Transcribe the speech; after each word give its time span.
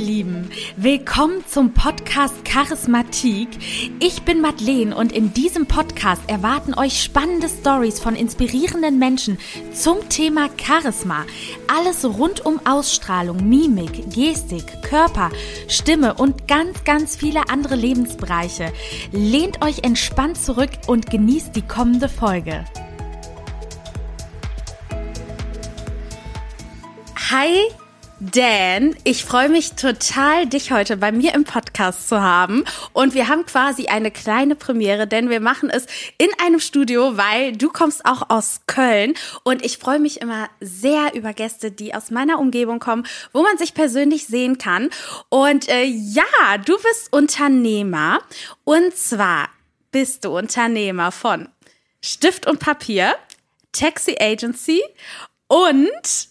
Lieben, 0.00 0.50
willkommen 0.78 1.44
zum 1.46 1.74
Podcast 1.74 2.42
Charismatik. 2.46 3.48
Ich 4.00 4.22
bin 4.22 4.40
Madeleine 4.40 4.96
und 4.96 5.12
in 5.12 5.34
diesem 5.34 5.66
Podcast 5.66 6.22
erwarten 6.26 6.72
euch 6.72 7.02
spannende 7.02 7.50
Stories 7.50 8.00
von 8.00 8.16
inspirierenden 8.16 8.98
Menschen 8.98 9.36
zum 9.74 10.08
Thema 10.08 10.48
Charisma. 10.56 11.26
Alles 11.68 12.02
rund 12.06 12.46
um 12.46 12.60
Ausstrahlung, 12.64 13.46
Mimik, 13.46 14.10
Gestik, 14.10 14.64
Körper, 14.82 15.30
Stimme 15.68 16.14
und 16.14 16.48
ganz, 16.48 16.82
ganz 16.84 17.14
viele 17.14 17.50
andere 17.50 17.76
Lebensbereiche. 17.76 18.72
Lehnt 19.12 19.62
euch 19.62 19.84
entspannt 19.84 20.38
zurück 20.38 20.70
und 20.86 21.10
genießt 21.10 21.54
die 21.54 21.62
kommende 21.62 22.08
Folge. 22.08 22.64
Hi, 27.30 27.68
Dan, 28.22 28.94
ich 29.04 29.24
freue 29.24 29.48
mich 29.48 29.72
total, 29.72 30.44
dich 30.44 30.72
heute 30.72 30.98
bei 30.98 31.10
mir 31.10 31.34
im 31.34 31.44
Podcast 31.44 32.06
zu 32.06 32.20
haben. 32.20 32.66
Und 32.92 33.14
wir 33.14 33.28
haben 33.28 33.46
quasi 33.46 33.86
eine 33.86 34.10
kleine 34.10 34.56
Premiere, 34.56 35.06
denn 35.06 35.30
wir 35.30 35.40
machen 35.40 35.70
es 35.70 35.86
in 36.18 36.28
einem 36.44 36.60
Studio, 36.60 37.16
weil 37.16 37.56
du 37.56 37.70
kommst 37.70 38.04
auch 38.04 38.28
aus 38.28 38.60
Köln. 38.66 39.14
Und 39.42 39.64
ich 39.64 39.78
freue 39.78 40.00
mich 40.00 40.20
immer 40.20 40.50
sehr 40.60 41.14
über 41.14 41.32
Gäste, 41.32 41.70
die 41.70 41.94
aus 41.94 42.10
meiner 42.10 42.38
Umgebung 42.38 42.78
kommen, 42.78 43.06
wo 43.32 43.42
man 43.42 43.56
sich 43.56 43.72
persönlich 43.72 44.26
sehen 44.26 44.58
kann. 44.58 44.90
Und 45.30 45.70
äh, 45.70 45.84
ja, 45.84 46.58
du 46.62 46.76
bist 46.76 47.10
Unternehmer. 47.12 48.18
Und 48.64 48.94
zwar 48.94 49.48
bist 49.92 50.26
du 50.26 50.36
Unternehmer 50.36 51.10
von 51.10 51.48
Stift 52.02 52.46
und 52.46 52.60
Papier, 52.60 53.14
Taxi 53.72 54.16
Agency 54.20 54.82
und 55.48 56.29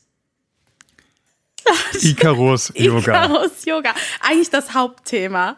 Icarus 2.01 2.71
Yoga. 2.75 3.25
Icarus 3.25 3.65
Yoga. 3.65 3.93
Eigentlich 4.21 4.49
das 4.49 4.73
Hauptthema. 4.73 5.57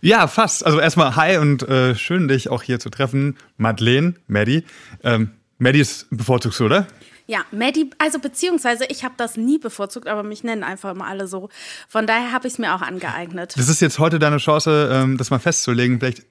Ja, 0.00 0.26
fast. 0.26 0.64
Also 0.66 0.80
erstmal 0.80 1.16
hi 1.16 1.38
und 1.38 1.62
äh, 1.68 1.94
schön, 1.94 2.28
dich 2.28 2.48
auch 2.48 2.62
hier 2.62 2.80
zu 2.80 2.90
treffen. 2.90 3.36
Madeleine, 3.56 4.14
Maddie. 4.26 4.64
Ähm, 5.02 5.32
Maddie 5.58 5.80
ist 5.80 6.06
bevorzugst 6.10 6.60
du, 6.60 6.64
oder? 6.66 6.86
Ja, 7.28 7.44
Maddie, 7.50 7.90
also 7.98 8.20
beziehungsweise 8.20 8.84
ich 8.88 9.02
habe 9.02 9.14
das 9.16 9.36
nie 9.36 9.58
bevorzugt, 9.58 10.06
aber 10.06 10.22
mich 10.22 10.44
nennen 10.44 10.62
einfach 10.62 10.92
immer 10.92 11.06
alle 11.06 11.26
so. 11.26 11.48
Von 11.88 12.06
daher 12.06 12.32
habe 12.32 12.46
ich 12.46 12.54
es 12.54 12.58
mir 12.58 12.74
auch 12.74 12.82
angeeignet. 12.82 13.54
Das 13.56 13.68
ist 13.68 13.80
jetzt 13.80 13.98
heute 13.98 14.18
deine 14.18 14.38
Chance, 14.38 14.90
ähm, 14.92 15.16
das 15.16 15.30
mal 15.30 15.40
festzulegen, 15.40 15.98
vielleicht 15.98 16.24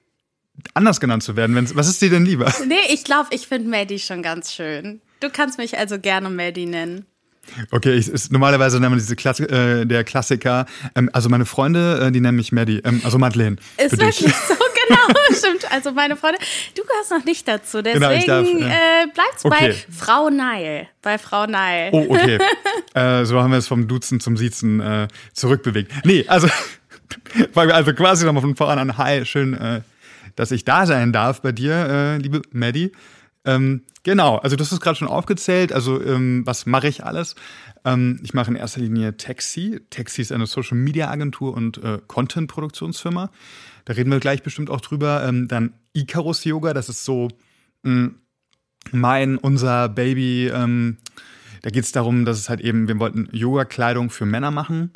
anders 0.72 1.00
genannt 1.00 1.22
zu 1.22 1.36
werden. 1.36 1.54
Wenn's, 1.54 1.76
was 1.76 1.88
ist 1.88 2.00
dir 2.00 2.08
denn 2.08 2.24
lieber? 2.24 2.52
Nee, 2.66 2.74
ich 2.88 3.04
glaube, 3.04 3.28
ich 3.32 3.46
finde 3.46 3.68
Maddie 3.68 3.98
schon 3.98 4.22
ganz 4.22 4.52
schön. 4.54 5.02
Du 5.20 5.28
kannst 5.28 5.58
mich 5.58 5.76
also 5.76 5.98
gerne 5.98 6.30
Maddie 6.30 6.66
nennen. 6.66 7.04
Okay, 7.70 7.94
ich, 7.94 8.08
ist, 8.08 8.32
normalerweise 8.32 8.80
nennt 8.80 8.90
man 8.90 8.98
diese 8.98 9.16
Klassi 9.16 9.44
äh, 9.44 9.84
der 9.84 10.04
Klassiker. 10.04 10.66
Ähm, 10.94 11.10
also 11.12 11.28
meine 11.28 11.46
Freunde, 11.46 12.06
äh, 12.06 12.12
die 12.12 12.20
nennen 12.20 12.36
mich 12.36 12.52
Maddie, 12.52 12.80
ähm, 12.84 13.00
also 13.04 13.18
Madeleine. 13.18 13.56
Ist 13.76 13.92
wirklich 13.92 14.18
dich. 14.18 14.34
so, 14.34 14.54
genau, 14.88 15.20
stimmt. 15.30 15.70
Also 15.70 15.92
meine 15.92 16.16
Freunde, 16.16 16.38
du 16.74 16.82
gehörst 16.82 17.10
noch 17.10 17.24
nicht 17.24 17.46
dazu, 17.48 17.82
deswegen 17.82 18.20
genau, 18.20 18.26
darf, 18.26 18.46
äh, 18.46 19.04
äh 19.04 19.06
bleibst 19.12 19.44
okay. 19.44 19.56
bei 19.68 19.94
Frau 19.94 20.30
Neil. 20.30 20.88
Bei 21.02 21.18
Frau 21.18 21.46
Neil. 21.46 21.90
Oh, 21.92 22.06
okay. 22.08 22.38
äh, 22.94 23.24
so 23.24 23.40
haben 23.40 23.50
wir 23.50 23.58
es 23.58 23.68
vom 23.68 23.88
Duzen 23.88 24.20
zum 24.20 24.36
Siezen 24.36 24.80
äh, 24.80 25.08
zurückbewegt. 25.32 25.92
Nee, 26.04 26.24
also, 26.28 26.48
also 27.54 27.94
quasi 27.94 28.24
nochmal 28.24 28.42
von 28.42 28.56
voran 28.56 28.78
an. 28.78 28.98
Hi, 28.98 29.24
schön, 29.24 29.54
äh, 29.54 29.80
dass 30.34 30.50
ich 30.50 30.64
da 30.64 30.84
sein 30.84 31.12
darf 31.12 31.40
bei 31.40 31.52
dir, 31.52 32.18
liebe 32.20 32.42
Maddie. 32.52 32.92
Ähm, 33.46 33.82
genau, 34.02 34.36
also 34.38 34.56
hast 34.58 34.72
es 34.72 34.80
gerade 34.80 34.98
schon 34.98 35.08
aufgezählt. 35.08 35.72
Also 35.72 36.02
ähm, 36.02 36.42
was 36.44 36.66
mache 36.66 36.88
ich 36.88 37.04
alles? 37.04 37.36
Ähm, 37.84 38.20
ich 38.22 38.34
mache 38.34 38.50
in 38.50 38.56
erster 38.56 38.80
Linie 38.80 39.16
Taxi. 39.16 39.80
Taxi 39.88 40.20
ist 40.20 40.32
eine 40.32 40.46
Social 40.46 40.76
Media 40.76 41.08
Agentur 41.08 41.54
und 41.54 41.82
äh, 41.82 42.00
Content 42.06 42.50
Produktionsfirma. 42.50 43.30
Da 43.84 43.92
reden 43.92 44.10
wir 44.10 44.18
gleich 44.18 44.42
bestimmt 44.42 44.68
auch 44.68 44.80
drüber. 44.80 45.24
Ähm, 45.26 45.46
dann 45.46 45.74
Icarus 45.92 46.44
Yoga, 46.44 46.74
das 46.74 46.88
ist 46.88 47.04
so 47.04 47.28
mh, 47.84 47.92
mm, 47.92 48.14
mein, 48.90 49.38
unser 49.38 49.88
Baby. 49.88 50.48
Ähm, 50.48 50.98
da 51.62 51.70
geht 51.70 51.84
es 51.84 51.92
darum, 51.92 52.24
dass 52.24 52.38
es 52.38 52.48
halt 52.48 52.60
eben, 52.60 52.88
wir 52.88 52.98
wollten 52.98 53.28
Yoga-Kleidung 53.32 54.10
für 54.10 54.26
Männer 54.26 54.50
machen, 54.50 54.92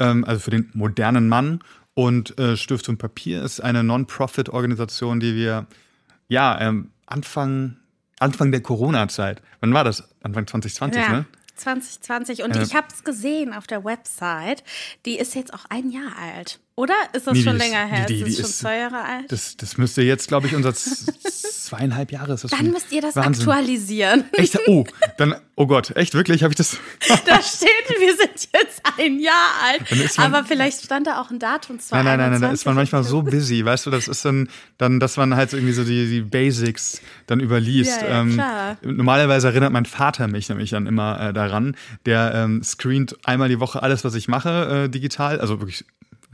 ähm, 0.00 0.24
also 0.24 0.40
für 0.40 0.50
den 0.50 0.70
modernen 0.74 1.28
Mann. 1.28 1.60
Und 1.94 2.38
äh, 2.40 2.56
Stift 2.56 2.88
und 2.88 2.98
Papier 2.98 3.42
ist 3.44 3.60
eine 3.60 3.84
Non-Profit-Organisation, 3.84 5.20
die 5.20 5.36
wir 5.36 5.66
ja 6.26 6.60
ähm, 6.60 6.90
Anfang 7.06 7.76
Anfang 8.24 8.50
der 8.50 8.62
Corona-Zeit. 8.62 9.42
Wann 9.60 9.74
war 9.74 9.84
das? 9.84 10.08
Anfang 10.22 10.46
2020, 10.46 11.02
ja. 11.02 11.12
ne? 11.12 11.26
2020 11.56 12.42
und 12.42 12.56
äh, 12.56 12.62
ich 12.62 12.74
habe 12.74 12.88
es 12.92 13.04
gesehen 13.04 13.52
auf 13.52 13.66
der 13.66 13.84
Website. 13.84 14.64
Die 15.04 15.18
ist 15.18 15.34
jetzt 15.34 15.54
auch 15.54 15.66
ein 15.68 15.90
Jahr 15.90 16.12
alt. 16.20 16.58
Oder 16.76 16.94
ist 17.12 17.28
das 17.28 17.34
nee, 17.34 17.42
schon 17.42 17.56
länger 17.56 17.86
her? 17.86 18.06
Die, 18.06 18.14
die, 18.14 18.20
ist, 18.22 18.26
die 18.26 18.32
ist 18.32 18.40
schon 18.40 18.50
zwei 18.50 18.78
Jahre 18.78 19.00
alt? 19.00 19.30
Das, 19.30 19.56
das 19.56 19.78
müsste 19.78 20.02
jetzt, 20.02 20.26
glaube 20.26 20.48
ich, 20.48 20.56
unser 20.56 20.74
zweieinhalb 21.64 22.10
Jahre 22.10 22.34
ist 22.34 22.42
das 22.42 22.50
Dann 22.50 22.72
müsst 22.72 22.90
ihr 22.90 23.00
das 23.00 23.14
Wahnsinn. 23.14 23.48
aktualisieren. 23.48 24.24
Echt? 24.32 24.58
Oh, 24.66 24.84
dann, 25.16 25.36
oh 25.54 25.68
Gott, 25.68 25.96
echt, 25.96 26.14
wirklich, 26.14 26.42
habe 26.42 26.52
ich 26.52 26.56
das? 26.56 26.78
da 27.26 27.40
steht, 27.40 27.68
wir 28.00 28.16
sind 28.16 28.48
jetzt 28.52 28.82
ein 28.98 29.20
Jahr 29.20 29.34
alt. 29.64 29.82
Man, 30.16 30.34
aber 30.34 30.44
vielleicht 30.44 30.82
stand 30.82 31.06
da 31.06 31.20
auch 31.20 31.30
ein 31.30 31.38
Datum. 31.38 31.78
Nein, 31.92 32.04
nein, 32.04 32.18
nein, 32.18 32.30
nein, 32.32 32.40
da 32.40 32.50
ist 32.50 32.66
man 32.66 32.74
manchmal 32.74 33.04
so 33.04 33.22
busy, 33.22 33.64
weißt 33.64 33.86
du, 33.86 33.90
das 33.90 34.08
ist 34.08 34.24
dann, 34.24 34.48
dann 34.76 34.98
dass 34.98 35.16
man 35.16 35.36
halt 35.36 35.50
so 35.50 35.56
irgendwie 35.56 35.74
so 35.74 35.84
die, 35.84 36.08
die 36.08 36.22
Basics 36.22 37.00
dann 37.28 37.38
überliest. 37.38 38.02
Ja, 38.02 38.08
ja, 38.08 38.20
ähm, 38.20 38.32
klar. 38.32 38.76
Normalerweise 38.82 39.46
erinnert 39.46 39.72
mein 39.72 39.86
Vater 39.86 40.26
mich 40.26 40.48
nämlich 40.48 40.70
dann 40.70 40.88
immer 40.88 41.20
äh, 41.20 41.32
daran. 41.32 41.76
Der 42.04 42.32
ähm, 42.34 42.64
screent 42.64 43.16
einmal 43.24 43.48
die 43.48 43.60
Woche 43.60 43.80
alles, 43.80 44.04
was 44.04 44.16
ich 44.16 44.26
mache, 44.26 44.86
äh, 44.86 44.88
digital, 44.88 45.40
also 45.40 45.60
wirklich 45.60 45.84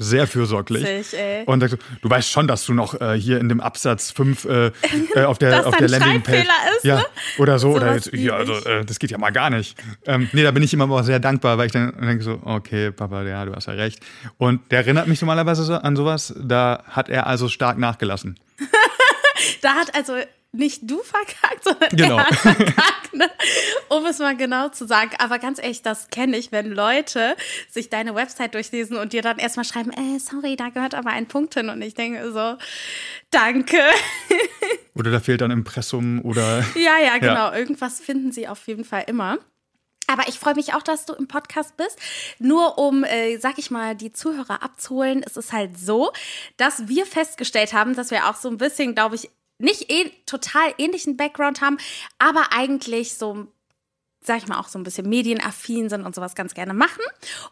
sehr 0.01 0.27
fürsorglich. 0.27 0.85
Sich, 0.85 1.21
ey. 1.21 1.45
Und 1.45 1.61
sagt, 1.61 1.79
du 2.01 2.11
weißt 2.11 2.31
schon, 2.31 2.49
dass 2.49 2.65
du 2.65 2.73
noch 2.73 3.01
äh, 3.01 3.15
hier 3.21 3.39
in 3.39 3.49
dem 3.49 3.61
Absatz 3.61 4.11
5 4.11 4.45
äh, 4.47 4.71
äh, 5.15 5.25
auf 5.25 5.39
der, 5.39 5.67
auf 5.67 5.77
der 5.77 5.89
Landingpage. 5.89 6.47
Ist, 6.77 6.85
ja, 6.85 6.97
ne? 6.97 7.05
oder 7.39 7.59
so. 7.59 7.73
so 7.73 7.77
oder 7.77 7.95
jetzt, 7.95 8.13
ja, 8.13 8.35
also, 8.35 8.55
äh, 8.55 8.85
das 8.85 8.99
geht 8.99 9.11
ja 9.11 9.19
mal 9.19 9.31
gar 9.31 9.51
nicht. 9.51 9.77
Ähm, 10.07 10.29
nee, 10.33 10.43
da 10.43 10.51
bin 10.51 10.63
ich 10.63 10.73
immer 10.73 10.91
auch 10.91 11.03
sehr 11.03 11.21
dankbar, 11.21 11.59
weil 11.59 11.67
ich 11.67 11.73
dann 11.73 11.95
denke 12.01 12.25
so, 12.25 12.41
okay, 12.45 12.91
Papa, 12.91 13.23
ja, 13.23 13.45
du 13.45 13.55
hast 13.55 13.67
ja 13.67 13.75
recht. 13.75 14.01
Und 14.39 14.71
der 14.71 14.79
erinnert 14.81 15.07
mich 15.07 15.21
normalerweise 15.21 15.63
so 15.65 15.75
an 15.75 15.95
sowas. 15.97 16.35
Da 16.41 16.83
hat 16.89 17.09
er 17.09 17.27
also 17.27 17.49
stark 17.49 17.79
nachgelassen. 17.79 18.39
da 19.63 19.75
hat 19.75 19.95
also 19.95 20.15
nicht 20.53 20.91
du 20.91 20.99
verkackt, 21.03 21.65
sondern 21.65 21.89
genau. 21.91 22.19
er 22.19 22.35
verkackt, 22.35 23.15
ne? 23.15 23.31
um 23.89 24.05
es 24.07 24.19
mal 24.19 24.37
genau 24.37 24.69
zu 24.69 24.87
sagen. 24.87 25.13
Aber 25.19 25.39
ganz 25.39 25.59
ehrlich, 25.59 25.83
das 25.83 26.09
kenne 26.09 26.37
ich, 26.37 26.51
wenn 26.51 26.71
Leute 26.71 27.37
sich 27.69 27.89
deine 27.89 28.15
Website 28.15 28.55
durchlesen 28.55 28.97
und 28.97 29.13
dir 29.13 29.23
dann 29.23 29.39
erstmal 29.39 29.65
schreiben, 29.65 29.93
äh, 29.93 30.19
sorry, 30.19 30.57
da 30.57 30.71
gehört 30.71 30.95
aber 30.95 31.11
ein 31.11 31.27
Punkt 31.27 31.55
hin. 31.55 31.69
Und 31.69 31.81
ich 31.83 31.95
denke 31.95 32.33
so, 32.33 32.57
danke. 33.31 33.79
Oder 34.95 35.13
da 35.13 35.21
fehlt 35.21 35.41
dann 35.41 35.51
Impressum 35.51 36.21
oder. 36.25 36.65
Ja, 36.75 36.99
ja, 36.99 37.19
genau. 37.19 37.53
Ja. 37.53 37.57
Irgendwas 37.57 38.01
finden 38.01 38.33
sie 38.33 38.49
auf 38.49 38.67
jeden 38.67 38.85
Fall 38.85 39.05
immer. 39.07 39.39
Aber 40.07 40.29
ich 40.29 40.39
freue 40.39 40.57
mich 40.57 40.75
auch, 40.75 40.83
dass 40.83 41.07
du 41.07 41.13
im 41.13 41.29
Podcast 41.29 41.77
bist. 41.77 41.99
Nur 42.41 42.79
um, 42.79 43.05
äh, 43.05 43.39
sag 43.39 43.59
ich 43.59 43.71
mal, 43.71 43.95
die 43.95 44.13
Zuhörer 44.13 44.63
abzuholen, 44.63 45.23
ist 45.23 45.37
es 45.37 45.53
halt 45.53 45.79
so, 45.79 46.13
dass 46.57 46.89
wir 46.89 47.07
festgestellt 47.07 47.73
haben, 47.73 47.95
dass 47.95 48.11
wir 48.11 48.29
auch 48.29 48.35
so 48.35 48.49
ein 48.49 48.59
bisschen, 48.59 48.95
glaube 48.97 49.15
ich, 49.15 49.31
nicht 49.61 49.91
eh, 49.91 50.11
total 50.27 50.75
ähnlichen 50.79 51.17
Background 51.17 51.61
haben, 51.61 51.79
aber 52.19 52.53
eigentlich 52.53 53.15
so 53.15 53.49
sag 54.23 54.37
ich 54.37 54.47
mal, 54.47 54.59
auch 54.59 54.69
so 54.69 54.79
ein 54.79 54.83
bisschen 54.83 55.09
medienaffin 55.09 55.89
sind 55.89 56.05
und 56.05 56.15
sowas 56.15 56.35
ganz 56.35 56.53
gerne 56.53 56.75
machen. 56.75 57.01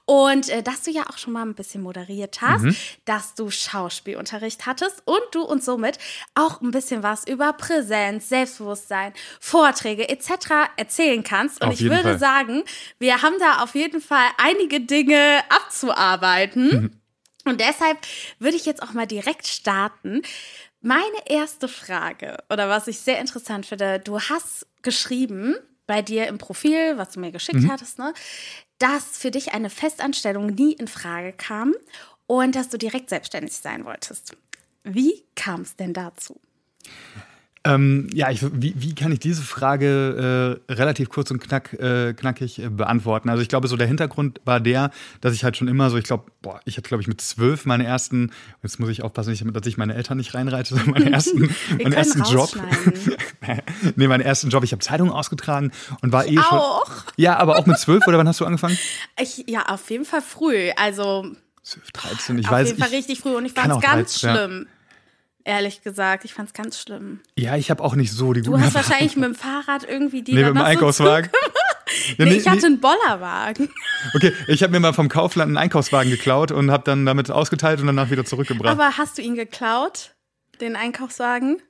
Und 0.04 0.50
äh, 0.50 0.62
dass 0.62 0.82
du 0.82 0.90
ja 0.90 1.04
auch 1.08 1.16
schon 1.16 1.32
mal 1.32 1.42
ein 1.42 1.54
bisschen 1.54 1.82
moderiert 1.82 2.42
hast, 2.42 2.62
mhm. 2.62 2.76
dass 3.06 3.34
du 3.34 3.50
Schauspielunterricht 3.50 4.66
hattest 4.66 5.02
und 5.06 5.22
du 5.32 5.42
uns 5.42 5.64
somit 5.64 5.98
auch 6.34 6.60
ein 6.60 6.70
bisschen 6.70 7.02
was 7.02 7.26
über 7.26 7.54
Präsenz, 7.54 8.28
Selbstbewusstsein, 8.28 9.14
Vorträge 9.40 10.08
etc. 10.10 10.68
erzählen 10.76 11.22
kannst. 11.22 11.62
Und 11.62 11.68
auf 11.68 11.74
ich 11.74 11.84
würde 11.84 12.02
Fall. 12.02 12.18
sagen, 12.18 12.62
wir 12.98 13.22
haben 13.22 13.38
da 13.38 13.62
auf 13.62 13.74
jeden 13.74 14.02
Fall 14.02 14.26
einige 14.36 14.80
Dinge 14.80 15.40
abzuarbeiten. 15.48 16.68
Mhm. 16.68 16.90
Und 17.44 17.62
deshalb 17.62 17.96
würde 18.38 18.56
ich 18.58 18.66
jetzt 18.66 18.82
auch 18.82 18.92
mal 18.92 19.06
direkt 19.06 19.46
starten. 19.46 20.20
Meine 20.80 21.26
erste 21.26 21.66
Frage 21.66 22.38
oder 22.50 22.68
was 22.68 22.86
ich 22.86 23.00
sehr 23.00 23.18
interessant 23.18 23.66
finde, 23.66 23.98
du 23.98 24.20
hast 24.20 24.66
geschrieben 24.82 25.56
bei 25.86 26.02
dir 26.02 26.28
im 26.28 26.38
Profil, 26.38 26.98
was 26.98 27.10
du 27.10 27.20
mir 27.20 27.32
geschickt 27.32 27.62
mhm. 27.62 27.70
hattest, 27.70 27.98
ne, 27.98 28.14
dass 28.78 29.18
für 29.18 29.30
dich 29.30 29.52
eine 29.52 29.70
Festanstellung 29.70 30.46
nie 30.46 30.72
in 30.72 30.86
Frage 30.86 31.32
kam 31.32 31.74
und 32.26 32.54
dass 32.54 32.68
du 32.68 32.78
direkt 32.78 33.08
selbstständig 33.08 33.54
sein 33.54 33.84
wolltest. 33.84 34.36
Wie 34.84 35.24
kam 35.34 35.62
es 35.62 35.74
denn 35.74 35.92
dazu? 35.92 36.40
Ähm, 37.64 38.08
ja, 38.12 38.30
ich, 38.30 38.42
wie, 38.52 38.74
wie, 38.76 38.94
kann 38.94 39.10
ich 39.12 39.18
diese 39.18 39.42
Frage 39.42 40.60
äh, 40.68 40.72
relativ 40.72 41.08
kurz 41.08 41.30
und 41.30 41.40
knack, 41.40 41.72
äh, 41.74 42.14
knackig 42.14 42.60
äh, 42.60 42.68
beantworten? 42.68 43.28
Also 43.28 43.42
ich 43.42 43.48
glaube, 43.48 43.68
so 43.68 43.76
der 43.76 43.86
Hintergrund 43.86 44.40
war 44.44 44.60
der, 44.60 44.90
dass 45.20 45.34
ich 45.34 45.44
halt 45.44 45.56
schon 45.56 45.68
immer 45.68 45.90
so, 45.90 45.96
ich 45.96 46.04
glaube, 46.04 46.30
boah, 46.40 46.60
ich 46.64 46.76
hatte, 46.76 46.88
glaube 46.88 47.02
ich, 47.02 47.08
mit 47.08 47.20
zwölf 47.20 47.66
meine 47.66 47.84
ersten, 47.84 48.32
jetzt 48.62 48.78
muss 48.78 48.88
ich 48.88 49.02
aufpassen, 49.02 49.52
dass 49.52 49.66
ich 49.66 49.76
meine 49.76 49.94
Eltern 49.94 50.18
nicht 50.18 50.34
reinreite, 50.34 50.70
sondern 50.70 50.90
meinen 50.90 51.12
ersten, 51.12 51.50
meinen 51.70 51.92
ersten 51.92 52.22
Job. 52.24 52.50
nee, 53.96 54.06
meinen 54.06 54.20
ersten 54.20 54.50
Job. 54.50 54.62
Ich 54.62 54.72
habe 54.72 54.80
Zeitungen 54.80 55.12
ausgetragen 55.12 55.72
und 56.00 56.12
war 56.12 56.26
eh 56.26 56.36
schon. 56.36 56.58
Auch? 56.58 56.90
Ja, 57.16 57.38
aber 57.38 57.58
auch 57.58 57.66
mit 57.66 57.78
zwölf 57.78 58.06
oder 58.06 58.18
wann 58.18 58.28
hast 58.28 58.40
du 58.40 58.44
angefangen? 58.44 58.78
Ich, 59.20 59.44
ja, 59.48 59.66
auf 59.66 59.90
jeden 59.90 60.04
Fall 60.04 60.22
früh. 60.22 60.70
Also 60.76 61.26
12, 61.62 61.92
13, 61.92 62.38
ich 62.38 62.46
Auf 62.46 62.52
weiß 62.52 62.68
jeden 62.68 62.78
Fall 62.78 62.88
ich, 62.88 62.94
richtig 62.94 63.20
früh 63.20 63.34
und 63.34 63.44
ich 63.44 63.52
fand 63.52 63.68
es 63.68 63.76
auch 63.76 63.80
ganz 63.80 64.20
13, 64.20 64.50
ja. 64.50 64.66
Ehrlich 65.44 65.82
gesagt, 65.82 66.24
ich 66.24 66.34
fand 66.34 66.48
es 66.48 66.52
ganz 66.54 66.78
schlimm. 66.80 67.20
Ja, 67.38 67.56
ich 67.56 67.70
habe 67.70 67.82
auch 67.82 67.94
nicht 67.94 68.12
so 68.12 68.32
die 68.32 68.42
Du 68.42 68.50
guten 68.50 68.62
hast 68.62 68.74
Erfahrungen. 68.74 68.90
wahrscheinlich 68.90 69.16
mit 69.16 69.24
dem 69.24 69.34
Fahrrad 69.34 69.84
irgendwie 69.88 70.22
die 70.22 70.32
Nee, 70.34 70.40
mit 70.44 70.48
dem 70.50 70.58
so 70.58 70.62
Einkaufswagen. 70.64 71.30
Ja, 72.18 72.24
Nee, 72.26 72.32
nee, 72.32 72.36
ich 72.36 72.46
hatte 72.48 72.66
einen 72.66 72.80
Bollerwagen. 72.80 73.70
Okay, 74.14 74.32
ich 74.46 74.62
habe 74.62 74.72
mir 74.72 74.80
mal 74.80 74.92
vom 74.92 75.08
Kaufland 75.08 75.48
einen 75.48 75.56
Einkaufswagen 75.56 76.10
geklaut 76.10 76.52
und 76.52 76.70
habe 76.70 76.84
dann 76.84 77.06
damit 77.06 77.30
ausgeteilt 77.30 77.80
und 77.80 77.86
danach 77.86 78.10
wieder 78.10 78.26
zurückgebracht. 78.26 78.70
Aber 78.70 78.98
hast 78.98 79.16
du 79.16 79.22
ihn 79.22 79.34
geklaut, 79.34 80.14
den 80.60 80.76
Einkaufswagen? 80.76 81.62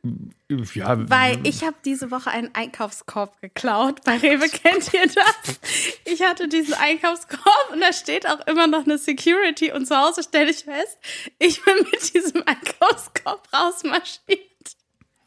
ja, 0.74 1.10
Weil 1.10 1.38
ich 1.46 1.64
habe 1.64 1.76
diese 1.84 2.10
Woche 2.10 2.30
einen 2.30 2.54
Einkaufskorb 2.54 3.40
geklaut. 3.40 4.02
Bei 4.04 4.16
Rewe 4.16 4.48
kennt 4.48 4.92
ihr 4.94 5.06
das? 5.06 5.60
Ich 6.04 6.22
hatte 6.22 6.48
diesen 6.48 6.74
Einkaufskorb 6.74 7.70
und 7.72 7.80
da 7.80 7.92
steht 7.92 8.26
auch 8.28 8.46
immer 8.46 8.66
noch 8.66 8.84
eine 8.84 8.98
Security 8.98 9.72
und 9.72 9.86
zu 9.86 9.96
Hause 9.96 10.22
stelle 10.22 10.50
ich 10.50 10.64
fest, 10.64 10.98
ich 11.38 11.62
bin 11.64 11.74
mit 11.90 12.14
diesem 12.14 12.42
Einkaufskorb 12.46 13.48
rausmarschiert. 13.52 14.40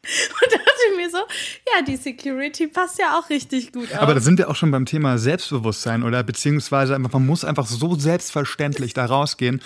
Und 0.44 0.52
dachte 0.52 0.98
mir 0.98 1.12
so, 1.12 1.18
ja, 1.18 1.84
die 1.84 1.96
Security 1.96 2.66
passt 2.66 2.98
ja 2.98 3.20
auch 3.20 3.30
richtig 3.30 3.72
gut 3.72 3.92
auf. 3.94 4.00
Aber 4.00 4.16
da 4.16 4.20
sind 4.20 4.40
wir 4.40 4.50
auch 4.50 4.56
schon 4.56 4.72
beim 4.72 4.86
Thema 4.86 5.20
Selbstbewusstsein 5.20 6.02
oder 6.02 6.24
beziehungsweise 6.24 6.96
einfach, 6.96 7.14
man 7.14 7.28
muss 7.28 7.46
einfach 7.46 7.68
so 7.68 7.94
selbstverständlich 7.94 8.96
da 8.96 9.06
rausgehen. 9.06 9.62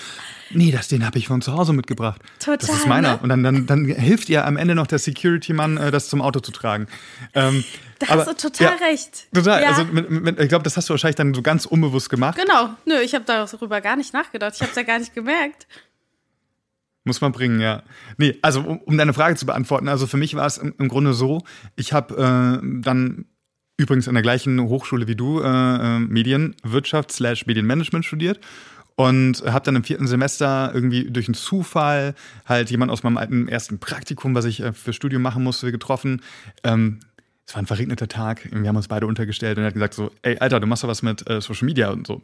Nee, 0.51 0.71
das 0.71 0.89
den 0.89 1.05
habe 1.05 1.17
ich 1.17 1.27
von 1.27 1.41
zu 1.41 1.53
Hause 1.53 1.71
mitgebracht. 1.71 2.21
das 2.39 2.59
Total, 2.59 2.75
ist 2.75 2.87
meiner. 2.87 3.13
ne? 3.13 3.19
Und 3.23 3.29
dann, 3.29 3.43
dann, 3.43 3.65
dann 3.65 3.85
hilft 3.85 4.27
ihr 4.27 4.45
am 4.45 4.57
Ende 4.57 4.75
noch 4.75 4.87
der 4.87 4.99
Security-Mann, 4.99 5.77
äh, 5.77 5.91
das 5.91 6.09
zum 6.09 6.21
Auto 6.21 6.41
zu 6.41 6.51
tragen. 6.51 6.87
Ähm, 7.33 7.63
da 7.99 8.07
hast 8.07 8.27
du 8.27 8.49
total 8.49 8.77
ja, 8.77 8.85
recht. 8.85 9.33
Total. 9.33 9.61
Ja. 9.61 9.69
Also 9.69 9.85
mit, 9.85 10.09
mit, 10.09 10.39
ich 10.39 10.49
glaube, 10.49 10.63
das 10.63 10.75
hast 10.75 10.89
du 10.89 10.93
wahrscheinlich 10.93 11.15
dann 11.15 11.33
so 11.33 11.41
ganz 11.41 11.65
unbewusst 11.65 12.09
gemacht. 12.09 12.37
Genau, 12.37 12.71
nö, 12.85 12.99
ich 12.99 13.15
habe 13.15 13.23
darüber 13.25 13.79
gar 13.79 13.95
nicht 13.95 14.13
nachgedacht. 14.13 14.53
Ich 14.55 14.61
habe 14.61 14.71
es 14.71 14.75
ja 14.75 14.83
gar 14.83 14.99
nicht 14.99 15.13
gemerkt. 15.13 15.65
Muss 17.05 17.21
man 17.21 17.31
bringen, 17.31 17.61
ja. 17.61 17.83
Nee, 18.17 18.37
also 18.41 18.61
um, 18.61 18.79
um 18.79 18.97
deine 18.97 19.13
Frage 19.13 19.35
zu 19.35 19.45
beantworten, 19.45 19.87
also 19.87 20.07
für 20.07 20.17
mich 20.17 20.35
war 20.35 20.47
es 20.47 20.57
im, 20.57 20.73
im 20.79 20.87
Grunde 20.89 21.13
so, 21.13 21.43
ich 21.75 21.93
habe 21.93 22.15
äh, 22.15 22.81
dann 22.81 23.25
übrigens 23.77 24.07
an 24.07 24.15
der 24.15 24.23
gleichen 24.23 24.59
Hochschule 24.59 25.07
wie 25.07 25.15
du 25.15 25.39
äh, 25.39 25.45
äh, 25.45 25.99
Medienwirtschaft 25.99 27.11
slash 27.11 27.45
Medienmanagement 27.45 28.05
studiert 28.05 28.39
und 28.95 29.43
habe 29.45 29.65
dann 29.65 29.75
im 29.75 29.83
vierten 29.83 30.07
Semester 30.07 30.71
irgendwie 30.73 31.11
durch 31.11 31.27
einen 31.27 31.35
Zufall 31.35 32.15
halt 32.45 32.71
jemand 32.71 32.91
aus 32.91 33.03
meinem 33.03 33.17
alten 33.17 33.47
ersten 33.47 33.79
Praktikum, 33.79 34.33
was 34.33 34.45
ich 34.45 34.61
äh, 34.61 34.73
für 34.73 34.93
Studium 34.93 35.21
machen 35.21 35.43
musste, 35.43 35.71
getroffen. 35.71 36.23
Ähm, 36.63 37.01
es 37.45 37.53
war 37.53 37.61
ein 37.61 37.67
verregneter 37.67 38.07
Tag, 38.07 38.49
wir 38.51 38.67
haben 38.67 38.77
uns 38.77 38.87
beide 38.87 39.05
untergestellt 39.05 39.57
und 39.57 39.63
er 39.63 39.67
hat 39.67 39.73
gesagt 39.75 39.93
so, 39.93 40.09
ey 40.23 40.39
Alter, 40.39 40.59
du 40.59 40.65
machst 40.65 40.83
doch 40.83 40.87
was 40.87 41.03
mit 41.03 41.29
äh, 41.29 41.39
Social 41.39 41.65
Media 41.67 41.91
und 41.91 42.07
so 42.07 42.23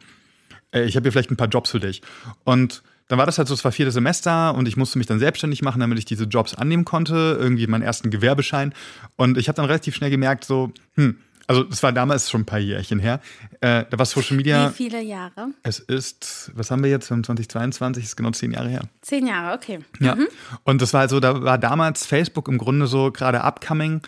äh, 0.72 0.84
ich 0.84 0.96
habe 0.96 1.04
hier 1.04 1.12
vielleicht 1.12 1.30
ein 1.30 1.36
paar 1.36 1.48
Jobs 1.48 1.70
für 1.70 1.80
dich. 1.80 2.02
Und 2.44 2.82
dann 3.08 3.18
war 3.18 3.26
das 3.26 3.38
halt 3.38 3.48
so, 3.48 3.54
es 3.54 3.64
war 3.64 3.72
viertes 3.72 3.94
Semester 3.94 4.54
und 4.54 4.66
ich 4.68 4.76
musste 4.76 4.98
mich 4.98 5.06
dann 5.06 5.18
selbstständig 5.18 5.62
machen, 5.62 5.80
damit 5.80 5.98
ich 5.98 6.04
diese 6.04 6.24
Jobs 6.24 6.54
annehmen 6.54 6.84
konnte, 6.84 7.36
irgendwie 7.38 7.66
meinen 7.66 7.82
ersten 7.82 8.10
Gewerbeschein. 8.10 8.74
Und 9.16 9.38
ich 9.38 9.48
habe 9.48 9.56
dann 9.56 9.66
relativ 9.66 9.94
schnell 9.94 10.10
gemerkt, 10.10 10.44
so, 10.44 10.72
hm, 10.94 11.16
also 11.46 11.64
das 11.64 11.82
war 11.82 11.92
damals 11.92 12.30
schon 12.30 12.42
ein 12.42 12.46
paar 12.46 12.58
Jährchen 12.58 12.98
her, 12.98 13.20
äh, 13.60 13.84
da 13.90 13.98
war 13.98 14.06
Social 14.06 14.36
Media, 14.36 14.70
Wie 14.70 14.74
viele 14.74 15.02
Jahre? 15.02 15.48
es 15.62 15.78
ist, 15.78 16.50
was 16.54 16.70
haben 16.70 16.82
wir 16.82 16.90
jetzt, 16.90 17.10
wir 17.10 17.16
haben 17.16 17.24
2022, 17.24 18.04
ist 18.04 18.16
genau 18.16 18.30
zehn 18.30 18.52
Jahre 18.52 18.68
her. 18.68 18.82
Zehn 19.02 19.26
Jahre, 19.26 19.54
okay. 19.54 19.80
Ja. 20.00 20.16
Und 20.64 20.80
das 20.80 20.94
war 20.94 21.00
halt 21.00 21.10
so, 21.10 21.20
da 21.20 21.42
war 21.42 21.58
damals 21.58 22.06
Facebook 22.06 22.48
im 22.48 22.58
Grunde 22.58 22.86
so 22.86 23.10
gerade 23.10 23.42
upcoming 23.42 24.00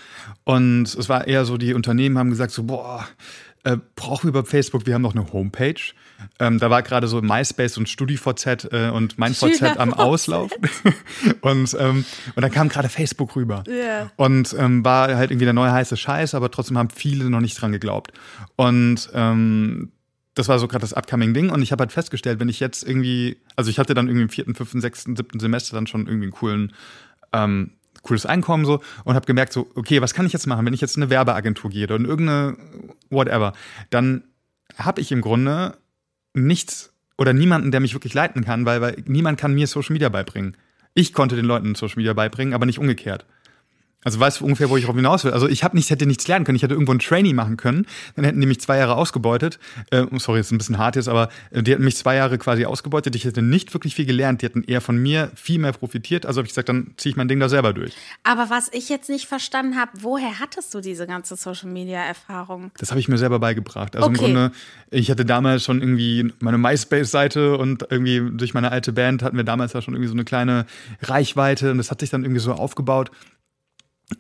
und 0.45 0.85
es 0.87 1.09
war 1.09 1.27
eher 1.27 1.45
so, 1.45 1.57
die 1.57 1.75
Unternehmen 1.75 2.19
haben 2.19 2.31
gesagt 2.31 2.53
so, 2.53 2.65
boah, 2.65 3.07
äh, 3.65 3.77
brauchen 3.97 4.25
wir 4.25 4.29
über 4.41 4.45
Facebook, 4.45 4.87
wir 4.87 4.95
haben 4.95 5.03
noch 5.03 5.15
eine 5.15 5.33
Homepage. 5.33 5.81
Ähm, 6.39 6.59
da 6.59 6.71
war 6.71 6.83
gerade 6.83 7.09
so 7.09 7.21
MySpace 7.23 7.79
und 7.79 7.89
StudiVZ 7.89 8.69
äh, 8.73 8.91
und 8.91 9.19
mein 9.19 9.35
VZ 9.35 9.79
am. 9.79 9.95
Auslauf. 9.95 10.51
und, 11.41 11.77
ähm, 11.79 12.05
und 12.35 12.43
dann 12.43 12.51
kam 12.51 12.69
gerade 12.69 12.89
Facebook 12.89 13.37
rüber. 13.37 13.65
Ja. 13.69 14.11
Und 14.17 14.55
ähm, 14.59 14.85
war 14.85 15.15
halt 15.17 15.31
irgendwie 15.31 15.45
der 15.45 15.55
neue 15.55 15.73
heiße 15.73 15.97
Scheiß, 15.97 16.35
aber 16.35 16.51
trotzdem 16.51 16.79
haben 16.79 16.91
viele 16.91 17.31
noch 17.31 17.41
nicht 17.41 17.61
dran 17.61 17.73
geglaubt. 17.73 18.13
Und 18.57 19.09
ähm, 19.15 19.93
das 20.35 20.49
war 20.49 20.59
so 20.59 20.69
gerade 20.69 20.83
das 20.83 20.93
upcoming 20.93 21.33
Ding 21.33 21.51
und 21.51 21.63
ich 21.63 21.73
habe 21.73 21.83
halt 21.83 21.93
festgestellt, 21.93 22.41
wenn 22.41 22.49
ich 22.49 22.61
jetzt 22.61 22.87
irgendwie, 22.87 23.39
also 23.57 23.71
ich 23.71 23.79
hatte 23.79 23.95
dann 23.95 24.09
irgendwie 24.09 24.25
im 24.25 24.29
vierten, 24.29 24.55
fünften, 24.55 24.81
sechsten, 24.81 25.17
siebten 25.17 25.39
Semester 25.39 25.77
dann 25.77 25.87
schon 25.87 26.07
irgendwie 26.07 26.25
einen 26.25 26.33
coolen, 26.33 26.73
ähm, 27.33 27.71
cooles 28.03 28.27
Einkommen 28.27 28.65
so 28.65 28.83
und 29.05 29.15
habe 29.15 29.27
gemerkt 29.27 29.53
so, 29.53 29.71
okay, 29.77 30.03
was 30.03 30.13
kann 30.13 30.27
ich 30.27 30.33
jetzt 30.33 30.47
machen, 30.47 30.67
wenn 30.67 30.75
ich 30.75 30.81
jetzt 30.81 30.97
in 30.97 31.03
eine 31.03 31.11
Werbeagentur 31.11 31.71
gehe 31.71 31.85
oder 31.85 31.97
in 31.97 32.05
irgendeine 32.05 32.57
whatever, 33.11 33.53
dann 33.91 34.25
habe 34.77 35.01
ich 35.01 35.13
im 35.13 35.21
Grunde 35.21 35.77
nichts 36.35 36.93
oder 37.17 37.33
niemanden, 37.33 37.71
der 37.71 37.81
mich 37.81 37.95
wirklich 37.95 38.15
leiten 38.15 38.45
kann, 38.45 38.67
weil, 38.67 38.81
weil 38.81 39.03
niemand 39.07 39.39
kann 39.39 39.55
mir 39.55 39.67
Social 39.67 39.93
Media 39.93 40.09
beibringen. 40.09 40.57
Ich 40.95 41.13
konnte 41.13 41.37
den 41.37 41.45
Leuten 41.45 41.75
Social 41.75 41.97
Media 41.97 42.13
beibringen, 42.13 42.55
aber 42.55 42.67
nicht 42.67 42.79
umgekehrt. 42.79 43.27
Also 44.05 44.21
weißt 44.21 44.41
du 44.41 44.45
ungefähr, 44.45 44.71
wo 44.71 44.77
ich 44.77 44.85
darauf 44.85 44.97
hinaus 44.97 45.25
will. 45.25 45.33
Also 45.33 45.49
ich 45.49 45.65
habe 45.65 45.77
nichts, 45.77 45.91
hätte 45.91 46.07
nichts 46.07 46.29
lernen 46.29 46.45
können. 46.45 46.57
Ich 46.57 46.63
hätte 46.63 46.75
irgendwo 46.75 46.93
ein 46.93 46.99
Trainee 46.99 47.33
machen 47.33 47.57
können. 47.57 47.87
Dann 48.17 48.25
hätten 48.25 48.41
die 48.41 48.47
mich 48.47 48.61
zwei 48.61 48.77
Jahre 48.77 48.97
ausgebeutet. 48.97 49.59
Äh, 49.91 50.05
sorry, 50.19 50.41
ist 50.41 50.53
ein 50.53 50.59
bisschen 50.59 50.79
hart 50.79 50.97
jetzt, 50.97 51.09
aber 51.09 51.31
äh, 51.51 51.63
die 51.63 51.73
hätten 51.73 51.85
mich 51.85 51.97
zwei 51.97 52.17
Jahre 52.17 52.37
quasi 52.39 52.65
ausgebeutet. 52.67 53.17
Ich 53.17 53.25
hätte 53.25 53.43
nicht 53.43 53.73
wirklich 53.75 53.95
viel 53.95 54.07
gelernt. 54.07 54.43
Die 54.43 54.47
hätten 54.47 54.63
eher 54.63 54.81
von 54.81 54.97
mir 54.99 55.31
viel 55.35 55.59
mehr 55.59 55.73
profitiert. 55.73 56.27
Also 56.27 56.39
habe 56.39 56.47
ich 56.47 56.53
gesagt, 56.53 56.69
dann 56.69 56.93
ziehe 56.99 57.11
ich 57.11 57.17
mein 57.17 57.29
Ding 57.29 57.41
da 57.41 57.49
selber 57.49 57.73
durch. 57.73 57.95
Aber 58.23 58.51
was 58.51 58.69
ich 58.73 58.89
jetzt 58.89 59.09
nicht 59.09 59.27
verstanden 59.27 59.77
habe, 59.77 59.91
woher 60.01 60.39
hattest 60.39 60.75
du 60.75 60.81
diese 60.81 61.07
ganze 61.07 61.37
Social 61.37 61.71
Media 61.71 62.01
Erfahrung? 62.03 62.71
Das 62.79 62.91
habe 62.91 63.01
ich 63.01 63.09
mir 63.09 63.19
selber 63.19 63.39
beigebracht. 63.39 63.97
Also 63.97 64.09
im 64.09 64.15
Okay. 64.15 64.25
Grunde, 64.27 64.53
ich 64.91 65.11
hatte 65.11 65.25
damals 65.25 65.65
schon 65.65 65.81
irgendwie 65.81 66.33
meine 66.41 66.59
MySpace-Seite 66.59 67.57
und 67.57 67.87
irgendwie 67.91 68.23
durch 68.37 68.55
meine 68.55 68.71
alte 68.71 68.93
Band 68.93 69.23
hatten 69.23 69.37
wir 69.37 69.45
damals 69.45 69.73
ja 69.73 69.83
schon 69.83 69.95
irgendwie 69.95 70.09
so 70.09 70.15
eine 70.15 70.25
kleine 70.25 70.67
Reichweite 71.03 71.71
und 71.71 71.79
das 71.79 71.91
hat 71.91 72.01
sich 72.01 72.11
dann 72.11 72.23
irgendwie 72.23 72.41
so 72.41 72.53
aufgebaut. 72.53 73.11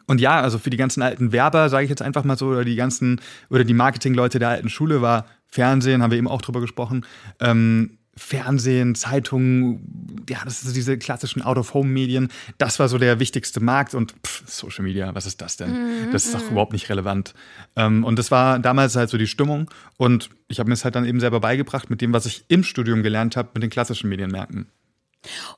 Und 0.07 0.21
ja, 0.21 0.41
also 0.41 0.59
für 0.59 0.71
die 0.71 0.77
ganzen 0.77 1.03
alten 1.03 1.33
Werber, 1.33 1.69
sage 1.69 1.85
ich 1.85 1.91
jetzt 1.91 2.03
einfach 2.03 2.25
mal 2.25 2.39
so, 2.39 2.49
oder 2.49 2.65
die 2.65 2.77
ganzen, 2.77 3.21
oder 3.51 3.65
die 3.65 3.75
Marketingleute 3.75 4.39
der 4.39 4.49
alten 4.49 4.69
Schule 4.69 5.03
war 5.03 5.27
Fernsehen, 5.47 6.03
haben 6.03 6.11
wir 6.11 6.19
eben 6.19 6.29
auch 6.29 6.43
drüber 6.43 6.61
gesprochen. 6.61 7.05
Ähm, 7.41 7.99
Fernsehen, 8.17 8.95
Zeitungen, 8.95 10.25
ja, 10.29 10.39
das 10.45 10.61
sind 10.61 10.77
diese 10.77 10.97
klassischen 10.99 11.43
Out-of-Home-Medien. 11.43 12.29
Das 12.59 12.79
war 12.79 12.89
so 12.89 12.99
der 12.99 13.19
wichtigste 13.19 13.61
Markt 13.61 13.95
und 13.95 14.15
pff, 14.25 14.45
Social 14.47 14.85
Media, 14.85 15.15
was 15.15 15.27
ist 15.27 15.41
das 15.41 15.57
denn? 15.57 16.13
Das 16.13 16.25
ist 16.25 16.35
doch 16.35 16.51
überhaupt 16.51 16.73
nicht 16.73 16.89
relevant. 16.89 17.35
Ähm, 17.77 18.05
und 18.05 18.19
das 18.19 18.31
war 18.31 18.59
damals 18.61 18.95
halt 18.95 19.11
so 19.11 19.19
die 19.19 19.27
Stimmung. 19.27 19.71
Und 19.97 20.31
ich 20.49 20.61
habe 20.61 20.69
mir 20.69 20.75
es 20.75 20.85
halt 20.85 20.95
dann 20.95 21.05
eben 21.05 21.19
selber 21.19 21.41
beigebracht 21.41 21.91
mit 21.91 22.01
dem, 22.01 22.13
was 22.13 22.27
ich 22.27 22.45
im 22.49 22.63
Studium 22.63 23.03
gelernt 23.03 23.37
habe, 23.37 23.51
mit 23.55 23.63
den 23.63 23.71
klassischen 23.71 24.09
Medienmärkten. 24.09 24.67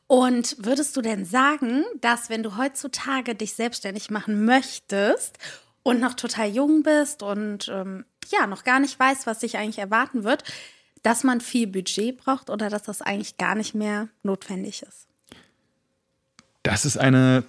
Und 0.06 0.56
würdest 0.58 0.96
du 0.96 1.02
denn 1.02 1.24
sagen, 1.24 1.84
dass 2.00 2.30
wenn 2.30 2.42
du 2.42 2.56
heutzutage 2.56 3.34
dich 3.34 3.54
selbstständig 3.54 4.10
machen 4.10 4.44
möchtest 4.44 5.38
und 5.82 6.00
noch 6.00 6.14
total 6.14 6.48
jung 6.48 6.82
bist 6.82 7.22
und 7.22 7.68
ähm, 7.68 8.04
ja, 8.28 8.46
noch 8.46 8.64
gar 8.64 8.80
nicht 8.80 8.98
weißt, 8.98 9.26
was 9.26 9.40
dich 9.40 9.56
eigentlich 9.56 9.78
erwarten 9.78 10.24
wird, 10.24 10.44
dass 11.02 11.22
man 11.22 11.40
viel 11.40 11.66
Budget 11.66 12.16
braucht 12.16 12.50
oder 12.50 12.68
dass 12.68 12.82
das 12.82 13.02
eigentlich 13.02 13.36
gar 13.36 13.54
nicht 13.54 13.74
mehr 13.74 14.08
notwendig 14.22 14.82
ist? 14.82 15.06
Das 16.62 16.84
ist 16.84 16.98
eine 16.98 17.44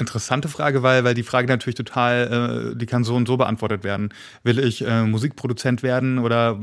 interessante 0.00 0.48
Frage, 0.48 0.82
weil, 0.82 1.04
weil 1.04 1.14
die 1.14 1.22
Frage 1.22 1.46
natürlich 1.46 1.76
total, 1.76 2.72
äh, 2.72 2.76
die 2.76 2.86
kann 2.86 3.04
so 3.04 3.14
und 3.14 3.28
so 3.28 3.36
beantwortet 3.36 3.84
werden. 3.84 4.12
Will 4.42 4.58
ich 4.58 4.84
äh, 4.84 5.04
Musikproduzent 5.04 5.82
werden 5.82 6.18
oder 6.18 6.58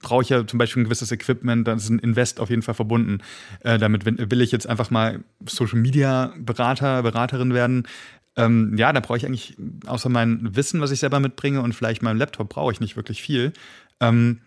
brauche 0.00 0.22
ich 0.22 0.28
ja 0.28 0.46
zum 0.46 0.58
Beispiel 0.58 0.82
ein 0.82 0.84
gewisses 0.84 1.10
Equipment, 1.10 1.66
dann 1.66 1.78
ist 1.78 1.88
ein 1.88 1.98
Invest 1.98 2.40
auf 2.40 2.50
jeden 2.50 2.62
Fall 2.62 2.74
verbunden. 2.74 3.18
Äh, 3.60 3.78
damit 3.78 4.06
will 4.06 4.40
ich 4.40 4.52
jetzt 4.52 4.68
einfach 4.68 4.90
mal 4.90 5.24
Social 5.46 5.80
Media 5.80 6.32
Berater, 6.38 7.02
Beraterin 7.02 7.52
werden. 7.52 7.86
Ähm, 8.36 8.76
ja, 8.76 8.92
da 8.92 9.00
brauche 9.00 9.18
ich 9.18 9.26
eigentlich 9.26 9.56
außer 9.86 10.08
mein 10.08 10.54
Wissen, 10.54 10.80
was 10.80 10.90
ich 10.90 11.00
selber 11.00 11.20
mitbringe 11.20 11.62
und 11.62 11.74
vielleicht 11.74 12.02
meinem 12.02 12.18
Laptop 12.18 12.50
brauche 12.50 12.72
ich 12.72 12.80
nicht 12.80 12.96
wirklich 12.96 13.22
viel. 13.22 13.52
Ähm, 14.00 14.40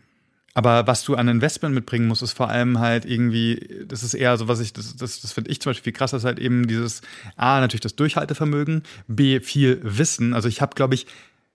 aber 0.59 0.87
was 0.87 1.05
du 1.05 1.15
an 1.15 1.29
Investment 1.29 1.73
mitbringen 1.73 2.05
musst, 2.05 2.21
ist 2.21 2.33
vor 2.33 2.49
allem 2.49 2.79
halt 2.79 3.05
irgendwie, 3.05 3.85
das 3.87 4.03
ist 4.03 4.13
eher 4.13 4.35
so, 4.35 4.49
was 4.49 4.59
ich, 4.59 4.73
das, 4.73 4.93
das, 4.93 5.21
das 5.21 5.31
finde 5.31 5.51
ich 5.51 5.61
zum 5.61 5.69
Beispiel 5.69 5.93
viel 5.93 5.97
krasser, 5.97 6.17
ist 6.17 6.25
halt 6.25 6.37
eben 6.37 6.67
dieses 6.67 7.01
A, 7.37 7.61
natürlich 7.61 7.79
das 7.79 7.95
Durchhaltevermögen, 7.95 8.83
B, 9.07 9.39
viel 9.39 9.79
Wissen. 9.83 10.33
Also 10.33 10.49
ich 10.49 10.59
habe, 10.59 10.75
glaube 10.75 10.95
ich, 10.95 11.07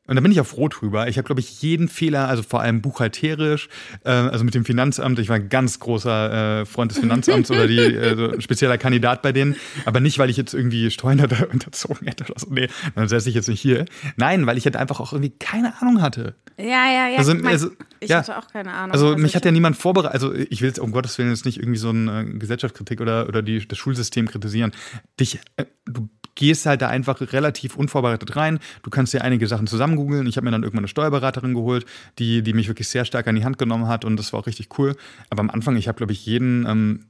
und 0.07 0.17
da 0.17 0.21
bin 0.21 0.31
ich 0.31 0.41
auch 0.41 0.47
froh 0.47 0.69
drüber. 0.69 1.09
Ich 1.09 1.17
habe, 1.17 1.25
glaube 1.27 1.41
ich, 1.41 1.63
jeden 1.63 1.89
Fehler, 1.89 2.29
also 2.29 2.43
vor 2.43 2.61
allem 2.61 2.83
buchhalterisch, 2.83 3.69
äh, 4.05 4.11
also 4.11 4.45
mit 4.45 4.55
dem 4.55 4.65
Finanzamt, 4.65 5.19
ich 5.19 5.29
war 5.31 5.37
ein 5.37 5.49
ganz 5.49 5.79
großer 5.79 6.61
äh, 6.61 6.67
Freund 6.67 6.91
des 6.91 6.99
Finanzamts 6.99 7.51
oder 7.51 7.67
die, 7.67 7.79
äh, 7.79 8.17
so 8.17 8.31
ein 8.33 8.41
spezieller 8.43 8.77
Kandidat 8.77 9.23
bei 9.23 9.33
denen. 9.33 9.57
Aber 9.87 10.01
nicht, 10.01 10.19
weil 10.19 10.29
ich 10.29 10.37
jetzt 10.37 10.53
irgendwie 10.53 10.91
Steuern 10.91 11.19
da 11.19 11.27
unterzogen 11.53 12.07
hätte 12.07 12.25
oder 12.25 12.39
so. 12.39 12.49
Nee, 12.51 12.69
dann 12.95 13.09
säße 13.09 13.29
ich 13.29 13.35
jetzt 13.35 13.49
nicht 13.49 13.61
hier. 13.61 13.87
Nein, 14.17 14.47
weil 14.47 14.59
ich 14.59 14.67
halt 14.67 14.77
einfach 14.77 15.01
auch 15.01 15.13
irgendwie 15.13 15.33
keine 15.39 15.81
Ahnung 15.81 16.03
hatte. 16.03 16.35
Ja, 16.59 16.65
ja, 16.67 17.09
ja. 17.09 17.19
Also, 17.19 17.35
ich 17.35 17.43
mein, 17.43 17.53
also, 17.53 17.71
ich 18.01 18.11
ja. 18.11 18.19
hatte 18.19 18.39
auch 18.39 18.49
keine 18.49 18.73
Ahnung. 18.73 18.93
Also 18.93 19.17
mich 19.17 19.31
ich- 19.31 19.37
hat 19.37 19.45
ja 19.45 19.51
niemand 19.51 19.77
vorbereitet. 19.77 20.15
Also 20.15 20.35
ich 20.35 20.61
will 20.61 20.69
jetzt 20.69 20.79
um 20.79 20.93
Gottes 20.93 21.17
Willen 21.19 21.31
jetzt 21.31 21.47
nicht 21.47 21.59
irgendwie 21.59 21.79
so 21.79 21.89
eine 21.89 22.27
Gesellschaftskritik 22.27 23.01
oder, 23.01 23.27
oder 23.29 23.43
die, 23.43 23.67
das 23.67 23.79
Schulsystem 23.79 24.29
kritisieren. 24.29 24.73
Dich, 25.19 25.41
äh, 25.57 25.65
du 25.87 26.09
gehst 26.35 26.67
halt 26.67 26.83
da 26.83 26.89
einfach 26.89 27.21
relativ 27.33 27.77
unvorbereitet 27.77 28.37
rein. 28.37 28.59
Du 28.83 28.91
kannst 28.91 29.15
dir 29.15 29.23
einige 29.23 29.47
Sachen 29.47 29.67
zusammen 29.67 29.97
googeln. 29.97 30.27
Ich 30.27 30.37
habe 30.37 30.45
mir 30.45 30.51
dann 30.51 30.63
irgendwann 30.63 30.85
eine 30.85 30.89
Steuerberaterin 30.89 31.55
geholt, 31.55 31.87
die, 32.19 32.43
die 32.43 32.53
mich 32.53 32.69
wirklich 32.69 32.89
sehr 32.89 33.05
stark 33.05 33.27
an 33.29 33.35
die 33.35 33.45
Hand 33.45 33.59
genommen 33.59 33.89
hat 33.89 34.05
und 34.05 34.17
das 34.17 34.33
war 34.33 34.41
auch 34.41 34.47
richtig 34.47 34.69
cool. 34.79 34.97
Aber 35.31 35.41
am 35.41 35.51
Anfang, 35.51 35.77
ich 35.77 35.89
habe, 35.89 35.97
glaube 35.97 36.13
ich, 36.13 36.27
jeden, 36.27 36.67
ähm, 36.67 37.07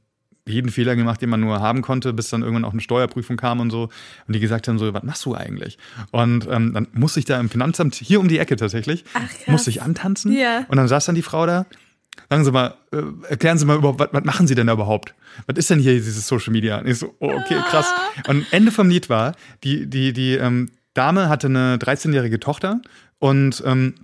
jeden 0.47 0.71
Fehler 0.71 0.95
gemacht, 0.95 1.23
den 1.23 1.31
man 1.31 1.40
nur 1.40 1.61
haben 1.61 1.81
konnte, 1.83 2.12
bis 2.12 2.28
dann 2.28 2.43
irgendwann 2.43 2.64
auch 2.64 2.73
eine 2.73 2.81
Steuerprüfung 2.81 3.37
kam 3.37 3.61
und 3.61 3.71
so. 3.71 3.88
Und 4.26 4.35
die 4.35 4.40
gesagt 4.40 4.69
haben 4.69 4.78
so, 4.78 4.93
was 4.93 5.02
machst 5.02 5.25
du 5.25 5.35
eigentlich? 5.35 5.78
Und 6.11 6.47
ähm, 6.50 6.75
dann 6.75 6.87
musste 6.93 7.19
ich 7.19 7.25
da 7.25 7.40
im 7.40 7.49
Finanzamt, 7.49 7.95
hier 7.95 8.21
um 8.21 8.28
die 8.28 8.38
Ecke 8.38 8.57
tatsächlich, 8.57 9.04
Ach, 9.14 9.23
musste 9.47 9.71
ich 9.71 9.83
antanzen. 9.83 10.33
Ja. 10.33 10.66
Und 10.69 10.76
dann 10.76 10.88
saß 10.88 11.07
dann 11.07 11.14
die 11.14 11.23
Frau 11.23 11.47
da, 11.47 11.66
sagen 12.30 12.44
Sie 12.44 12.52
mal, 12.52 12.75
äh, 12.92 13.02
erklären 13.28 13.59
Sie 13.59 13.66
mal 13.66 13.76
überhaupt, 13.76 14.00
was, 14.00 14.09
was 14.12 14.25
machen 14.25 14.47
Sie 14.47 14.54
denn 14.54 14.66
da 14.66 14.73
überhaupt? 14.73 15.14
Was 15.47 15.56
ist 15.56 15.71
denn 15.71 15.78
hier 15.78 15.94
dieses 15.94 16.26
Social 16.26 16.52
Media? 16.52 16.78
Und 16.78 16.87
ich 16.87 16.99
so, 16.99 17.14
oh, 17.18 17.30
okay, 17.30 17.61
krass. 17.71 17.92
Und 18.28 18.47
Ende 18.52 18.71
vom 18.73 18.88
Lied 18.88 19.09
war, 19.09 19.35
die, 19.62 19.87
die, 19.87 20.12
die 20.12 20.35
ähm, 20.35 20.71
Dame 20.94 21.28
hatte 21.28 21.49
eine 21.49 21.76
13-jährige 21.76 22.40
Tochter 22.40 22.80
und 23.18 23.62
ähm, 23.66 23.94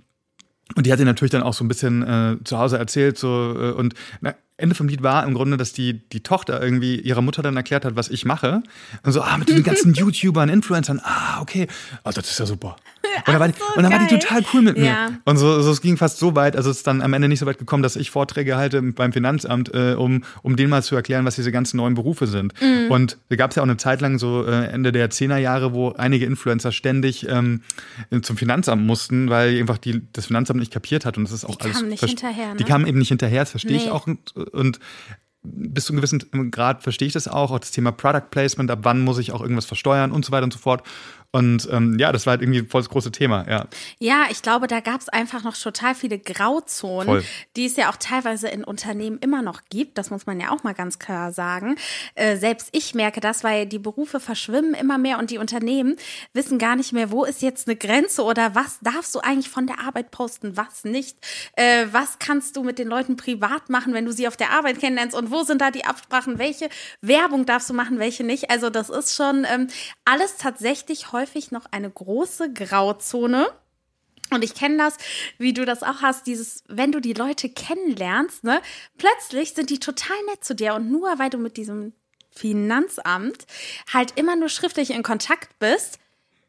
und 0.75 0.85
die 0.85 0.93
hat 0.93 0.99
ihr 0.99 1.05
natürlich 1.05 1.31
dann 1.31 1.43
auch 1.43 1.53
so 1.53 1.65
ein 1.65 1.67
bisschen 1.67 2.01
äh, 2.01 2.37
zu 2.45 2.57
Hause 2.57 2.77
erzählt, 2.77 3.17
so 3.17 3.53
äh, 3.59 3.71
und 3.71 3.93
na, 4.21 4.35
Ende 4.61 4.75
vom 4.75 4.87
Lied 4.87 5.03
war 5.03 5.25
im 5.25 5.33
Grunde, 5.33 5.57
dass 5.57 5.73
die, 5.73 6.07
die 6.09 6.21
Tochter 6.21 6.61
irgendwie 6.61 6.99
ihrer 6.99 7.21
Mutter 7.21 7.41
dann 7.41 7.57
erklärt 7.57 7.83
hat, 7.83 7.95
was 7.95 8.09
ich 8.09 8.25
mache. 8.25 8.61
Und 9.03 9.11
so, 9.11 9.21
ah, 9.21 9.37
mit 9.37 9.49
den 9.49 9.63
ganzen 9.63 9.93
YouTubern, 9.95 10.49
Influencern, 10.49 11.01
ah, 11.03 11.41
okay. 11.41 11.67
Oh, 12.03 12.11
das 12.13 12.29
ist 12.29 12.39
ja 12.39 12.45
super. 12.45 12.75
Und 13.27 13.33
dann, 13.33 13.39
war 13.39 13.47
die, 13.47 13.57
so 13.57 13.65
und 13.75 13.83
dann 13.83 13.91
war 13.91 13.99
die 13.99 14.17
total 14.17 14.43
cool 14.53 14.61
mit 14.61 14.77
mir. 14.77 14.85
Ja. 14.85 15.09
Und 15.25 15.37
so, 15.37 15.61
so, 15.61 15.71
es 15.71 15.81
ging 15.81 15.97
fast 15.97 16.17
so 16.17 16.35
weit, 16.35 16.55
also 16.55 16.69
es 16.69 16.77
ist 16.77 16.87
dann 16.87 17.01
am 17.01 17.13
Ende 17.13 17.27
nicht 17.27 17.39
so 17.39 17.45
weit 17.45 17.57
gekommen, 17.57 17.83
dass 17.83 17.95
ich 17.95 18.09
Vorträge 18.11 18.57
halte 18.57 18.81
beim 18.81 19.11
Finanzamt, 19.13 19.73
äh, 19.73 19.93
um, 19.93 20.23
um 20.41 20.55
denen 20.55 20.69
mal 20.69 20.81
zu 20.83 20.95
erklären, 20.95 21.25
was 21.25 21.35
diese 21.35 21.51
ganzen 21.51 21.77
neuen 21.77 21.93
Berufe 21.93 22.27
sind. 22.27 22.53
Mhm. 22.61 22.91
Und 22.91 23.17
da 23.29 23.35
gab 23.35 23.51
es 23.51 23.55
ja 23.57 23.63
auch 23.63 23.67
eine 23.67 23.77
Zeit 23.77 24.01
lang, 24.01 24.17
so 24.17 24.45
äh, 24.45 24.65
Ende 24.67 24.91
der 24.91 25.09
10er 25.11 25.37
Jahre, 25.37 25.73
wo 25.73 25.91
einige 25.91 26.25
Influencer 26.25 26.71
ständig 26.71 27.27
ähm, 27.29 27.61
zum 28.21 28.37
Finanzamt 28.37 28.85
mussten, 28.85 29.29
weil 29.29 29.59
einfach 29.59 29.77
die, 29.77 30.01
das 30.13 30.27
Finanzamt 30.27 30.59
nicht 30.59 30.71
kapiert 30.71 31.05
hat. 31.05 31.17
Und 31.17 31.25
das 31.25 31.31
ist 31.31 31.45
auch 31.45 31.55
Die 31.55 31.65
alles. 31.65 31.77
kamen 31.77 31.89
nicht 31.89 32.03
hinterher, 32.05 32.49
ne? 32.49 32.55
Die 32.57 32.63
kamen 32.63 32.87
eben 32.87 32.99
nicht 32.99 33.09
hinterher, 33.09 33.41
das 33.41 33.51
verstehe 33.51 33.77
ich 33.77 33.85
Nee. 33.85 33.91
auch. 33.91 34.07
Und, 34.07 34.35
und 34.35 34.79
bis 35.43 35.85
zu 35.85 35.93
einem 35.93 36.01
gewissen 36.01 36.51
Grad 36.51 36.83
verstehe 36.83 37.07
ich 37.07 37.13
das 37.13 37.27
auch, 37.27 37.51
auch 37.51 37.59
das 37.59 37.71
Thema 37.71 37.91
Product 37.91 38.29
Placement, 38.29 38.69
ab 38.69 38.79
wann 38.83 39.01
muss 39.01 39.17
ich 39.17 39.31
auch 39.31 39.41
irgendwas 39.41 39.65
versteuern 39.65 40.11
und 40.11 40.23
so 40.23 40.31
weiter 40.31 40.43
und 40.43 40.53
so 40.53 40.59
fort. 40.59 40.83
Und 41.33 41.69
ähm, 41.71 41.97
ja, 41.97 42.11
das 42.11 42.25
war 42.25 42.31
halt 42.31 42.41
irgendwie 42.41 42.63
voll 42.63 42.81
das 42.81 42.89
große 42.89 43.11
Thema, 43.11 43.45
ja. 43.49 43.67
Ja, 43.99 44.25
ich 44.29 44.41
glaube, 44.41 44.67
da 44.67 44.81
gab 44.81 44.99
es 44.99 45.07
einfach 45.07 45.43
noch 45.43 45.55
total 45.55 45.95
viele 45.95 46.19
Grauzonen, 46.19 47.05
Voll. 47.05 47.23
die 47.55 47.65
es 47.65 47.77
ja 47.77 47.89
auch 47.89 47.95
teilweise 47.95 48.49
in 48.49 48.65
Unternehmen 48.65 49.17
immer 49.19 49.41
noch 49.41 49.61
gibt. 49.69 49.97
Das 49.97 50.09
muss 50.09 50.25
man 50.25 50.41
ja 50.41 50.51
auch 50.51 50.63
mal 50.63 50.73
ganz 50.73 50.99
klar 50.99 51.31
sagen. 51.31 51.77
Äh, 52.15 52.35
selbst 52.35 52.67
ich 52.73 52.95
merke 52.95 53.21
das, 53.21 53.45
weil 53.45 53.65
die 53.65 53.79
Berufe 53.79 54.19
verschwimmen 54.19 54.73
immer 54.73 54.97
mehr 54.97 55.19
und 55.19 55.31
die 55.31 55.37
Unternehmen 55.37 55.95
wissen 56.33 56.59
gar 56.59 56.75
nicht 56.75 56.91
mehr, 56.91 57.11
wo 57.11 57.23
ist 57.23 57.41
jetzt 57.41 57.67
eine 57.67 57.77
Grenze 57.77 58.23
oder 58.23 58.53
was 58.53 58.79
darfst 58.81 59.15
du 59.15 59.19
eigentlich 59.19 59.49
von 59.49 59.67
der 59.67 59.79
Arbeit 59.79 60.11
posten, 60.11 60.57
was 60.57 60.83
nicht. 60.83 61.17
Äh, 61.55 61.85
was 61.91 62.19
kannst 62.19 62.57
du 62.57 62.63
mit 62.63 62.77
den 62.77 62.89
Leuten 62.89 63.15
privat 63.15 63.69
machen, 63.69 63.93
wenn 63.93 64.03
du 64.05 64.11
sie 64.11 64.27
auf 64.27 64.35
der 64.35 64.51
Arbeit 64.51 64.79
kennenlernst 64.79 65.15
und 65.15 65.31
wo 65.31 65.43
sind 65.43 65.61
da 65.61 65.71
die 65.71 65.85
Absprachen, 65.85 66.39
welche 66.39 66.67
Werbung 67.01 67.45
darfst 67.45 67.69
du 67.69 67.73
machen, 67.73 67.99
welche 67.99 68.25
nicht. 68.25 68.49
Also 68.51 68.69
das 68.69 68.89
ist 68.89 69.15
schon 69.15 69.45
ähm, 69.49 69.67
alles 70.03 70.35
tatsächlich 70.35 71.13
häufig 71.21 71.51
noch 71.51 71.65
eine 71.71 71.89
große 71.89 72.51
Grauzone. 72.53 73.47
Und 74.33 74.43
ich 74.43 74.55
kenne 74.55 74.77
das, 74.77 74.95
wie 75.37 75.53
du 75.53 75.65
das 75.65 75.83
auch 75.83 76.01
hast, 76.01 76.25
dieses, 76.25 76.63
wenn 76.69 76.91
du 76.93 77.01
die 77.01 77.13
Leute 77.13 77.49
kennenlernst, 77.49 78.43
ne, 78.45 78.61
plötzlich 78.97 79.53
sind 79.53 79.69
die 79.69 79.79
total 79.79 80.15
nett 80.29 80.43
zu 80.43 80.55
dir 80.55 80.73
und 80.73 80.89
nur 80.89 81.19
weil 81.19 81.29
du 81.29 81.37
mit 81.37 81.57
diesem 81.57 81.91
Finanzamt 82.33 83.45
halt 83.93 84.13
immer 84.15 84.37
nur 84.37 84.47
schriftlich 84.47 84.91
in 84.91 85.03
Kontakt 85.03 85.59
bist 85.59 85.99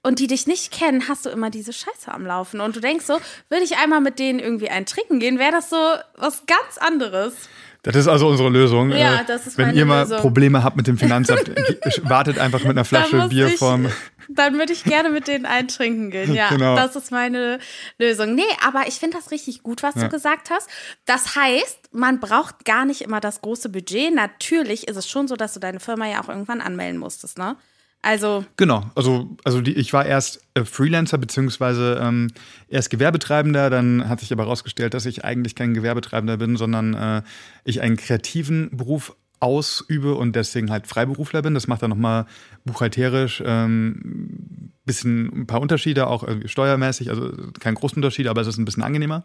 und 0.04 0.20
die 0.20 0.28
dich 0.28 0.46
nicht 0.46 0.70
kennen, 0.72 1.08
hast 1.08 1.26
du 1.26 1.30
immer 1.30 1.50
diese 1.50 1.72
Scheiße 1.72 2.12
am 2.12 2.24
Laufen. 2.24 2.60
Und 2.60 2.76
du 2.76 2.80
denkst 2.80 3.04
so, 3.04 3.14
würde 3.48 3.64
ich 3.64 3.76
einmal 3.78 4.00
mit 4.00 4.20
denen 4.20 4.38
irgendwie 4.38 4.68
ein 4.68 4.86
Trinken 4.86 5.18
gehen, 5.18 5.40
wäre 5.40 5.50
das 5.52 5.68
so 5.68 5.76
was 6.16 6.44
ganz 6.46 6.78
anderes. 6.78 7.34
Das 7.82 7.96
ist 7.96 8.06
also 8.06 8.28
unsere 8.28 8.48
Lösung. 8.48 8.90
Ja, 8.92 9.22
Äh, 9.22 9.24
das 9.26 9.48
ist 9.48 9.58
Wenn 9.58 9.74
ihr 9.74 9.84
mal 9.86 10.02
Lösung. 10.02 10.18
Probleme 10.18 10.62
habt 10.62 10.76
mit 10.76 10.86
dem 10.86 10.98
Finanzamt, 10.98 11.48
wartet 12.08 12.38
einfach 12.38 12.60
mit 12.60 12.70
einer 12.70 12.84
Flasche 12.84 13.26
Bier 13.28 13.48
ich- 13.48 13.56
vorm. 13.56 13.88
Dann 14.34 14.54
würde 14.58 14.72
ich 14.72 14.84
gerne 14.84 15.10
mit 15.10 15.28
denen 15.28 15.46
eintrinken 15.46 16.10
gehen. 16.10 16.34
Ja, 16.34 16.48
Genau. 16.50 16.76
das 16.76 16.96
ist 16.96 17.10
meine 17.10 17.58
Lösung. 17.98 18.34
Nee, 18.34 18.42
aber 18.66 18.86
ich 18.88 18.94
finde 18.94 19.16
das 19.16 19.30
richtig 19.30 19.62
gut, 19.62 19.82
was 19.82 19.94
Ja. 19.96 20.02
du 20.04 20.08
gesagt 20.08 20.50
hast. 20.50 20.68
Das 21.04 21.36
heißt, 21.36 21.90
man 21.92 22.20
braucht 22.20 22.64
gar 22.64 22.84
nicht 22.84 23.02
immer 23.02 23.20
das 23.20 23.40
große 23.40 23.68
Budget. 23.68 24.14
Natürlich 24.14 24.88
ist 24.88 24.96
es 24.96 25.08
schon 25.08 25.28
so, 25.28 25.36
dass 25.36 25.54
du 25.54 25.60
deine 25.60 25.80
Firma 25.80 26.06
ja 26.08 26.22
auch 26.22 26.28
irgendwann 26.28 26.60
anmelden 26.60 26.98
musstest, 26.98 27.38
ne? 27.38 27.56
Also, 28.04 28.44
Genau, 28.56 28.82
also, 28.96 29.36
also 29.44 29.60
die, 29.60 29.74
ich 29.74 29.92
war 29.92 30.04
erst 30.04 30.40
äh, 30.54 30.64
Freelancer 30.64 31.18
beziehungsweise 31.18 32.00
ähm, 32.02 32.32
erst 32.66 32.90
Gewerbetreibender, 32.90 33.70
dann 33.70 34.08
hat 34.08 34.18
sich 34.18 34.32
aber 34.32 34.42
herausgestellt, 34.42 34.92
dass 34.94 35.06
ich 35.06 35.24
eigentlich 35.24 35.54
kein 35.54 35.72
Gewerbetreibender 35.72 36.36
bin, 36.36 36.56
sondern 36.56 36.94
äh, 36.94 37.22
ich 37.62 37.80
einen 37.80 37.96
kreativen 37.96 38.76
Beruf 38.76 39.14
ausübe 39.42 40.14
und 40.14 40.36
deswegen 40.36 40.70
halt 40.70 40.86
Freiberufler 40.86 41.42
bin. 41.42 41.54
Das 41.54 41.66
macht 41.66 41.82
dann 41.82 41.90
nochmal 41.90 42.26
buchhalterisch 42.64 43.42
ähm, 43.44 44.72
bisschen 44.84 45.42
ein 45.42 45.46
paar 45.46 45.60
Unterschiede, 45.60 46.06
auch 46.06 46.26
steuermäßig, 46.44 47.10
also 47.10 47.32
kein 47.60 47.74
großen 47.74 47.96
Unterschied, 47.96 48.28
aber 48.28 48.40
es 48.40 48.46
ist 48.46 48.58
ein 48.58 48.64
bisschen 48.64 48.82
angenehmer. 48.82 49.24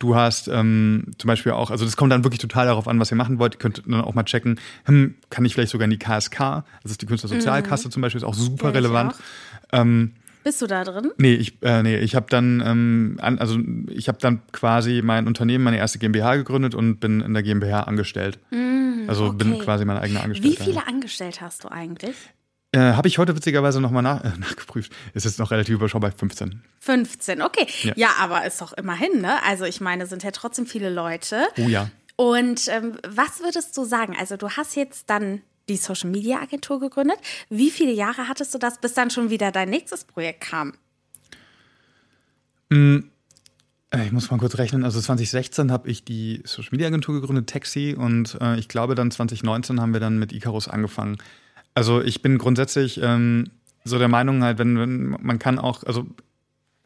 Du 0.00 0.16
hast 0.16 0.48
ähm, 0.48 1.12
zum 1.18 1.28
Beispiel 1.28 1.52
auch, 1.52 1.70
also 1.70 1.84
das 1.84 1.96
kommt 1.96 2.12
dann 2.12 2.24
wirklich 2.24 2.40
total 2.40 2.66
darauf 2.66 2.88
an, 2.88 2.98
was 2.98 3.12
ihr 3.12 3.16
machen 3.16 3.38
wollt. 3.38 3.54
Ihr 3.54 3.58
könnt 3.58 3.82
dann 3.86 4.00
auch 4.00 4.14
mal 4.14 4.24
checken, 4.24 4.58
hm, 4.86 5.14
kann 5.30 5.44
ich 5.44 5.54
vielleicht 5.54 5.70
sogar 5.70 5.84
in 5.84 5.90
die 5.90 5.98
KSK, 5.98 6.64
das 6.82 6.92
ist 6.92 7.02
die 7.02 7.06
Künstlersozialkasse 7.06 7.90
zum 7.90 8.02
Beispiel, 8.02 8.18
ist 8.20 8.24
auch 8.24 8.34
super 8.34 8.70
ich 8.70 8.74
relevant. 8.74 9.12
auch. 9.12 9.18
Ähm, 9.72 10.14
bist 10.44 10.62
du 10.62 10.66
da 10.66 10.84
drin? 10.84 11.10
nee, 11.18 11.34
ich, 11.34 11.62
äh, 11.62 11.82
nee, 11.82 11.98
ich 11.98 12.14
habe 12.14 12.26
dann, 12.28 12.62
ähm, 12.64 13.18
an, 13.20 13.38
also 13.38 13.58
ich 13.88 14.08
habe 14.08 14.18
dann 14.18 14.42
quasi 14.52 15.00
mein 15.02 15.26
Unternehmen, 15.26 15.64
meine 15.64 15.78
erste 15.78 15.98
GmbH 15.98 16.36
gegründet 16.36 16.74
und 16.74 17.00
bin 17.00 17.20
in 17.20 17.34
der 17.34 17.42
GmbH 17.42 17.80
angestellt. 17.80 18.38
also 19.08 19.32
bin 19.32 19.54
okay. 19.54 19.64
quasi 19.64 19.84
mein 19.84 19.96
eigener 19.96 20.20
Wie 20.20 20.24
Angestellter. 20.24 20.64
viele 20.64 20.86
Angestellte 20.86 21.40
hast 21.40 21.64
du 21.64 21.68
eigentlich? 21.68 22.14
Äh, 22.74 22.94
habe 22.94 23.06
ich 23.06 23.18
heute 23.18 23.36
witzigerweise 23.36 23.80
nochmal 23.80 24.02
nach, 24.02 24.24
äh, 24.24 24.32
nachgeprüft. 24.38 24.92
Ist 25.14 25.24
jetzt 25.24 25.38
noch 25.38 25.50
relativ 25.52 25.76
überschaubar, 25.76 26.10
15. 26.10 26.60
15, 26.80 27.42
okay. 27.42 27.66
Ja. 27.82 27.92
Ja. 27.96 28.08
aber 28.18 28.44
ist 28.44 28.60
doch 28.60 28.72
immerhin, 28.72 29.20
ne? 29.20 29.42
Also 29.44 29.64
ich 29.64 29.80
meine, 29.80 30.06
sind 30.06 30.24
ja 30.24 30.32
trotzdem 30.32 30.66
viele 30.66 30.90
Leute. 30.90 31.44
Oh 31.56 31.68
ja. 31.68 31.90
Und 32.16 32.68
ähm, 32.68 32.98
was 33.06 33.40
würdest 33.40 33.76
du 33.76 33.84
sagen? 33.84 34.16
Also 34.18 34.36
du 34.36 34.50
hast 34.50 34.76
jetzt 34.76 35.08
dann 35.08 35.42
die 35.68 35.76
Social 35.76 36.10
Media 36.10 36.40
Agentur 36.40 36.80
gegründet. 36.80 37.18
Wie 37.48 37.70
viele 37.70 37.92
Jahre 37.92 38.28
hattest 38.28 38.54
du 38.54 38.58
das, 38.58 38.80
bis 38.80 38.94
dann 38.94 39.10
schon 39.10 39.30
wieder 39.30 39.52
dein 39.52 39.70
nächstes 39.70 40.04
Projekt 40.04 40.42
kam? 40.42 40.74
Äh, 42.70 43.02
Ich 44.06 44.12
muss 44.12 44.30
mal 44.30 44.38
kurz 44.38 44.58
rechnen. 44.58 44.84
Also 44.84 45.00
2016 45.00 45.70
habe 45.70 45.88
ich 45.88 46.04
die 46.04 46.42
Social 46.44 46.70
Media 46.72 46.88
Agentur 46.88 47.20
gegründet, 47.20 47.48
Taxi, 47.48 47.94
und 47.96 48.36
äh, 48.40 48.58
ich 48.58 48.68
glaube 48.68 48.94
dann 48.94 49.10
2019 49.10 49.80
haben 49.80 49.92
wir 49.92 50.00
dann 50.00 50.18
mit 50.18 50.32
Icarus 50.32 50.68
angefangen. 50.68 51.18
Also 51.74 52.02
ich 52.02 52.22
bin 52.22 52.38
grundsätzlich 52.38 53.00
ähm, 53.02 53.50
so 53.84 53.98
der 53.98 54.08
Meinung 54.08 54.42
halt, 54.42 54.58
wenn, 54.58 54.78
wenn 54.78 55.16
man 55.20 55.38
kann 55.38 55.58
auch, 55.58 55.84
also 55.84 56.06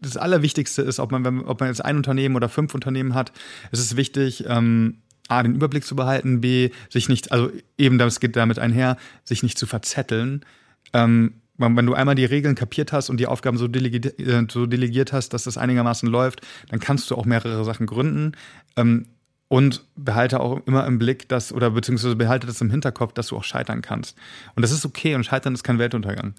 das 0.01 0.17
Allerwichtigste 0.17 0.83
ist, 0.83 1.01
ob 1.01 1.11
man, 1.11 1.25
wenn, 1.25 1.41
ob 1.41 1.61
man 1.61 1.69
jetzt 1.69 1.85
ein 1.85 1.97
Unternehmen 1.97 2.37
oder 2.37 2.49
fünf 2.49 2.75
Unternehmen 2.75 3.15
hat, 3.15 3.33
es 3.73 3.81
ist 3.81 3.97
wichtig, 3.97 4.45
ähm, 4.47 4.99
A, 5.29 5.43
den 5.43 5.55
Überblick 5.55 5.85
zu 5.85 5.95
behalten, 5.95 6.41
B, 6.41 6.71
sich 6.89 7.09
nicht, 7.09 7.33
also 7.33 7.51
eben 7.77 7.99
das 7.99 8.21
geht 8.21 8.37
damit 8.37 8.59
einher, 8.59 8.97
sich 9.25 9.43
nicht 9.43 9.59
zu 9.59 9.67
verzetteln. 9.67 10.45
Ähm, 10.93 11.35
wenn 11.59 11.87
du 11.87 11.95
einmal 11.95 12.15
die 12.15 12.25
Regeln 12.25 12.55
kapiert 12.55 12.93
hast 12.93 13.11
und 13.11 13.19
die 13.19 13.27
Aufgaben 13.27 13.59
so, 13.59 13.69
delegi 13.69 14.09
äh, 14.09 14.47
so 14.51 14.67
delegiert 14.67 15.13
hast, 15.13 15.31
dass 15.31 15.45
das 15.45 15.59
einigermaßen 15.59 16.09
läuft, 16.09 16.41
dann 16.69 16.81
kannst 16.81 17.11
du 17.11 17.17
auch 17.17 17.27
mehrere 17.27 17.65
Sachen 17.65 17.87
gründen. 17.87 18.33
Ähm, 18.77 19.07
und 19.49 19.83
behalte 19.97 20.41
auch 20.41 20.61
immer 20.67 20.87
im 20.87 20.99
Blick, 20.99 21.29
dass, 21.29 21.53
oder 21.53 21.71
beziehungsweise 21.71 22.17
behalte 22.17 22.47
das 22.47 22.61
im 22.61 22.71
Hinterkopf, 22.71 23.15
dass 23.15 23.29
du 23.29 23.37
auch 23.37 23.45
scheitern 23.45 23.81
kannst. 23.81 24.17
Und 24.55 24.63
das 24.63 24.71
ist 24.71 24.85
okay 24.85 25.15
und 25.15 25.25
scheitern 25.25 25.55
ist 25.55 25.65
kein 25.65 25.79
Weltuntergang. 25.79 26.35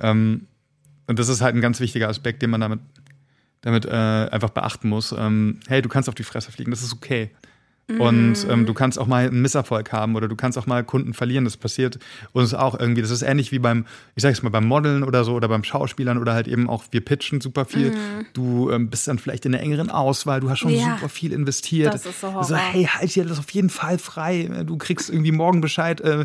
Ähm, 0.00 0.46
und 1.06 1.18
das 1.18 1.28
ist 1.28 1.42
halt 1.42 1.54
ein 1.54 1.60
ganz 1.60 1.80
wichtiger 1.80 2.08
Aspekt, 2.08 2.40
den 2.40 2.48
man 2.48 2.62
damit, 2.62 2.80
damit 3.60 3.84
äh, 3.84 3.90
einfach 3.90 4.50
beachten 4.50 4.88
muss. 4.88 5.14
Ähm, 5.16 5.60
hey, 5.68 5.82
du 5.82 5.90
kannst 5.90 6.08
auf 6.08 6.14
die 6.14 6.22
Fresse 6.24 6.50
fliegen, 6.50 6.70
das 6.70 6.82
ist 6.82 6.94
okay. 6.94 7.30
Und 7.86 8.46
ähm, 8.48 8.64
du 8.64 8.72
kannst 8.72 8.98
auch 8.98 9.06
mal 9.06 9.26
einen 9.26 9.42
Misserfolg 9.42 9.92
haben 9.92 10.16
oder 10.16 10.26
du 10.26 10.36
kannst 10.36 10.56
auch 10.56 10.66
mal 10.66 10.82
Kunden 10.84 11.12
verlieren. 11.12 11.44
Das 11.44 11.58
passiert 11.58 11.98
uns 12.32 12.54
auch 12.54 12.78
irgendwie. 12.78 13.02
Das 13.02 13.10
ist 13.10 13.20
ähnlich 13.20 13.52
wie 13.52 13.58
beim, 13.58 13.84
ich 14.16 14.22
sag 14.22 14.30
jetzt 14.30 14.42
mal, 14.42 14.48
beim 14.48 14.64
Modeln 14.66 15.02
oder 15.02 15.22
so 15.24 15.34
oder 15.34 15.48
beim 15.48 15.64
Schauspielern 15.64 16.16
oder 16.16 16.32
halt 16.32 16.48
eben 16.48 16.70
auch, 16.70 16.84
wir 16.92 17.02
pitchen 17.02 17.42
super 17.42 17.66
viel. 17.66 17.92
Du 18.32 18.70
ähm, 18.70 18.88
bist 18.88 19.06
dann 19.06 19.18
vielleicht 19.18 19.44
in 19.44 19.52
der 19.52 19.60
engeren 19.60 19.90
Auswahl, 19.90 20.40
du 20.40 20.48
hast 20.48 20.60
schon 20.60 20.70
Ja. 20.70 20.94
super 20.96 21.10
viel 21.10 21.32
investiert. 21.32 21.92
Das 21.92 22.06
ist 22.06 22.20
so 22.22 22.28
so 22.42 22.54
Horror. 22.56 22.56
hey, 22.56 22.84
halt 22.84 23.14
dir 23.14 23.26
das 23.26 23.38
auf 23.38 23.50
jeden 23.50 23.68
Fall 23.70 23.98
frei. 23.98 24.48
Du 24.66 24.78
kriegst 24.78 25.10
irgendwie 25.10 25.32
morgen 25.32 25.60
Bescheid, 25.60 26.00
äh, 26.00 26.24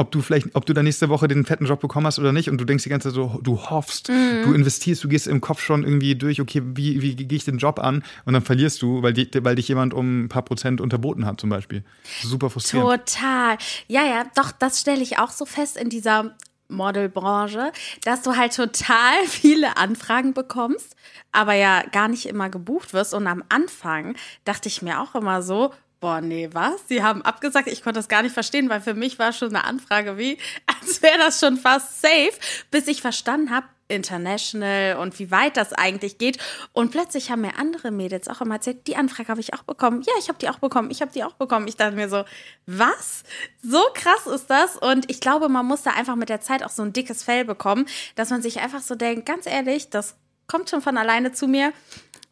ob 0.00 0.10
du 0.10 0.22
vielleicht, 0.22 0.54
ob 0.54 0.64
du 0.66 0.72
da 0.72 0.82
nächste 0.82 1.08
Woche 1.10 1.28
den 1.28 1.44
fetten 1.44 1.66
Job 1.66 1.80
bekommen 1.80 2.06
hast 2.06 2.18
oder 2.18 2.32
nicht. 2.32 2.48
Und 2.48 2.58
du 2.58 2.64
denkst 2.64 2.84
die 2.84 2.88
ganze 2.90 3.08
Zeit 3.08 3.14
so, 3.14 3.38
du 3.42 3.58
hoffst, 3.70 4.08
Mhm. 4.08 4.42
du 4.44 4.54
investierst, 4.54 5.04
du 5.04 5.08
gehst 5.08 5.26
im 5.26 5.40
Kopf 5.40 5.60
schon 5.62 5.84
irgendwie 5.84 6.14
durch, 6.14 6.40
okay, 6.40 6.62
wie, 6.64 7.02
wie 7.02 7.14
gehe 7.14 7.36
ich 7.36 7.44
den 7.44 7.58
Job 7.58 7.78
an? 7.78 8.02
Und 8.24 8.32
dann 8.32 8.42
verlierst 8.42 8.80
du, 8.82 9.02
weil, 9.02 9.12
die, 9.12 9.28
weil 9.44 9.56
dich 9.56 9.68
jemand 9.68 9.92
um 9.94 10.24
ein 10.24 10.28
paar 10.28 10.42
Prozent 10.42 10.80
unterboten 10.80 11.26
hat, 11.26 11.40
zum 11.40 11.50
Beispiel. 11.50 11.84
Super 12.22 12.48
frustrierend. 12.50 13.06
Total. 13.06 13.58
Ja, 13.88 14.02
ja, 14.04 14.24
doch, 14.34 14.52
das 14.52 14.80
stelle 14.80 15.02
ich 15.02 15.18
auch 15.18 15.30
so 15.30 15.44
fest 15.44 15.76
in 15.76 15.90
dieser 15.90 16.34
Modelbranche, 16.68 17.72
dass 18.04 18.22
du 18.22 18.36
halt 18.36 18.54
total 18.54 19.14
viele 19.26 19.76
Anfragen 19.76 20.32
bekommst, 20.34 20.96
aber 21.32 21.54
ja 21.54 21.82
gar 21.92 22.08
nicht 22.08 22.26
immer 22.26 22.48
gebucht 22.48 22.92
wirst. 22.94 23.12
Und 23.14 23.26
am 23.26 23.44
Anfang 23.48 24.14
dachte 24.44 24.68
ich 24.68 24.82
mir 24.82 25.00
auch 25.00 25.14
immer 25.14 25.42
so, 25.42 25.72
boah, 26.00 26.20
nee, 26.20 26.48
was? 26.52 26.88
Sie 26.88 27.02
haben 27.02 27.22
abgesagt. 27.22 27.68
Ich 27.68 27.82
konnte 27.82 27.98
das 27.98 28.08
gar 28.08 28.22
nicht 28.22 28.32
verstehen, 28.32 28.68
weil 28.68 28.80
für 28.80 28.94
mich 28.94 29.18
war 29.18 29.32
schon 29.32 29.54
eine 29.54 29.64
Anfrage 29.64 30.18
wie, 30.18 30.38
als 30.66 31.02
wäre 31.02 31.18
das 31.18 31.38
schon 31.38 31.56
fast 31.56 32.00
safe, 32.00 32.32
bis 32.70 32.88
ich 32.88 33.02
verstanden 33.02 33.50
habe, 33.50 33.66
international 33.90 34.96
und 34.98 35.18
wie 35.18 35.30
weit 35.30 35.56
das 35.56 35.72
eigentlich 35.72 36.16
geht. 36.16 36.38
Und 36.72 36.92
plötzlich 36.92 37.30
haben 37.30 37.40
mir 37.40 37.58
andere 37.58 37.90
Mädels 37.90 38.28
auch 38.28 38.40
immer 38.40 38.54
erzählt, 38.54 38.86
die 38.86 38.96
Anfrage 38.96 39.28
habe 39.28 39.40
ich 39.40 39.52
auch 39.52 39.64
bekommen. 39.64 40.02
Ja, 40.02 40.12
ich 40.18 40.28
habe 40.28 40.38
die 40.38 40.48
auch 40.48 40.58
bekommen. 40.58 40.90
Ich 40.90 41.02
habe 41.02 41.10
die 41.12 41.24
auch 41.24 41.34
bekommen. 41.34 41.66
Ich 41.66 41.76
dachte 41.76 41.96
mir 41.96 42.08
so, 42.08 42.24
was? 42.66 43.24
So 43.62 43.82
krass 43.94 44.26
ist 44.32 44.48
das. 44.48 44.76
Und 44.76 45.10
ich 45.10 45.20
glaube, 45.20 45.48
man 45.48 45.66
muss 45.66 45.82
da 45.82 45.90
einfach 45.90 46.16
mit 46.16 46.28
der 46.28 46.40
Zeit 46.40 46.62
auch 46.62 46.70
so 46.70 46.82
ein 46.82 46.92
dickes 46.92 47.24
Fell 47.24 47.44
bekommen, 47.44 47.86
dass 48.14 48.30
man 48.30 48.42
sich 48.42 48.60
einfach 48.60 48.80
so 48.80 48.94
denkt, 48.94 49.26
ganz 49.26 49.46
ehrlich, 49.46 49.90
das 49.90 50.14
kommt 50.46 50.70
schon 50.70 50.82
von 50.82 50.96
alleine 50.96 51.32
zu 51.32 51.46
mir. 51.46 51.72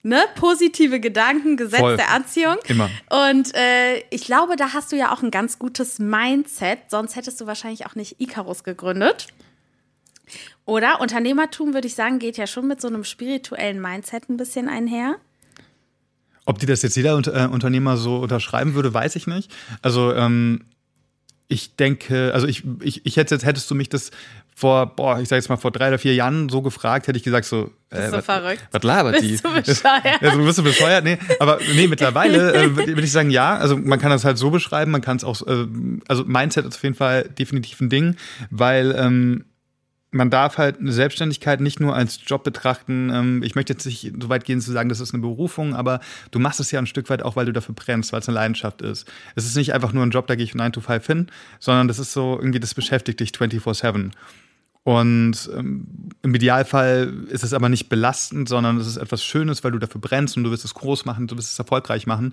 Ne? 0.02 0.23
Positive 0.37 1.00
Gedanken, 1.00 1.57
Gesetz 1.57 1.81
Voll. 1.81 1.97
der 1.97 2.12
Anziehung. 2.12 2.57
Immer. 2.67 2.88
Und 3.11 3.55
äh, 3.55 3.99
ich 4.11 4.25
glaube, 4.25 4.57
da 4.57 4.73
hast 4.73 4.93
du 4.93 4.97
ja 4.97 5.12
auch 5.12 5.23
ein 5.23 5.31
ganz 5.31 5.59
gutes 5.59 5.99
Mindset, 5.99 6.78
sonst 6.88 7.17
hättest 7.17 7.40
du 7.40 7.47
wahrscheinlich 7.47 7.85
auch 7.87 7.95
nicht 7.95 8.21
Icarus 8.21 8.62
gegründet. 8.62 9.26
Oder 10.64 11.00
Unternehmertum, 11.00 11.75
würde 11.75 11.87
ich 11.87 11.95
sagen, 11.95 12.19
geht 12.19 12.37
ja 12.37 12.47
schon 12.47 12.69
mit 12.69 12.81
so 12.81 12.88
einem 12.88 13.02
spirituellen 13.05 13.81
Mindset 13.81 14.28
ein 14.28 14.37
bisschen 14.37 14.69
einher. 14.69 15.17
Ob 16.45 16.59
die 16.59 16.67
das 16.67 16.83
jetzt 16.83 16.97
jeder 16.97 17.19
äh, 17.26 17.47
Unternehmer 17.47 17.97
so 17.97 18.19
unterschreiben 18.19 18.75
würde, 18.75 18.95
weiß 18.95 19.17
ich 19.17 19.26
nicht. 19.26 19.50
Also 19.83 20.14
ähm, 20.14 20.64
ich 21.49 21.76
denke, 21.76 22.33
also 22.35 22.47
ich, 22.47 22.64
ich, 22.83 23.05
ich 23.05 23.17
hätte, 23.17 23.38
hättest 23.38 23.71
du 23.71 23.75
mich 23.75 23.88
das 23.88 24.11
vor, 24.59 24.87
boah, 24.97 25.21
ich 25.21 25.29
sag 25.29 25.37
jetzt 25.37 25.49
mal 25.49 25.57
vor 25.57 25.71
drei 25.71 25.88
oder 25.88 25.99
vier 25.99 26.15
Jahren 26.15 26.49
so 26.49 26.62
gefragt, 26.62 27.07
hätte 27.07 27.17
ich 27.17 27.23
gesagt 27.23 27.47
so, 27.47 27.71
Bist 27.91 28.09
du 28.09 28.12
was- 28.12 28.25
verrückt? 28.25 28.67
Was 28.73 28.83
labert 28.83 29.23
die? 29.23 29.29
Bist 29.29 29.45
du 29.45 29.53
bescheuert? 29.55 30.05
Also, 30.21 30.43
bist 30.45 30.59
du 30.59 30.62
bescheuert? 30.65 31.05
Nee, 31.05 31.19
aber 31.38 31.59
nee, 31.75 31.87
mittlerweile 31.87 32.53
äh, 32.53 32.71
würde 32.77 32.97
würd 32.97 33.05
ich 33.05 33.12
sagen, 33.12 33.31
ja. 33.31 33.57
Also 33.57 33.77
man 33.77 34.00
kann 34.00 34.11
das 34.11 34.25
halt 34.25 34.37
so 34.37 34.50
beschreiben, 34.50 34.91
man 34.91 35.00
kann 35.00 35.17
es 35.17 35.23
auch, 35.25 35.47
äh, 35.47 35.67
also 36.09 36.25
Mindset 36.25 36.67
ist 36.67 36.75
auf 36.77 36.83
jeden 36.83 36.97
Fall 36.97 37.23
definitiv 37.38 37.81
ein 37.81 37.88
Ding, 37.88 38.17
weil 38.50 38.95
ähm, 38.99 39.45
man 40.11 40.31
darf 40.31 40.57
halt 40.57 40.81
eine 40.81 40.91
Selbstständigkeit 40.91 41.61
nicht 41.61 41.81
nur 41.81 41.95
als 41.95 42.19
Job 42.27 42.43
betrachten. 42.43 43.11
Ähm, 43.12 43.43
ich 43.43 43.55
möchte 43.55 43.75
jetzt 43.75 43.85
nicht 43.85 44.12
so 44.21 44.29
weit 44.31 44.45
gehen 44.45 44.61
zu 44.61 44.73
sagen, 44.73 44.88
das 44.88 45.00
ist 45.00 45.12
eine 45.12 45.21
Berufung, 45.21 45.75
aber 45.77 46.00
du 46.31 46.38
machst 46.38 46.61
es 46.61 46.71
ja 46.71 46.79
ein 46.81 46.87
Stück 46.87 47.11
weit 47.11 47.23
auch, 47.23 47.37
weil 47.37 47.45
du 47.47 47.53
dafür 47.53 47.75
brennst, 47.75 48.12
weil 48.12 48.21
es 48.21 48.29
eine 48.29 48.35
Leidenschaft 48.37 48.81
ist. 48.83 49.07
Es 49.35 49.45
ist 49.45 49.55
nicht 49.57 49.75
einfach 49.75 49.93
nur 49.93 50.05
ein 50.05 50.11
Job, 50.11 50.27
da 50.27 50.35
gehe 50.35 50.45
ich 50.45 50.55
9 50.55 50.73
to 50.73 50.81
5 50.81 51.07
hin, 51.07 51.27
sondern 51.61 51.88
das 51.88 51.99
ist 51.99 52.12
so 52.15 52.37
irgendwie, 52.38 52.59
das 52.59 52.73
beschäftigt 52.75 53.21
dich 53.21 53.31
24-7. 53.33 54.11
Und 54.88 55.50
ähm, 55.54 55.87
im 56.23 56.35
Idealfall 56.35 57.12
ist 57.28 57.45
es 57.45 57.52
aber 57.52 57.68
nicht 57.68 57.90
belastend, 57.90 58.49
sondern 58.49 58.78
es 58.78 58.87
ist 58.87 58.97
etwas 58.97 59.23
Schönes, 59.23 59.62
weil 59.62 59.73
du 59.73 59.78
dafür 59.78 60.00
brennst 60.00 60.38
und 60.38 60.45
du 60.45 60.50
wirst 60.50 60.64
es 60.64 60.73
groß 60.73 61.04
machen, 61.04 61.26
du 61.26 61.37
wirst 61.37 61.52
es 61.52 61.59
erfolgreich 61.59 62.07
machen. 62.07 62.33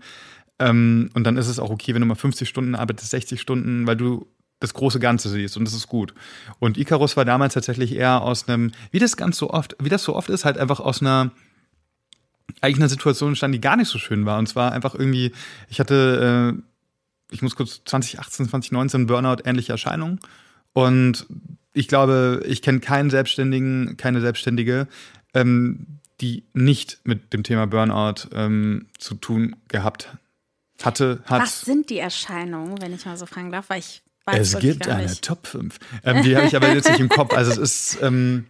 Ähm, 0.59 1.09
und 1.13 1.25
dann 1.25 1.35
ist 1.35 1.49
es 1.49 1.59
auch 1.59 1.69
okay, 1.69 1.93
wenn 1.93 1.99
du 1.99 2.07
mal 2.07 2.15
50 2.15 2.47
Stunden 2.47 2.73
arbeitest, 2.75 3.11
60 3.11 3.41
Stunden, 3.41 3.85
weil 3.87 3.97
du 3.97 4.25
das 4.61 4.73
große 4.73 5.01
Ganze 5.01 5.27
siehst 5.27 5.57
und 5.57 5.65
das 5.65 5.73
ist 5.73 5.89
gut. 5.89 6.13
Und 6.59 6.77
Icarus 6.77 7.17
war 7.17 7.25
damals 7.25 7.55
tatsächlich 7.55 7.93
eher 7.93 8.21
aus 8.21 8.47
einem, 8.47 8.71
wie 8.89 8.99
das 8.99 9.17
ganz 9.17 9.35
so 9.35 9.49
oft, 9.49 9.75
wie 9.81 9.89
das 9.89 10.05
so 10.05 10.15
oft 10.15 10.29
ist, 10.29 10.45
halt 10.45 10.57
einfach 10.57 10.79
aus 10.79 11.01
einer 11.01 11.31
eigentlich 12.61 12.77
einer 12.77 12.87
Situation 12.87 13.31
entstanden, 13.31 13.55
die 13.55 13.61
gar 13.61 13.75
nicht 13.75 13.89
so 13.89 13.99
schön 13.99 14.25
war. 14.25 14.39
Und 14.39 14.47
zwar 14.47 14.71
einfach 14.71 14.95
irgendwie, 14.95 15.33
ich 15.67 15.81
hatte, 15.81 16.55
äh, 16.55 17.33
ich 17.33 17.41
muss 17.41 17.57
kurz 17.57 17.81
2018, 17.83 18.47
2019 18.47 19.07
Burnout 19.07 19.43
ähnliche 19.43 19.73
Erscheinungen. 19.73 20.21
Und 20.71 21.27
ich 21.75 21.87
glaube, 21.87 22.41
ich 22.47 22.61
kenne 22.61 22.79
keinen 22.79 23.09
Selbstständigen, 23.09 23.97
keine 23.97 24.21
Selbstständige, 24.21 24.87
ähm, 25.33 25.99
die 26.21 26.45
nicht 26.53 26.99
mit 27.03 27.33
dem 27.33 27.43
Thema 27.43 27.67
Burnout 27.67 28.29
ähm, 28.33 28.87
zu 28.97 29.15
tun 29.15 29.55
gehabt 29.67 30.17
hatte, 30.81 31.21
hat. 31.25 31.41
Was 31.41 31.61
sind 31.61 31.89
die 31.89 31.99
Erscheinungen, 31.99 32.81
wenn 32.81 32.93
ich 32.93 33.05
mal 33.05 33.17
so 33.17 33.25
fragen 33.25 33.51
darf? 33.51 33.69
Weil 33.69 33.79
ich 33.79 34.01
weiß 34.25 34.53
Es 34.53 34.59
gibt 34.59 34.87
eine 34.87 35.03
nicht. 35.03 35.23
Top 35.23 35.47
5. 35.47 35.77
Ähm, 36.03 36.23
die 36.23 36.35
habe 36.35 36.47
ich 36.47 36.55
aber 36.55 36.73
jetzt 36.73 36.89
nicht 36.89 36.99
im 36.99 37.09
Kopf. 37.09 37.33
Also 37.33 37.51
es 37.51 37.57
ist, 37.57 38.01
ähm, 38.01 38.45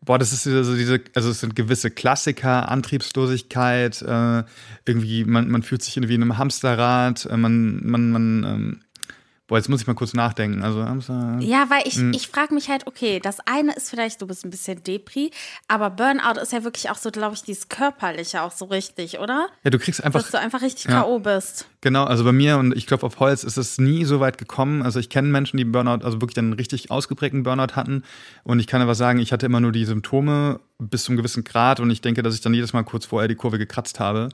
boah, 0.00 0.18
das 0.18 0.32
ist 0.32 0.46
wieder 0.46 0.64
so 0.64 0.74
diese, 0.74 1.00
also 1.14 1.30
es 1.30 1.40
sind 1.40 1.56
gewisse 1.56 1.90
Klassiker, 1.90 2.68
Antriebslosigkeit, 2.68 4.02
äh, 4.02 4.44
irgendwie, 4.86 5.24
man, 5.24 5.50
man 5.50 5.62
fühlt 5.62 5.82
sich 5.82 5.96
irgendwie 5.96 6.14
in 6.14 6.22
einem 6.22 6.38
Hamsterrad, 6.38 7.26
äh, 7.26 7.36
man, 7.36 7.84
man, 7.84 8.10
man, 8.10 8.44
ähm, 8.44 8.80
boah, 9.48 9.56
jetzt 9.56 9.68
muss 9.68 9.80
ich 9.80 9.86
mal 9.86 9.94
kurz 9.94 10.12
nachdenken. 10.14 10.62
Also 10.62 10.84
Hamster. 10.84 11.38
Ja, 11.40 11.68
weil 11.70 11.82
ich, 11.88 11.96
Hm. 11.96 12.12
ich 12.12 12.28
frage 12.28 12.54
mich 12.54 12.68
halt, 12.68 12.86
okay, 12.86 13.18
das 13.18 13.38
eine 13.46 13.72
ist 13.74 13.90
vielleicht, 13.90 14.20
du 14.22 14.26
bist 14.26 14.44
ein 14.44 14.50
bisschen 14.50 14.84
Depri, 14.84 15.30
aber 15.66 15.90
Burnout 15.90 16.38
ist 16.40 16.52
ja 16.52 16.62
wirklich 16.64 16.90
auch 16.90 16.96
so, 16.96 17.10
glaube 17.10 17.34
ich, 17.34 17.42
dieses 17.42 17.68
Körperliche 17.68 18.42
auch 18.42 18.52
so 18.52 18.66
richtig, 18.66 19.18
oder? 19.18 19.48
Ja, 19.64 19.70
du 19.70 19.78
kriegst 19.78 20.04
einfach 20.04 20.20
Dass 20.20 20.30
du 20.30 20.38
einfach 20.38 20.60
richtig 20.62 20.84
Ja. 20.84 21.00
K.O. 21.02 21.18
bist. 21.18 21.66
Genau, 21.80 22.04
also 22.04 22.24
bei 22.24 22.32
mir 22.32 22.58
und 22.58 22.76
ich 22.76 22.86
klopfe 22.86 23.06
auf 23.06 23.18
Holz 23.20 23.42
ist 23.42 23.56
es 23.56 23.78
nie 23.78 24.04
so 24.04 24.20
weit 24.20 24.36
gekommen. 24.36 24.82
Also 24.82 25.00
ich 25.00 25.08
kenne 25.08 25.28
Menschen, 25.28 25.56
die 25.56 25.64
Burnout, 25.64 26.04
also 26.04 26.20
wirklich 26.20 26.36
einen 26.38 26.52
richtig 26.52 26.90
ausgeprägten 26.90 27.42
Burnout 27.42 27.74
hatten. 27.74 28.02
Und 28.44 28.60
ich 28.60 28.66
kann 28.66 28.82
aber 28.82 28.94
sagen, 28.94 29.18
ich 29.18 29.32
hatte 29.32 29.46
immer 29.46 29.60
nur 29.60 29.72
die 29.72 29.84
Symptome 29.84 30.60
bis 30.78 31.04
zu 31.04 31.10
einem 31.12 31.16
gewissen 31.18 31.44
Grad 31.44 31.80
und 31.80 31.90
ich 31.90 32.00
denke, 32.00 32.22
dass 32.22 32.34
ich 32.34 32.40
dann 32.40 32.52
jedes 32.54 32.72
Mal 32.72 32.82
kurz 32.84 33.06
vorher 33.06 33.28
die 33.28 33.34
Kurve 33.34 33.58
gekratzt 33.58 33.98
habe. 33.98 34.28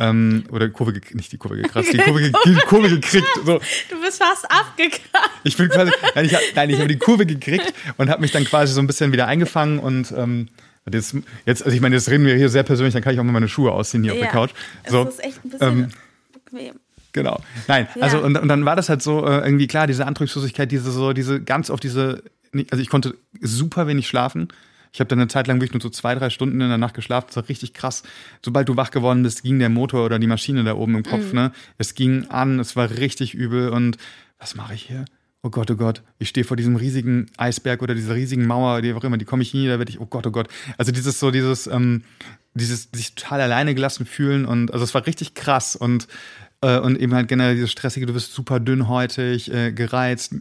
Ähm, 0.00 0.44
oder 0.50 0.66
die 0.68 0.72
Kurve, 0.72 0.92
nicht 1.12 1.30
die 1.30 1.36
Kurve 1.36 1.56
gekratzt, 1.58 1.92
die 1.92 1.98
Kurve, 2.04 2.20
die 2.22 2.54
Kurve 2.66 2.88
gekriegt. 2.88 3.28
So. 3.44 3.60
Du 3.90 4.00
bist 4.00 4.22
fast 4.22 4.50
abgekratzt. 4.50 5.30
Ich 5.44 5.56
bin 5.56 5.68
quasi, 5.68 5.92
nein, 6.14 6.24
ich, 6.24 6.32
nein, 6.54 6.70
ich 6.70 6.78
habe 6.78 6.88
die 6.88 6.98
Kurve 6.98 7.26
gekriegt 7.26 7.72
und 7.98 8.08
habe 8.08 8.22
mich 8.22 8.32
dann 8.32 8.44
quasi 8.44 8.72
so 8.72 8.80
ein 8.80 8.86
bisschen 8.86 9.12
wieder 9.12 9.26
eingefangen 9.26 9.78
und 9.78 10.10
ähm, 10.16 10.48
jetzt, 10.90 11.14
jetzt, 11.44 11.62
also 11.62 11.74
ich 11.74 11.82
meine, 11.82 11.94
jetzt 11.94 12.08
reden 12.08 12.24
wir 12.24 12.34
hier 12.34 12.48
sehr 12.48 12.62
persönlich, 12.62 12.94
dann 12.94 13.02
kann 13.02 13.12
ich 13.12 13.20
auch 13.20 13.24
mal 13.24 13.32
meine 13.32 13.48
Schuhe 13.48 13.72
ausziehen 13.72 14.02
hier 14.02 14.14
auf 14.14 14.18
der 14.18 14.28
Couch. 14.28 14.50
So, 14.88 15.02
Es 15.06 15.14
ist 15.14 15.24
echt 15.24 15.44
ein 15.44 15.50
bisschen 15.50 15.68
ähm, 15.68 15.88
bequem. 16.32 16.74
Genau. 17.12 17.40
Nein, 17.68 17.86
Ja. 17.94 18.02
also 18.02 18.20
und, 18.20 18.38
und 18.38 18.48
dann 18.48 18.64
war 18.64 18.76
das 18.76 18.88
halt 18.88 19.02
so 19.02 19.26
äh, 19.26 19.40
irgendwie 19.44 19.66
klar, 19.66 19.86
diese 19.86 20.06
Antriebslosigkeit, 20.06 20.72
diese 20.72 20.90
so, 20.90 21.12
diese 21.12 21.42
ganz 21.42 21.68
auf 21.68 21.80
diese, 21.80 22.22
also 22.70 22.80
ich 22.82 22.88
konnte 22.88 23.16
super 23.40 23.86
wenig 23.86 24.08
schlafen. 24.08 24.48
Ich 24.92 25.00
habe 25.00 25.08
dann 25.08 25.20
eine 25.20 25.28
Zeit 25.28 25.46
lang 25.46 25.56
wirklich 25.56 25.72
nur 25.72 25.82
so 25.82 25.90
zwei, 25.90 26.14
drei 26.14 26.30
Stunden 26.30 26.60
in 26.60 26.68
der 26.68 26.78
Nacht 26.78 26.94
geschlafen. 26.94 27.26
Das 27.28 27.36
war 27.36 27.48
richtig 27.48 27.74
krass. 27.74 28.02
Sobald 28.44 28.68
du 28.68 28.76
wach 28.76 28.90
geworden 28.90 29.22
bist, 29.22 29.42
ging 29.42 29.58
der 29.58 29.68
Motor 29.68 30.04
oder 30.04 30.18
die 30.18 30.26
Maschine 30.26 30.64
da 30.64 30.74
oben 30.74 30.96
im 30.96 31.02
Kopf, 31.02 31.32
ne? 31.32 31.52
Es 31.78 31.94
ging 31.94 32.26
an, 32.28 32.58
es 32.58 32.76
war 32.76 32.90
richtig 32.90 33.34
übel 33.34 33.70
und 33.70 33.96
was 34.38 34.54
mache 34.54 34.74
ich 34.74 34.82
hier? 34.82 35.04
Oh 35.42 35.50
Gott, 35.50 35.70
oh 35.70 35.76
Gott, 35.76 36.02
ich 36.18 36.28
stehe 36.28 36.44
vor 36.44 36.56
diesem 36.56 36.76
riesigen 36.76 37.30
Eisberg 37.38 37.80
oder 37.80 37.94
dieser 37.94 38.14
riesigen 38.14 38.46
Mauer, 38.46 38.82
die 38.82 38.92
auch 38.92 39.04
immer, 39.04 39.16
die 39.16 39.24
komme 39.24 39.42
ich 39.42 39.54
nie, 39.54 39.66
da 39.68 39.78
werde 39.78 39.90
ich, 39.90 39.98
oh 39.98 40.06
Gott, 40.06 40.26
oh 40.26 40.30
Gott. 40.30 40.48
Also 40.76 40.92
dieses 40.92 41.18
so, 41.18 41.30
dieses, 41.30 41.66
ähm, 41.66 42.04
dieses 42.52 42.88
sich 42.92 43.14
total 43.14 43.40
alleine 43.40 43.74
gelassen 43.74 44.04
fühlen 44.04 44.44
und 44.44 44.72
also 44.72 44.84
es 44.84 44.92
war 44.92 45.06
richtig 45.06 45.34
krass 45.34 45.76
und 45.76 46.08
äh, 46.62 46.78
und 46.78 46.98
eben 46.98 47.14
halt 47.14 47.28
generell 47.28 47.54
dieses 47.54 47.70
stressige, 47.70 48.06
du 48.06 48.12
bist 48.12 48.34
super 48.34 48.60
dünnhäutig, 48.60 49.52
äh, 49.52 49.72
gereizt 49.72 50.34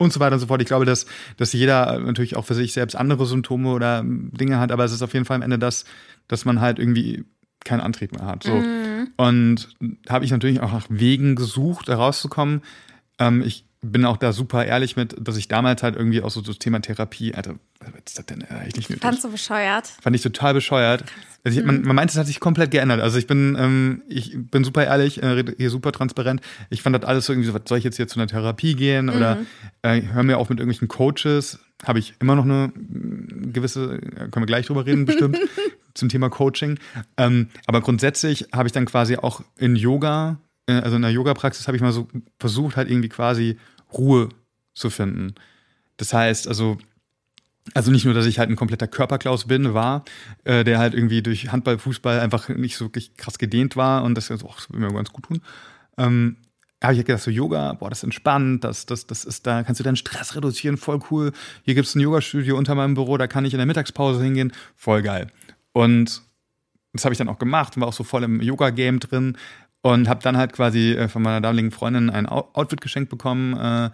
und 0.00 0.12
so 0.14 0.18
weiter 0.18 0.34
und 0.34 0.40
so 0.40 0.46
fort. 0.46 0.62
Ich 0.62 0.66
glaube, 0.66 0.86
dass, 0.86 1.04
dass 1.36 1.52
jeder 1.52 1.98
natürlich 1.98 2.34
auch 2.34 2.46
für 2.46 2.54
sich 2.54 2.72
selbst 2.72 2.94
andere 2.96 3.26
Symptome 3.26 3.70
oder 3.70 3.98
ähm, 3.98 4.30
Dinge 4.32 4.58
hat, 4.58 4.72
aber 4.72 4.84
es 4.84 4.92
ist 4.92 5.02
auf 5.02 5.12
jeden 5.12 5.26
Fall 5.26 5.36
am 5.36 5.42
Ende 5.42 5.58
das, 5.58 5.84
dass 6.26 6.46
man 6.46 6.60
halt 6.60 6.78
irgendwie 6.78 7.24
keinen 7.64 7.80
Antrieb 7.80 8.12
mehr 8.12 8.26
hat. 8.26 8.42
So. 8.42 8.62
Und 9.18 9.76
da 10.06 10.14
habe 10.14 10.24
ich 10.24 10.30
natürlich 10.30 10.60
auch 10.60 10.72
nach 10.72 10.86
Wegen 10.88 11.34
gesucht, 11.34 11.90
da 11.90 11.96
rauszukommen. 11.96 12.62
Ähm, 13.18 13.42
ich 13.42 13.66
bin 13.82 14.04
auch 14.04 14.18
da 14.18 14.32
super 14.32 14.64
ehrlich 14.64 14.96
mit, 14.96 15.16
dass 15.18 15.36
ich 15.36 15.48
damals 15.48 15.82
halt 15.82 15.96
irgendwie 15.96 16.22
auch 16.22 16.30
so 16.30 16.42
das 16.42 16.58
Thema 16.58 16.80
Therapie, 16.80 17.34
Alter, 17.34 17.54
was 17.80 17.90
ist 18.06 18.18
das 18.18 18.26
denn 18.26 18.42
eigentlich 18.44 18.76
nicht 18.76 18.90
nötig? 18.90 19.02
Fandst 19.02 19.24
du 19.24 19.30
bescheuert? 19.30 19.86
Fand 20.02 20.14
ich 20.14 20.22
total 20.22 20.52
bescheuert. 20.52 21.04
Also 21.44 21.58
ich, 21.58 21.64
man, 21.64 21.82
man 21.82 21.96
meint, 21.96 22.10
es 22.10 22.18
hat 22.18 22.26
sich 22.26 22.40
komplett 22.40 22.70
geändert. 22.70 23.00
Also 23.00 23.16
ich 23.16 23.26
bin, 23.26 23.56
ähm, 23.58 24.02
ich 24.06 24.36
bin 24.36 24.64
super 24.64 24.84
ehrlich, 24.84 25.22
äh, 25.22 25.44
hier 25.56 25.70
super 25.70 25.92
transparent. 25.92 26.42
Ich 26.68 26.82
fand 26.82 26.94
das 26.94 27.04
alles 27.04 27.24
so 27.24 27.32
irgendwie 27.32 27.48
so, 27.48 27.54
was 27.54 27.62
soll 27.66 27.78
ich 27.78 27.84
jetzt 27.84 27.96
hier 27.96 28.06
zu 28.06 28.20
einer 28.20 28.26
Therapie 28.26 28.74
gehen 28.74 29.08
oder 29.08 29.38
äh, 29.80 30.02
hör 30.12 30.22
mir 30.22 30.36
auf 30.36 30.50
mit 30.50 30.58
irgendwelchen 30.58 30.88
Coaches. 30.88 31.58
Habe 31.82 31.98
ich 31.98 32.14
immer 32.20 32.36
noch 32.36 32.44
eine 32.44 32.68
mm, 32.74 33.54
gewisse, 33.54 33.94
äh, 33.94 34.28
können 34.28 34.42
wir 34.42 34.46
gleich 34.46 34.66
drüber 34.66 34.84
reden 34.84 35.06
bestimmt, 35.06 35.38
zum 35.94 36.10
Thema 36.10 36.28
Coaching. 36.28 36.78
Ähm, 37.16 37.48
aber 37.66 37.80
grundsätzlich 37.80 38.48
habe 38.52 38.68
ich 38.68 38.72
dann 38.72 38.84
quasi 38.84 39.16
auch 39.16 39.40
in 39.56 39.76
Yoga, 39.76 40.32
äh, 40.32 40.49
also 40.66 40.96
in 40.96 41.02
der 41.02 41.10
Yoga-Praxis 41.10 41.66
habe 41.66 41.76
ich 41.76 41.82
mal 41.82 41.92
so 41.92 42.08
versucht, 42.38 42.76
halt 42.76 42.90
irgendwie 42.90 43.08
quasi 43.08 43.58
Ruhe 43.92 44.28
zu 44.74 44.90
finden. 44.90 45.34
Das 45.96 46.12
heißt, 46.12 46.48
also 46.48 46.78
also 47.74 47.90
nicht 47.90 48.04
nur, 48.04 48.14
dass 48.14 48.26
ich 48.26 48.38
halt 48.38 48.50
ein 48.50 48.56
kompletter 48.56 48.88
Körperklaus 48.88 49.46
bin, 49.46 49.74
war, 49.74 50.04
äh, 50.44 50.64
der 50.64 50.78
halt 50.78 50.94
irgendwie 50.94 51.22
durch 51.22 51.52
Handball, 51.52 51.78
Fußball 51.78 52.18
einfach 52.20 52.48
nicht 52.48 52.76
so 52.76 52.86
wirklich 52.86 53.16
krass 53.16 53.38
gedehnt 53.38 53.76
war 53.76 54.02
und 54.02 54.14
das, 54.14 54.26
so, 54.26 54.34
ach, 54.48 54.56
das 54.56 54.70
will 54.70 54.80
mir 54.80 54.92
ganz 54.92 55.12
gut 55.12 55.26
tun. 55.26 55.40
Ähm, 55.98 56.36
habe 56.82 56.94
ich 56.94 56.98
halt 56.98 57.06
gedacht, 57.06 57.22
so 57.22 57.30
Yoga, 57.30 57.74
boah, 57.74 57.90
das 57.90 57.98
ist 57.98 58.04
entspannt, 58.04 58.64
das, 58.64 58.86
das, 58.86 59.06
das 59.06 59.24
ist, 59.24 59.46
da 59.46 59.62
kannst 59.62 59.78
du 59.78 59.84
deinen 59.84 59.96
Stress 59.96 60.34
reduzieren, 60.34 60.78
voll 60.78 61.00
cool. 61.10 61.32
Hier 61.62 61.74
gibt's 61.74 61.94
ein 61.94 62.00
Yogastudio 62.00 62.56
unter 62.56 62.74
meinem 62.74 62.94
Büro, 62.94 63.18
da 63.18 63.26
kann 63.26 63.44
ich 63.44 63.52
in 63.52 63.58
der 63.58 63.66
Mittagspause 63.66 64.22
hingehen, 64.22 64.52
voll 64.76 65.02
geil. 65.02 65.30
Und 65.72 66.22
das 66.92 67.04
habe 67.04 67.12
ich 67.12 67.18
dann 67.18 67.28
auch 67.28 67.38
gemacht 67.38 67.76
und 67.76 67.82
war 67.82 67.88
auch 67.88 67.92
so 67.92 68.02
voll 68.02 68.24
im 68.24 68.40
Yoga-Game 68.40 68.98
drin 68.98 69.36
und 69.82 70.08
habe 70.08 70.22
dann 70.22 70.36
halt 70.36 70.52
quasi 70.52 70.92
äh, 70.92 71.08
von 71.08 71.22
meiner 71.22 71.40
damaligen 71.40 71.70
Freundin 71.70 72.10
ein 72.10 72.26
Outfit 72.26 72.80
geschenkt 72.80 73.10
bekommen. 73.10 73.56
Äh, 73.56 73.90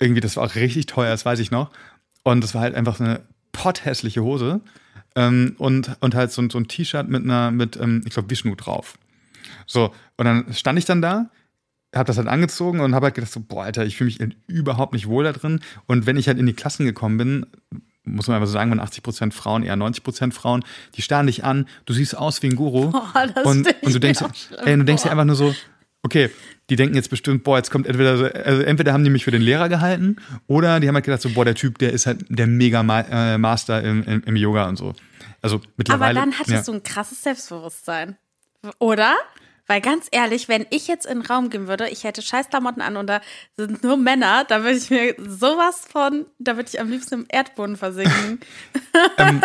irgendwie, 0.00 0.20
das 0.20 0.36
war 0.36 0.44
auch 0.44 0.54
richtig 0.54 0.86
teuer, 0.86 1.10
das 1.10 1.24
weiß 1.26 1.38
ich 1.40 1.50
noch. 1.50 1.70
Und 2.22 2.42
das 2.42 2.54
war 2.54 2.62
halt 2.62 2.74
einfach 2.74 2.96
so 2.96 3.04
eine 3.04 3.20
potthässliche 3.52 4.22
Hose 4.22 4.60
ähm, 5.16 5.54
und, 5.58 5.96
und 6.00 6.14
halt 6.14 6.32
so, 6.32 6.40
ein- 6.42 6.50
so 6.50 6.58
ein 6.58 6.68
T-Shirt 6.68 7.08
mit 7.08 7.24
einer, 7.24 7.50
mit, 7.50 7.76
ähm, 7.76 8.02
ich 8.06 8.12
glaube, 8.14 8.30
Vishnu 8.30 8.54
drauf. 8.54 8.98
So, 9.66 9.92
und 10.16 10.24
dann 10.24 10.52
stand 10.54 10.78
ich 10.78 10.84
dann 10.84 11.02
da 11.02 11.30
habe 11.92 12.06
das 12.06 12.18
halt 12.18 12.28
angezogen 12.28 12.78
und 12.78 12.94
habe 12.94 13.06
halt 13.06 13.16
gedacht 13.16 13.32
so, 13.32 13.40
boah, 13.40 13.64
Alter, 13.64 13.84
ich 13.84 13.96
fühle 13.96 14.06
mich 14.10 14.20
halt 14.20 14.36
überhaupt 14.46 14.92
nicht 14.92 15.08
wohl 15.08 15.24
da 15.24 15.32
drin. 15.32 15.58
Und 15.86 16.06
wenn 16.06 16.16
ich 16.16 16.28
halt 16.28 16.38
in 16.38 16.46
die 16.46 16.52
Klassen 16.52 16.86
gekommen 16.86 17.18
bin, 17.18 17.46
muss 18.04 18.28
man 18.28 18.36
einfach 18.36 18.46
so 18.46 18.52
sagen, 18.52 18.70
waren 18.70 18.80
80 18.80 19.02
Prozent 19.02 19.34
Frauen, 19.34 19.62
eher 19.62 19.76
90 19.76 20.02
Prozent 20.02 20.34
Frauen, 20.34 20.64
die 20.94 21.02
starren 21.02 21.26
dich 21.26 21.44
an, 21.44 21.66
du 21.84 21.92
siehst 21.92 22.16
aus 22.16 22.42
wie 22.42 22.48
ein 22.48 22.56
Guru. 22.56 22.90
Boah, 22.90 23.26
das 23.34 23.44
und, 23.44 23.66
und 23.82 23.94
du 23.94 23.98
denkst, 23.98 24.22
ey, 24.64 24.76
du 24.76 24.84
denkst 24.84 25.02
dir 25.02 25.10
einfach 25.10 25.24
nur 25.24 25.36
so, 25.36 25.54
okay, 26.02 26.30
die 26.70 26.76
denken 26.76 26.94
jetzt 26.94 27.10
bestimmt, 27.10 27.42
boah, 27.42 27.56
jetzt 27.56 27.70
kommt 27.70 27.86
entweder 27.86 28.16
so, 28.16 28.24
also 28.24 28.62
entweder 28.62 28.92
haben 28.92 29.04
die 29.04 29.10
mich 29.10 29.24
für 29.24 29.32
den 29.32 29.42
Lehrer 29.42 29.68
gehalten 29.68 30.16
oder 30.46 30.80
die 30.80 30.88
haben 30.88 30.94
halt 30.94 31.04
gedacht, 31.04 31.20
so, 31.20 31.30
boah, 31.30 31.44
der 31.44 31.56
Typ, 31.56 31.78
der 31.78 31.92
ist 31.92 32.06
halt 32.06 32.24
der 32.28 32.46
Mega-Master 32.46 33.82
im, 33.82 34.04
im, 34.04 34.22
im 34.24 34.36
Yoga 34.36 34.68
und 34.68 34.76
so. 34.76 34.94
Also 35.42 35.56
Aber 35.56 35.66
mittlerweile. 35.76 36.20
dann 36.20 36.32
hattest 36.32 36.50
ja. 36.50 36.62
du 36.62 36.72
ein 36.72 36.82
krasses 36.82 37.22
Selbstbewusstsein. 37.22 38.16
Oder? 38.78 39.16
Weil 39.70 39.80
ganz 39.80 40.08
ehrlich, 40.10 40.48
wenn 40.48 40.66
ich 40.70 40.88
jetzt 40.88 41.06
in 41.06 41.20
den 41.20 41.26
Raum 41.26 41.48
gehen 41.48 41.68
würde, 41.68 41.88
ich 41.90 42.02
hätte 42.02 42.22
Scheißklamotten 42.22 42.82
an 42.82 42.96
und 42.96 43.06
da 43.06 43.20
sind 43.56 43.84
nur 43.84 43.96
Männer, 43.96 44.44
da 44.48 44.64
würde 44.64 44.76
ich 44.76 44.90
mir 44.90 45.14
sowas 45.16 45.84
von, 45.88 46.26
da 46.40 46.56
würde 46.56 46.68
ich 46.72 46.80
am 46.80 46.90
liebsten 46.90 47.14
im 47.14 47.26
Erdboden 47.28 47.76
versinken. 47.76 48.40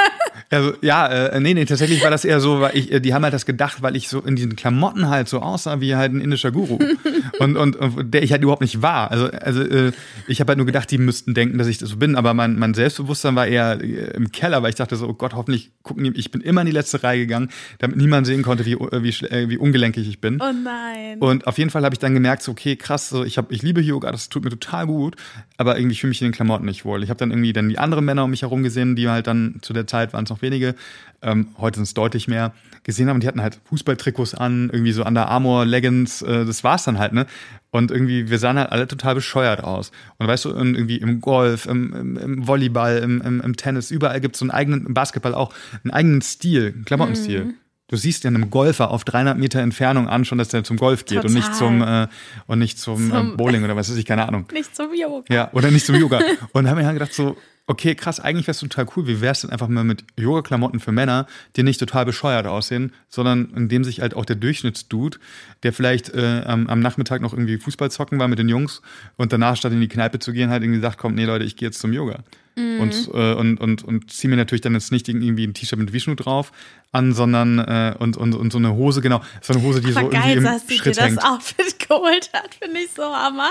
Also, 0.51 0.73
ja, 0.81 1.07
äh, 1.07 1.39
nee, 1.39 1.53
nee, 1.53 1.65
tatsächlich 1.65 2.03
war 2.03 2.11
das 2.11 2.23
eher 2.23 2.39
so, 2.39 2.61
weil 2.61 2.77
ich, 2.77 2.91
äh, 2.91 2.99
die 2.99 3.13
haben 3.13 3.23
halt 3.23 3.33
das 3.33 3.45
gedacht, 3.45 3.81
weil 3.81 3.95
ich 3.95 4.09
so 4.09 4.19
in 4.21 4.35
diesen 4.35 4.55
Klamotten 4.55 5.09
halt 5.09 5.27
so 5.27 5.39
aussah 5.39 5.81
wie 5.81 5.95
halt 5.95 6.13
ein 6.13 6.21
indischer 6.21 6.51
Guru. 6.51 6.77
und, 7.39 7.57
und, 7.57 7.75
und 7.75 8.13
der 8.13 8.21
ich 8.21 8.31
halt 8.31 8.43
überhaupt 8.43 8.61
nicht 8.61 8.81
war. 8.81 9.11
Also, 9.11 9.25
also 9.27 9.63
äh, 9.63 9.91
ich 10.27 10.39
habe 10.39 10.51
halt 10.51 10.57
nur 10.57 10.65
gedacht, 10.65 10.91
die 10.91 10.97
müssten 10.97 11.33
denken, 11.33 11.57
dass 11.57 11.67
ich 11.67 11.77
das 11.77 11.89
so 11.89 11.97
bin, 11.97 12.15
aber 12.15 12.33
mein, 12.33 12.59
mein 12.59 12.73
Selbstbewusstsein 12.73 13.35
war 13.35 13.47
eher 13.47 13.81
äh, 13.81 14.11
im 14.15 14.31
Keller, 14.31 14.61
weil 14.61 14.69
ich 14.69 14.75
dachte 14.75 14.95
so, 14.95 15.07
oh 15.07 15.13
Gott, 15.13 15.33
hoffentlich 15.33 15.71
gucken 15.81 16.03
die, 16.03 16.11
ich 16.19 16.31
bin 16.31 16.41
immer 16.41 16.61
in 16.61 16.67
die 16.67 16.73
letzte 16.73 17.01
Reihe 17.01 17.19
gegangen, 17.19 17.49
damit 17.79 17.97
niemand 17.97 18.27
sehen 18.27 18.43
konnte, 18.43 18.65
wie, 18.65 18.73
äh, 18.73 19.03
wie, 19.03 19.25
äh, 19.25 19.49
wie 19.49 19.57
ungelenkig 19.57 20.07
ich 20.07 20.14
bin. 20.19 20.39
Oh 20.41 20.51
nein. 20.51 21.19
Und 21.19 21.47
auf 21.47 21.57
jeden 21.57 21.69
Fall 21.69 21.83
habe 21.83 21.93
ich 21.93 21.99
dann 21.99 22.13
gemerkt, 22.13 22.43
so, 22.43 22.51
okay, 22.51 22.75
krass, 22.75 23.09
so, 23.09 23.23
ich, 23.23 23.37
hab, 23.37 23.51
ich 23.51 23.61
liebe 23.61 23.81
Yoga, 23.81 24.11
das 24.11 24.29
tut 24.29 24.43
mir 24.43 24.49
total 24.49 24.87
gut, 24.87 25.15
aber 25.57 25.77
irgendwie 25.77 25.95
fühle 25.95 26.11
ich 26.11 26.21
mich 26.21 26.21
in 26.21 26.27
den 26.29 26.35
Klamotten 26.35 26.65
nicht 26.65 26.85
wohl. 26.85 27.03
Ich 27.03 27.09
habe 27.09 27.17
dann 27.17 27.31
irgendwie 27.31 27.53
dann 27.53 27.69
die 27.69 27.77
anderen 27.77 28.05
Männer 28.05 28.23
um 28.23 28.29
mich 28.29 28.41
herum 28.43 28.63
gesehen, 28.63 28.95
die 28.95 29.09
halt 29.09 29.27
dann 29.27 29.57
zu 29.61 29.73
der 29.73 29.87
Zeit 29.87 30.13
waren 30.13 30.25
es 30.25 30.29
noch 30.29 30.41
wenige, 30.41 30.75
ähm, 31.21 31.47
heute 31.57 31.77
sind 31.77 31.83
es 31.83 31.93
deutlich 31.93 32.27
mehr, 32.27 32.53
gesehen 32.83 33.09
haben, 33.09 33.19
die 33.19 33.27
hatten 33.27 33.41
halt 33.41 33.59
Fußballtrikots 33.65 34.35
an, 34.35 34.69
irgendwie 34.71 34.91
so 34.91 35.03
Under 35.03 35.27
Armour, 35.27 35.65
Leggings, 35.65 36.21
äh, 36.21 36.45
das 36.45 36.63
war's 36.63 36.83
dann 36.83 36.99
halt, 36.99 37.13
ne? 37.13 37.25
Und 37.71 37.91
irgendwie, 37.91 38.29
wir 38.29 38.39
sahen 38.39 38.57
halt 38.57 38.71
alle 38.71 38.87
total 38.87 39.15
bescheuert 39.15 39.63
aus. 39.63 39.91
Und 40.17 40.27
weißt 40.27 40.45
du, 40.45 40.49
irgendwie 40.49 40.97
im 40.97 41.19
Golf, 41.19 41.65
im, 41.65 41.93
im, 41.93 42.17
im 42.17 42.47
Volleyball, 42.47 42.99
im, 42.99 43.21
im, 43.21 43.41
im 43.41 43.57
Tennis, 43.57 43.91
überall 43.91 44.21
gibt 44.21 44.35
es 44.35 44.39
so 44.39 44.45
einen 44.45 44.51
eigenen, 44.51 44.85
im 44.85 44.93
Basketball 44.93 45.33
auch, 45.33 45.53
einen 45.83 45.91
eigenen 45.91 46.21
Stil, 46.21 46.71
einen 46.73 46.85
Klamottenstil. 46.85 47.45
Mhm. 47.45 47.53
Du 47.87 47.97
siehst 47.97 48.23
ja 48.23 48.29
einem 48.29 48.49
Golfer 48.49 48.89
auf 48.89 49.03
300 49.03 49.37
Meter 49.37 49.59
Entfernung 49.59 50.09
an 50.09 50.25
schon, 50.25 50.39
dass 50.39 50.47
der 50.49 50.63
zum 50.63 50.77
Golf 50.77 51.05
geht 51.05 51.23
und 51.23 51.33
nicht 51.33 51.45
Total. 51.53 51.57
zum, 51.59 51.81
äh, 51.83 52.07
und 52.47 52.57
nicht 52.59 52.79
zum, 52.79 53.09
Zum- 53.11 53.33
äh, 53.33 53.35
Bowling 53.37 53.63
oder 53.63 53.75
was 53.75 53.89
weiß 53.91 53.97
ich, 53.97 54.05
keine 54.05 54.27
Ahnung. 54.27 54.47
Nicht 54.53 54.75
zum 54.75 54.87
Yoga. 54.93 55.23
Ja, 55.33 55.49
oder 55.53 55.69
nicht 55.69 55.85
zum 55.85 55.95
Yoga. 55.95 56.19
Und 56.51 56.67
haben 56.67 56.77
wir 56.79 56.85
halt 56.87 56.95
gedacht 56.95 57.13
so, 57.13 57.37
okay, 57.67 57.95
krass, 57.95 58.19
eigentlich 58.19 58.47
wäre 58.47 58.51
es 58.51 58.59
total 58.59 58.87
cool. 58.95 59.07
Wie 59.07 59.21
wär's 59.21 59.41
denn 59.41 59.49
einfach 59.49 59.67
mal 59.67 59.83
mit 59.83 60.03
Yoga-Klamotten 60.17 60.79
für 60.79 60.91
Männer, 60.91 61.27
die 61.55 61.63
nicht 61.63 61.79
total 61.79 62.05
bescheuert 62.05 62.47
aussehen, 62.47 62.93
sondern 63.09 63.51
in 63.55 63.69
dem 63.69 63.83
sich 63.83 64.01
halt 64.01 64.15
auch 64.15 64.25
der 64.25 64.35
Durchschnittsdude, 64.35 65.17
der 65.63 65.73
vielleicht 65.73 66.13
äh, 66.13 66.43
am, 66.45 66.67
am 66.67 66.79
Nachmittag 66.79 67.21
noch 67.21 67.33
irgendwie 67.33 67.57
Fußball 67.57 67.89
zocken 67.91 68.19
war 68.19 68.27
mit 68.27 68.39
den 68.39 68.49
Jungs 68.49 68.81
und 69.17 69.33
danach 69.33 69.57
statt 69.57 69.71
in 69.71 69.81
die 69.81 69.87
Kneipe 69.87 70.19
zu 70.19 70.31
gehen, 70.31 70.49
halt 70.49 70.63
irgendwie 70.63 70.81
sagt, 70.81 70.97
komm, 70.97 71.15
nee 71.15 71.25
Leute, 71.25 71.45
ich 71.45 71.55
gehe 71.55 71.67
jetzt 71.67 71.79
zum 71.79 71.93
Yoga. 71.93 72.23
Und, 72.57 73.09
äh, 73.13 73.33
und, 73.33 73.59
und, 73.59 73.83
und 73.83 74.09
zieh 74.11 74.29
mir 74.29 74.37
natürlich 74.37 74.61
dann 74.61 74.75
jetzt 74.75 74.89
nicht 74.89 75.09
irgendwie 75.09 75.45
ein 75.45 75.53
T-Shirt 75.53 75.77
mit 75.77 75.91
Vishnu 75.91 76.15
drauf 76.15 76.53
an, 76.93 77.11
sondern 77.11 77.59
äh, 77.59 77.95
und, 77.99 78.15
und, 78.15 78.33
und 78.33 78.53
so 78.53 78.57
eine 78.57 78.73
Hose, 78.73 79.01
genau, 79.01 79.21
so 79.41 79.53
eine 79.53 79.61
Hose, 79.61 79.81
die 79.81 79.91
so 79.91 79.99
Aber 79.99 80.07
irgendwie 80.07 80.27
geil, 80.27 80.37
im 80.37 80.43
dass 80.45 80.61
sie 80.61 80.75
dir 80.75 80.77
Schritt 80.77 80.97
das 80.97 81.05
hängt. 81.05 81.23
Outfit 81.25 81.79
geholt 81.89 82.29
hat, 82.31 82.55
finde 82.55 82.79
ich 82.79 82.91
so 82.91 83.03
hammer. 83.03 83.49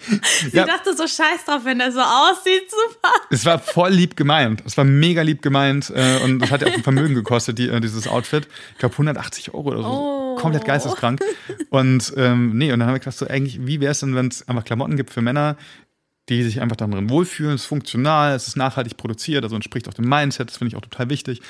Sie 0.00 0.56
Ja. 0.56 0.64
dachte 0.64 0.94
so 0.96 1.06
scheiß 1.06 1.44
drauf, 1.46 1.64
wenn 1.64 1.80
er 1.80 1.90
so 1.92 2.00
aussieht, 2.00 2.70
super. 2.70 3.12
Es 3.30 3.44
war 3.44 3.58
voll 3.58 3.90
lieb 3.90 4.16
gemeint. 4.16 4.62
Es 4.64 4.76
war 4.76 4.84
mega 4.84 5.22
lieb 5.22 5.42
gemeint 5.42 5.90
äh, 5.94 6.20
und 6.22 6.38
das 6.38 6.50
hat 6.50 6.62
ja 6.62 6.68
auch 6.68 6.72
ein 6.72 6.82
Vermögen 6.84 7.14
gekostet, 7.14 7.58
die, 7.58 7.68
äh, 7.68 7.80
dieses 7.80 8.06
Outfit. 8.06 8.46
Ich 8.74 8.78
glaube 8.78 8.92
180 8.94 9.54
Euro 9.54 9.68
oder 9.70 9.82
so. 9.82 9.88
Oh. 9.88 10.36
Komplett 10.36 10.64
geisteskrank. 10.64 11.20
Und 11.70 12.12
ähm, 12.16 12.56
nee, 12.56 12.72
und 12.72 12.78
dann 12.78 12.88
haben 12.88 12.94
wir 12.94 13.00
gedacht, 13.00 13.16
so 13.18 13.26
eigentlich, 13.26 13.66
wie 13.66 13.80
wäre 13.80 13.90
es 13.92 14.00
denn, 14.00 14.14
wenn 14.14 14.28
es 14.28 14.46
einfach 14.48 14.64
Klamotten 14.64 14.96
gibt 14.96 15.10
für 15.10 15.20
Männer, 15.20 15.56
die 16.28 16.42
sich 16.42 16.60
einfach 16.60 16.76
darin 16.76 17.08
wohlfühlen, 17.08 17.54
es 17.54 17.62
ist 17.62 17.66
funktional, 17.66 18.34
es 18.34 18.48
ist 18.48 18.56
nachhaltig 18.56 18.96
produziert, 18.96 19.44
also 19.44 19.54
entspricht 19.54 19.88
auch 19.88 19.94
dem 19.94 20.08
Mindset, 20.08 20.48
das 20.48 20.58
finde 20.58 20.68
ich 20.70 20.76
auch 20.76 20.82
total 20.82 21.08
wichtig. 21.08 21.40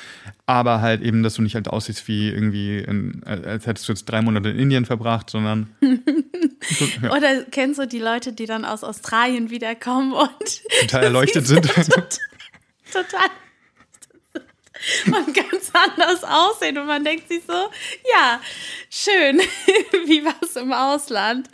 Aber 0.45 0.81
halt 0.81 1.01
eben, 1.01 1.23
dass 1.23 1.35
du 1.35 1.41
nicht 1.41 1.55
halt 1.55 1.67
aussiehst 1.67 2.07
wie 2.07 2.29
irgendwie, 2.29 2.79
in, 2.79 3.21
als 3.25 3.65
hättest 3.65 3.87
du 3.87 3.91
jetzt 3.91 4.05
drei 4.05 4.21
Monate 4.21 4.49
in 4.49 4.59
Indien 4.59 4.85
verbracht, 4.85 5.29
sondern 5.29 5.69
ja, 7.01 7.11
Oder 7.11 7.43
kennst 7.51 7.79
du 7.79 7.87
die 7.87 7.99
Leute, 7.99 8.33
die 8.33 8.45
dann 8.45 8.65
aus 8.65 8.83
Australien 8.83 9.49
wiederkommen 9.49 10.13
und 10.13 10.61
total 10.81 11.03
erleuchtet 11.03 11.45
sind. 11.47 11.65
total 12.91 13.29
und 15.05 15.33
ganz 15.33 15.71
anders 15.73 16.23
aussehen 16.23 16.77
und 16.77 16.87
man 16.87 17.03
denkt 17.03 17.27
sich 17.27 17.41
so, 17.45 17.53
ja, 17.53 18.41
schön, 18.89 19.39
wie 20.05 20.23
war's 20.23 20.55
im 20.55 20.71
Ausland? 20.71 21.49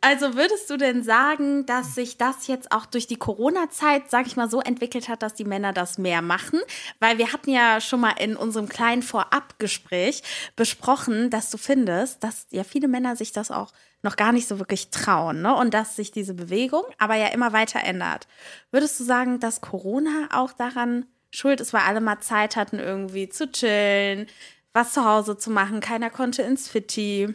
Also 0.00 0.34
würdest 0.34 0.70
du 0.70 0.76
denn 0.76 1.02
sagen, 1.02 1.66
dass 1.66 1.94
sich 1.94 2.16
das 2.18 2.46
jetzt 2.46 2.72
auch 2.72 2.86
durch 2.86 3.06
die 3.06 3.16
Corona-Zeit, 3.16 4.10
sag 4.10 4.26
ich 4.26 4.36
mal, 4.36 4.48
so 4.48 4.60
entwickelt 4.60 5.08
hat, 5.08 5.22
dass 5.22 5.34
die 5.34 5.44
Männer 5.44 5.72
das 5.72 5.98
mehr 5.98 6.22
machen? 6.22 6.60
Weil 7.00 7.18
wir 7.18 7.32
hatten 7.32 7.50
ja 7.50 7.80
schon 7.80 8.00
mal 8.00 8.14
in 8.18 8.36
unserem 8.36 8.68
kleinen 8.68 9.02
Vorabgespräch 9.02 10.22
besprochen, 10.56 11.30
dass 11.30 11.50
du 11.50 11.58
findest, 11.58 12.22
dass 12.22 12.46
ja 12.50 12.64
viele 12.64 12.88
Männer 12.88 13.16
sich 13.16 13.32
das 13.32 13.50
auch 13.50 13.72
noch 14.02 14.16
gar 14.16 14.30
nicht 14.30 14.46
so 14.46 14.60
wirklich 14.60 14.90
trauen, 14.90 15.42
ne? 15.42 15.54
Und 15.56 15.74
dass 15.74 15.96
sich 15.96 16.12
diese 16.12 16.34
Bewegung 16.34 16.84
aber 16.98 17.16
ja 17.16 17.28
immer 17.28 17.52
weiter 17.52 17.80
ändert. 17.82 18.28
Würdest 18.70 19.00
du 19.00 19.04
sagen, 19.04 19.40
dass 19.40 19.60
Corona 19.60 20.28
auch 20.32 20.52
daran 20.52 21.06
schuld 21.30 21.60
ist, 21.60 21.72
weil 21.72 21.82
alle 21.82 22.00
mal 22.00 22.20
Zeit 22.20 22.56
hatten, 22.56 22.78
irgendwie 22.78 23.28
zu 23.28 23.50
chillen, 23.50 24.26
was 24.72 24.92
zu 24.92 25.04
Hause 25.04 25.36
zu 25.36 25.50
machen, 25.50 25.80
keiner 25.80 26.10
konnte 26.10 26.42
ins 26.42 26.68
Fitti? 26.68 27.34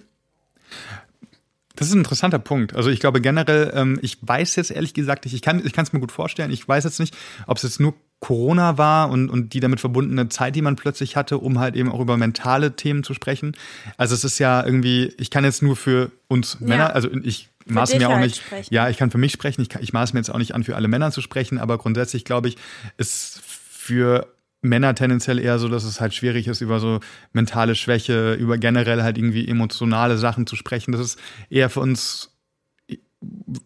Das 1.76 1.88
ist 1.88 1.94
ein 1.94 2.00
interessanter 2.00 2.40
Punkt. 2.40 2.76
Also 2.76 2.90
ich 2.90 3.00
glaube 3.00 3.20
generell, 3.20 3.72
ähm, 3.76 4.00
ich 4.02 4.18
weiß 4.22 4.56
jetzt 4.58 4.72
ehrlich 4.72 4.94
gesagt 4.94 5.26
nicht, 5.26 5.34
ich 5.34 5.42
kann 5.42 5.66
ich 5.66 5.74
kann 5.74 5.86
es 5.86 5.94
mir 5.94 6.00
gut 6.00 6.12
vorstellen, 6.12 6.52
ich 6.52 6.68
weiß 6.68 6.84
jetzt 6.84 7.00
nicht, 7.00 7.16
ob 7.48 7.58
es 7.58 7.64
jetzt 7.64 7.80
nur 7.80 7.96
Corona 8.20 8.78
war 8.78 9.10
und, 9.10 9.30
und 9.30 9.54
die 9.54 9.60
damit 9.60 9.82
verbundene 9.82 10.30
Zeit, 10.30 10.56
die 10.56 10.62
man 10.62 10.78
plötzlich 10.78 11.18
hatte, 11.18 11.40
um 11.40 11.60
halt 11.60 11.76
eben 11.76 11.92
auch 11.92 12.00
über 12.00 12.16
mentale 12.16 12.76
Themen 12.76 13.04
zu 13.04 13.14
sprechen. 13.14 13.58
Also 13.98 14.16
es 14.16 14.24
ist 14.24 14.40
ja 14.40 14.64
irgendwie, 14.66 15.14
ich 15.18 15.30
kann 15.30 15.44
jetzt 15.44 15.62
nur 15.62 15.76
für 15.76 16.10
uns 16.30 16.62
Männer, 16.62 16.96
also 16.96 17.10
ich 17.24 17.50
maße 17.66 17.98
mir 17.98 18.08
auch 18.08 18.14
halt 18.14 18.24
nicht, 18.28 18.38
sprechen. 18.38 18.74
ja, 18.74 18.88
ich 18.88 18.96
kann 18.96 19.12
für 19.12 19.18
mich 19.18 19.34
sprechen, 19.34 19.62
ich, 19.62 19.68
kann, 19.68 19.84
ich 19.84 19.92
maße 19.92 20.14
mir 20.14 20.20
jetzt 20.20 20.30
auch 20.30 20.38
nicht 20.38 20.56
an, 20.56 20.64
für 20.64 20.78
alle 20.78 20.88
Männer 20.88 21.12
zu 21.12 21.20
sprechen, 21.20 21.58
aber 21.58 21.78
grundsätzlich 21.78 22.24
glaube 22.24 22.48
ich, 22.48 22.58
ist 22.98 23.42
für 23.84 24.34
Männer 24.62 24.96
tendenziell 24.96 25.40
eher 25.40 25.60
so, 25.60 25.68
dass 25.68 25.84
es 25.84 26.00
halt 26.00 26.14
schwierig 26.14 26.48
ist, 26.48 26.62
über 26.62 26.80
so 26.80 27.02
mentale 27.34 27.76
Schwäche, 27.76 28.34
über 28.34 28.58
generell 28.58 29.04
halt 29.04 29.18
irgendwie 29.18 29.46
emotionale 29.46 30.18
Sachen 30.18 30.48
zu 30.48 30.56
sprechen. 30.56 30.94
Das 30.94 31.02
ist 31.02 31.20
eher 31.50 31.70
für 31.70 31.82
uns 31.82 32.32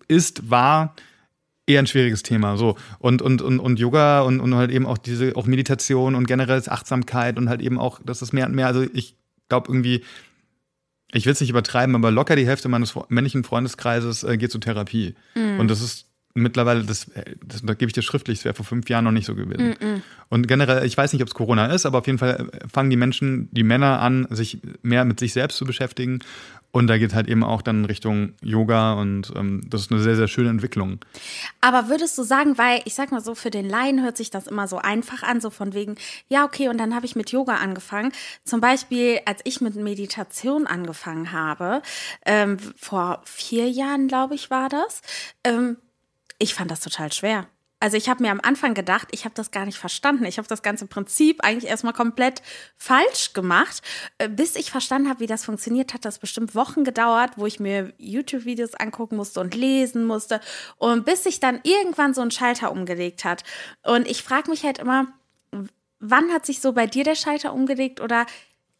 ist, 0.07 0.49
war 0.49 0.95
eher 1.67 1.79
ein 1.79 1.87
schwieriges 1.87 2.23
Thema. 2.23 2.57
So. 2.57 2.77
Und, 2.97 3.21
und, 3.21 3.43
und, 3.43 3.59
und 3.59 3.79
Yoga 3.79 4.21
und, 4.21 4.39
und 4.39 4.55
halt 4.55 4.71
eben 4.71 4.87
auch 4.87 4.97
diese, 4.97 5.35
auch 5.35 5.45
Meditation 5.45 6.15
und 6.15 6.25
generell 6.25 6.63
Achtsamkeit 6.65 7.37
und 7.37 7.47
halt 7.47 7.61
eben 7.61 7.77
auch, 7.77 7.99
das 8.03 8.23
ist 8.23 8.33
mehr 8.33 8.47
und 8.47 8.55
mehr, 8.55 8.65
also 8.65 8.81
ich 8.81 9.15
glaube 9.49 9.69
irgendwie, 9.69 10.03
ich 11.13 11.27
will 11.27 11.33
es 11.33 11.41
nicht 11.41 11.51
übertreiben, 11.51 11.93
aber 11.93 12.09
locker 12.09 12.35
die 12.35 12.47
Hälfte 12.47 12.69
meines 12.69 12.95
männlichen 13.09 13.43
Freundeskreises 13.43 14.23
äh, 14.23 14.37
geht 14.37 14.51
zur 14.51 14.61
Therapie. 14.61 15.13
Und 15.59 15.67
das 15.67 15.81
ist 15.81 16.06
mittlerweile, 16.37 16.83
das, 16.83 17.07
äh, 17.09 17.35
das 17.45 17.61
da 17.63 17.73
gebe 17.73 17.89
ich 17.89 17.93
dir 17.93 18.01
schriftlich, 18.01 18.39
das 18.39 18.45
wäre 18.45 18.55
vor 18.55 18.65
fünf 18.65 18.89
Jahren 18.89 19.05
noch 19.05 19.11
nicht 19.11 19.25
so 19.25 19.35
gewesen. 19.35 19.75
Und 20.29 20.47
generell, 20.47 20.85
ich 20.85 20.97
weiß 20.97 21.13
nicht, 21.13 21.21
ob 21.21 21.27
es 21.27 21.33
Corona 21.33 21.67
ist, 21.67 21.85
aber 21.85 21.99
auf 21.99 22.07
jeden 22.07 22.19
Fall 22.19 22.49
äh, 22.51 22.67
fangen 22.67 22.89
die 22.89 22.97
Menschen, 22.97 23.49
die 23.51 23.63
Männer 23.63 23.99
an, 23.99 24.27
sich 24.29 24.59
mehr 24.81 25.05
mit 25.05 25.19
sich 25.19 25.33
selbst 25.33 25.57
zu 25.57 25.65
beschäftigen. 25.65 26.19
Und 26.71 26.87
da 26.87 26.97
geht 26.97 27.13
halt 27.13 27.27
eben 27.27 27.43
auch 27.43 27.61
dann 27.61 27.85
Richtung 27.85 28.33
Yoga 28.41 28.93
und 28.93 29.33
ähm, 29.35 29.61
das 29.67 29.81
ist 29.81 29.91
eine 29.91 30.01
sehr, 30.01 30.15
sehr 30.15 30.27
schöne 30.27 30.49
Entwicklung. 30.49 30.99
Aber 31.61 31.87
würdest 31.87 32.17
du 32.17 32.23
sagen, 32.23 32.57
weil 32.57 32.81
ich 32.85 32.93
sag 32.93 33.11
mal 33.11 33.21
so, 33.21 33.35
für 33.35 33.49
den 33.49 33.67
Laien 33.67 34.03
hört 34.03 34.17
sich 34.17 34.29
das 34.29 34.47
immer 34.47 34.67
so 34.67 34.77
einfach 34.77 35.23
an, 35.23 35.39
so 35.39 35.49
von 35.49 35.73
wegen, 35.73 35.95
ja, 36.27 36.43
okay, 36.45 36.67
und 36.67 36.77
dann 36.77 36.93
habe 36.93 37.05
ich 37.05 37.15
mit 37.15 37.31
Yoga 37.31 37.55
angefangen. 37.55 38.11
Zum 38.43 38.59
Beispiel, 38.59 39.19
als 39.25 39.39
ich 39.45 39.61
mit 39.61 39.75
Meditation 39.75 40.67
angefangen 40.67 41.31
habe, 41.31 41.81
ähm, 42.25 42.57
vor 42.75 43.21
vier 43.23 43.69
Jahren, 43.69 44.07
glaube 44.07 44.35
ich, 44.35 44.51
war 44.51 44.69
das, 44.69 45.01
ähm, 45.45 45.77
ich 46.39 46.53
fand 46.53 46.71
das 46.71 46.81
total 46.81 47.11
schwer. 47.11 47.47
Also 47.79 47.95
ich 47.95 48.09
habe 48.09 48.23
mir 48.23 48.31
am 48.31 48.41
Anfang 48.41 48.73
gedacht, 48.73 49.09
ich 49.11 49.25
habe 49.25 49.35
das 49.35 49.51
gar 49.51 49.65
nicht 49.65 49.77
verstanden. 49.77 50.25
Ich 50.25 50.39
habe 50.39 50.47
das 50.47 50.63
ganze 50.63 50.87
Prinzip 50.87 51.43
eigentlich 51.43 51.69
erstmal 51.69 51.93
komplett 51.93 52.41
falsch 52.75 53.33
gemacht. 53.33 53.83
Äh, 54.17 54.29
Bis 54.29 54.55
ich 54.55 54.71
verstanden 54.71 55.09
habe, 55.09 55.19
wie 55.19 55.27
das 55.27 55.45
funktioniert, 55.45 55.93
hat 55.93 56.03
das 56.03 56.17
bestimmt 56.17 56.55
Wochen 56.55 56.83
gedauert, 56.83 57.33
wo 57.35 57.45
ich 57.45 57.59
mir 57.59 57.93
YouTube-Videos 57.99 58.73
angucken 58.73 59.15
musste 59.15 59.41
und 59.41 59.53
lesen 59.53 60.05
musste. 60.05 60.41
Und 60.77 61.05
bis 61.05 61.23
sich 61.23 61.39
dann 61.39 61.59
irgendwann 61.61 62.15
so 62.15 62.21
ein 62.21 62.31
Schalter 62.31 62.71
umgelegt 62.71 63.23
hat. 63.23 63.43
Und 63.83 64.07
ich 64.07 64.23
frage 64.23 64.49
mich 64.49 64.63
halt 64.63 64.79
immer, 64.79 65.07
wann 65.99 66.31
hat 66.31 66.47
sich 66.47 66.61
so 66.61 66.73
bei 66.73 66.87
dir 66.87 67.03
der 67.03 67.15
Schalter 67.15 67.53
umgelegt 67.53 68.01
oder 68.01 68.25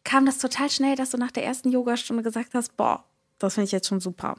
kam 0.02 0.26
das 0.26 0.38
total 0.38 0.70
schnell, 0.70 0.96
dass 0.96 1.10
du 1.10 1.18
nach 1.18 1.30
der 1.30 1.44
ersten 1.44 1.70
Yogastunde 1.70 2.24
gesagt 2.24 2.54
hast, 2.54 2.76
boah, 2.76 3.04
Das 3.38 3.54
finde 3.54 3.66
ich 3.66 3.72
jetzt 3.72 3.88
schon 3.88 4.00
super. 4.00 4.36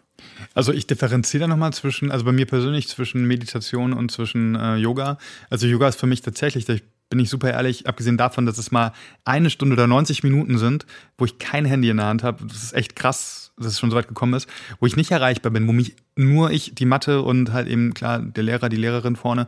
Also 0.54 0.74
ich 0.74 0.88
differenziere 0.88 1.42
da 1.42 1.48
nochmal 1.48 1.72
zwischen, 1.74 2.12
also 2.12 2.26
bei 2.26 2.32
mir 2.32 2.46
persönlich 2.46 2.88
zwischen 2.88 3.26
Meditation 3.26 3.94
und 3.94 4.12
zwischen 4.12 4.56
äh, 4.56 4.76
Yoga. 4.76 5.18
Also 5.50 5.68
Yoga 5.68 5.88
ist 5.88 6.00
für 6.00 6.08
mich 6.08 6.22
tatsächlich, 6.22 6.66
da 6.66 6.76
bin 7.10 7.20
ich 7.20 7.30
super 7.30 7.50
ehrlich, 7.50 7.88
abgesehen 7.88 8.18
davon, 8.18 8.46
dass 8.46 8.58
es 8.58 8.72
mal 8.72 8.92
eine 9.24 9.50
Stunde 9.50 9.74
oder 9.74 9.88
90 9.88 10.24
Minuten 10.24 10.58
sind, 10.58 10.86
wo 11.18 11.26
ich 11.26 11.40
kein 11.40 11.66
Handy 11.66 11.90
in 11.90 11.98
der 11.98 12.08
Hand 12.08 12.24
habe. 12.24 12.46
Das 12.46 12.62
ist 12.62 12.74
echt 12.74 12.96
krass, 12.96 13.54
dass 13.58 13.68
es 13.68 13.80
schon 13.80 13.90
so 13.90 13.98
weit 13.98 14.08
gekommen 14.08 14.34
ist, 14.34 14.48
wo 14.80 14.86
ich 14.86 14.96
nicht 14.96 15.12
erreichbar 15.12 15.52
bin, 15.52 15.68
wo 15.68 15.72
mich 15.72 15.96
nur 16.16 16.52
ich, 16.52 16.76
die 16.76 16.86
Mathe 16.86 17.22
und 17.22 17.54
halt 17.54 17.68
eben 17.68 17.94
klar 17.94 18.20
der 18.20 18.44
Lehrer, 18.44 18.70
die 18.70 18.78
Lehrerin 18.78 19.16
vorne 19.16 19.48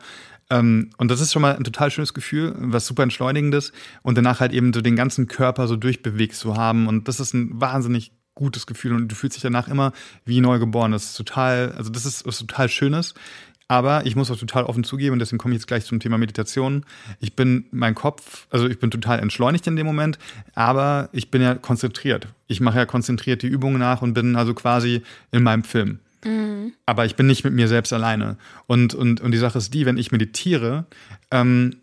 ähm, 0.51 0.89
und 0.97 1.09
das 1.09 1.21
ist 1.21 1.31
schon 1.31 1.41
mal 1.41 1.55
ein 1.55 1.63
total 1.63 1.89
schönes 1.89 2.13
Gefühl, 2.13 2.53
was 2.57 2.85
super 2.85 3.03
entschleunigendes 3.03 3.71
und 4.03 4.17
danach 4.17 4.41
halt 4.41 4.51
eben 4.51 4.73
so 4.73 4.81
den 4.81 4.97
ganzen 4.97 5.27
Körper 5.27 5.67
so 5.67 5.77
durchbewegt 5.77 6.35
zu 6.35 6.57
haben 6.57 6.87
und 6.87 7.07
das 7.07 7.19
ist 7.19 7.33
ein 7.33 7.49
wahnsinnig 7.59 8.11
gutes 8.41 8.67
Gefühl 8.67 8.93
und 8.93 9.07
du 9.07 9.15
fühlst 9.15 9.35
dich 9.35 9.43
danach 9.43 9.67
immer 9.67 9.93
wie 10.25 10.41
neu 10.41 10.59
geboren. 10.59 10.91
Das 10.91 11.05
ist 11.05 11.17
total, 11.17 11.73
also 11.77 11.89
das 11.89 12.05
ist 12.05 12.25
was 12.25 12.39
total 12.39 12.69
Schönes. 12.69 13.13
Aber 13.71 14.05
ich 14.05 14.17
muss 14.17 14.29
auch 14.29 14.37
total 14.37 14.65
offen 14.65 14.83
zugeben, 14.83 15.13
und 15.13 15.19
deswegen 15.19 15.37
komme 15.37 15.53
ich 15.53 15.61
jetzt 15.61 15.67
gleich 15.67 15.85
zum 15.85 16.01
Thema 16.01 16.17
Meditation. 16.17 16.85
Ich 17.21 17.37
bin 17.37 17.67
mein 17.71 17.95
Kopf, 17.95 18.45
also 18.49 18.67
ich 18.67 18.79
bin 18.79 18.91
total 18.91 19.19
entschleunigt 19.19 19.65
in 19.65 19.77
dem 19.77 19.85
Moment, 19.85 20.19
aber 20.55 21.07
ich 21.13 21.31
bin 21.31 21.41
ja 21.41 21.55
konzentriert. 21.55 22.27
Ich 22.47 22.59
mache 22.59 22.79
ja 22.79 22.85
konzentriert 22.85 23.43
die 23.43 23.47
Übungen 23.47 23.79
nach 23.79 24.01
und 24.01 24.13
bin 24.13 24.35
also 24.35 24.53
quasi 24.53 25.03
in 25.31 25.43
meinem 25.43 25.63
Film. 25.63 25.99
Mhm. 26.25 26.73
Aber 26.85 27.05
ich 27.05 27.15
bin 27.15 27.27
nicht 27.27 27.45
mit 27.45 27.53
mir 27.53 27.69
selbst 27.69 27.93
alleine. 27.93 28.37
Und, 28.67 28.93
und, 28.93 29.21
und 29.21 29.31
die 29.31 29.37
Sache 29.37 29.57
ist 29.57 29.73
die, 29.73 29.85
wenn 29.85 29.97
ich 29.97 30.11
meditiere, 30.11 30.85
ähm, 31.31 31.77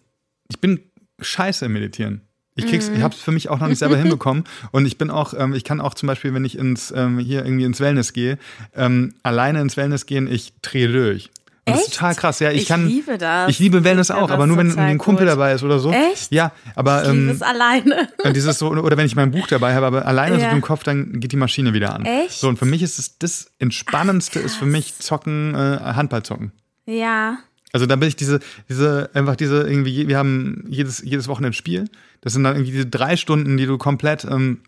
ich 0.51 0.61
bin 0.61 0.81
scheiße 1.21 1.64
im 1.64 1.73
Meditieren. 1.73 2.21
Ich 2.59 2.66
krieg's, 2.66 2.90
mhm. 2.90 2.97
ich 2.97 3.03
habe 3.03 3.14
es 3.14 3.21
für 3.21 3.31
mich 3.31 3.49
auch 3.49 3.61
noch 3.61 3.68
nicht 3.68 3.79
selber 3.79 3.97
hinbekommen. 4.03 4.44
Und 4.73 4.85
ich 4.85 4.99
bin 4.99 5.11
auch, 5.11 5.33
ähm, 5.33 5.55
ich 5.55 5.64
kann 5.64 5.81
auch 5.81 5.94
zum 5.94 6.09
Beispiel, 6.09 6.35
wenn 6.35 6.44
ich 6.44 6.59
ins 6.59 6.92
ähm, 6.94 7.18
hier 7.18 7.44
irgendwie 7.44 7.64
ins 7.64 7.81
Wellness 7.81 8.12
gehe, 8.12 8.38
ähm, 8.75 9.14
alleine 9.23 9.61
ins 9.61 9.77
Wellness 9.77 10.07
gehen, 10.07 10.31
ich 10.31 10.53
drehe 10.61 10.88
durch. 10.88 11.31
Und 11.68 11.77
das 11.77 11.87
ist 11.87 11.94
total 11.94 12.14
krass. 12.14 12.40
Ja, 12.40 12.51
ich, 12.51 12.62
ich 12.62 12.68
kann. 12.68 12.88
liebe 12.88 13.18
das. 13.18 13.51
Ich 13.51 13.59
liebe 13.59 13.85
Wellness 13.85 14.11
auch, 14.11 14.31
aber 14.31 14.47
nur 14.47 14.57
wenn 14.57 14.77
ein 14.79 14.99
Kumpel 14.99 15.27
gut. 15.27 15.35
dabei 15.35 15.53
ist 15.53 15.62
oder 15.62 15.79
so. 15.79 15.92
Echt? 15.92 16.33
Ja, 16.33 16.53
aber. 16.75 17.03
Ich 17.03 17.11
liebe 17.11 17.23
ähm, 17.23 17.31
es 17.31 17.42
alleine. 17.42 18.09
Dieses 18.35 18.59
so, 18.59 18.68
oder 18.68 18.97
wenn 18.97 19.07
ich 19.07 19.14
mein 19.14 19.31
Buch 19.31 19.47
dabei 19.47 19.75
habe, 19.75 19.87
aber 19.87 20.07
alleine 20.07 20.38
ja. 20.40 20.51
so 20.51 20.57
im 20.57 20.62
Kopf, 20.62 20.83
dann 20.83 21.21
geht 21.21 21.33
die 21.33 21.37
Maschine 21.37 21.75
wieder 21.75 21.94
an. 21.94 22.05
Echt? 22.05 22.40
So, 22.40 22.49
und 22.49 22.59
für 22.59 22.64
mich 22.64 22.83
ist 22.83 22.99
es 22.99 23.18
das 23.18 23.51
Entspannendste 23.59 24.40
Ach, 24.40 24.47
ist 24.47 24.57
für 24.57 24.66
mich 24.66 24.99
Zocken, 24.99 25.55
äh, 25.55 25.79
Handball 25.94 26.23
zocken. 26.23 26.53
Ja. 26.87 27.38
Also 27.73 27.87
da 27.87 27.97
bin 27.97 28.09
ich 28.09 28.17
diese, 28.17 28.41
diese, 28.69 29.11
einfach 29.15 29.37
diese, 29.37 29.69
irgendwie, 29.69 30.09
wir 30.09 30.17
haben 30.17 30.65
jedes, 30.69 31.03
jedes 31.03 31.29
Wochenende 31.29 31.51
ein 31.51 31.55
Spiel. 31.55 31.85
Das 32.21 32.33
sind 32.33 32.45
dann 32.45 32.55
irgendwie 32.55 32.73
diese 32.73 32.87
drei 32.87 33.17
Stunden, 33.17 33.57
die 33.57 33.67
du 33.67 33.77
komplett 33.79 34.25
ähm, 34.25 34.61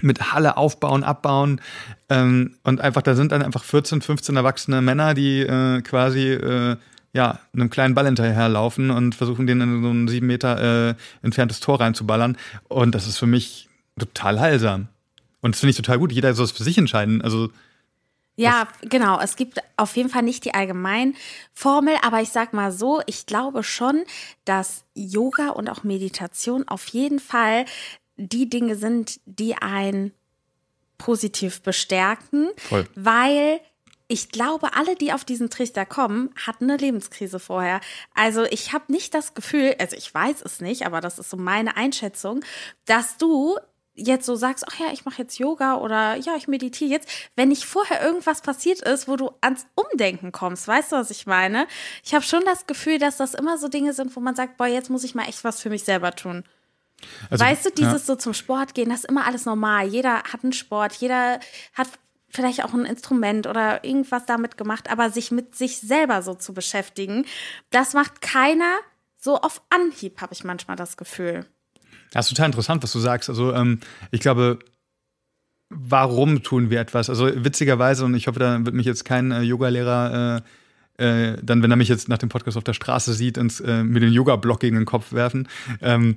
mit 0.00 0.32
Halle 0.32 0.56
aufbauen, 0.56 1.04
abbauen. 1.04 1.60
Ähm, 2.08 2.56
und 2.64 2.80
einfach, 2.80 3.02
da 3.02 3.14
sind 3.14 3.32
dann 3.32 3.42
einfach 3.42 3.64
14, 3.64 4.00
15 4.00 4.36
erwachsene 4.36 4.80
Männer, 4.80 5.14
die 5.14 5.40
äh, 5.40 5.82
quasi 5.82 6.30
äh, 6.30 6.76
ja, 7.12 7.40
einem 7.52 7.68
kleinen 7.68 7.94
Ball 7.94 8.06
hinterherlaufen 8.06 8.90
und 8.90 9.14
versuchen, 9.14 9.46
den 9.46 9.60
in 9.60 9.82
so 9.82 9.90
ein 9.90 10.08
sieben 10.08 10.26
Meter 10.26 10.90
äh, 10.90 10.94
entferntes 11.22 11.60
Tor 11.60 11.80
reinzuballern. 11.80 12.38
Und 12.68 12.94
das 12.94 13.06
ist 13.06 13.18
für 13.18 13.26
mich 13.26 13.68
total 13.98 14.40
heilsam. 14.40 14.88
Und 15.42 15.54
das 15.54 15.60
finde 15.60 15.72
ich 15.72 15.76
total 15.76 15.98
gut. 15.98 16.12
Jeder 16.12 16.32
soll 16.34 16.46
es 16.46 16.52
für 16.52 16.64
sich 16.64 16.78
entscheiden. 16.78 17.20
Also 17.20 17.50
ja, 18.36 18.68
genau. 18.82 19.20
Es 19.20 19.36
gibt 19.36 19.58
auf 19.76 19.96
jeden 19.96 20.08
Fall 20.08 20.22
nicht 20.22 20.44
die 20.44 20.54
Allgemeinformel, 20.54 21.96
aber 22.02 22.22
ich 22.22 22.30
sag 22.30 22.52
mal 22.52 22.72
so, 22.72 23.02
ich 23.06 23.26
glaube 23.26 23.62
schon, 23.62 24.04
dass 24.44 24.84
Yoga 24.94 25.50
und 25.50 25.68
auch 25.68 25.84
Meditation 25.84 26.66
auf 26.66 26.88
jeden 26.88 27.20
Fall 27.20 27.66
die 28.16 28.48
Dinge 28.48 28.76
sind, 28.76 29.20
die 29.26 29.56
einen 29.56 30.12
positiv 30.98 31.62
bestärken, 31.62 32.48
Voll. 32.56 32.86
weil 32.94 33.60
ich 34.08 34.28
glaube, 34.28 34.74
alle, 34.74 34.94
die 34.94 35.12
auf 35.12 35.24
diesen 35.24 35.48
Trichter 35.48 35.86
kommen, 35.86 36.30
hatten 36.36 36.64
eine 36.64 36.76
Lebenskrise 36.76 37.40
vorher. 37.40 37.80
Also 38.14 38.44
ich 38.44 38.72
habe 38.72 38.92
nicht 38.92 39.14
das 39.14 39.34
Gefühl, 39.34 39.74
also 39.78 39.96
ich 39.96 40.12
weiß 40.12 40.42
es 40.42 40.60
nicht, 40.60 40.84
aber 40.84 41.00
das 41.00 41.18
ist 41.18 41.30
so 41.30 41.38
meine 41.38 41.76
Einschätzung, 41.76 42.44
dass 42.84 43.16
du 43.16 43.56
jetzt 43.94 44.26
so 44.26 44.36
sagst, 44.36 44.64
ach 44.68 44.78
ja, 44.78 44.86
ich 44.92 45.04
mache 45.04 45.22
jetzt 45.22 45.38
Yoga 45.38 45.76
oder 45.76 46.16
ja, 46.16 46.34
ich 46.36 46.48
meditiere 46.48 46.90
jetzt, 46.90 47.08
wenn 47.36 47.48
nicht 47.50 47.64
vorher 47.64 48.02
irgendwas 48.02 48.40
passiert 48.40 48.80
ist, 48.80 49.08
wo 49.08 49.16
du 49.16 49.32
ans 49.40 49.66
Umdenken 49.74 50.32
kommst, 50.32 50.66
weißt 50.66 50.92
du, 50.92 50.96
was 50.96 51.10
ich 51.10 51.26
meine? 51.26 51.66
Ich 52.02 52.14
habe 52.14 52.24
schon 52.24 52.42
das 52.44 52.66
Gefühl, 52.66 52.98
dass 52.98 53.18
das 53.18 53.34
immer 53.34 53.58
so 53.58 53.68
Dinge 53.68 53.92
sind, 53.92 54.14
wo 54.16 54.20
man 54.20 54.34
sagt, 54.34 54.56
boah, 54.56 54.66
jetzt 54.66 54.90
muss 54.90 55.04
ich 55.04 55.14
mal 55.14 55.28
echt 55.28 55.44
was 55.44 55.60
für 55.60 55.70
mich 55.70 55.84
selber 55.84 56.12
tun. 56.12 56.44
Also, 57.30 57.44
weißt 57.44 57.66
du, 57.66 57.70
dieses 57.70 57.92
ja. 57.92 57.98
so 57.98 58.16
zum 58.16 58.32
Sport 58.32 58.74
gehen, 58.74 58.88
das 58.88 59.00
ist 59.00 59.10
immer 59.10 59.26
alles 59.26 59.44
normal. 59.44 59.88
Jeder 59.88 60.22
hat 60.22 60.44
einen 60.44 60.52
Sport, 60.52 60.94
jeder 60.94 61.40
hat 61.74 61.88
vielleicht 62.28 62.64
auch 62.64 62.72
ein 62.72 62.86
Instrument 62.86 63.46
oder 63.46 63.84
irgendwas 63.84 64.24
damit 64.24 64.56
gemacht, 64.56 64.90
aber 64.90 65.10
sich 65.10 65.30
mit 65.30 65.54
sich 65.54 65.78
selber 65.78 66.22
so 66.22 66.34
zu 66.34 66.54
beschäftigen, 66.54 67.26
das 67.70 67.92
macht 67.92 68.22
keiner 68.22 68.78
so 69.18 69.36
auf 69.38 69.62
Anhieb, 69.68 70.20
habe 70.20 70.32
ich 70.32 70.44
manchmal 70.44 70.76
das 70.76 70.96
Gefühl. 70.96 71.46
Das 72.12 72.26
ist 72.26 72.30
total 72.30 72.46
interessant, 72.46 72.82
was 72.82 72.92
du 72.92 72.98
sagst. 72.98 73.28
Also 73.28 73.52
ähm, 73.52 73.80
ich 74.10 74.20
glaube, 74.20 74.58
warum 75.70 76.42
tun 76.42 76.70
wir 76.70 76.80
etwas? 76.80 77.08
Also 77.10 77.30
witzigerweise, 77.44 78.04
und 78.04 78.14
ich 78.14 78.26
hoffe, 78.26 78.38
da 78.38 78.64
wird 78.64 78.74
mich 78.74 78.86
jetzt 78.86 79.04
kein 79.04 79.32
äh, 79.32 79.42
Yogalehrer 79.42 80.36
äh, 80.38 80.42
äh, 80.98 81.36
dann, 81.42 81.62
wenn 81.62 81.70
er 81.70 81.76
mich 81.76 81.88
jetzt 81.88 82.08
nach 82.08 82.18
dem 82.18 82.28
Podcast 82.28 82.56
auf 82.56 82.64
der 82.64 82.74
Straße 82.74 83.14
sieht, 83.14 83.36
ins, 83.36 83.60
äh, 83.60 83.82
mir 83.82 84.00
den 84.00 84.12
Yoga-Block 84.12 84.60
gegen 84.60 84.76
den 84.76 84.84
Kopf 84.84 85.12
werfen. 85.12 85.48
Ähm, 85.80 86.16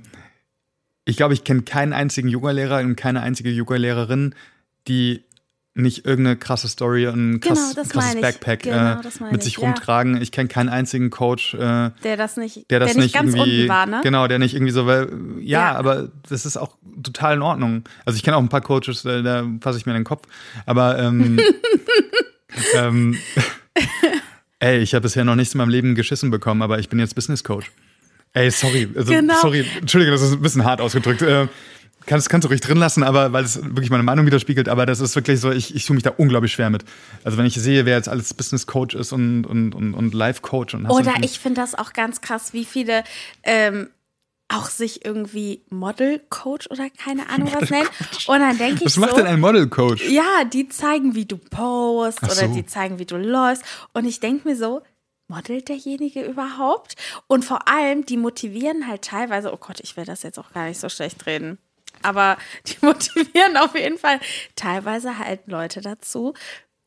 ich 1.04 1.16
glaube, 1.16 1.34
ich 1.34 1.44
kenne 1.44 1.62
keinen 1.62 1.92
einzigen 1.92 2.28
Yoga-Lehrer 2.28 2.80
und 2.80 2.96
keine 2.96 3.22
einzige 3.22 3.50
Yoga-Lehrerin, 3.50 4.34
die 4.88 5.24
nicht 5.76 6.06
irgendeine 6.06 6.36
krasse 6.36 6.68
Story 6.68 7.06
und 7.06 7.34
ein 7.34 7.40
krass, 7.40 7.74
genau, 7.74 7.88
krasses 7.88 8.20
Backpack 8.20 8.62
genau, 8.62 8.92
äh, 8.92 9.32
mit 9.32 9.42
sich 9.42 9.54
ich, 9.54 9.58
rumtragen. 9.58 10.16
Ja. 10.16 10.22
Ich 10.22 10.32
kenne 10.32 10.48
keinen 10.48 10.68
einzigen 10.68 11.10
Coach, 11.10 11.54
äh, 11.54 11.90
der 12.02 12.16
das 12.16 12.36
nicht, 12.36 12.70
der 12.70 12.80
das 12.80 12.94
der 12.94 13.02
nicht, 13.02 13.14
ganz 13.14 13.34
irgendwie, 13.34 13.60
unten 13.60 13.68
war, 13.68 13.86
ne? 13.86 14.00
Genau, 14.02 14.26
der 14.26 14.38
nicht 14.38 14.54
irgendwie 14.54 14.72
so, 14.72 14.86
weil, 14.86 15.08
ja, 15.40 15.72
ja, 15.72 15.76
aber 15.76 16.08
das 16.28 16.46
ist 16.46 16.56
auch 16.56 16.76
total 17.02 17.36
in 17.36 17.42
Ordnung. 17.42 17.84
Also 18.04 18.16
ich 18.16 18.22
kenne 18.22 18.36
auch 18.36 18.42
ein 18.42 18.48
paar 18.48 18.62
Coaches, 18.62 19.02
da, 19.02 19.20
da 19.20 19.44
fasse 19.60 19.78
ich 19.78 19.86
mir 19.86 19.92
den 19.92 20.04
Kopf. 20.04 20.26
Aber 20.64 20.98
ähm, 20.98 21.38
ähm, 22.74 23.18
ey, 24.58 24.78
ich 24.78 24.94
habe 24.94 25.02
bisher 25.02 25.24
noch 25.24 25.36
nichts 25.36 25.54
in 25.54 25.58
meinem 25.58 25.68
Leben 25.68 25.94
geschissen 25.94 26.30
bekommen, 26.30 26.62
aber 26.62 26.78
ich 26.78 26.88
bin 26.88 26.98
jetzt 26.98 27.14
Business 27.14 27.44
Coach. 27.44 27.70
Ey, 28.32 28.50
sorry. 28.50 28.88
Also, 28.94 29.12
genau. 29.12 29.34
Sorry, 29.40 29.64
Entschuldige, 29.80 30.12
das 30.12 30.22
ist 30.22 30.32
ein 30.32 30.42
bisschen 30.42 30.64
hart 30.64 30.80
ausgedrückt. 30.80 31.22
Äh, 31.22 31.48
kannst, 32.06 32.28
kannst 32.28 32.44
du 32.44 32.48
ruhig 32.48 32.60
drin 32.60 32.78
lassen, 32.78 33.02
aber 33.02 33.32
weil 33.32 33.44
es 33.44 33.62
wirklich 33.62 33.90
meine 33.90 34.02
Meinung 34.02 34.26
widerspiegelt, 34.26 34.68
aber 34.68 34.86
das 34.86 35.00
ist 35.00 35.14
wirklich 35.14 35.40
so, 35.40 35.50
ich, 35.50 35.74
ich 35.74 35.84
tue 35.84 35.94
mich 35.94 36.02
da 36.02 36.10
unglaublich 36.16 36.52
schwer 36.52 36.70
mit. 36.70 36.84
Also 37.24 37.38
wenn 37.38 37.46
ich 37.46 37.54
sehe, 37.54 37.84
wer 37.84 37.96
jetzt 37.96 38.08
alles 38.08 38.34
Business 38.34 38.66
Coach 38.66 38.94
ist 38.94 39.12
und, 39.12 39.44
und, 39.44 39.74
und, 39.74 39.94
und 39.94 40.14
Life 40.14 40.40
Coach 40.42 40.74
und 40.74 40.86
Oder 40.86 41.14
ich 41.22 41.38
finde 41.38 41.60
das 41.60 41.74
auch 41.74 41.92
ganz 41.92 42.20
krass, 42.20 42.52
wie 42.52 42.64
viele 42.64 43.04
ähm, 43.42 43.88
auch 44.48 44.68
sich 44.68 45.04
irgendwie 45.04 45.62
Model 45.70 46.20
Coach 46.30 46.70
oder 46.70 46.88
keine 46.90 47.28
Ahnung 47.28 47.50
was 47.60 47.70
nennen. 47.70 47.88
Und 48.26 48.40
dann 48.40 48.56
denke 48.56 48.84
ich 48.84 48.86
Was 48.86 48.96
macht 48.96 49.10
so, 49.10 49.16
denn 49.16 49.26
ein 49.26 49.40
Model 49.40 49.68
Coach? 49.68 50.08
Ja, 50.08 50.44
die 50.44 50.68
zeigen, 50.68 51.14
wie 51.14 51.24
du 51.24 51.36
post 51.36 52.20
so. 52.20 52.26
oder 52.26 52.48
die 52.48 52.66
zeigen, 52.66 52.98
wie 52.98 53.06
du 53.06 53.16
läufst. 53.16 53.64
Und 53.92 54.04
ich 54.04 54.20
denke 54.20 54.48
mir 54.48 54.56
so, 54.56 54.82
modelt 55.28 55.68
derjenige 55.68 56.22
überhaupt? 56.22 56.94
Und 57.26 57.44
vor 57.44 57.68
allem, 57.68 58.06
die 58.06 58.16
motivieren 58.16 58.86
halt 58.86 59.02
teilweise, 59.02 59.52
oh 59.52 59.56
Gott, 59.56 59.80
ich 59.80 59.96
will 59.96 60.04
das 60.04 60.22
jetzt 60.22 60.38
auch 60.38 60.52
gar 60.52 60.68
nicht 60.68 60.78
so 60.78 60.88
schlecht 60.88 61.26
reden. 61.26 61.58
Aber 62.02 62.36
die 62.66 62.76
motivieren 62.84 63.56
auf 63.56 63.74
jeden 63.74 63.98
Fall 63.98 64.20
teilweise 64.54 65.18
halt 65.18 65.46
Leute 65.46 65.80
dazu, 65.80 66.34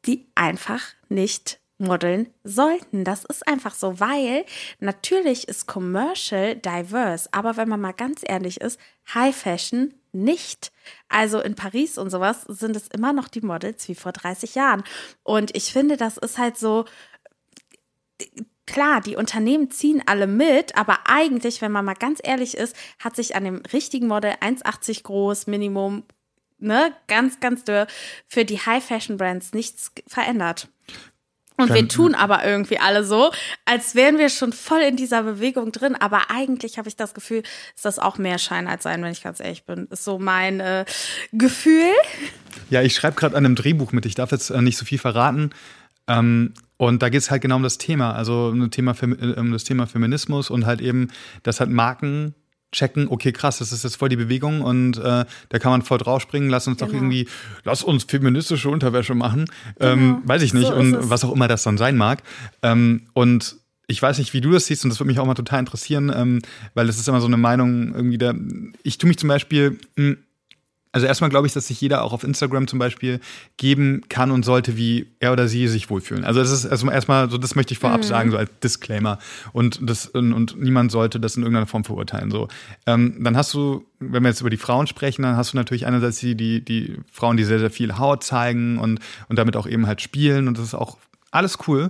die 0.06 0.28
einfach 0.36 0.82
nicht 1.10 1.60
modeln 1.80 2.32
sollten. 2.43 3.04
Das 3.04 3.26
ist 3.26 3.48
einfach 3.48 3.74
so, 3.74 4.00
weil 4.00 4.45
natürlich 4.80 5.48
ist 5.48 5.65
Commercial 5.65 6.56
diverse, 6.56 7.30
aber 7.32 7.58
wenn 7.58 7.69
man 7.69 7.80
mal 7.80 7.93
ganz 7.93 8.22
ehrlich 8.26 8.62
ist, 8.62 8.80
High 9.13 9.36
Fashion 9.36 9.93
nicht. 10.12 10.72
Also 11.08 11.39
in 11.39 11.56
Paris 11.56 11.98
und 11.98 12.10
sowas 12.10 12.41
sind 12.48 12.76
es 12.76 12.88
immer 12.88 13.13
noch 13.13 13.28
die 13.28 13.41
Models 13.41 13.88
wie 13.88 13.95
vor 13.95 14.12
30 14.12 14.56
Jahren. 14.56 14.84
Und 15.24 15.56
ich 15.56 15.72
finde, 15.72 15.98
das 15.98 16.17
ist 16.17 16.38
halt 16.38 16.58
so, 16.58 16.86
klar, 18.71 19.01
die 19.01 19.15
Unternehmen 19.15 19.71
ziehen 19.71 20.01
alle 20.05 20.27
mit, 20.27 20.77
aber 20.77 20.99
eigentlich, 21.05 21.62
wenn 21.62 21.71
man 21.71 21.86
mal 21.86 21.95
ganz 21.95 22.19
ehrlich 22.23 22.55
ist, 22.55 22.75
hat 22.99 23.15
sich 23.15 23.36
an 23.36 23.43
dem 23.43 23.62
richtigen 23.73 24.08
Model 24.08 24.32
1,80 24.41 25.03
groß, 25.03 25.47
Minimum, 25.47 26.03
ne, 26.60 26.93
ganz, 27.08 27.39
ganz 27.39 27.63
dürr, 27.63 27.88
für 28.27 28.45
die 28.45 28.60
High-Fashion-Brands 28.60 29.53
nichts 29.53 29.91
verändert. 30.08 30.67
Und 31.60 31.73
wir 31.73 31.88
tun 31.89 32.15
aber 32.15 32.45
irgendwie 32.45 32.79
alle 32.79 33.03
so, 33.03 33.32
als 33.65 33.93
wären 33.93 34.17
wir 34.17 34.29
schon 34.29 34.53
voll 34.53 34.79
in 34.79 34.95
dieser 34.95 35.23
Bewegung 35.23 35.73
drin. 35.73 35.93
Aber 35.93 36.32
eigentlich 36.32 36.77
habe 36.77 36.88
ich 36.88 36.95
das 36.95 37.13
Gefühl, 37.13 37.43
ist 37.75 37.84
das 37.84 37.99
auch 37.99 38.17
mehr 38.17 38.38
Schein 38.38 38.69
als 38.69 38.84
sein, 38.84 39.03
wenn 39.03 39.12
ich 39.12 39.21
ganz 39.21 39.41
ehrlich 39.41 39.65
bin. 39.65 39.88
Ist 39.91 40.05
so 40.05 40.19
mein 40.19 40.62
äh, 40.62 40.86
Gefühl. 41.34 41.91
Ja, 42.69 42.82
ich 42.82 42.95
schreibe 42.95 43.17
gerade 43.17 43.36
an 43.36 43.45
einem 43.45 43.55
Drehbuch 43.55 43.91
mit. 43.91 44.05
Ich 44.05 44.15
darf 44.15 44.32
jetzt 44.32 44.51
äh, 44.51 44.62
nicht 44.62 44.77
so 44.77 44.86
viel 44.86 44.99
verraten. 44.99 45.49
Ähm, 46.08 46.53
und 46.80 47.02
da 47.04 47.10
geht 47.10 47.20
es 47.22 47.30
halt 47.30 47.42
genau 47.42 47.58
um 47.58 47.63
das 47.63 47.78
Thema, 47.78 48.13
also 48.15 48.48
um 48.48 48.60
das 48.62 48.70
Thema, 48.70 48.96
um 49.38 49.52
das 49.52 49.65
Thema 49.65 49.86
Feminismus 49.86 50.50
und 50.50 50.65
halt 50.65 50.80
eben, 50.80 51.10
dass 51.44 51.60
halt 51.60 51.70
Marken 51.70 52.34
checken, 52.72 53.08
okay, 53.10 53.32
krass, 53.34 53.58
das 53.58 53.72
ist 53.74 53.84
jetzt 53.84 53.98
voll 53.98 54.08
die 54.10 54.15
Bewegung 54.15 54.62
und 54.62 54.98
äh, 54.98 55.26
da 55.50 55.60
kann 55.60 55.72
man 55.72 55.82
voll 55.82 55.98
draufspringen, 55.98 56.50
lass 56.50 56.68
uns 56.68 56.78
Genau. 56.78 56.88
doch 56.92 56.96
irgendwie, 56.98 57.28
lass 57.65 57.84
uns 57.84 58.04
feministische 58.06 58.70
Unterwäsche 58.70 59.13
machen. 59.13 59.46
Ähm, 59.80 60.00
Genau. 60.00 60.22
weiß 60.24 60.42
ich 60.44 60.54
nicht, 60.54 60.68
So 60.68 60.76
und 60.76 61.10
was 61.10 61.26
auch 61.26 61.34
immer 61.34 61.48
das 61.50 61.63
dann 61.63 61.78
sein 61.78 61.98
mag. 61.98 62.24
Ähm, 62.62 63.08
und 63.13 63.58
ich 63.88 64.00
weiß 64.02 64.20
nicht, 64.20 64.34
wie 64.34 64.39
du 64.42 64.52
das 64.52 64.68
siehst, 64.68 64.84
und 64.86 64.92
das 64.92 65.00
würde 65.00 65.08
mich 65.08 65.20
auch 65.20 65.26
mal 65.26 65.34
total 65.34 65.60
interessieren, 65.60 66.12
ähm, 66.15 66.42
weil 66.76 66.86
das 66.88 66.98
ist 67.00 67.10
immer 67.10 67.20
so 67.22 67.28
eine 67.28 67.38
Meinung 67.38 67.94
irgendwie 67.94 68.20
da. 68.20 68.34
Ich 68.84 69.00
tue 69.00 69.08
mich 69.08 69.18
zum 69.18 69.28
Beispiel, 69.30 69.80
mh, 69.98 70.15
also 70.91 71.06
erstmal 71.06 71.30
glaube 71.30 71.45
ich, 71.45 71.54
dass 71.54 71.67
sich 71.67 71.80
jeder 71.80 72.04
auch 72.04 72.13
auf 72.13 72.23
Instagram 72.23 72.67
zum 72.67 72.80
Beispiel 72.80 73.19
geben 73.58 74.02
kann 74.10 74.32
und 74.32 74.43
sollte, 74.43 74.75
wie 74.75 75.08
er 75.19 75.32
oder 75.32 75.47
sie 75.47 75.67
sich 75.67 75.89
wohlfühlen. 75.89 76.25
Also 76.25 76.39
das 76.39 76.52
ist 76.52 76.65
also 76.65 76.89
erstmal 76.89 77.30
so, 77.30 77.38
das 77.38 77.56
möchte 77.56 77.73
ich 77.73 77.80
vorab 77.80 78.04
sagen, 78.04 78.32
so 78.32 78.38
als 78.38 78.49
Disclaimer. 78.63 79.19
Und 79.54 79.80
das 79.88 80.08
und, 80.08 80.34
und 80.34 80.60
niemand 80.60 80.91
sollte 80.91 81.19
das 81.19 81.38
in 81.38 81.43
irgendeiner 81.43 81.67
Form 81.67 81.84
verurteilen. 81.84 82.32
So, 82.32 82.47
ähm, 82.88 83.23
dann 83.23 83.38
hast 83.38 83.54
du, 83.54 83.86
wenn 83.99 84.23
wir 84.23 84.30
jetzt 84.30 84.41
über 84.41 84.49
die 84.49 84.58
Frauen 84.58 84.88
sprechen, 84.88 85.21
dann 85.21 85.38
hast 85.38 85.54
du 85.54 85.58
natürlich 85.58 85.86
einerseits 85.86 86.19
die 86.19 86.36
die 86.36 86.65
die 86.65 86.97
Frauen, 87.12 87.38
die 87.38 87.43
sehr 87.43 87.60
sehr 87.60 87.71
viel 87.71 87.99
Haut 87.99 88.23
zeigen 88.23 88.80
und 88.80 88.99
und 89.28 89.38
damit 89.38 89.58
auch 89.58 89.67
eben 89.67 89.86
halt 89.86 90.02
spielen 90.02 90.47
und 90.47 90.58
das 90.58 90.65
ist 90.65 90.73
auch 90.73 90.97
alles 91.32 91.60
cool. 91.67 91.89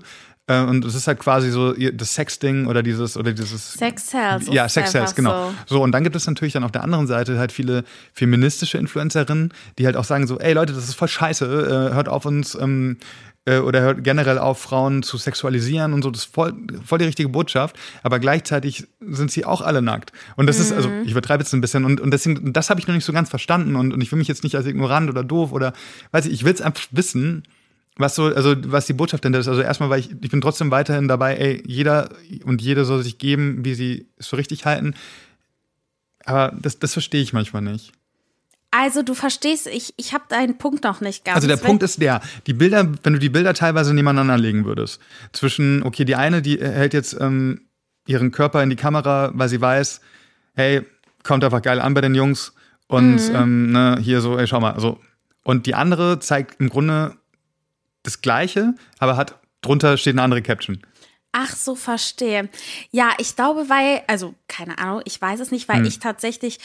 Äh, 0.49 0.61
Und 0.61 0.83
es 0.83 0.95
ist 0.95 1.07
halt 1.07 1.19
quasi 1.19 1.51
so 1.51 1.73
das 1.73 2.15
Sexding 2.15 2.65
oder 2.65 2.81
dieses 2.81 3.15
oder 3.15 3.31
dieses 3.31 3.73
Sex 3.73 4.09
sells. 4.09 4.47
ja, 4.47 4.67
Sex 4.67 4.91
Sales, 4.91 5.13
genau. 5.13 5.51
so. 5.67 5.75
So. 5.75 5.83
und 5.83 5.91
dann 5.91 6.03
gibt 6.03 6.15
es 6.15 6.25
natürlich 6.25 6.53
dann 6.53 6.63
auf 6.63 6.71
der 6.71 6.83
anderen 6.83 7.05
Seite 7.05 7.37
halt 7.37 7.51
viele 7.51 7.83
feministische 8.13 8.79
Influencerinnen, 8.79 9.53
die 9.77 9.85
halt 9.85 9.95
auch 9.95 10.03
sagen 10.03 10.25
so, 10.25 10.39
ey 10.39 10.53
Leute, 10.53 10.73
das 10.73 10.85
ist 10.89 10.95
voll 10.95 11.07
scheiße, 11.07 11.45
äh, 11.45 11.93
hört 11.93 12.09
auf 12.09 12.25
uns 12.25 12.55
ähm, 12.55 12.97
äh, 13.45 13.59
oder 13.59 13.81
hört 13.81 14.03
generell 14.03 14.39
auf, 14.39 14.59
Frauen 14.59 15.03
zu 15.03 15.17
sexualisieren 15.17 15.93
und 15.93 16.01
so, 16.01 16.09
das 16.09 16.23
ist 16.23 16.33
voll, 16.33 16.53
voll 16.83 16.97
die 16.97 17.05
richtige 17.05 17.29
Botschaft, 17.29 17.77
aber 18.01 18.17
gleichzeitig 18.17 18.87
sind 19.07 19.29
sie 19.29 19.45
auch 19.45 19.61
alle 19.61 19.83
nackt. 19.83 20.11
Und 20.35 20.47
das 20.47 20.59
ist, 20.59 20.73
also 20.73 20.89
ich 21.05 21.11
übertreibe 21.11 21.43
jetzt 21.43 21.53
ein 21.53 21.61
bisschen 21.61 21.85
und, 21.85 22.01
und 22.01 22.11
deswegen, 22.11 22.53
das 22.53 22.71
habe 22.71 22.79
ich 22.79 22.87
noch 22.87 22.95
nicht 22.95 23.05
so 23.05 23.13
ganz 23.13 23.29
verstanden 23.29 23.75
und, 23.75 23.93
und 23.93 24.01
ich 24.01 24.11
will 24.11 24.17
mich 24.17 24.27
jetzt 24.27 24.43
nicht 24.43 24.55
als 24.55 24.65
ignorant 24.65 25.11
oder 25.11 25.23
doof 25.23 25.51
oder, 25.51 25.73
weiß 26.11 26.25
ich, 26.25 26.33
ich 26.33 26.43
will 26.43 26.53
es 26.53 26.61
einfach 26.61 26.85
wissen, 26.89 27.43
was 27.99 28.15
so, 28.15 28.25
also 28.25 28.55
was 28.71 28.87
die 28.87 28.93
Botschaft 28.93 29.23
denn 29.23 29.33
ist. 29.33 29.47
Also 29.47 29.61
erstmal, 29.61 29.89
weil 29.89 29.99
ich, 29.99 30.09
ich 30.21 30.31
bin 30.31 30.41
trotzdem 30.41 30.71
weiterhin 30.71 31.07
dabei, 31.07 31.35
ey, 31.35 31.61
jeder 31.67 32.09
und 32.45 32.61
jede 32.61 32.85
soll 32.85 33.03
sich 33.03 33.17
geben, 33.19 33.63
wie 33.65 33.75
sie 33.75 34.07
es 34.17 34.27
für 34.27 34.37
richtig 34.37 34.65
halten. 34.65 34.95
Aber 36.25 36.55
das, 36.59 36.79
das 36.79 36.93
verstehe 36.93 37.21
ich 37.21 37.33
manchmal 37.33 37.61
nicht. 37.61 37.91
Also 38.71 39.01
du 39.01 39.15
verstehst, 39.15 39.67
ich, 39.67 39.93
ich 39.97 40.13
habe 40.13 40.25
deinen 40.29 40.57
Punkt 40.57 40.83
noch 40.83 41.01
nicht 41.01 41.25
ganz. 41.25 41.35
Also 41.35 41.47
der 41.47 41.57
Punkt 41.57 41.81
ist 41.81 42.01
der, 42.01 42.21
die 42.45 42.53
Bilder, 42.53 42.87
wenn 43.03 43.13
du 43.13 43.19
die 43.19 43.29
Bilder 43.29 43.53
teilweise 43.53 43.93
nebeneinander 43.93 44.37
legen 44.37 44.63
würdest, 44.65 45.01
zwischen, 45.33 45.81
okay, 45.83 46.05
die 46.05 46.15
eine, 46.15 46.41
die 46.43 46.59
hält 46.59 46.93
jetzt 46.93 47.17
ähm, 47.19 47.61
ihren 48.05 48.31
Körper 48.31 48.61
in 48.61 48.69
die 48.69 48.75
Kamera, 48.75 49.31
weil 49.33 49.49
sie 49.49 49.59
weiß, 49.59 50.01
hey, 50.55 50.85
kommt 51.23 51.43
einfach 51.43 51.63
geil 51.63 51.81
an 51.81 51.95
bei 51.95 52.01
den 52.01 52.13
Jungs 52.15 52.53
und 52.87 53.29
Mhm. 53.29 53.35
ähm, 53.35 53.71
ne, 53.71 53.97
hier 54.01 54.21
so, 54.21 54.37
ey, 54.37 54.45
schau 54.47 54.59
mal, 54.59 54.79
so. 54.79 54.99
Und 55.43 55.65
die 55.65 55.73
andere 55.73 56.19
zeigt 56.19 56.59
im 56.59 56.69
Grunde 56.69 57.15
das 58.03 58.21
Gleiche, 58.21 58.73
aber 58.99 59.17
hat 59.17 59.39
drunter 59.61 59.97
steht 59.97 60.13
eine 60.13 60.21
andere 60.23 60.41
Caption. 60.41 60.81
Ach 61.31 61.55
so, 61.55 61.75
verstehe. 61.75 62.49
Ja, 62.91 63.11
ich 63.19 63.35
glaube, 63.35 63.69
weil, 63.69 64.03
also 64.07 64.33
keine 64.47 64.77
Ahnung, 64.79 65.01
ich 65.05 65.21
weiß 65.21 65.39
es 65.39 65.51
nicht, 65.51 65.67
Hm. 65.67 65.75
weil 65.75 65.87
ich 65.87 65.99
tatsächlich, 65.99 66.59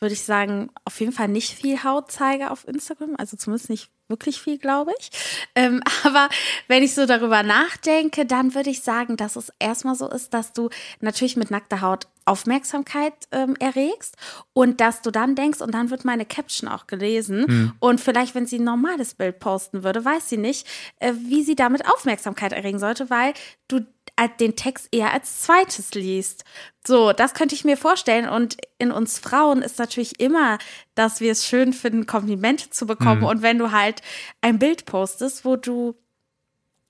würde 0.00 0.12
ich 0.14 0.22
sagen, 0.22 0.70
auf 0.84 1.00
jeden 1.00 1.12
Fall 1.12 1.28
nicht 1.28 1.52
viel 1.52 1.82
Haut 1.84 2.10
zeige 2.10 2.50
auf 2.50 2.66
Instagram. 2.68 3.14
Also 3.16 3.36
zumindest 3.36 3.70
nicht 3.70 3.90
wirklich 4.12 4.40
viel, 4.40 4.58
glaube 4.58 4.92
ich. 5.00 5.10
Ähm, 5.56 5.82
aber 6.04 6.28
wenn 6.68 6.84
ich 6.84 6.94
so 6.94 7.06
darüber 7.06 7.42
nachdenke, 7.42 8.24
dann 8.24 8.54
würde 8.54 8.70
ich 8.70 8.82
sagen, 8.82 9.16
dass 9.16 9.34
es 9.34 9.52
erstmal 9.58 9.96
so 9.96 10.08
ist, 10.08 10.32
dass 10.32 10.52
du 10.52 10.70
natürlich 11.00 11.36
mit 11.36 11.50
nackter 11.50 11.80
Haut 11.80 12.06
Aufmerksamkeit 12.24 13.14
ähm, 13.32 13.56
erregst 13.58 14.16
und 14.52 14.80
dass 14.80 15.02
du 15.02 15.10
dann 15.10 15.34
denkst, 15.34 15.60
und 15.60 15.72
dann 15.72 15.90
wird 15.90 16.04
meine 16.04 16.24
Caption 16.24 16.68
auch 16.68 16.86
gelesen. 16.86 17.74
Und 17.80 18.00
vielleicht, 18.00 18.36
wenn 18.36 18.46
sie 18.46 18.60
ein 18.60 18.64
normales 18.64 19.14
Bild 19.14 19.40
posten 19.40 19.82
würde, 19.82 20.04
weiß 20.04 20.28
sie 20.28 20.36
nicht, 20.36 20.68
äh, 21.00 21.14
wie 21.16 21.42
sie 21.42 21.56
damit 21.56 21.84
Aufmerksamkeit 21.90 22.52
erregen 22.52 22.78
sollte, 22.78 23.10
weil 23.10 23.34
du 23.66 23.80
den 24.28 24.56
Text 24.56 24.88
eher 24.92 25.12
als 25.12 25.42
zweites 25.42 25.94
liest. 25.94 26.44
So, 26.86 27.12
das 27.12 27.34
könnte 27.34 27.54
ich 27.54 27.64
mir 27.64 27.76
vorstellen. 27.76 28.28
Und 28.28 28.56
in 28.78 28.90
uns 28.90 29.18
Frauen 29.18 29.62
ist 29.62 29.78
natürlich 29.78 30.20
immer, 30.20 30.58
dass 30.94 31.20
wir 31.20 31.32
es 31.32 31.46
schön 31.46 31.72
finden, 31.72 32.06
Komplimente 32.06 32.70
zu 32.70 32.86
bekommen. 32.86 33.22
Und 33.24 33.42
wenn 33.42 33.58
du 33.58 33.70
halt 33.70 34.02
ein 34.40 34.58
Bild 34.58 34.84
postest, 34.84 35.44
wo 35.44 35.56
du 35.56 35.94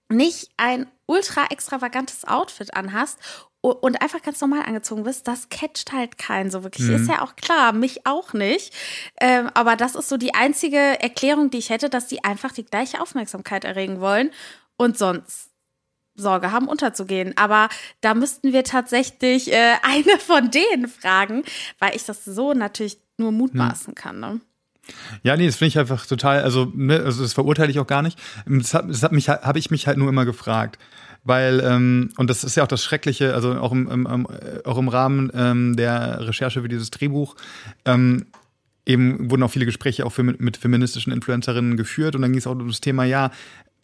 nicht 0.08 0.50
ein 0.56 0.86
ultra 1.06 1.46
extravagantes 1.50 2.24
Outfit 2.26 2.74
anhast 2.74 3.18
und 3.60 4.02
einfach 4.02 4.22
ganz 4.22 4.40
normal 4.40 4.62
angezogen 4.62 5.04
bist, 5.04 5.28
das 5.28 5.48
catcht 5.48 5.92
halt 5.92 6.18
keinen 6.18 6.50
so 6.50 6.64
wirklich. 6.64 6.88
Ist 6.88 7.08
ja 7.08 7.22
auch 7.22 7.36
klar, 7.36 7.72
mich 7.72 8.06
auch 8.06 8.32
nicht. 8.32 8.74
Ähm, 9.20 9.50
aber 9.54 9.76
das 9.76 9.94
ist 9.94 10.08
so 10.08 10.16
die 10.16 10.34
einzige 10.34 10.78
Erklärung, 10.78 11.50
die 11.50 11.58
ich 11.58 11.70
hätte, 11.70 11.88
dass 11.88 12.08
die 12.08 12.24
einfach 12.24 12.52
die 12.52 12.64
gleiche 12.64 13.00
Aufmerksamkeit 13.00 13.64
erregen 13.64 14.00
wollen 14.00 14.32
und 14.76 14.98
sonst 14.98 15.51
Sorge 16.14 16.52
haben, 16.52 16.68
unterzugehen. 16.68 17.34
Aber 17.36 17.68
da 18.00 18.14
müssten 18.14 18.52
wir 18.52 18.64
tatsächlich 18.64 19.52
äh, 19.52 19.74
eine 19.82 20.18
von 20.18 20.50
denen 20.50 20.88
fragen, 20.88 21.44
weil 21.78 21.96
ich 21.96 22.04
das 22.04 22.24
so 22.24 22.52
natürlich 22.52 22.98
nur 23.18 23.32
mutmaßen 23.32 23.94
kann. 23.94 24.20
Ne? 24.20 24.40
Ja, 25.22 25.36
nee, 25.36 25.46
das 25.46 25.56
finde 25.56 25.68
ich 25.68 25.78
einfach 25.78 26.06
total, 26.06 26.42
also, 26.42 26.70
ne, 26.74 27.00
also 27.00 27.22
das 27.22 27.32
verurteile 27.32 27.70
ich 27.70 27.78
auch 27.78 27.86
gar 27.86 28.02
nicht. 28.02 28.18
Das 28.46 28.74
hat, 28.74 28.88
das 28.88 29.02
hat 29.02 29.12
mich, 29.12 29.28
habe 29.28 29.58
ich 29.58 29.70
mich 29.70 29.86
halt 29.86 29.98
nur 29.98 30.08
immer 30.08 30.24
gefragt. 30.24 30.78
Weil, 31.24 31.60
ähm, 31.60 32.10
und 32.16 32.28
das 32.28 32.42
ist 32.42 32.56
ja 32.56 32.64
auch 32.64 32.68
das 32.68 32.82
Schreckliche, 32.82 33.32
also 33.32 33.52
auch 33.54 33.70
im, 33.70 33.88
im, 33.88 34.06
im, 34.06 34.26
äh, 34.26 34.64
auch 34.64 34.76
im 34.76 34.88
Rahmen 34.88 35.30
ähm, 35.34 35.76
der 35.76 36.26
Recherche 36.26 36.62
für 36.62 36.68
dieses 36.68 36.90
Drehbuch, 36.90 37.36
ähm, 37.84 38.26
eben 38.86 39.30
wurden 39.30 39.44
auch 39.44 39.50
viele 39.50 39.64
Gespräche 39.66 40.04
auch 40.04 40.10
für, 40.10 40.24
mit 40.24 40.56
feministischen 40.56 41.12
Influencerinnen 41.12 41.76
geführt 41.76 42.16
und 42.16 42.22
dann 42.22 42.32
ging 42.32 42.40
es 42.40 42.46
auch 42.48 42.52
um 42.52 42.66
das 42.66 42.80
Thema, 42.80 43.04
ja, 43.04 43.30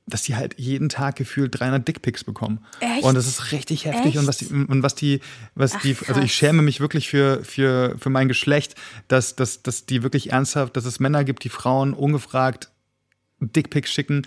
dass 0.08 0.22
die 0.22 0.36
halt 0.36 0.54
jeden 0.58 0.88
Tag 0.88 1.16
gefühlt 1.16 1.58
300 1.58 1.86
Dickpics 1.86 2.24
bekommen. 2.24 2.60
Echt? 2.80 3.04
Und 3.04 3.14
das 3.14 3.26
ist 3.26 3.52
richtig 3.52 3.84
heftig 3.84 4.18
und 4.18 4.26
was 4.26 4.38
die, 4.38 4.46
und 4.46 4.82
was 4.82 4.94
die, 4.94 5.20
was 5.54 5.74
Ach, 5.74 5.82
die, 5.82 5.96
also 6.06 6.20
ich 6.20 6.34
schäme 6.34 6.62
mich 6.62 6.80
wirklich 6.80 7.08
für, 7.08 7.44
für, 7.44 7.96
für 7.98 8.10
mein 8.10 8.28
Geschlecht, 8.28 8.74
dass, 9.08 9.36
dass, 9.36 9.62
dass 9.62 9.86
die 9.86 10.02
wirklich 10.02 10.32
ernsthaft, 10.32 10.76
dass 10.76 10.84
es 10.84 11.00
Männer 11.00 11.24
gibt, 11.24 11.44
die 11.44 11.48
Frauen 11.48 11.94
ungefragt 11.94 12.70
Dickpics 13.40 13.92
schicken, 13.92 14.22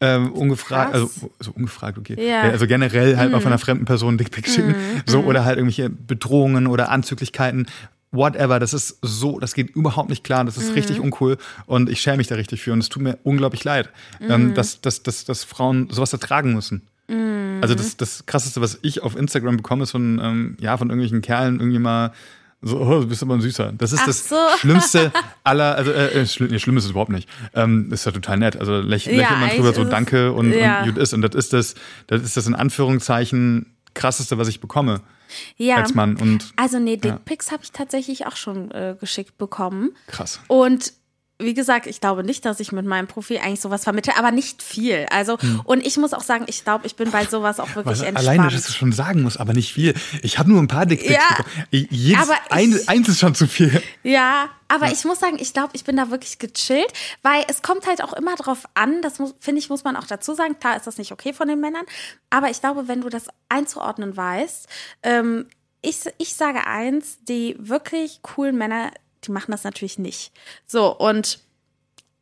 ähm, 0.00 0.32
ungefragt, 0.32 0.92
also 0.92 1.10
so 1.38 1.50
ungefragt, 1.52 1.98
okay. 1.98 2.16
Ja. 2.18 2.44
Mhm. 2.44 2.50
Also 2.50 2.66
generell 2.66 3.16
halt 3.16 3.32
mal 3.32 3.40
von 3.40 3.52
einer 3.52 3.58
fremden 3.58 3.86
Person 3.86 4.18
Dickpics 4.18 4.54
schicken. 4.54 4.74
So, 5.06 5.20
oder 5.20 5.44
halt 5.44 5.56
irgendwelche 5.56 5.88
Bedrohungen 5.88 6.66
oder 6.66 6.90
Anzüglichkeiten. 6.90 7.66
Whatever, 8.12 8.58
das 8.58 8.74
ist 8.74 8.98
so, 9.02 9.38
das 9.38 9.54
geht 9.54 9.70
überhaupt 9.70 10.10
nicht 10.10 10.24
klar, 10.24 10.44
das 10.44 10.56
ist 10.56 10.74
richtig 10.74 10.98
Mhm. 10.98 11.04
uncool 11.04 11.36
und 11.66 11.88
ich 11.88 12.00
schäme 12.00 12.16
mich 12.16 12.26
da 12.26 12.34
richtig 12.34 12.60
für 12.60 12.72
und 12.72 12.80
es 12.80 12.88
tut 12.88 13.02
mir 13.02 13.18
unglaublich 13.22 13.62
leid, 13.64 13.88
Mhm. 14.20 14.30
ähm, 14.30 14.54
dass, 14.54 14.80
dass, 14.80 15.02
dass, 15.04 15.24
dass 15.24 15.44
Frauen 15.44 15.88
sowas 15.90 16.12
ertragen 16.12 16.52
müssen. 16.52 16.82
Mhm. 17.08 17.58
Also 17.62 17.74
das, 17.76 17.96
das 17.96 18.26
krasseste, 18.26 18.60
was 18.60 18.78
ich 18.82 19.02
auf 19.02 19.16
Instagram 19.16 19.56
bekomme, 19.58 19.84
ist 19.84 19.92
von, 19.92 20.20
ähm, 20.22 20.56
ja, 20.60 20.76
von 20.76 20.88
irgendwelchen 20.88 21.22
Kerlen 21.22 21.60
irgendwie 21.60 21.78
mal 21.78 22.12
so, 22.62 22.78
oh, 22.78 23.00
du 23.00 23.06
bist 23.06 23.22
aber 23.22 23.34
ein 23.34 23.40
Süßer. 23.40 23.72
Das 23.78 23.92
ist 23.92 24.00
Ach 24.02 24.06
das 24.06 24.28
so. 24.28 24.36
Schlimmste 24.58 25.12
aller, 25.44 25.76
also 25.76 25.92
äh, 25.92 26.08
äh, 26.20 26.26
schlimm, 26.26 26.50
nee, 26.50 26.58
schlimm 26.58 26.76
ist 26.76 26.84
es 26.84 26.90
überhaupt 26.90 27.10
nicht. 27.10 27.26
Ähm, 27.54 27.90
ist 27.90 28.04
ja 28.06 28.12
total 28.12 28.36
nett. 28.38 28.56
Also 28.56 28.80
läch, 28.80 29.06
Ja, 29.06 29.12
lächelt 29.12 29.38
man 29.40 29.50
drüber 29.50 29.72
so, 29.72 29.84
danke 29.84 30.32
und, 30.32 30.52
ja. 30.52 30.80
und 30.82 30.88
gut 30.88 30.98
ist. 30.98 31.14
Und 31.14 31.22
das 31.22 31.34
ist 31.34 31.52
das, 31.54 31.74
das 32.08 32.22
ist 32.22 32.36
das 32.36 32.46
in 32.46 32.54
Anführungszeichen 32.54 33.66
krasseste, 33.94 34.36
was 34.36 34.48
ich 34.48 34.60
bekomme 34.60 35.00
Ja. 35.56 35.76
als 35.76 35.94
Mann. 35.94 36.16
Und 36.16 36.52
Also 36.56 36.78
nee, 36.78 36.96
Dickpics 36.96 37.52
habe 37.52 37.62
ich 37.62 37.72
tatsächlich 37.72 38.26
auch 38.26 38.36
schon 38.36 38.70
äh, 38.70 38.96
geschickt 38.98 39.38
bekommen. 39.38 39.90
krass. 40.06 40.40
Und 40.48 40.92
wie 41.40 41.54
gesagt, 41.54 41.86
ich 41.86 42.00
glaube 42.00 42.22
nicht, 42.24 42.44
dass 42.44 42.60
ich 42.60 42.72
mit 42.72 42.86
meinem 42.86 43.06
Profil 43.06 43.38
eigentlich 43.38 43.60
sowas 43.60 43.84
vermittle, 43.84 44.16
aber 44.16 44.30
nicht 44.30 44.62
viel. 44.62 45.06
Also, 45.10 45.38
und 45.64 45.84
ich 45.86 45.96
muss 45.96 46.12
auch 46.12 46.22
sagen, 46.22 46.44
ich 46.48 46.64
glaube, 46.64 46.86
ich 46.86 46.96
bin 46.96 47.10
bei 47.10 47.24
sowas 47.24 47.58
auch 47.60 47.74
wirklich 47.74 47.84
Hm. 47.84 47.90
Was, 47.90 48.00
entspannt. 48.02 48.28
alleine, 48.28 48.50
dass 48.52 48.64
du 48.66 48.72
schon 48.72 48.92
sagen 48.92 49.22
musst, 49.22 49.40
aber 49.40 49.52
nicht 49.52 49.72
viel. 49.72 49.94
Ich 50.22 50.38
habe 50.38 50.50
nur 50.50 50.60
ein 50.60 50.68
paar 50.68 50.86
Dickpics 50.86 51.12
Ja, 51.14 51.36
bekommen. 51.36 51.66
Jedes, 51.90 52.22
aber 52.22 52.34
ein, 52.50 52.72
ich- 52.72 52.88
eins 52.88 53.08
ist 53.08 53.18
schon 53.20 53.34
zu 53.34 53.46
viel. 53.46 53.82
Ja, 54.02 54.48
aber 54.68 54.92
ich 54.92 55.04
muss 55.04 55.18
sagen, 55.18 55.36
ich 55.40 55.52
glaube, 55.52 55.70
ich 55.72 55.84
bin 55.84 55.96
da 55.96 56.10
wirklich 56.10 56.38
gechillt, 56.38 56.92
weil 57.22 57.44
es 57.48 57.62
kommt 57.62 57.86
halt 57.86 58.02
auch 58.04 58.12
immer 58.12 58.36
drauf 58.36 58.64
an, 58.74 59.02
das 59.02 59.14
finde 59.40 59.58
ich, 59.58 59.68
muss 59.68 59.82
man 59.84 59.96
auch 59.96 60.06
dazu 60.06 60.34
sagen, 60.34 60.58
klar 60.60 60.76
ist 60.76 60.86
das 60.86 60.96
nicht 60.98 61.10
okay 61.12 61.32
von 61.32 61.48
den 61.48 61.60
Männern, 61.60 61.84
aber 62.30 62.50
ich 62.50 62.60
glaube, 62.60 62.86
wenn 62.86 63.00
du 63.00 63.08
das 63.08 63.24
einzuordnen 63.48 64.16
weißt, 64.16 64.68
ähm, 65.02 65.46
ich, 65.82 66.00
ich 66.18 66.34
sage 66.34 66.66
eins, 66.66 67.18
die 67.28 67.56
wirklich 67.58 68.20
coolen 68.22 68.56
Männer, 68.58 68.90
die 69.24 69.32
machen 69.32 69.50
das 69.50 69.64
natürlich 69.64 69.98
nicht. 69.98 70.32
So, 70.66 70.96
und 70.96 71.40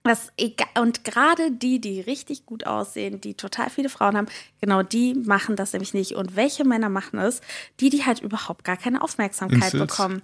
das, 0.02 0.32
und 0.78 1.04
gerade 1.04 1.50
die, 1.50 1.80
die 1.80 2.00
richtig 2.00 2.46
gut 2.46 2.66
aussehen, 2.66 3.20
die 3.20 3.34
total 3.34 3.68
viele 3.68 3.88
Frauen 3.88 4.16
haben, 4.16 4.28
genau 4.60 4.82
die 4.82 5.14
machen 5.14 5.56
das 5.56 5.72
nämlich 5.72 5.92
nicht. 5.92 6.12
Und 6.12 6.34
welche 6.34 6.64
Männer 6.64 6.88
machen 6.88 7.18
es? 7.18 7.40
Die, 7.80 7.90
die 7.90 8.06
halt 8.06 8.20
überhaupt 8.20 8.64
gar 8.64 8.76
keine 8.76 9.02
Aufmerksamkeit 9.02 9.74
Incels? 9.74 9.86
bekommen. 9.86 10.22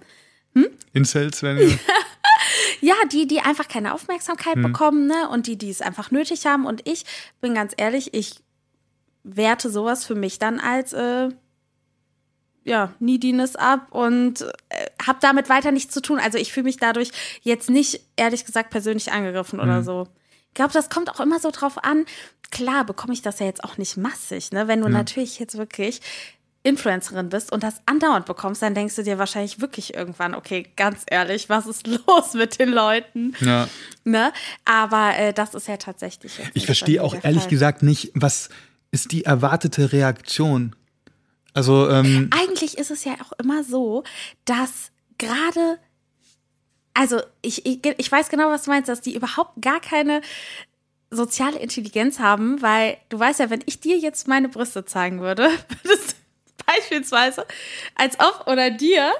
Incels, 0.93 1.43
wenn 1.43 1.57
ihr. 1.57 1.79
Ja, 2.81 2.93
die, 3.11 3.25
die 3.25 3.39
einfach 3.39 3.67
keine 3.67 3.93
Aufmerksamkeit 3.93 4.61
bekommen, 4.61 5.07
ne? 5.07 5.29
Und 5.29 5.47
die, 5.47 5.57
die 5.57 5.69
es 5.69 5.81
einfach 5.81 6.11
nötig 6.11 6.45
haben. 6.45 6.65
Und 6.65 6.87
ich 6.87 7.05
bin 7.41 7.55
ganz 7.55 7.73
ehrlich, 7.77 8.13
ich 8.13 8.35
werte 9.23 9.69
sowas 9.69 10.05
für 10.05 10.13
mich 10.13 10.37
dann 10.37 10.59
als 10.59 10.93
äh, 10.93 11.29
ja, 12.65 12.91
Neediness 12.99 13.55
ab 13.55 13.87
und 13.91 14.41
äh, 14.41 14.87
habe 15.05 15.19
damit 15.21 15.49
weiter 15.49 15.71
nichts 15.71 15.93
zu 15.93 16.01
tun. 16.01 16.19
Also 16.19 16.37
ich 16.37 16.51
fühle 16.51 16.65
mich 16.65 16.77
dadurch 16.77 17.11
jetzt 17.41 17.69
nicht, 17.69 18.01
ehrlich 18.17 18.43
gesagt, 18.43 18.71
persönlich 18.71 19.11
angegriffen 19.11 19.59
oder 19.59 19.83
so. 19.83 20.07
Ich 20.49 20.55
glaube, 20.55 20.73
das 20.73 20.89
kommt 20.89 21.09
auch 21.09 21.19
immer 21.19 21.39
so 21.39 21.51
drauf 21.51 21.83
an. 21.83 22.05
Klar 22.49 22.83
bekomme 22.85 23.13
ich 23.13 23.21
das 23.21 23.39
ja 23.39 23.45
jetzt 23.45 23.63
auch 23.63 23.77
nicht 23.77 23.97
massig, 23.97 24.51
ne? 24.51 24.67
Wenn 24.67 24.81
du 24.81 24.89
natürlich 24.89 25.39
jetzt 25.39 25.57
wirklich 25.57 26.01
Influencerin 26.63 27.29
bist 27.29 27.51
und 27.51 27.61
das 27.61 27.75
andauernd 27.85 28.25
bekommst, 28.25 28.61
dann 28.61 28.73
denkst 28.73 28.95
du 28.95 29.03
dir 29.03 29.19
wahrscheinlich 29.19 29.61
wirklich 29.61 29.93
irgendwann, 29.93 30.33
okay, 30.33 30.67
ganz 30.75 31.03
ehrlich, 31.05 31.47
was 31.49 31.67
ist 31.67 31.85
los 32.07 32.33
mit 32.33 32.57
den 32.57 32.69
Leuten? 32.69 33.35
Ja. 33.41 33.67
Ne? 34.03 34.33
Aber 34.63 35.15
äh, 35.15 35.33
das 35.33 35.53
ist 35.53 35.67
ja 35.67 35.77
tatsächlich. 35.77 36.39
Ich 36.55 36.65
verstehe 36.65 37.03
auch 37.03 37.13
ehrlich 37.21 37.43
Fall. 37.43 37.49
gesagt 37.49 37.83
nicht, 37.83 38.11
was 38.15 38.49
ist 38.91 39.11
die 39.11 39.25
erwartete 39.25 39.91
Reaktion? 39.91 40.75
Also, 41.55 41.89
ähm, 41.89 42.29
Eigentlich 42.37 42.77
ist 42.77 42.91
es 42.91 43.05
ja 43.05 43.13
auch 43.23 43.31
immer 43.39 43.63
so, 43.63 44.03
dass 44.43 44.91
gerade, 45.17 45.79
also 46.93 47.21
ich, 47.41 47.65
ich, 47.65 47.79
ich 47.97 48.11
weiß 48.11 48.27
genau, 48.27 48.49
was 48.49 48.63
du 48.63 48.71
meinst, 48.71 48.89
dass 48.89 48.99
die 48.99 49.15
überhaupt 49.15 49.61
gar 49.61 49.79
keine 49.79 50.21
soziale 51.09 51.57
Intelligenz 51.57 52.19
haben, 52.19 52.61
weil 52.61 52.97
du 53.07 53.17
weißt 53.17 53.39
ja, 53.39 53.49
wenn 53.49 53.63
ich 53.65 53.79
dir 53.79 53.97
jetzt 53.97 54.27
meine 54.27 54.49
Brüste 54.49 54.83
zeigen 54.83 55.21
würde, 55.21 55.49
würdest 55.83 56.11
du 56.11 56.63
beispielsweise 56.65 57.45
als 57.95 58.19
ob 58.19 58.47
oder 58.47 58.69
dir 58.69 59.13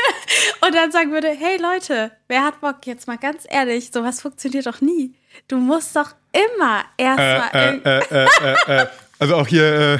und 0.66 0.74
dann 0.74 0.90
sagen 0.90 1.12
würde, 1.12 1.28
hey 1.28 1.58
Leute, 1.58 2.10
wer 2.26 2.44
hat 2.44 2.60
Bock 2.60 2.86
jetzt 2.86 3.06
mal 3.06 3.18
ganz 3.18 3.44
ehrlich, 3.48 3.92
sowas 3.92 4.20
funktioniert 4.20 4.66
doch 4.66 4.80
nie. 4.80 5.14
Du 5.46 5.58
musst 5.58 5.94
doch 5.94 6.16
immer 6.32 6.84
erstmal 6.96 7.50
äh, 7.54 8.00
äh, 8.00 8.02
äh, 8.10 8.26
äh, 8.42 8.82
äh, 8.82 8.86
also 9.20 9.36
auch 9.36 9.46
hier 9.46 9.94
äh, 9.94 9.98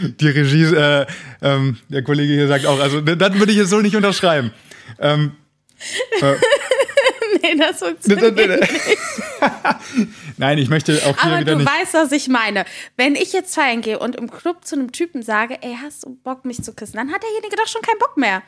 die 0.00 0.28
Regie, 0.28 0.64
äh, 0.74 1.06
ähm, 1.42 1.78
der 1.88 2.02
Kollege 2.02 2.32
hier 2.32 2.48
sagt 2.48 2.66
auch, 2.66 2.80
also 2.80 3.00
das 3.00 3.34
würde 3.34 3.52
ich 3.52 3.58
jetzt 3.58 3.70
so 3.70 3.80
nicht 3.80 3.96
unterschreiben. 3.96 4.52
Ähm, 4.98 5.32
nee, 7.42 7.56
das 7.56 7.78
funktioniert 7.78 8.36
Nein, 10.36 10.58
ich 10.58 10.68
möchte 10.68 10.94
auch 11.06 11.20
hier 11.20 11.30
Aber 11.32 11.40
wieder 11.40 11.52
du 11.52 11.58
nicht. 11.58 11.70
weißt, 11.70 11.94
was 11.94 12.12
ich 12.12 12.28
meine. 12.28 12.64
Wenn 12.96 13.14
ich 13.14 13.32
jetzt 13.32 13.54
feiern 13.54 13.80
gehe 13.80 13.98
und 13.98 14.16
im 14.16 14.30
Club 14.30 14.64
zu 14.64 14.76
einem 14.76 14.92
Typen 14.92 15.22
sage, 15.22 15.58
ey, 15.62 15.76
hast 15.82 16.04
du 16.04 16.16
Bock, 16.22 16.44
mich 16.44 16.62
zu 16.62 16.74
küssen, 16.74 16.96
dann 16.96 17.12
hat 17.12 17.22
derjenige 17.22 17.56
doch 17.56 17.68
schon 17.68 17.82
keinen 17.82 17.98
Bock 17.98 18.16
mehr. 18.16 18.42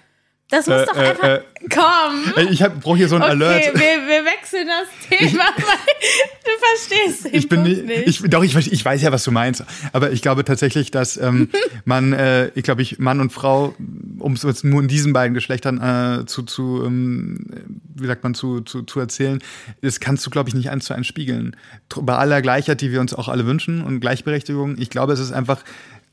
Das 0.50 0.66
muss 0.66 0.76
Äh, 0.82 0.86
doch 0.86 0.96
äh, 0.96 1.00
einfach. 1.08 1.24
äh. 1.28 1.40
Komm! 1.72 2.32
Ey, 2.36 2.48
Ich 2.50 2.60
brauche 2.80 2.96
hier 2.98 3.08
so 3.08 3.16
ein 3.16 3.22
Okay, 3.22 3.30
Alert. 3.30 3.64
wir, 3.74 3.80
wir 3.80 4.24
wechseln 4.26 4.66
das 4.68 5.08
Thema, 5.08 5.44
weil 5.56 6.44
du 6.44 6.50
verstehst 6.60 7.24
den 7.24 7.34
Ich 7.34 7.48
bin 7.48 7.62
Punkt 7.64 7.86
nicht, 7.86 8.06
ich, 8.06 8.30
doch, 8.30 8.42
ich, 8.44 8.54
weiß- 8.54 8.68
ich 8.70 8.84
weiß 8.84 9.00
ja, 9.00 9.12
was 9.12 9.24
du 9.24 9.30
meinst. 9.30 9.64
Aber 9.94 10.10
ich 10.12 10.20
glaube 10.20 10.44
tatsächlich, 10.44 10.90
dass 10.90 11.16
ähm, 11.16 11.48
man, 11.86 12.12
äh, 12.12 12.48
ich 12.54 12.64
glaube, 12.64 12.82
ich, 12.82 12.98
Mann 12.98 13.20
und 13.20 13.32
Frau, 13.32 13.74
um 14.18 14.34
es 14.34 14.42
jetzt 14.42 14.62
nur 14.64 14.82
in 14.82 14.88
diesen 14.88 15.14
beiden 15.14 15.32
Geschlechtern 15.32 15.80
äh, 16.22 16.26
zu, 16.26 16.42
zu 16.42 16.82
ähm, 16.84 17.46
wie 17.94 18.06
sagt 18.06 18.22
man, 18.22 18.34
zu, 18.34 18.60
zu, 18.60 18.82
zu 18.82 19.00
erzählen, 19.00 19.38
das 19.80 20.00
kannst 20.00 20.26
du, 20.26 20.30
glaube 20.30 20.50
ich, 20.50 20.54
nicht 20.54 20.68
eins 20.68 20.84
zu 20.84 20.92
eins 20.94 21.06
spiegeln. 21.06 21.56
Bei 22.02 22.16
aller 22.16 22.42
Gleichheit, 22.42 22.82
die 22.82 22.92
wir 22.92 23.00
uns 23.00 23.14
auch 23.14 23.28
alle 23.28 23.46
wünschen 23.46 23.82
und 23.82 24.00
Gleichberechtigung, 24.00 24.76
ich 24.78 24.90
glaube, 24.90 25.14
es 25.14 25.20
ist 25.20 25.32
einfach 25.32 25.62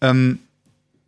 ähm, 0.01 0.39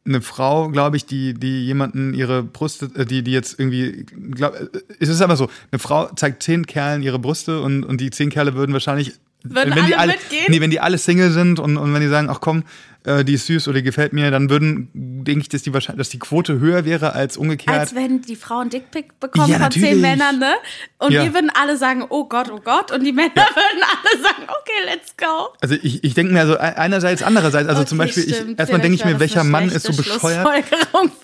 eine 0.06 0.22
Frau, 0.22 0.70
glaube 0.70 0.98
ich, 0.98 1.06
die, 1.06 1.34
die 1.34 1.66
jemanden 1.66 2.14
ihre 2.14 2.44
Brüste, 2.44 2.90
äh, 2.96 3.06
die, 3.06 3.24
die 3.24 3.32
jetzt 3.32 3.60
irgendwie, 3.60 4.06
glaub, 4.32 4.56
äh, 4.56 4.68
es 5.00 5.10
ist 5.10 5.22
aber 5.22 5.36
so, 5.36 5.50
eine 5.72 5.80
Frau 5.80 6.08
zeigt 6.16 6.44
zehn 6.44 6.66
Kerlen 6.66 7.04
ihre 7.04 7.20
Brüste 7.20 7.62
und, 7.62 7.84
und 7.84 8.02
die 8.02 8.10
zehn 8.10 8.30
Kerle 8.30 8.56
würden 8.56 8.74
wahrscheinlich, 8.74 9.14
Würden 9.44 9.76
wenn 9.76 9.88
die 9.88 9.96
alle 9.96 9.98
alle, 9.98 10.12
mitgehen? 10.14 10.46
nee, 10.50 10.62
wenn 10.62 10.70
die 10.70 10.80
alle 10.80 10.98
Single 10.98 11.32
sind 11.32 11.60
und, 11.60 11.78
und 11.78 11.94
wenn 11.94 12.02
die 12.02 12.08
sagen, 12.08 12.30
ach 12.30 12.42
komm, 12.42 12.64
äh, 13.06 13.24
die 13.24 13.34
ist 13.34 13.48
süß 13.48 13.68
oder 13.68 13.80
die 13.80 13.84
gefällt 13.84 14.14
mir, 14.14 14.30
dann 14.32 14.50
würden, 14.50 14.90
denke 15.22 15.42
ich, 15.42 15.50
dass 15.50 15.62
die 15.64 15.74
wahrscheinlich, 15.74 16.00
dass 16.00 16.10
die 16.10 16.20
Quote 16.20 16.60
höher 16.60 16.86
wäre 16.86 17.14
als 17.14 17.38
umgekehrt. 17.38 17.78
Als 17.80 17.96
wenn 17.96 18.22
die 18.22 18.36
Frau 18.36 18.60
einen 18.60 18.70
Dickpick 18.70 19.20
bekommen 19.20 19.48
Ja, 19.50 19.56
von 19.56 19.62
natürlich. 19.64 19.90
zehn 19.90 20.02
Männern, 20.02 20.40
ne? 20.40 20.54
Und 20.98 21.12
Ja. 21.12 21.24
wir 21.24 21.34
würden 21.34 21.50
alle 21.54 21.78
sagen, 21.78 22.04
oh 22.10 22.26
Gott, 22.28 22.52
oh 22.52 22.60
Gott. 22.64 22.92
Und 22.92 23.04
die 23.04 23.12
Männer 23.14 23.32
würden 23.36 23.84
alle 23.84 24.22
sagen, 24.24 24.44
okay, 24.44 24.86
let's 24.86 25.16
go. 25.18 25.50
also 25.62 25.76
ich, 25.82 26.04
ich 26.04 26.14
denke 26.14 26.34
mir 26.34 26.42
also 26.42 26.58
einerseits, 26.58 27.24
andererseits, 27.24 27.70
also 27.70 27.84
zum 27.84 28.00
Okay, 28.00 28.08
Beispiel, 28.08 28.24
ich, 28.52 28.60
erstmal 28.60 28.82
denke 28.82 28.96
ich 28.96 29.06
mir, 29.06 29.20
welcher 29.20 29.44
Mann 29.44 29.70
ist 29.70 29.86
so 29.86 29.94
bescheuert. 29.94 30.48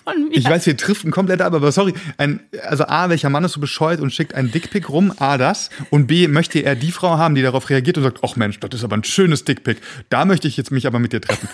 Von 0.04 0.28
mir. 0.28 0.36
Ich 0.36 0.44
weiß, 0.44 0.66
wir 0.66 0.74
driften 0.74 1.10
komplett 1.10 1.40
ab, 1.42 1.52
aber 1.54 1.70
sorry. 1.72 1.94
Ein, 2.16 2.40
also 2.64 2.84
A, 2.84 3.08
welcher 3.10 3.30
Mann 3.30 3.44
ist 3.44 3.52
so 3.52 3.60
bescheuert 3.60 4.00
und 4.00 4.12
schickt 4.12 4.34
einen 4.34 4.50
Dickpick 4.50 4.88
rum? 4.88 5.12
A, 5.18 5.38
das. 5.38 5.70
Und 5.90 6.06
B, 6.06 6.28
möchte 6.28 6.60
er 6.60 6.74
die 6.76 6.90
Frau 6.92 7.18
haben, 7.18 7.34
die 7.34 7.42
darauf 7.42 7.68
reagiert 7.70 7.96
und 7.98 8.04
sagt, 8.04 8.18
ach 8.22 8.36
Mensch, 8.36 8.58
das 8.60 8.70
ist 8.74 8.84
aber 8.84 8.96
ein 8.96 9.04
schönes 9.04 9.44
Dickpick. 9.44 9.78
Da 10.08 10.24
möchte 10.24 10.48
ich 10.48 10.56
jetzt 10.56 10.70
mich 10.70 10.86
aber 10.86 10.98
mit 10.98 11.12
dir 11.12 11.20
treffen. 11.20 11.48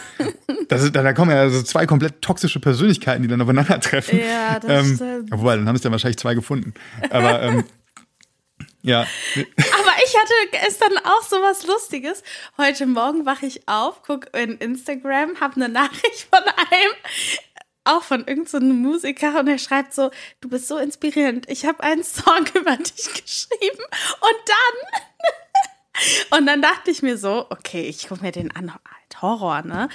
Das 0.68 0.82
ist, 0.82 0.94
da, 0.96 1.02
da 1.02 1.12
kommen 1.12 1.30
ja 1.30 1.40
also 1.42 1.62
zwei 1.62 1.84
komplett 1.86 2.22
toxische 2.22 2.33
Persönlichkeiten, 2.40 3.22
die 3.22 3.28
dann 3.28 3.40
aufeinandertreffen. 3.40 4.18
Ja, 4.18 4.58
das 4.60 4.86
ähm, 4.88 4.94
stimmt. 4.96 5.30
Wobei, 5.32 5.56
dann 5.56 5.68
haben 5.68 5.76
es 5.76 5.84
ja 5.84 5.90
wahrscheinlich 5.90 6.18
zwei 6.18 6.34
gefunden. 6.34 6.74
Aber 7.10 7.42
ähm, 7.42 7.64
ja, 8.82 9.00
Aber 9.00 9.92
ich 10.04 10.16
hatte 10.16 10.34
gestern 10.64 10.98
auch 10.98 11.22
so 11.22 11.36
was 11.36 11.66
Lustiges. 11.66 12.22
Heute 12.56 12.86
Morgen 12.86 13.26
wache 13.26 13.46
ich 13.46 13.68
auf, 13.68 14.02
gucke 14.02 14.28
in 14.38 14.58
Instagram, 14.58 15.40
habe 15.40 15.56
eine 15.56 15.68
Nachricht 15.68 16.28
von 16.30 16.42
einem, 16.42 16.92
auch 17.84 18.02
von 18.02 18.20
irgendeinem 18.20 18.46
so 18.46 18.56
einem 18.56 18.76
Musiker 18.76 19.40
und 19.40 19.48
er 19.48 19.58
schreibt 19.58 19.94
so, 19.94 20.10
du 20.40 20.48
bist 20.48 20.68
so 20.68 20.78
inspirierend. 20.78 21.48
Ich 21.48 21.66
habe 21.66 21.82
einen 21.82 22.04
Song 22.04 22.46
über 22.54 22.76
dich 22.76 23.24
geschrieben 23.24 23.84
und 24.20 24.40
dann 24.46 25.00
und 26.38 26.46
dann 26.46 26.62
dachte 26.62 26.90
ich 26.90 27.02
mir 27.02 27.16
so, 27.16 27.46
okay, 27.50 27.82
ich 27.82 28.08
gucke 28.08 28.22
mir 28.22 28.32
den 28.32 28.54
an, 28.54 28.72
halt 28.72 29.22
Horror, 29.22 29.62
ne? 29.62 29.88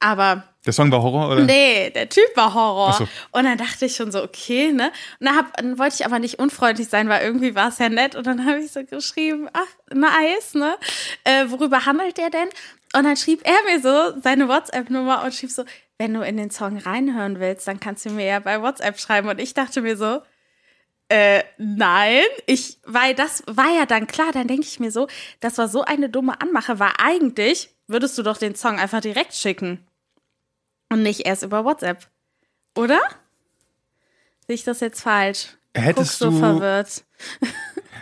Aber 0.00 0.53
der 0.64 0.72
Song 0.72 0.90
war 0.90 1.02
Horror, 1.02 1.30
oder? 1.30 1.42
Nee, 1.42 1.90
der 1.90 2.08
Typ 2.08 2.24
war 2.34 2.54
Horror. 2.54 2.90
Ach 2.90 2.98
so. 2.98 3.08
Und 3.32 3.44
dann 3.44 3.58
dachte 3.58 3.86
ich 3.86 3.96
schon 3.96 4.10
so, 4.10 4.22
okay, 4.22 4.72
ne? 4.72 4.92
Und 5.20 5.26
dann, 5.26 5.36
hab, 5.36 5.56
dann 5.56 5.78
wollte 5.78 5.96
ich 5.96 6.06
aber 6.06 6.18
nicht 6.18 6.38
unfreundlich 6.38 6.88
sein, 6.88 7.08
weil 7.08 7.22
irgendwie 7.22 7.54
war 7.54 7.68
es 7.68 7.78
ja 7.78 7.88
nett. 7.88 8.14
Und 8.14 8.26
dann 8.26 8.46
habe 8.46 8.60
ich 8.60 8.72
so 8.72 8.84
geschrieben, 8.84 9.48
ach, 9.52 9.94
nice, 9.94 10.54
ne? 10.54 10.76
Äh, 11.24 11.46
worüber 11.48 11.84
handelt 11.84 12.16
der 12.16 12.30
denn? 12.30 12.48
Und 12.94 13.04
dann 13.04 13.16
schrieb 13.16 13.42
er 13.44 13.56
mir 13.70 13.80
so 13.80 14.20
seine 14.20 14.48
WhatsApp-Nummer 14.48 15.22
und 15.24 15.34
schrieb 15.34 15.50
so, 15.50 15.64
wenn 15.98 16.14
du 16.14 16.22
in 16.22 16.36
den 16.36 16.50
Song 16.50 16.78
reinhören 16.78 17.40
willst, 17.40 17.68
dann 17.68 17.80
kannst 17.80 18.04
du 18.06 18.10
mir 18.10 18.26
ja 18.26 18.38
bei 18.40 18.62
WhatsApp 18.62 18.98
schreiben. 18.98 19.28
Und 19.28 19.40
ich 19.40 19.54
dachte 19.54 19.82
mir 19.82 19.96
so, 19.96 20.22
äh, 21.08 21.42
nein, 21.58 22.22
ich, 22.46 22.78
weil 22.84 23.14
das 23.14 23.42
war 23.46 23.70
ja 23.76 23.84
dann 23.84 24.06
klar, 24.06 24.32
dann 24.32 24.48
denke 24.48 24.66
ich 24.66 24.80
mir 24.80 24.90
so, 24.90 25.08
das 25.40 25.58
war 25.58 25.68
so 25.68 25.82
eine 25.82 26.08
dumme 26.08 26.40
Anmache, 26.40 26.78
weil 26.78 26.92
eigentlich 26.98 27.68
würdest 27.86 28.16
du 28.16 28.22
doch 28.22 28.38
den 28.38 28.54
Song 28.54 28.78
einfach 28.78 29.00
direkt 29.00 29.34
schicken. 29.34 29.86
Und 30.94 31.02
nicht 31.02 31.26
erst 31.26 31.42
über 31.42 31.64
WhatsApp. 31.64 32.06
Oder? 32.76 33.00
Sehe 34.46 34.54
ich 34.54 34.62
das 34.62 34.78
jetzt 34.78 35.00
falsch? 35.00 35.48
Hättest 35.74 35.96
Guckst 35.96 36.18
so 36.20 36.30
du- 36.30 36.38
verwirrt. 36.38 37.02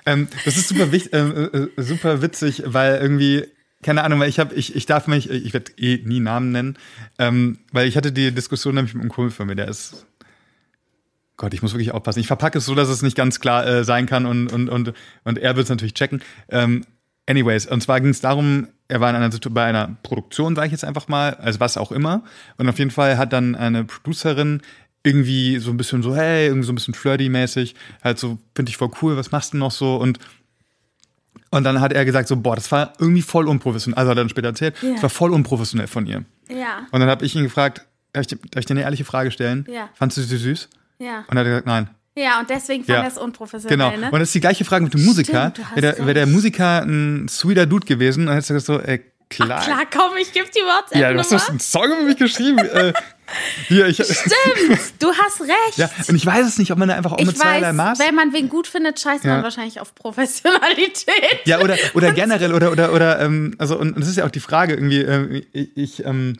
Ähm, 0.05 0.27
das 0.45 0.57
ist 0.57 0.67
super, 0.69 0.91
wichtig, 0.91 1.13
ähm, 1.13 1.49
äh, 1.53 1.59
äh, 1.59 1.83
super 1.83 2.23
witzig, 2.23 2.65
weil 2.67 2.97
irgendwie, 3.01 3.47
keine 3.85 4.03
Ahnung, 4.03 4.19
weil 4.19 4.29
ich 4.29 4.41
habe, 4.41 4.53
ich, 4.57 4.75
ich 4.75 4.85
darf 4.85 5.07
mich, 5.07 5.31
ich 5.31 5.53
werde 5.53 5.71
eh 5.77 6.01
nie 6.05 6.19
Namen 6.19 6.51
nennen, 6.51 6.77
ähm, 7.21 7.61
weil 7.71 7.87
ich 7.87 7.97
hatte 7.97 8.11
die 8.11 8.33
Diskussion 8.33 8.75
nämlich 8.75 8.95
mit 8.95 9.03
einem 9.03 9.11
Kumpel 9.13 9.31
von 9.31 9.47
mir, 9.47 9.55
der 9.55 9.69
ist, 9.69 10.07
Gott, 11.37 11.55
ich 11.55 11.63
muss 11.63 11.73
wirklich 11.73 11.93
aufpassen. 11.93 12.19
Ich 12.19 12.27
verpacke 12.27 12.59
es 12.59 12.65
so, 12.67 12.75
dass 12.75 12.89
es 12.89 13.03
nicht 13.03 13.17
ganz 13.17 13.39
klar 13.39 13.65
äh, 13.65 13.85
sein 13.85 14.07
kann 14.07 14.27
und, 14.27 14.53
und, 14.53 14.69
und, 14.69 14.93
und 15.23 15.39
er 15.39 15.55
wird 15.55 15.65
es 15.67 15.71
natürlich 15.71 15.95
checken. 15.95 16.21
Ähm, 16.49 16.85
anyways, 17.29 17.67
und 17.67 17.81
zwar 17.81 18.01
ging 18.01 18.11
es 18.11 18.21
darum, 18.21 18.67
er 18.93 19.01
war 19.01 19.11
in 19.11 19.17
einer, 19.17 19.31
bei 19.51 19.65
einer 19.65 19.97
Produktion, 20.03 20.55
sage 20.55 20.67
ich 20.67 20.73
jetzt 20.73 20.85
einfach 20.85 21.09
mal, 21.09 21.35
also 21.35 21.59
was 21.61 21.77
auch 21.77 21.91
immer. 21.93 22.23
Und 22.59 22.69
auf 22.69 22.79
jeden 22.79 22.91
Fall 22.91 23.17
hat 23.19 23.33
dann 23.33 23.55
eine 23.57 23.85
Producerin 23.85 24.61
irgendwie 25.03 25.59
so 25.59 25.71
ein 25.71 25.77
bisschen 25.77 26.03
so, 26.03 26.15
hey, 26.15 26.47
irgendwie 26.47 26.67
so 26.67 26.73
ein 26.73 26.77
bisschen 26.77 26.95
flirty-mäßig, 26.95 27.75
halt 28.05 28.19
so, 28.19 28.39
finde 28.55 28.71
ich 28.71 28.77
voll 28.77 28.91
cool, 29.03 29.17
was 29.17 29.33
machst 29.33 29.53
du 29.53 29.57
noch 29.57 29.71
so? 29.73 29.97
Und 29.97 30.19
und 31.51 31.65
dann 31.65 31.81
hat 31.81 31.93
er 31.93 32.05
gesagt 32.07 32.29
so, 32.29 32.37
boah, 32.37 32.55
das 32.57 32.71
war 32.73 32.95
irgendwie 32.99 33.21
voll 33.23 33.47
unprofessionell. 33.47 33.99
Also 33.99 34.11
hat 34.11 34.17
er 34.17 34.23
dann 34.23 34.29
später 34.31 34.49
erzählt, 34.49 34.75
Ja. 34.83 34.93
das 34.95 35.03
war 35.03 35.11
voll 35.11 35.33
unprofessionell 35.33 35.87
von 35.87 36.07
ihr. 36.07 36.25
Ja, 36.49 36.87
Und 36.91 37.01
dann 37.01 37.09
habe 37.11 37.25
ich 37.27 37.35
ihn 37.37 37.43
gefragt, 37.45 37.85
darf 38.13 38.23
ich, 38.23 38.27
dir- 38.29 38.37
darf 38.37 38.61
ich 38.61 38.67
dir 38.67 38.73
eine 38.75 38.83
ehrliche 38.83 39.05
Frage 39.05 39.31
stellen? 39.31 39.67
Ja. 39.71 39.89
Fandest 39.95 40.19
du 40.19 40.23
sie 40.23 40.37
süß? 40.39 40.69
ja. 40.99 41.25
Und 41.29 41.37
er 41.37 41.41
hat 41.41 41.45
gesagt, 41.47 41.67
nein. 41.67 41.91
Ja, 42.15 42.41
und 42.41 42.51
deswegen 42.51 42.85
fand 42.85 42.97
Ja. 42.99 43.03
er 43.05 43.09
es 43.09 43.17
unprofessionell, 43.19 43.77
Genau. 43.91 43.97
ne? 43.97 44.11
Und 44.11 44.21
das 44.21 44.29
ist 44.29 44.35
die 44.35 44.41
gleiche 44.41 44.65
Frage 44.65 44.85
mit 44.85 44.93
dem 44.95 45.05
Musiker. 45.05 45.53
Wäre 45.75 45.95
der, 45.97 46.07
wär 46.07 46.15
der. 46.15 46.27
Musiker 46.27 46.83
ein 46.83 47.27
sweeter 47.29 47.65
Dude 47.67 47.87
gewesen, 47.87 48.27
dann 48.27 48.35
hättest 48.35 48.51
du 48.51 48.55
gesagt 48.55 48.67
so, 48.85 48.87
ey, 48.87 49.01
klar. 49.31 49.63
Klar, 49.65 49.85
komm, 49.91 50.17
ich 50.21 50.31
gebe 50.33 50.47
die 50.55 50.99
Ja, 50.99 51.13
du 51.13 51.19
hast 51.19 51.33
doch 51.33 51.49
einen 51.49 51.59
Song 51.61 51.85
über 51.87 52.03
mich 52.03 52.17
geschrieben. 52.19 52.59
äh, 52.59 52.93
hier, 53.69 53.87
ich, 53.87 53.97
Stimmt, 53.97 54.93
du 54.99 55.11
hast 55.15 55.41
recht. 55.41 55.77
ja, 55.77 55.89
und 56.07 56.15
ich 56.17 56.27
weiß 56.27 56.47
es 56.47 56.59
nicht, 56.59 56.71
ob 56.71 56.77
man 56.77 56.89
da 56.89 56.97
einfach 56.97 57.13
auch 57.13 57.19
ich 57.19 57.25
mit 57.27 57.39
zweierlei 57.39 57.73
Maß. 57.73 57.99
wenn 57.99 58.15
man 58.15 58.35
wen 58.35 58.51
gut 58.51 58.67
findet, 58.67 59.01
scheißt 59.01 59.25
Ja. 59.25 59.37
man 59.37 59.43
wahrscheinlich 59.45 59.81
auf 59.81 59.95
Professionalität. 59.95 61.41
Ja, 61.47 61.61
oder, 61.61 61.77
oder 61.95 62.13
generell, 62.13 62.53
oder, 62.53 62.71
oder, 62.73 62.93
oder, 62.93 63.21
ähm, 63.21 63.55
also, 63.57 63.79
und 63.79 63.99
das 63.99 64.09
ist 64.09 64.17
ja 64.19 64.27
auch 64.27 64.31
die 64.31 64.41
Frage 64.41 64.75
irgendwie, 64.75 65.47
ich, 65.55 65.77
ich 65.77 66.05
ähm, 66.05 66.37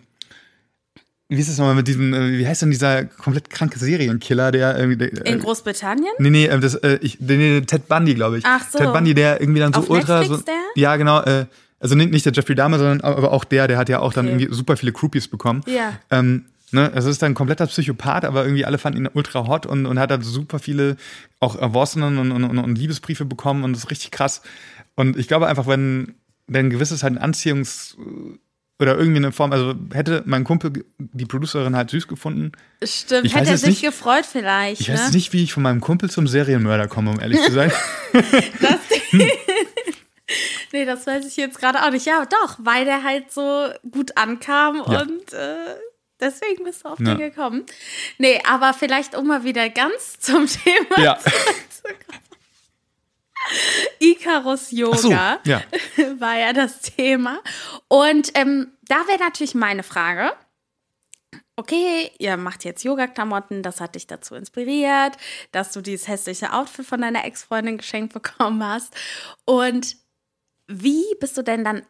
wie 1.29 1.41
ist 1.41 1.49
das 1.49 1.59
nochmal 1.59 1.75
mit 1.75 1.89
diesem, 1.89 2.13
äh, 2.13 2.39
wie 2.39 2.47
heißt 2.47 2.63
denn 2.63 2.71
dieser 2.71 3.05
komplett 3.05 3.49
kranke 3.51 3.79
Serienkiller, 3.79 4.53
der 4.53 4.79
irgendwie, 4.79 4.97
der, 4.97 5.27
In 5.27 5.39
äh, 5.39 5.39
Großbritannien? 5.39 6.13
Nee, 6.19 6.31
nee, 6.31 6.47
äh, 6.47 6.61
das, 6.61 6.79
ich, 7.01 7.21
nee, 7.21 7.61
Ted 7.63 7.89
Bundy, 7.89 8.15
glaube 8.15 8.39
ich. 8.39 8.45
Ach 8.47 8.69
so. 8.69 8.79
Ted 8.79 8.93
Bundy, 8.93 9.15
der 9.15 9.41
irgendwie 9.41 9.61
dann 9.61 9.73
so 9.73 9.81
Auf 9.81 9.91
ultra. 9.91 10.21
Netflix, 10.21 10.41
so, 10.41 10.45
der? 10.47 10.61
Ja, 10.75 10.97
genau. 10.97 11.23
Äh, 11.23 11.47
also 11.81 11.95
nicht, 11.97 12.25
der 12.25 12.33
Jeffrey 12.33 12.55
Dahmer, 12.55 12.79
sondern 12.79 13.01
aber 13.01 13.33
auch 13.33 13.45
der, 13.45 13.67
der 13.67 13.77
hat 13.79 13.89
ja 13.89 13.99
auch 14.01 14.13
dann 14.13 14.27
Okay. 14.27 14.35
irgendwie 14.43 14.55
super 14.55 14.77
viele 14.77 14.93
Groupies 14.93 15.29
bekommen. 15.29 15.63
Ja. 15.67 15.99
Ähm, 16.11 16.45
Ne? 16.75 16.91
Es 16.95 17.05
ist 17.05 17.23
ein 17.23 17.35
kompletter 17.35 17.67
Psychopath, 17.67 18.25
aber 18.25 18.45
irgendwie 18.45 18.65
alle 18.65 18.79
fanden 18.79 19.05
ihn 19.05 19.11
ultra 19.13 19.47
hot 19.47 19.67
und, 19.67 19.85
und 19.85 19.99
hat 19.99 20.11
dann 20.11 20.23
super 20.23 20.59
viele 20.59 20.97
auch 21.39 21.55
Erworsenen 21.55 22.17
und, 22.17 22.33
und, 22.33 22.59
und 22.59 22.79
Liebesbriefe 22.79 23.27
bekommen 23.27 23.63
und 23.63 23.75
das 23.75 23.85
ist 23.85 23.91
richtig 23.91 24.11
krass. 24.11 24.41
Und 24.95 25.19
ich 25.19 25.29
glaube 25.29 25.49
einfach, 25.49 25.67
wenn, 25.67 26.15
wenn 26.47 26.67
ein 26.67 26.71
gewisses 26.71 27.03
halt 27.03 27.19
ein 27.19 27.33
Anziehungs- 27.35 27.97
oder 28.83 28.97
irgendwie 28.99 29.19
eine 29.19 29.33
Form, 29.33 29.53
also 29.53 29.75
hätte 29.95 30.23
mein 30.27 30.45
Kumpel 30.45 30.85
die 30.99 31.25
Producerin 31.25 31.75
halt 31.77 31.91
süß 31.91 32.07
gefunden. 32.09 32.53
Stimmt, 32.83 33.25
Ich 33.27 33.35
hätte 33.35 33.51
er 33.51 33.57
sich 33.59 33.69
nicht- 33.69 33.83
gefreut 33.83 34.27
vielleicht. 34.31 34.81
Ich 34.83 34.89
ne? 34.89 34.95
weiß 34.95 35.13
nicht, 35.13 35.33
wie 35.33 35.43
ich 35.45 35.53
von 35.53 35.63
meinem 35.63 35.81
Kumpel 35.81 36.11
zum 36.11 36.27
Serienmörder 36.27 36.89
komme, 36.89 37.11
um 37.11 37.21
ehrlich 37.21 37.41
zu 37.43 37.53
sein. 37.53 37.73
Das, 38.61 38.79
nee, 40.73 40.85
das 40.85 41.07
weiß 41.07 41.27
ich 41.27 41.37
jetzt 41.37 41.59
gerade 41.59 41.83
auch 41.85 41.91
nicht. 41.91 42.07
Ja, 42.07 42.25
doch, 42.27 42.57
weil 42.59 42.85
der 42.85 43.03
halt 43.03 43.31
so 43.33 43.69
gut 43.91 44.17
ankam 44.17 44.77
Ja. 44.77 45.03
und 45.03 45.33
äh, 45.33 45.57
deswegen 46.21 46.65
bist 46.65 46.85
du 46.85 46.89
auf 46.91 46.99
Ja. 47.01 47.15
den 47.15 47.19
gekommen. 47.19 47.65
Nee, 48.19 48.41
aber 48.49 48.73
vielleicht 48.73 49.15
um 49.17 49.27
mal 49.27 49.45
wieder 49.45 49.69
ganz 49.69 50.19
zum 50.21 50.47
Thema 50.47 51.03
ja. 51.03 51.19
Icarus 53.99 54.71
Yoga 54.71 54.97
so, 54.97 55.11
ja. 55.51 55.63
war 56.19 56.39
ja 56.39 56.53
das 56.53 56.81
Thema. 56.81 57.41
Und 57.89 58.31
ähm, 58.35 58.73
da 58.83 59.07
wäre 59.07 59.19
natürlich 59.19 59.55
meine 59.55 59.83
Frage. 59.83 60.33
Okay, 61.57 62.11
ihr 62.19 62.39
macht 62.39 62.65
jetzt 62.65 62.83
Yoga-Klamotten, 62.83 63.63
das 63.63 63.81
hat 63.81 63.95
dich 63.95 64.07
dazu 64.07 64.35
inspiriert, 64.35 65.19
dass 65.53 65.73
du 65.73 65.83
dieses 65.83 66.09
hässliche 66.09 66.53
Outfit 66.53 66.87
von 66.87 67.03
deiner 67.03 67.27
Ex-Freundin 67.27 67.77
geschenkt 67.77 68.15
bekommen 68.15 68.67
hast. 68.67 68.95
Und 69.45 69.97
wie 70.67 71.05
bist 71.21 71.37
du 71.37 71.43
denn 71.43 71.63
dann 71.63 71.83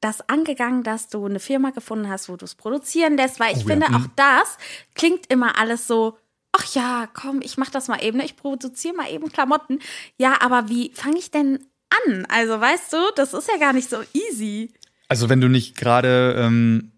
das 0.00 0.28
angegangen, 0.28 0.84
dass 0.84 1.08
du 1.08 1.26
eine 1.26 1.40
Firma 1.40 1.70
gefunden 1.70 2.08
hast, 2.08 2.28
wo 2.28 2.36
du 2.36 2.44
es 2.44 2.54
produzieren 2.54 3.16
lässt? 3.16 3.40
Weil 3.40 3.56
ich 3.56 3.64
Oh 3.64 3.68
ja, 3.68 3.74
finde, 3.74 3.88
mhm. 3.90 3.96
auch 3.96 4.06
das 4.14 4.56
klingt 4.94 5.30
immer 5.30 5.58
alles 5.58 5.88
so, 5.88 6.16
ach 6.58 6.74
ja, 6.74 7.08
komm, 7.12 7.40
ich 7.42 7.56
mach 7.56 7.70
das 7.70 7.88
mal 7.88 8.02
eben, 8.02 8.18
ne? 8.18 8.24
ich 8.24 8.36
produziere 8.36 8.94
mal 8.94 9.10
eben 9.10 9.30
Klamotten. 9.30 9.78
Ja, 10.18 10.40
aber 10.40 10.68
wie 10.68 10.90
fange 10.94 11.18
ich 11.18 11.30
denn 11.30 11.58
an? 12.06 12.26
Also, 12.28 12.60
weißt 12.60 12.92
du, 12.92 12.96
das 13.16 13.32
ist 13.34 13.48
ja 13.48 13.58
gar 13.58 13.72
nicht 13.72 13.88
so 13.88 13.98
easy. 14.12 14.70
Also 15.08 15.28
wenn 15.28 15.40
du 15.40 15.48
nicht 15.48 15.76
gerade 15.76 16.34
ähm, 16.38 16.92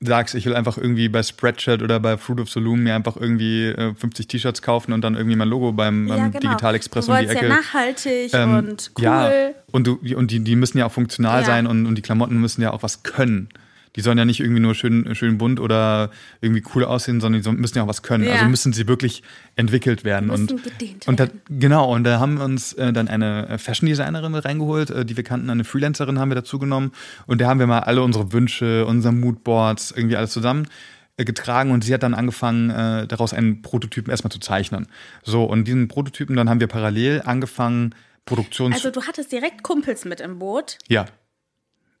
sagst, 0.00 0.34
ich 0.34 0.46
will 0.46 0.54
einfach 0.56 0.78
irgendwie 0.78 1.10
bei 1.10 1.22
Spreadshirt 1.22 1.82
oder 1.82 2.00
bei 2.00 2.16
Fruit 2.16 2.40
of 2.40 2.50
Saloon 2.50 2.82
mir 2.82 2.94
einfach 2.94 3.16
irgendwie 3.16 3.66
äh, 3.66 3.94
50 3.94 4.28
T-Shirts 4.28 4.62
kaufen 4.62 4.94
und 4.94 5.02
dann 5.02 5.14
irgendwie 5.14 5.36
mein 5.36 5.48
Logo 5.48 5.72
beim, 5.72 6.06
beim 6.08 6.18
ja, 6.18 6.28
genau. 6.28 6.40
Digital 6.40 6.74
Express 6.74 7.06
du 7.06 7.12
um 7.12 7.18
die 7.18 7.26
Ecke. 7.26 7.48
ja 7.48 7.56
nachhaltig 7.56 8.32
Ähm, 8.32 8.54
und 8.56 8.92
cool. 8.98 9.04
Ja, 9.04 9.30
und, 9.72 9.86
du, 9.86 9.98
und 10.16 10.30
die, 10.30 10.40
die 10.42 10.56
müssen 10.56 10.78
ja 10.78 10.86
auch 10.86 10.92
funktional 10.92 11.40
Ja. 11.40 11.46
sein 11.46 11.66
und, 11.66 11.84
und 11.84 11.96
die 11.96 12.02
Klamotten 12.02 12.40
müssen 12.40 12.62
ja 12.62 12.70
auch 12.72 12.82
was 12.82 13.02
können. 13.02 13.50
Die 13.96 14.02
sollen 14.02 14.18
ja 14.18 14.24
nicht 14.24 14.40
irgendwie 14.40 14.60
nur 14.60 14.74
schön, 14.74 15.14
schön 15.14 15.38
bunt 15.38 15.58
oder 15.58 16.10
irgendwie 16.40 16.62
cool 16.74 16.84
aussehen, 16.84 17.20
sondern 17.20 17.42
die 17.42 17.50
müssen 17.50 17.76
ja 17.76 17.84
auch 17.84 17.88
was 17.88 18.02
können. 18.02 18.24
Ja. 18.24 18.34
Also 18.34 18.46
müssen 18.46 18.72
sie 18.72 18.86
wirklich 18.86 19.22
entwickelt 19.56 20.04
werden. 20.04 20.30
Und, 20.30 20.62
gedehnt 20.62 21.08
und 21.08 21.18
da, 21.18 21.26
werden. 21.26 21.40
genau, 21.48 21.92
und 21.92 22.04
da 22.04 22.20
haben 22.20 22.38
wir 22.38 22.44
uns 22.44 22.72
äh, 22.74 22.92
dann 22.92 23.08
eine 23.08 23.48
äh, 23.48 23.58
Fashion 23.58 23.88
Designerin 23.88 24.34
reingeholt, 24.34 24.90
äh, 24.90 25.04
die 25.04 25.16
wir 25.16 25.24
kannten, 25.24 25.50
eine 25.50 25.64
Freelancerin 25.64 26.18
haben 26.18 26.30
wir 26.30 26.36
dazu 26.36 26.58
genommen. 26.58 26.92
Und 27.26 27.40
da 27.40 27.48
haben 27.48 27.58
wir 27.58 27.66
mal 27.66 27.80
alle 27.80 28.02
unsere 28.02 28.32
Wünsche, 28.32 28.86
unsere 28.86 29.12
Moodboards, 29.12 29.90
irgendwie 29.90 30.16
alles 30.16 30.32
zusammen 30.32 30.68
äh, 31.16 31.24
getragen 31.24 31.70
und 31.72 31.84
sie 31.84 31.92
hat 31.92 32.02
dann 32.02 32.14
angefangen, 32.14 32.70
äh, 32.70 33.06
daraus 33.06 33.34
einen 33.34 33.62
Prototypen 33.62 34.10
erstmal 34.10 34.30
zu 34.30 34.38
zeichnen. 34.38 34.86
So, 35.22 35.44
und 35.44 35.64
diesen 35.64 35.88
Prototypen, 35.88 36.36
dann 36.36 36.48
haben 36.48 36.60
wir 36.60 36.68
parallel 36.68 37.22
angefangen, 37.24 37.94
Produktions... 38.24 38.74
Also, 38.74 38.90
du 38.90 39.02
hattest 39.06 39.32
direkt 39.32 39.62
Kumpels 39.62 40.04
mit 40.04 40.20
im 40.20 40.38
Boot. 40.38 40.78
Ja. 40.88 41.06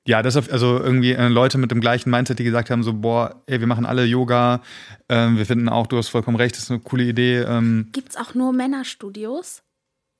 Ja, 0.06 0.22
das 0.22 0.36
auf, 0.36 0.50
also 0.50 0.78
irgendwie 0.78 1.12
äh, 1.12 1.28
Leute 1.28 1.58
mit 1.58 1.70
dem 1.70 1.80
gleichen 1.80 2.10
Mindset, 2.10 2.38
die 2.38 2.44
gesagt 2.44 2.70
haben, 2.70 2.82
so, 2.82 2.94
boah, 2.94 3.42
ey, 3.46 3.60
wir 3.60 3.66
machen 3.66 3.84
alle 3.84 4.04
Yoga, 4.04 4.62
ähm, 5.08 5.36
wir 5.36 5.44
finden 5.44 5.68
auch, 5.68 5.86
du 5.86 5.98
hast 5.98 6.08
vollkommen 6.08 6.36
recht, 6.38 6.56
das 6.56 6.64
ist 6.64 6.70
eine 6.70 6.80
coole 6.80 7.04
Idee. 7.04 7.38
Ähm, 7.40 7.88
Gibt 7.92 8.10
es 8.10 8.16
auch 8.16 8.34
nur 8.34 8.52
Männerstudios? 8.52 9.62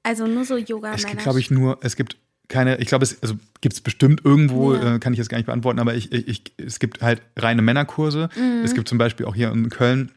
Also 0.03 0.27
nur 0.27 0.45
so 0.45 0.57
Yoga-Männer? 0.57 0.97
es 0.97 1.07
gibt, 1.07 1.23
glaube 1.23 1.41
ich, 1.41 1.51
nur, 1.51 1.79
es 1.83 1.97
gibt 1.97 2.17
keine, 2.49 2.79
ich 2.79 2.89
glaube, 2.89 3.05
es 3.05 3.23
also 3.23 3.37
gibt 3.61 3.75
es 3.75 3.81
bestimmt 3.81 4.23
irgendwo, 4.25 4.75
Ja. 4.75 4.97
äh, 4.97 4.99
kann 4.99 5.13
ich 5.13 5.19
jetzt 5.19 5.29
gar 5.29 5.39
nicht 5.39 5.47
beantworten, 5.47 5.79
aber 5.79 5.95
ich, 5.95 6.13
ich, 6.13 6.29
ich, 6.29 6.43
es 6.59 6.79
gibt 6.79 7.01
halt 7.01 7.23
reine 7.37 7.63
Männerkurse. 7.63 8.29
Mhm. 8.37 8.63
Es 8.65 8.75
gibt 8.75 8.89
zum 8.89 8.99
Beispiel 8.99 9.25
auch 9.27 9.35
hier 9.35 9.51
in 9.53 9.71
Köln, 9.71 10.11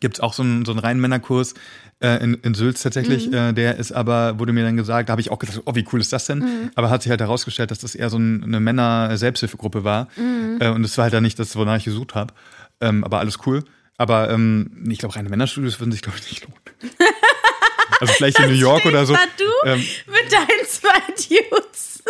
gibt 0.00 0.16
es 0.16 0.20
auch 0.20 0.34
so 0.34 0.42
einen, 0.42 0.64
so 0.64 0.72
einen 0.72 0.78
reinen 0.80 1.00
Männerkurs 1.00 1.54
äh, 2.00 2.22
in, 2.22 2.34
in 2.34 2.54
Sülz 2.54 2.82
tatsächlich. 2.82 3.28
Mhm. 3.28 3.34
Äh, 3.34 3.52
der 3.52 3.76
ist 3.76 3.92
aber, 3.92 4.38
wurde 4.38 4.52
mir 4.52 4.64
dann 4.64 4.76
gesagt, 4.76 5.08
da 5.08 5.12
habe 5.12 5.20
ich 5.20 5.30
auch 5.30 5.38
gedacht, 5.38 5.60
oh, 5.64 5.74
wie 5.74 5.84
cool 5.92 6.00
ist 6.00 6.12
das 6.12 6.26
denn? 6.26 6.38
Mhm. 6.38 6.70
Aber 6.74 6.90
hat 6.90 7.02
sich 7.02 7.10
halt 7.10 7.20
herausgestellt, 7.20 7.70
dass 7.70 7.78
das 7.78 7.94
eher 7.94 8.10
so 8.10 8.18
ein, 8.18 8.44
eine 8.44 8.60
Männer-Selbsthilfegruppe 8.60 9.84
war. 9.84 10.08
Mhm. 10.16 10.58
Äh, 10.60 10.68
und 10.68 10.82
das 10.82 10.96
war 10.98 11.04
halt 11.04 11.14
dann 11.14 11.22
nicht 11.22 11.38
das, 11.38 11.56
wonach 11.56 11.76
ich 11.76 11.84
gesucht 11.84 12.14
habe. 12.14 12.34
Ähm, 12.80 13.04
aber 13.04 13.18
alles 13.18 13.38
cool. 13.46 13.64
Aber 13.96 14.30
ähm, 14.30 14.84
ich 14.88 14.98
glaube, 14.98 15.16
reine 15.16 15.28
Männerstudios 15.28 15.80
würden 15.80 15.90
sich, 15.90 16.02
glaube 16.02 16.18
ich, 16.18 16.30
nicht 16.30 16.44
lohnen. 16.44 16.58
also 18.00 18.12
vielleicht 18.12 18.38
in 18.38 18.46
New 18.46 18.54
York 18.56 18.86
oder 18.86 19.04
so. 19.04 19.14
Du 19.14 19.68
Ähm, 19.68 19.84
mit 20.06 20.32
deinen 20.32 20.66
zwei 20.68 21.00
Dudes. 21.16 22.04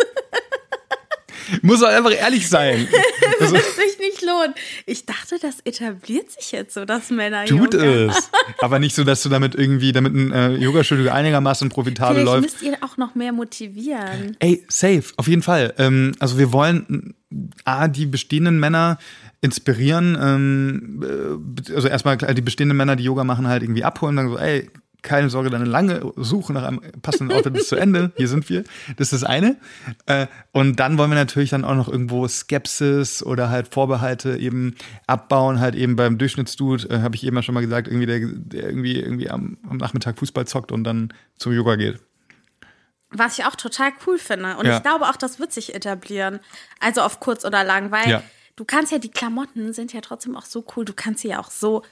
Muss 1.61 1.81
halt 1.83 1.97
einfach 1.97 2.13
ehrlich 2.13 2.47
sein. 2.49 2.87
Also, 3.41 3.55
Das 3.55 3.75
sich 3.75 3.97
nicht 3.99 4.21
lohnt. 4.21 4.53
Ich 4.85 5.05
dachte, 5.05 5.37
das 5.41 5.59
etabliert 5.63 6.29
sich 6.29 6.51
jetzt 6.51 6.73
so, 6.73 6.83
dass 6.83 7.09
Männer 7.09 7.45
tut 7.45 7.73
Yoga. 7.73 7.85
es. 7.85 8.29
Aber 8.59 8.79
nicht 8.79 8.93
so, 8.95 9.05
dass 9.05 9.23
du 9.23 9.29
damit 9.29 9.55
irgendwie, 9.55 9.93
damit 9.93 10.13
ein 10.13 10.31
äh, 10.33 10.55
Yogastudio 10.55 11.09
einigermaßen 11.09 11.69
profitabel 11.69 12.15
Vielleicht 12.15 12.25
läuft. 12.25 12.41
müsst 12.41 12.61
ihr 12.61 12.77
auch 12.81 12.97
noch 12.97 13.15
mehr 13.15 13.31
motivieren. 13.31 14.35
Ey, 14.39 14.65
safe, 14.67 15.03
auf 15.15 15.29
jeden 15.29 15.41
Fall. 15.41 15.73
Ähm, 15.77 16.11
also 16.19 16.37
wir 16.37 16.51
wollen 16.51 17.15
A, 17.63 17.87
die 17.87 18.07
bestehenden 18.07 18.59
Männer 18.59 18.97
inspirieren, 19.39 20.17
ähm, 20.21 21.03
äh, 21.69 21.73
also 21.73 21.87
erstmal 21.87 22.17
die 22.17 22.41
bestehenden 22.41 22.75
Männer, 22.77 22.97
die 22.97 23.03
Yoga 23.05 23.23
machen, 23.23 23.47
halt 23.47 23.63
irgendwie 23.63 23.85
abholen, 23.85 24.17
dann 24.17 24.29
so, 24.29 24.37
ey, 24.37 24.69
keine 25.01 25.29
Sorge, 25.29 25.49
deine 25.49 25.65
lange 25.65 26.11
Suche 26.17 26.53
nach 26.53 26.63
einem 26.63 26.81
passenden 27.01 27.35
Outfit 27.35 27.53
bis 27.53 27.67
zu 27.69 27.75
Ende. 27.75 28.11
Hier 28.17 28.27
sind 28.27 28.49
wir. 28.49 28.63
Das 28.97 29.11
ist 29.11 29.21
das 29.21 29.23
eine. 29.23 29.57
Äh, 30.05 30.27
und 30.51 30.77
dann 30.79 30.97
wollen 30.97 31.09
wir 31.11 31.15
natürlich 31.15 31.49
dann 31.51 31.63
auch 31.65 31.75
noch 31.75 31.87
irgendwo 31.89 32.27
Skepsis 32.27 33.23
oder 33.23 33.49
halt 33.49 33.73
Vorbehalte 33.73 34.37
eben 34.37 34.75
abbauen. 35.07 35.59
Halt 35.59 35.75
eben 35.75 35.95
beim 35.95 36.17
Durchschnittsdude, 36.17 36.89
äh, 36.89 36.99
habe 37.01 37.15
ich 37.15 37.23
eben 37.25 37.35
ja 37.35 37.43
schon 37.43 37.55
mal 37.55 37.61
gesagt, 37.61 37.87
irgendwie 37.87 38.05
der, 38.07 38.19
der 38.19 38.63
irgendwie, 38.69 38.99
irgendwie 38.99 39.29
am, 39.29 39.57
am 39.69 39.77
Nachmittag 39.77 40.17
Fußball 40.19 40.45
zockt 40.47 40.71
und 40.71 40.83
dann 40.83 41.13
zum 41.37 41.53
Yoga 41.53 41.75
geht. 41.75 41.99
Was 43.11 43.39
ich 43.39 43.45
auch 43.45 43.55
total 43.55 43.91
cool 44.05 44.19
finde. 44.19 44.57
Und 44.57 44.65
Ja. 44.67 44.77
ich 44.77 44.83
glaube 44.83 45.05
auch, 45.05 45.15
das 45.15 45.39
wird 45.39 45.51
sich 45.51 45.73
etablieren. 45.73 46.39
Also 46.79 47.01
auf 47.01 47.19
kurz 47.19 47.43
oder 47.43 47.63
lang, 47.63 47.89
weil 47.91 48.07
Ja. 48.09 48.23
du 48.55 48.65
kannst 48.65 48.91
ja, 48.91 48.99
die 48.99 49.09
Klamotten 49.09 49.73
sind 49.73 49.93
ja 49.93 50.01
trotzdem 50.01 50.35
auch 50.35 50.45
so 50.45 50.63
cool. 50.75 50.85
Du 50.85 50.93
kannst 50.93 51.21
sie 51.21 51.29
ja 51.29 51.39
auch 51.39 51.49
so 51.49 51.83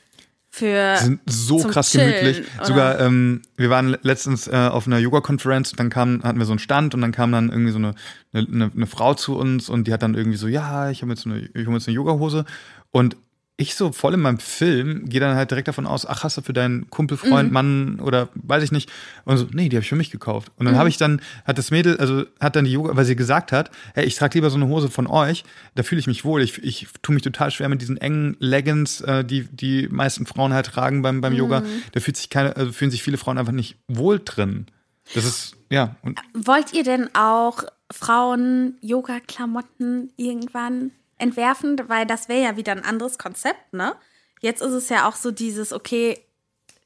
für. 0.57 0.95
Die 0.99 1.03
sind 1.03 1.19
so 1.25 1.59
krass 1.59 1.91
Chillen, 1.91 2.11
gemütlich. 2.11 2.47
oder? 2.57 2.65
Sogar, 2.65 2.99
ähm, 2.99 3.41
wir 3.55 3.69
waren 3.69 3.97
letztens 4.01 4.47
äh, 4.47 4.55
auf 4.55 4.87
einer 4.87 4.97
Yoga-Konferenz, 4.97 5.71
dann 5.73 5.89
kam, 5.89 6.23
hatten 6.23 6.39
wir 6.39 6.45
so 6.45 6.53
einen 6.53 6.59
Stand 6.59 6.93
und 6.93 7.01
dann 7.01 7.11
kam 7.11 7.31
dann 7.31 7.49
irgendwie 7.49 7.71
so 7.71 7.77
eine, 7.77 7.93
eine, 8.33 8.47
eine, 8.47 8.71
eine 8.75 8.87
Frau 8.87 9.13
zu 9.13 9.37
uns 9.37 9.69
und 9.69 9.87
die 9.87 9.93
hat 9.93 10.03
dann 10.03 10.15
irgendwie 10.15 10.37
so, 10.37 10.47
ja, 10.47 10.89
ich 10.89 11.01
habe 11.01 11.11
jetzt 11.11 11.25
eine, 11.25 11.39
ich 11.39 11.67
hab 11.67 11.73
jetzt 11.73 11.87
eine 11.87 11.95
Yoga-Hose 11.95 12.45
und 12.91 13.17
ich 13.59 13.73
so 13.73 13.91
voll 13.91 14.13
in 14.13 14.19
meinem 14.21 14.37
Film 14.37 15.09
gehe 15.09 15.19
dann 15.19 15.35
halt 15.35 15.49
direkt 15.49 15.67
davon 15.67 15.87
aus, 15.87 16.05
ach, 16.05 16.23
hast 16.23 16.37
du 16.37 16.41
für 16.43 16.53
deinen 16.53 16.89
Kumpel, 16.91 17.17
Mhm. 17.21 17.27
Freund, 17.27 17.51
Mann 17.51 17.99
oder 17.99 18.29
weiß 18.35 18.63
ich 18.63 18.71
nicht. 18.71 18.87
Und 19.25 19.37
so, 19.37 19.47
nee, 19.51 19.67
die 19.67 19.75
habe 19.77 19.81
ich 19.83 19.89
für 19.89 19.95
mich 19.95 20.11
gekauft. 20.11 20.51
Und 20.57 20.65
dann 20.65 20.75
Mhm. 20.75 20.79
habe 20.79 20.89
ich 20.89 20.97
dann, 20.97 21.21
hat 21.43 21.57
das 21.57 21.71
Mädel, 21.71 21.97
also 21.97 22.25
hat 22.39 22.55
dann 22.55 22.65
die 22.65 22.71
Yoga, 22.73 22.95
weil 22.95 23.05
sie 23.05 23.15
gesagt 23.15 23.51
hat, 23.51 23.71
hey, 23.95 24.05
ich 24.05 24.15
trage 24.15 24.37
lieber 24.37 24.51
so 24.51 24.57
eine 24.57 24.67
Hose 24.67 24.89
von 24.91 25.07
euch, 25.07 25.43
da 25.73 25.81
fühle 25.81 25.99
ich 25.99 26.05
mich 26.05 26.23
wohl. 26.23 26.43
Ich, 26.43 26.63
ich 26.63 26.87
tue 27.01 27.15
mich 27.15 27.23
total 27.23 27.49
schwer 27.49 27.67
mit 27.67 27.81
diesen 27.81 27.97
engen 27.97 28.37
Leggings, 28.39 29.01
äh, 29.01 29.25
die 29.25 29.43
die 29.51 29.87
meisten 29.87 30.27
Frauen 30.27 30.53
halt 30.53 30.67
tragen 30.67 31.01
beim, 31.01 31.21
beim 31.21 31.33
Yoga. 31.33 31.63
Da 31.93 31.99
fühlt 31.99 32.15
sich 32.17 32.29
keine, 32.29 32.55
also 32.55 32.71
fühlen 32.71 32.91
sich 32.91 33.01
viele 33.01 33.17
Frauen 33.17 33.39
einfach 33.39 33.53
nicht 33.53 33.75
wohl 33.87 34.21
drin. 34.23 34.67
Das 35.15 35.25
ist, 35.25 35.55
ja, 35.71 35.95
und 36.03 36.19
Wollt 36.35 36.73
ihr 36.73 36.83
denn 36.83 37.09
auch 37.15 37.63
Frauen 37.91 38.75
Yoga-Klamotten 38.81 40.11
irgendwann 40.17 40.91
entwerfen? 41.17 41.77
Weil 41.87 42.05
das 42.05 42.29
wäre 42.29 42.43
ja 42.43 42.57
wieder 42.57 42.71
ein 42.71 42.83
anderes 42.83 43.17
Konzept, 43.17 43.73
ne? 43.73 43.95
Jetzt 44.39 44.61
ist 44.61 44.73
es 44.73 44.89
ja 44.89 45.07
auch 45.07 45.15
so 45.15 45.31
dieses, 45.31 45.73
okay, 45.73 46.19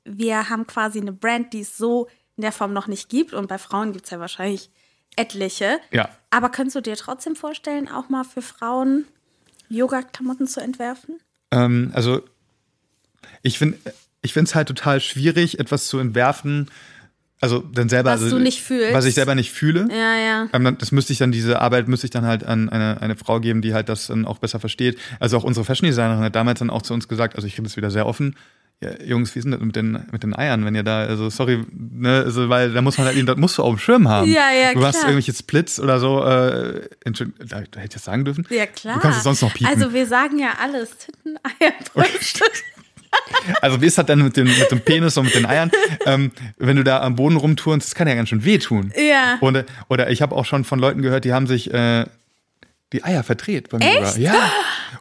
wir 0.06 0.50
haben 0.50 0.68
quasi 0.68 1.00
eine 1.00 1.12
Brand, 1.12 1.54
die 1.54 1.62
es 1.62 1.78
so 1.78 2.08
in 2.38 2.44
der 2.44 2.52
Form 2.52 2.74
noch 2.74 2.88
nicht 2.88 3.10
gibt. 3.10 3.34
Und 3.34 3.48
bei 3.48 3.58
Frauen 3.58 3.92
gibt 3.94 4.06
es 4.06 4.12
ja 4.12 4.20
wahrscheinlich 4.20 4.70
etliche. 5.16 5.80
Ja. 5.92 6.10
Aber 6.30 6.50
könntest 6.50 6.76
du 6.78 6.82
dir 6.82 6.96
trotzdem 6.96 7.36
vorstellen, 7.36 7.90
auch 7.90 8.10
mal 8.10 8.24
für 8.24 8.42
Frauen 8.42 9.06
Yoga-Klamotten 9.70 10.48
zu 10.48 10.62
entwerfen? 10.62 11.20
Ähm, 11.52 11.92
also 11.94 12.22
ich 13.42 13.58
finde 13.58 13.78
ich 14.22 14.34
finde 14.34 14.50
es 14.50 14.56
halt 14.56 14.68
total 14.68 15.02
schwierig, 15.02 15.60
etwas 15.60 15.88
zu 15.88 15.98
entwerfen, 15.98 16.70
also 17.42 17.60
dann 17.60 17.89
selber, 17.89 18.12
Was 18.12 18.22
also, 18.22 18.38
du 18.38 18.44
nicht 18.44 18.62
fühlst. 18.62 18.94
was 18.94 19.06
ich 19.06 19.16
selber 19.16 19.36
nicht 19.36 19.52
fühle. 19.52 19.88
Ja, 19.92 20.16
ja. 20.18 20.48
Ähm, 20.54 20.78
Das 20.80 20.92
müsste 20.92 21.12
ich 21.12 21.20
dann, 21.20 21.32
diese 21.32 21.60
Arbeit 21.60 21.88
müsste 21.88 22.06
ich 22.08 22.12
dann 22.12 22.26
halt 22.26 22.44
an 22.46 22.70
eine, 22.70 23.02
eine 23.02 23.16
Frau 23.16 23.39
geben, 23.39 23.62
die 23.62 23.74
halt 23.74 23.89
das 23.89 24.08
dann 24.08 24.26
auch 24.26 24.38
besser 24.38 24.60
versteht. 24.60 24.98
Also 25.20 25.38
auch 25.38 25.44
unsere 25.44 25.66
Fashion 25.66 25.88
Designerin 25.88 26.24
hat 26.24 26.36
damals 26.36 26.60
dann 26.60 26.70
auch 26.70 26.84
zu 26.84 26.94
uns 26.94 27.08
gesagt, 27.08 27.36
also 27.36 27.48
ich 27.48 27.54
rede 27.58 27.64
jetzt 27.68 27.78
wieder 27.78 27.92
sehr 27.92 28.06
offen, 28.06 28.36
ja, 28.84 28.89
Jungs, 29.04 29.36
wie 29.36 29.39
ist 29.39 29.44
denn 29.46 29.52
das 29.52 29.62
mit 29.62 29.76
den, 29.76 30.08
mit 30.12 30.24
den 30.24 30.36
Eiern, 30.36 30.66
wenn 30.66 30.74
ihr 30.74 30.82
da, 30.82 31.02
also 31.02 31.30
sorry, 31.30 31.64
ne, 31.72 32.24
also, 32.26 32.50
weil 32.50 32.74
da 32.74 32.82
muss 32.82 32.98
man 32.98 33.06
halt, 33.06 33.28
das 33.30 33.38
musst 33.38 33.60
du 33.60 33.62
auf 33.62 33.76
dem 33.76 33.78
Schirm 33.78 34.08
haben. 34.10 34.28
Ja, 34.28 34.50
ja, 34.52 34.74
Du 34.74 34.84
hast 34.84 34.96
klar. 34.96 35.10
irgendwelche 35.12 35.34
Splits 35.34 35.80
oder 35.80 36.00
so, 36.00 36.24
äh, 36.26 36.89
Entschuldigung, 37.06 37.48
da, 37.48 37.58
da 37.62 37.80
hätte 37.80 37.84
ich 37.84 37.89
das 37.94 38.04
sagen 38.06 38.26
dürfen. 38.26 38.48
Ja, 38.50 38.66
klar. 38.66 38.96
Du 38.96 39.02
kannst 39.02 39.20
es 39.20 39.24
sonst 39.24 39.42
noch 39.44 39.54
piepen. 39.54 39.72
Also, 39.72 39.94
wir 39.94 40.08
sagen 40.08 40.39
ja 40.39 40.54
alles. 40.60 40.98
Titten, 40.98 41.38
Eier, 41.44 41.74
Brüste. 41.94 42.44
Also 43.62 43.82
wie 43.82 43.88
ist 43.88 43.97
das 43.97 44.05
denn 44.05 44.20
mit, 44.24 44.38
den, 44.38 44.45
mit 44.45 44.70
dem 44.72 44.82
Penis 44.82 45.18
und 45.18 45.26
mit 45.26 45.36
den 45.36 45.45
Eiern? 45.45 45.72
ähm, 46.05 46.32
wenn 46.57 46.78
du 46.78 46.84
da 46.84 47.01
am 47.01 47.16
Boden 47.16 47.38
rumturnst, 47.38 47.88
das 47.88 47.95
kann 47.95 48.07
ja 48.07 48.14
ganz 48.16 48.30
schön 48.30 48.45
wehtun. 48.45 48.93
Ja. 48.95 49.38
Oder, 49.41 49.66
oder 49.89 50.09
ich 50.12 50.22
habe 50.22 50.36
auch 50.36 50.45
schon 50.45 50.64
von 50.64 50.80
Leuten 50.80 51.01
gehört, 51.01 51.26
die 51.26 51.34
haben 51.34 51.47
sich 51.47 51.74
äh, 51.74 52.05
die 52.93 53.03
Eier 53.03 53.24
verdreht 53.24 53.70
beim 53.70 53.82
Echt? 53.82 54.18
Yoga. 54.18 54.20
Ja. 54.20 54.51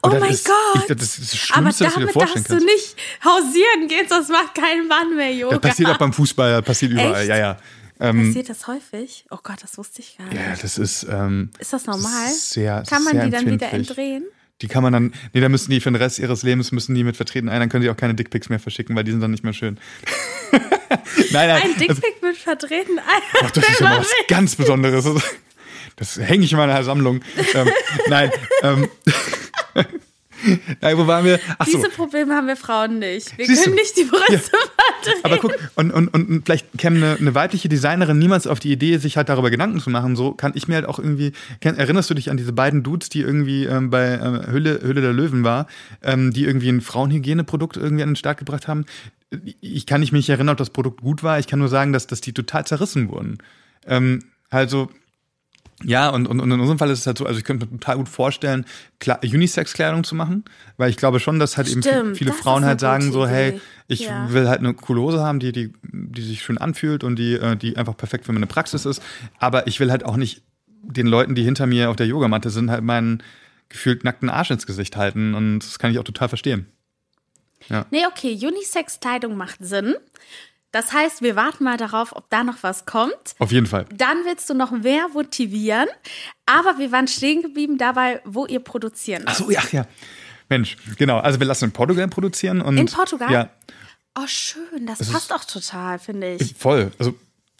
Oh 0.02 0.06
Und 0.08 0.14
das 0.14 0.20
mein 0.20 0.30
ist, 0.30 0.46
Gott. 0.46 0.82
Ich, 0.88 0.96
das 0.96 1.18
ist 1.18 1.32
das 1.34 1.50
Aber 1.52 1.72
Schlimmste, 1.72 1.84
was 1.84 1.94
du 1.94 2.00
dir 2.00 2.06
damit 2.06 2.12
vorstellen 2.14 2.44
darfst 2.48 2.60
du 2.62 2.64
nicht 2.64 2.96
hausieren 3.24 3.88
gehen, 3.88 4.06
sonst 4.08 4.30
macht 4.30 4.54
kein 4.54 4.86
Mann 4.88 5.16
mehr 5.16 5.34
Yoga. 5.34 5.58
Das 5.58 5.70
passiert 5.70 5.90
auch 5.90 5.98
beim 5.98 6.12
Fußball, 6.12 6.52
das 6.52 6.64
passiert 6.64 6.92
überall. 6.92 7.20
Echt? 7.20 7.28
Ja, 7.28 7.36
ja. 7.36 7.56
Ähm, 8.02 8.28
Passiert 8.28 8.48
das 8.48 8.66
häufig? 8.66 9.26
Oh 9.30 9.36
Gott, 9.42 9.58
das 9.62 9.76
wusste 9.76 10.00
ich 10.00 10.16
gar 10.16 10.26
nicht. 10.28 10.36
ja, 10.36 10.56
das 10.60 10.78
ist. 10.78 11.02
Ähm, 11.10 11.50
Ist 11.58 11.74
das 11.74 11.84
normal? 11.84 12.28
ist 12.28 12.50
sehr, 12.50 12.82
Kann 12.88 13.04
man 13.04 13.20
die 13.20 13.30
dann 13.30 13.44
wieder 13.44 13.70
entdrehen? 13.72 14.24
Die 14.62 14.68
kann 14.68 14.82
man 14.82 14.92
dann, 14.92 15.14
nee, 15.32 15.40
da 15.40 15.48
müssen 15.48 15.70
die 15.70 15.80
für 15.80 15.90
den 15.90 15.96
Rest 15.96 16.18
ihres 16.18 16.42
Lebens 16.42 16.70
müssen 16.72 16.94
die 16.94 17.04
mit 17.04 17.16
vertreten 17.16 17.48
ein, 17.48 17.60
dann 17.60 17.68
können 17.68 17.82
sie 17.82 17.90
auch 17.90 17.96
keine 17.96 18.14
Dickpics 18.14 18.48
mehr 18.48 18.60
verschicken, 18.60 18.94
weil 18.94 19.04
die 19.04 19.10
sind 19.10 19.20
dann 19.20 19.30
nicht 19.30 19.44
mehr 19.44 19.52
schön. 19.54 19.78
nein, 20.52 20.60
nein. 21.32 21.50
Ein 21.50 21.70
also- 21.70 21.78
Dickpick 21.78 22.22
mit 22.22 22.36
verdrehten 22.36 22.98
Eiern. 22.98 23.42
Ach, 23.42 23.50
das 23.50 23.68
ist 23.68 23.80
ja 23.80 23.88
mal 23.88 23.98
was 24.00 24.08
ganz 24.28 24.56
Besonderes. 24.56 25.08
Das 25.96 26.18
hänge 26.18 26.44
ich 26.44 26.52
in 26.52 26.58
meiner 26.58 26.82
Sammlung. 26.82 27.20
ähm, 27.54 27.70
nein. 28.08 28.30
Ähm, 28.62 28.88
nein, 30.80 30.98
wo 30.98 31.06
waren 31.06 31.24
wir? 31.24 31.40
Ach 31.58 31.66
so. 31.66 31.76
Diese 31.76 31.90
Probleme 31.90 32.34
haben 32.34 32.46
wir 32.46 32.56
Frauen 32.56 32.98
nicht. 32.98 33.36
Wir 33.36 33.46
Siehst 33.46 33.64
können 33.64 33.76
du? 33.76 33.82
nicht 33.82 33.96
die 33.96 34.04
Brüste 34.04 34.50
verdrehen. 35.02 35.24
Aber 35.24 35.38
guck, 35.38 35.54
und, 35.76 35.90
und, 35.90 36.08
und 36.08 36.42
vielleicht 36.44 36.66
käme 36.78 36.96
eine, 36.96 37.16
eine 37.16 37.34
weibliche 37.34 37.68
Designerin 37.68 38.18
niemals 38.18 38.46
auf 38.46 38.60
die 38.60 38.72
Idee, 38.72 38.98
sich 38.98 39.16
halt 39.16 39.28
darüber 39.28 39.50
Gedanken 39.50 39.80
zu 39.80 39.90
machen. 39.90 40.16
So 40.16 40.32
kann 40.32 40.52
ich 40.54 40.68
mir 40.68 40.74
halt 40.76 40.86
auch 40.86 40.98
irgendwie. 40.98 41.32
Erinnerst 41.60 42.10
du 42.10 42.14
dich 42.14 42.30
an 42.30 42.36
diese 42.36 42.52
beiden 42.52 42.82
Dudes, 42.82 43.08
die 43.08 43.20
irgendwie 43.20 43.64
ähm, 43.64 43.90
bei 43.90 44.18
ähm, 44.22 44.46
Hülle, 44.50 44.80
Hülle 44.82 45.00
der 45.00 45.12
Löwen 45.12 45.44
war, 45.44 45.66
ähm, 46.02 46.32
die 46.32 46.44
irgendwie 46.44 46.68
ein 46.68 46.80
Frauenhygieneprodukt 46.80 47.76
irgendwie 47.76 48.02
an 48.02 48.10
den 48.10 48.16
Start 48.16 48.38
gebracht 48.38 48.68
haben? 48.68 48.86
Ich 49.60 49.86
kann 49.86 50.00
nicht 50.00 50.12
mich 50.12 50.28
erinnern, 50.28 50.52
ob 50.52 50.58
das 50.58 50.70
Produkt 50.70 51.02
gut 51.02 51.22
war. 51.22 51.38
Ich 51.38 51.46
kann 51.46 51.58
nur 51.58 51.68
sagen, 51.68 51.92
dass, 51.92 52.06
dass 52.06 52.20
die 52.20 52.32
total 52.32 52.66
zerrissen 52.66 53.08
wurden. 53.10 53.38
Ähm, 53.86 54.24
also. 54.50 54.90
Ja, 55.82 56.10
und, 56.10 56.26
und, 56.26 56.40
und 56.40 56.50
in 56.50 56.60
unserem 56.60 56.78
Fall 56.78 56.90
ist 56.90 57.00
es 57.00 57.06
halt 57.06 57.16
so, 57.16 57.24
also 57.24 57.38
ich 57.38 57.44
könnte 57.44 57.64
mir 57.66 57.72
total 57.72 57.96
gut 57.96 58.08
vorstellen, 58.08 58.66
Unisex-Kleidung 59.22 60.04
zu 60.04 60.14
machen, 60.14 60.44
weil 60.76 60.90
ich 60.90 60.96
glaube 60.96 61.20
schon, 61.20 61.38
dass 61.38 61.56
halt 61.56 61.68
eben 61.68 61.82
Stimmt, 61.82 62.16
viele 62.18 62.30
das 62.30 62.38
ist 62.38 62.42
Frauen 62.42 62.64
halt 62.64 62.80
sagen 62.80 63.12
so, 63.12 63.26
hey, 63.26 63.60
ich 63.88 64.00
Ja. 64.00 64.30
will 64.32 64.48
halt 64.48 64.58
eine 64.60 64.74
coole 64.74 65.00
Hose 65.00 65.20
haben, 65.20 65.40
die, 65.40 65.52
die, 65.52 65.72
die 65.82 66.22
sich 66.22 66.42
schön 66.42 66.58
anfühlt 66.58 67.02
und 67.02 67.16
die, 67.16 67.34
äh, 67.34 67.56
die 67.56 67.76
einfach 67.76 67.96
perfekt 67.96 68.26
für 68.26 68.32
meine 68.32 68.46
Praxis 68.46 68.84
ist. 68.84 69.02
Aber 69.38 69.66
ich 69.66 69.80
will 69.80 69.90
halt 69.90 70.04
auch 70.04 70.16
nicht 70.16 70.42
den 70.82 71.06
Leuten, 71.06 71.34
die 71.34 71.42
hinter 71.44 71.66
mir 71.66 71.88
auf 71.90 71.96
der 71.96 72.06
Yogamatte 72.06 72.50
sind, 72.50 72.70
halt 72.70 72.84
meinen 72.84 73.22
gefühlt 73.68 74.04
nackten 74.04 74.28
Arsch 74.28 74.50
ins 74.50 74.66
Gesicht 74.66 74.96
halten. 74.96 75.34
Und 75.34 75.60
das 75.60 75.78
kann 75.78 75.90
ich 75.90 75.98
auch 75.98 76.04
total 76.04 76.28
verstehen. 76.28 76.66
Nee, 77.90 78.06
okay, 78.06 78.32
Unisex-Kleidung 78.34 79.36
macht 79.36 79.58
Sinn. 79.60 79.94
Das 80.72 80.92
heißt, 80.92 81.20
wir 81.22 81.34
warten 81.36 81.64
mal 81.64 81.76
darauf, 81.76 82.14
ob 82.14 82.30
da 82.30 82.44
noch 82.44 82.62
was 82.62 82.86
kommt. 82.86 83.34
Auf 83.38 83.50
jeden 83.52 83.66
Fall. 83.66 83.86
Dann 83.94 84.24
willst 84.24 84.48
du 84.48 84.54
noch 84.54 84.70
mehr 84.70 85.08
motivieren. 85.08 85.88
Aber 86.46 86.78
wir 86.78 86.92
waren 86.92 87.08
stehen 87.08 87.42
geblieben 87.42 87.76
dabei, 87.78 88.20
wo 88.24 88.46
ihr 88.46 88.60
produzieren 88.60 89.24
Ach 89.26 89.34
so, 89.34 89.50
ja, 89.50 89.62
ja. 89.72 89.86
Mensch, 90.48 90.76
genau. 90.96 91.18
Also 91.18 91.38
wir 91.40 91.46
lassen 91.46 91.66
in 91.66 91.72
Portugal 91.72 92.06
produzieren. 92.08 92.60
Und, 92.60 92.76
In 92.76 92.86
Portugal? 92.86 93.30
Ja, 93.32 93.50
Oh, 94.18 94.26
schön. 94.26 94.86
Das 94.86 95.00
ist- 95.00 95.12
passt 95.12 95.32
auch 95.32 95.44
total, 95.44 95.98
finde 96.00 96.34
ich. 96.34 96.54
voll. 96.58 96.90
Also 96.98 97.14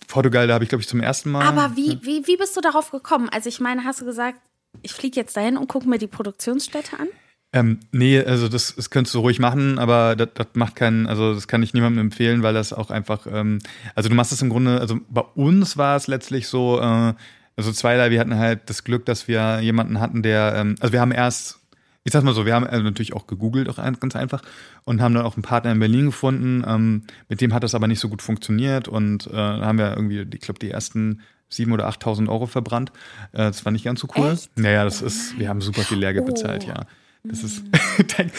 Portugal, 0.08 0.48
da 0.48 0.54
habe 0.54 0.64
ich, 0.64 0.68
glaube 0.68 0.82
ich, 0.82 0.88
zum 0.88 1.00
ersten 1.00 1.30
Mal. 1.30 1.44
Aber 1.46 1.76
wie, 1.76 1.98
wie, 2.02 2.26
wie 2.26 2.36
bist 2.36 2.56
du 2.56 2.60
darauf 2.60 2.90
gekommen? 2.90 3.28
Also 3.28 3.48
ich 3.48 3.60
meine, 3.60 3.84
hast 3.84 4.00
du 4.00 4.04
gesagt, 4.04 4.40
ich 4.82 4.92
fliege 4.92 5.18
jetzt 5.20 5.36
dahin 5.36 5.56
und 5.56 5.68
gucke 5.68 5.88
mir 5.88 5.98
die 5.98 6.08
Produktionsstätte 6.08 6.98
an? 6.98 7.06
Ähm, 7.52 7.80
nee, 7.90 8.20
also 8.22 8.48
das, 8.48 8.76
das 8.76 8.90
könntest 8.90 9.14
du 9.14 9.20
ruhig 9.20 9.40
machen, 9.40 9.80
aber 9.80 10.14
das, 10.14 10.28
das 10.34 10.46
macht 10.54 10.76
keinen, 10.76 11.08
also 11.08 11.34
das 11.34 11.48
kann 11.48 11.62
ich 11.64 11.74
niemandem 11.74 12.06
empfehlen, 12.06 12.44
weil 12.44 12.54
das 12.54 12.72
auch 12.72 12.90
einfach, 12.90 13.26
ähm, 13.26 13.58
also 13.96 14.08
du 14.08 14.14
machst 14.14 14.30
es 14.32 14.40
im 14.40 14.50
Grunde, 14.50 14.80
also 14.80 15.00
bei 15.08 15.22
uns 15.34 15.76
war 15.76 15.96
es 15.96 16.06
letztlich 16.06 16.46
so, 16.46 16.80
äh, 16.80 17.12
also 17.56 17.72
zweierlei, 17.72 18.10
wir 18.12 18.20
hatten 18.20 18.36
halt 18.36 18.70
das 18.70 18.84
Glück, 18.84 19.04
dass 19.04 19.26
wir 19.26 19.60
jemanden 19.60 19.98
hatten, 19.98 20.22
der, 20.22 20.54
ähm, 20.56 20.76
also 20.78 20.92
wir 20.92 21.00
haben 21.00 21.10
erst, 21.10 21.58
ich 22.04 22.12
sag 22.12 22.22
mal 22.22 22.34
so, 22.34 22.46
wir 22.46 22.54
haben 22.54 22.66
also 22.66 22.84
natürlich 22.84 23.14
auch 23.14 23.26
gegoogelt, 23.26 23.68
auch 23.68 23.76
ganz 23.98 24.14
einfach, 24.14 24.42
und 24.84 25.02
haben 25.02 25.14
dann 25.14 25.24
auch 25.26 25.34
einen 25.34 25.42
Partner 25.42 25.72
in 25.72 25.80
Berlin 25.80 26.06
gefunden, 26.06 26.62
ähm, 26.64 27.02
mit 27.28 27.40
dem 27.40 27.52
hat 27.52 27.64
das 27.64 27.74
aber 27.74 27.88
nicht 27.88 28.00
so 28.00 28.08
gut 28.08 28.22
funktioniert 28.22 28.86
und 28.86 29.26
äh, 29.26 29.34
haben 29.34 29.76
wir 29.78 29.90
irgendwie, 29.96 30.24
ich 30.32 30.40
glaube, 30.40 30.60
die 30.60 30.70
ersten 30.70 31.20
sieben 31.48 31.72
oder 31.72 31.88
8.000 31.88 32.28
Euro 32.28 32.46
verbrannt. 32.46 32.92
Äh, 33.32 33.38
das 33.38 33.64
war 33.64 33.72
nicht 33.72 33.84
ganz 33.84 33.98
so 33.98 34.06
cool. 34.16 34.30
Echt? 34.34 34.56
Naja, 34.56 34.84
das 34.84 35.02
ist, 35.02 35.36
wir 35.36 35.48
haben 35.48 35.60
super 35.60 35.82
viel 35.82 35.98
Lehrgeld 35.98 36.26
bezahlt, 36.26 36.64
Oh. 36.66 36.68
ja. 36.68 36.86
Das 37.22 37.42
ist 37.42 37.62
dein, 38.16 38.32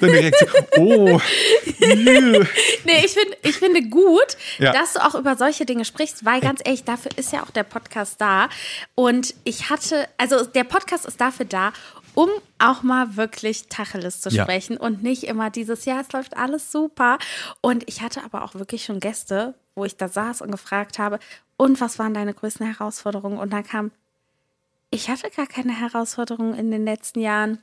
deine 0.00 0.12
Reaktion. 0.12 0.50
Oh. 0.78 1.20
Nee, 1.80 3.04
ich, 3.04 3.12
find, 3.12 3.36
ich 3.42 3.56
finde 3.56 3.82
gut, 3.88 4.36
Ja. 4.58 4.72
dass 4.72 4.92
du 4.94 5.04
auch 5.04 5.14
über 5.14 5.36
solche 5.36 5.64
Dinge 5.64 5.84
sprichst, 5.84 6.24
weil 6.24 6.40
ganz 6.40 6.60
ehrlich, 6.64 6.84
dafür 6.84 7.10
ist 7.16 7.32
ja 7.32 7.42
auch 7.42 7.50
der 7.50 7.62
Podcast 7.64 8.20
da. 8.20 8.48
Und 8.94 9.34
ich 9.44 9.70
hatte, 9.70 10.08
also 10.18 10.44
der 10.44 10.64
Podcast 10.64 11.06
ist 11.06 11.20
dafür 11.20 11.46
da, 11.46 11.72
um 12.14 12.28
auch 12.58 12.82
mal 12.82 13.16
wirklich 13.16 13.68
Tacheles 13.68 14.20
zu 14.20 14.28
Ja. 14.28 14.42
sprechen 14.44 14.76
und 14.76 15.02
nicht 15.02 15.24
immer 15.24 15.48
dieses, 15.50 15.84
ja, 15.86 16.00
es 16.00 16.12
läuft 16.12 16.36
alles 16.36 16.70
super. 16.70 17.18
Und 17.62 17.88
ich 17.88 18.02
hatte 18.02 18.22
aber 18.24 18.44
auch 18.44 18.54
wirklich 18.54 18.84
schon 18.84 19.00
Gäste, 19.00 19.54
wo 19.74 19.84
ich 19.86 19.96
da 19.96 20.08
saß 20.08 20.42
und 20.42 20.50
gefragt 20.50 20.98
habe, 20.98 21.18
und 21.56 21.80
was 21.80 21.98
waren 21.98 22.12
deine 22.12 22.34
größten 22.34 22.66
Herausforderungen? 22.66 23.38
Und 23.38 23.52
dann 23.52 23.64
kam, 23.64 23.90
ich 24.90 25.08
hatte 25.08 25.30
gar 25.30 25.46
keine 25.46 25.72
Herausforderungen 25.78 26.54
in 26.58 26.70
den 26.70 26.84
letzten 26.84 27.20
Jahren. 27.20 27.58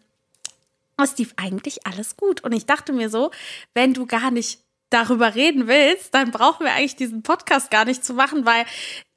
Es 1.04 1.18
lief 1.18 1.34
eigentlich 1.38 1.86
alles 1.86 2.18
gut. 2.18 2.42
Und 2.42 2.52
ich 2.52 2.66
dachte 2.66 2.94
mir 2.94 3.10
so, 3.10 3.32
wenn 3.74 3.94
du 3.94 4.06
gar 4.06 4.32
nicht 4.32 4.60
darüber 4.90 5.36
reden 5.36 5.68
willst, 5.68 6.14
dann 6.14 6.32
brauchen 6.32 6.66
wir 6.66 6.74
eigentlich 6.74 6.96
diesen 6.96 7.24
Podcast 7.24 7.72
gar 7.72 7.86
nicht 7.86 8.04
zu 8.04 8.14
machen, 8.14 8.46
weil 8.46 8.66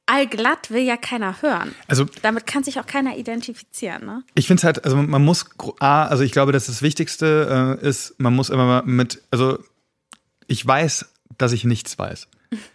allglatt 0.07 0.70
will 0.70 0.83
ja 0.83 0.97
keiner 0.97 1.41
hören. 1.43 1.74
Also 1.87 2.07
Damit 2.22 2.47
kann 2.47 2.64
sich 2.64 2.78
auch 2.80 2.87
keiner 2.87 3.16
identifizieren, 3.16 4.05
ne? 4.05 4.24
Ich 4.35 4.47
finde 4.47 4.61
es 4.61 4.64
halt, 4.64 4.85
also 4.85 4.97
man 4.97 5.24
muss, 5.24 5.47
also 5.78 6.24
ich 6.24 6.33
glaube, 6.33 6.53
dass 6.53 6.66
das 6.66 6.83
Wichtigste 6.83 7.78
äh, 7.80 7.87
ist, 7.87 8.14
man 8.18 8.35
muss 8.35 8.51
immer 8.51 8.66
mal 8.66 8.83
mit, 8.83 9.22
also 9.30 9.59
ich 10.49 10.66
weiß, 10.66 11.07
dass 11.39 11.53
ich 11.53 11.64
nichts 11.64 11.99
weiß. 11.99 12.28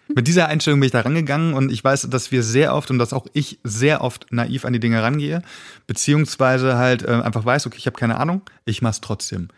Mit 0.07 0.27
dieser 0.27 0.47
Einstellung 0.47 0.79
bin 0.79 0.87
ich 0.87 0.91
da 0.91 1.01
rangegangen 1.01 1.53
und 1.53 1.71
ich 1.71 1.83
weiß, 1.83 2.09
dass 2.09 2.31
wir 2.31 2.43
sehr 2.43 2.73
oft 2.73 2.89
und 2.89 2.97
dass 2.97 3.13
auch 3.13 3.27
ich 3.33 3.59
sehr 3.63 4.01
oft 4.01 4.27
naiv 4.31 4.65
an 4.65 4.73
die 4.73 4.79
Dinge 4.79 5.03
rangehe, 5.03 5.41
beziehungsweise 5.85 6.77
halt 6.77 7.03
äh, 7.03 7.11
einfach 7.11 7.45
weiß, 7.45 7.67
okay, 7.67 7.77
ich 7.77 7.85
habe 7.85 7.97
keine 7.97 8.19
Ahnung, 8.19 8.41
ich 8.65 8.81
mach's 8.81 9.01
trotzdem. 9.01 9.49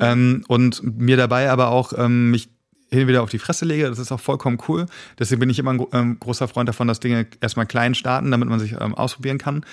Ähm, 0.00 0.44
und 0.48 0.82
mir 0.98 1.16
dabei 1.16 1.50
aber 1.50 1.68
auch 1.68 1.92
ähm, 1.96 2.30
mich 2.30 2.48
hin 2.90 3.02
und 3.02 3.08
wieder 3.08 3.22
auf 3.22 3.30
die 3.30 3.38
Fresse 3.38 3.64
lege, 3.64 3.88
das 3.88 3.98
ist 3.98 4.12
auch 4.12 4.20
vollkommen 4.20 4.58
cool. 4.68 4.86
Deswegen 5.18 5.40
bin 5.40 5.50
ich 5.50 5.58
immer 5.58 5.72
ein 5.72 5.86
ähm, 5.92 6.20
großer 6.20 6.46
Freund 6.48 6.68
davon, 6.68 6.86
dass 6.86 7.00
Dinge 7.00 7.26
erstmal 7.40 7.66
klein 7.66 7.94
starten, 7.94 8.30
damit 8.30 8.48
man 8.48 8.60
sich 8.60 8.72
ähm, 8.80 8.94
ausprobieren 8.94 9.38
kann. 9.38 9.64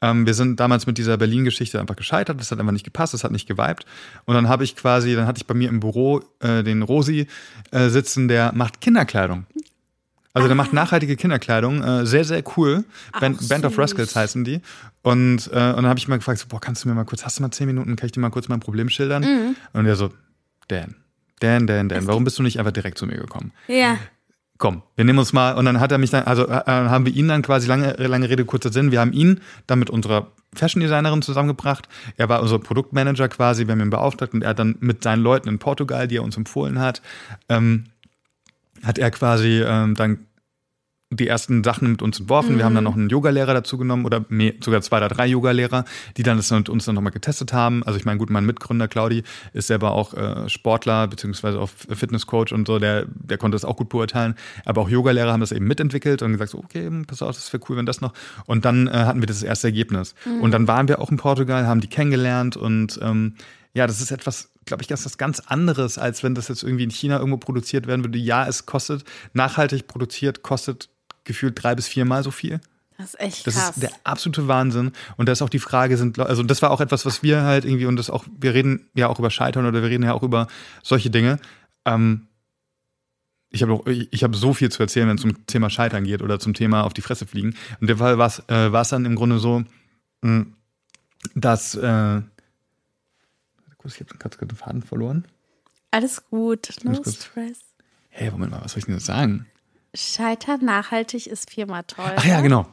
Ähm, 0.00 0.26
wir 0.26 0.34
sind 0.34 0.58
damals 0.58 0.86
mit 0.86 0.98
dieser 0.98 1.16
Berlin-Geschichte 1.16 1.80
einfach 1.80 1.96
gescheitert, 1.96 2.40
das 2.40 2.50
hat 2.50 2.58
einfach 2.58 2.72
nicht 2.72 2.84
gepasst, 2.84 3.14
das 3.14 3.24
hat 3.24 3.30
nicht 3.30 3.46
geweibt. 3.46 3.84
Und 4.24 4.34
dann 4.34 4.48
habe 4.48 4.64
ich 4.64 4.74
quasi, 4.74 5.14
dann 5.14 5.26
hatte 5.26 5.38
ich 5.38 5.46
bei 5.46 5.54
mir 5.54 5.68
im 5.68 5.80
Büro 5.80 6.22
äh, 6.40 6.62
den 6.62 6.82
Rosi 6.82 7.26
äh, 7.70 7.88
sitzen, 7.88 8.28
der 8.28 8.52
macht 8.54 8.80
Kinderkleidung. 8.80 9.46
Also 10.34 10.48
der 10.48 10.56
macht 10.56 10.72
nachhaltige 10.72 11.16
Kinderkleidung, 11.16 11.82
äh, 11.82 12.06
sehr, 12.06 12.24
sehr 12.24 12.42
cool. 12.56 12.84
Band, 13.20 13.46
Band 13.50 13.66
of. 13.66 13.78
Rascals 13.78 14.16
heißen 14.16 14.44
die. 14.44 14.62
Und, 15.02 15.48
äh, 15.48 15.56
und 15.56 15.76
dann 15.76 15.86
habe 15.86 15.98
ich 15.98 16.08
mal 16.08 16.16
gefragt, 16.16 16.38
so, 16.38 16.46
boah, 16.48 16.58
kannst 16.58 16.84
du 16.84 16.88
mir 16.88 16.94
mal 16.94 17.04
kurz, 17.04 17.24
hast 17.24 17.38
du 17.38 17.42
mal 17.42 17.50
zehn 17.50 17.66
Minuten, 17.66 17.96
kann 17.96 18.06
ich 18.06 18.12
dir 18.12 18.20
mal 18.20 18.30
kurz 18.30 18.48
mein 18.48 18.60
Problem 18.60 18.88
schildern? 18.88 19.54
Und 19.74 19.84
er 19.84 19.94
so, 19.94 20.10
Dan, 20.68 20.94
Dan, 21.42 21.66
Dan, 21.66 21.88
Dan, 21.88 22.06
warum 22.06 22.24
bist 22.24 22.38
du 22.38 22.42
nicht 22.42 22.58
einfach 22.58 22.72
direkt 22.72 22.98
zu 22.98 23.06
mir 23.06 23.16
gekommen? 23.16 23.52
Ja. 23.66 23.98
Komm, 24.58 24.82
wir 24.94 25.04
nehmen 25.04 25.18
uns 25.18 25.32
mal, 25.32 25.54
und 25.54 25.64
dann 25.64 25.80
hat 25.80 25.90
er 25.90 25.98
mich 25.98 26.10
dann, 26.10 26.22
also 26.22 26.46
äh, 26.46 26.62
haben 26.66 27.04
wir 27.04 27.12
ihn 27.12 27.26
dann 27.26 27.42
quasi 27.42 27.66
lange, 27.66 27.94
lange 27.94 28.28
Rede, 28.28 28.44
kurzer 28.44 28.72
Sinn, 28.72 28.92
wir 28.92 29.00
haben 29.00 29.12
ihn 29.12 29.40
dann 29.66 29.80
mit 29.80 29.90
unserer 29.90 30.28
Fashion 30.54 30.80
Designerin 30.80 31.22
zusammengebracht. 31.22 31.88
Er 32.16 32.28
war 32.28 32.42
unser 32.42 32.58
Produktmanager 32.58 33.28
quasi, 33.28 33.66
wir 33.66 33.72
haben 33.72 33.80
ihn 33.80 33.90
beauftragt 33.90 34.34
und 34.34 34.42
er 34.42 34.50
hat 34.50 34.58
dann 34.58 34.76
mit 34.80 35.02
seinen 35.02 35.22
Leuten 35.22 35.48
in 35.48 35.58
Portugal, 35.58 36.06
die 36.06 36.18
er 36.18 36.22
uns 36.22 36.36
empfohlen 36.36 36.78
hat, 36.78 37.02
ähm, 37.48 37.84
hat 38.84 38.98
er 38.98 39.10
quasi 39.10 39.62
ähm, 39.66 39.94
dann 39.94 40.26
die 41.16 41.28
ersten 41.28 41.62
Sachen 41.64 41.90
mit 41.90 42.02
uns 42.02 42.18
entworfen. 42.18 42.56
Wir 42.56 42.64
haben 42.64 42.74
dann 42.74 42.84
noch 42.84 42.94
einen 42.94 43.08
Yogalehrer 43.08 43.54
dazu 43.54 43.78
genommen 43.78 44.04
oder 44.04 44.24
mehr, 44.28 44.54
sogar 44.62 44.80
zwei 44.82 44.98
oder 44.98 45.08
drei 45.08 45.26
Yogalehrer, 45.26 45.84
die 46.16 46.22
dann 46.22 46.36
das 46.36 46.50
mit 46.50 46.68
uns 46.68 46.84
dann 46.84 46.94
nochmal 46.94 47.12
getestet 47.12 47.52
haben. 47.52 47.82
Also 47.84 47.98
ich 47.98 48.04
meine, 48.04 48.18
gut, 48.18 48.30
mein 48.30 48.46
Mitgründer 48.46 48.88
Claudi 48.88 49.22
ist 49.52 49.66
selber 49.66 49.92
auch 49.92 50.14
äh, 50.14 50.48
Sportler 50.48 51.08
beziehungsweise 51.08 51.60
auch 51.60 51.68
Fitnesscoach 51.68 52.52
und 52.52 52.66
so, 52.66 52.78
der, 52.78 53.06
der 53.06 53.38
konnte 53.38 53.54
das 53.54 53.64
auch 53.64 53.76
gut 53.76 53.88
beurteilen. 53.88 54.34
Aber 54.64 54.82
auch 54.82 54.88
Yogalehrer 54.88 55.32
haben 55.32 55.40
das 55.40 55.52
eben 55.52 55.66
mitentwickelt 55.66 56.22
und 56.22 56.32
gesagt, 56.32 56.50
so, 56.50 56.58
okay, 56.58 56.90
pass 57.06 57.22
auf, 57.22 57.34
das 57.34 57.52
wäre 57.52 57.62
cool, 57.68 57.76
wenn 57.76 57.86
das 57.86 58.00
noch. 58.00 58.12
Und 58.46 58.64
dann 58.64 58.86
äh, 58.86 58.90
hatten 58.92 59.20
wir 59.20 59.26
das 59.26 59.42
erste 59.42 59.68
Ergebnis. 59.68 60.14
Und 60.40 60.52
dann 60.52 60.68
waren 60.68 60.88
wir 60.88 61.00
auch 61.00 61.10
in 61.10 61.16
Portugal, 61.16 61.66
haben 61.66 61.80
die 61.80 61.88
kennengelernt 61.88 62.56
und 62.56 62.98
ähm, 63.02 63.34
ja, 63.74 63.86
das 63.86 64.00
ist 64.00 64.10
etwas, 64.10 64.50
glaube 64.66 64.82
ich, 64.82 64.86
das 64.86 65.06
ist 65.06 65.16
ganz 65.16 65.40
anderes, 65.40 65.98
als 65.98 66.22
wenn 66.22 66.34
das 66.34 66.48
jetzt 66.48 66.62
irgendwie 66.62 66.84
in 66.84 66.90
China 66.90 67.18
irgendwo 67.18 67.38
produziert 67.38 67.86
werden 67.86 68.04
würde. 68.04 68.18
Ja, 68.18 68.46
es 68.46 68.66
kostet, 68.66 69.04
nachhaltig 69.32 69.86
produziert, 69.86 70.42
kostet 70.42 70.90
gefühlt 71.24 71.62
drei 71.62 71.74
bis 71.74 71.88
viermal 71.88 72.22
so 72.22 72.30
viel. 72.30 72.60
Das 72.98 73.14
ist 73.14 73.20
echt 73.20 73.46
Das 73.46 73.54
krass. 73.54 73.70
ist 73.76 73.82
der 73.82 73.90
absolute 74.04 74.46
Wahnsinn. 74.48 74.92
Und 75.16 75.26
da 75.26 75.32
ist 75.32 75.42
auch 75.42 75.48
die 75.48 75.58
Frage, 75.58 75.96
sind, 75.96 76.18
also 76.18 76.42
das 76.42 76.62
war 76.62 76.70
auch 76.70 76.80
etwas, 76.80 77.04
was 77.06 77.22
wir 77.22 77.42
halt 77.42 77.64
irgendwie, 77.64 77.86
und 77.86 77.96
das 77.96 78.10
auch, 78.10 78.24
wir 78.38 78.54
reden 78.54 78.88
ja 78.94 79.08
auch 79.08 79.18
über 79.18 79.30
Scheitern 79.30 79.66
oder 79.66 79.82
wir 79.82 79.88
reden 79.90 80.04
ja 80.04 80.12
auch 80.12 80.22
über 80.22 80.46
solche 80.82 81.10
Dinge. 81.10 81.38
Ähm, 81.84 82.26
ich 83.50 83.62
habe 83.62 83.92
ich, 83.92 84.24
habe 84.24 84.36
so 84.36 84.54
viel 84.54 84.70
zu 84.70 84.82
erzählen, 84.82 85.08
wenn 85.08 85.16
es 85.16 85.22
zum 85.22 85.46
Thema 85.46 85.68
Scheitern 85.68 86.04
geht 86.04 86.22
oder 86.22 86.38
zum 86.38 86.54
Thema 86.54 86.84
auf 86.84 86.94
die 86.94 87.02
Fresse 87.02 87.26
fliegen. 87.26 87.54
In 87.80 87.86
dem 87.86 87.98
Fall 87.98 88.18
war 88.18 88.28
es 88.28 88.38
äh, 88.48 88.72
war's 88.72 88.90
dann 88.90 89.04
im 89.04 89.14
Grunde 89.14 89.38
so, 89.38 89.64
mh, 90.22 90.46
dass, 91.34 91.74
äh, 91.74 92.18
ich 93.84 94.00
habe 94.00 94.16
gerade 94.18 94.36
den 94.46 94.56
Faden 94.56 94.82
verloren. 94.82 95.26
Alles 95.90 96.24
gut, 96.30 96.68
no 96.84 96.94
stress. 97.04 97.58
Hey, 98.08 98.30
Moment 98.30 98.52
mal, 98.52 98.62
was 98.62 98.72
soll 98.72 98.78
ich 98.78 98.84
denn 98.86 98.94
jetzt 98.94 99.06
sagen? 99.06 99.46
Scheitern 99.94 100.64
nachhaltig 100.64 101.26
ist 101.26 101.50
viermal 101.50 101.84
toll. 101.86 102.12
Ach 102.16 102.24
ja, 102.24 102.40
genau. 102.40 102.66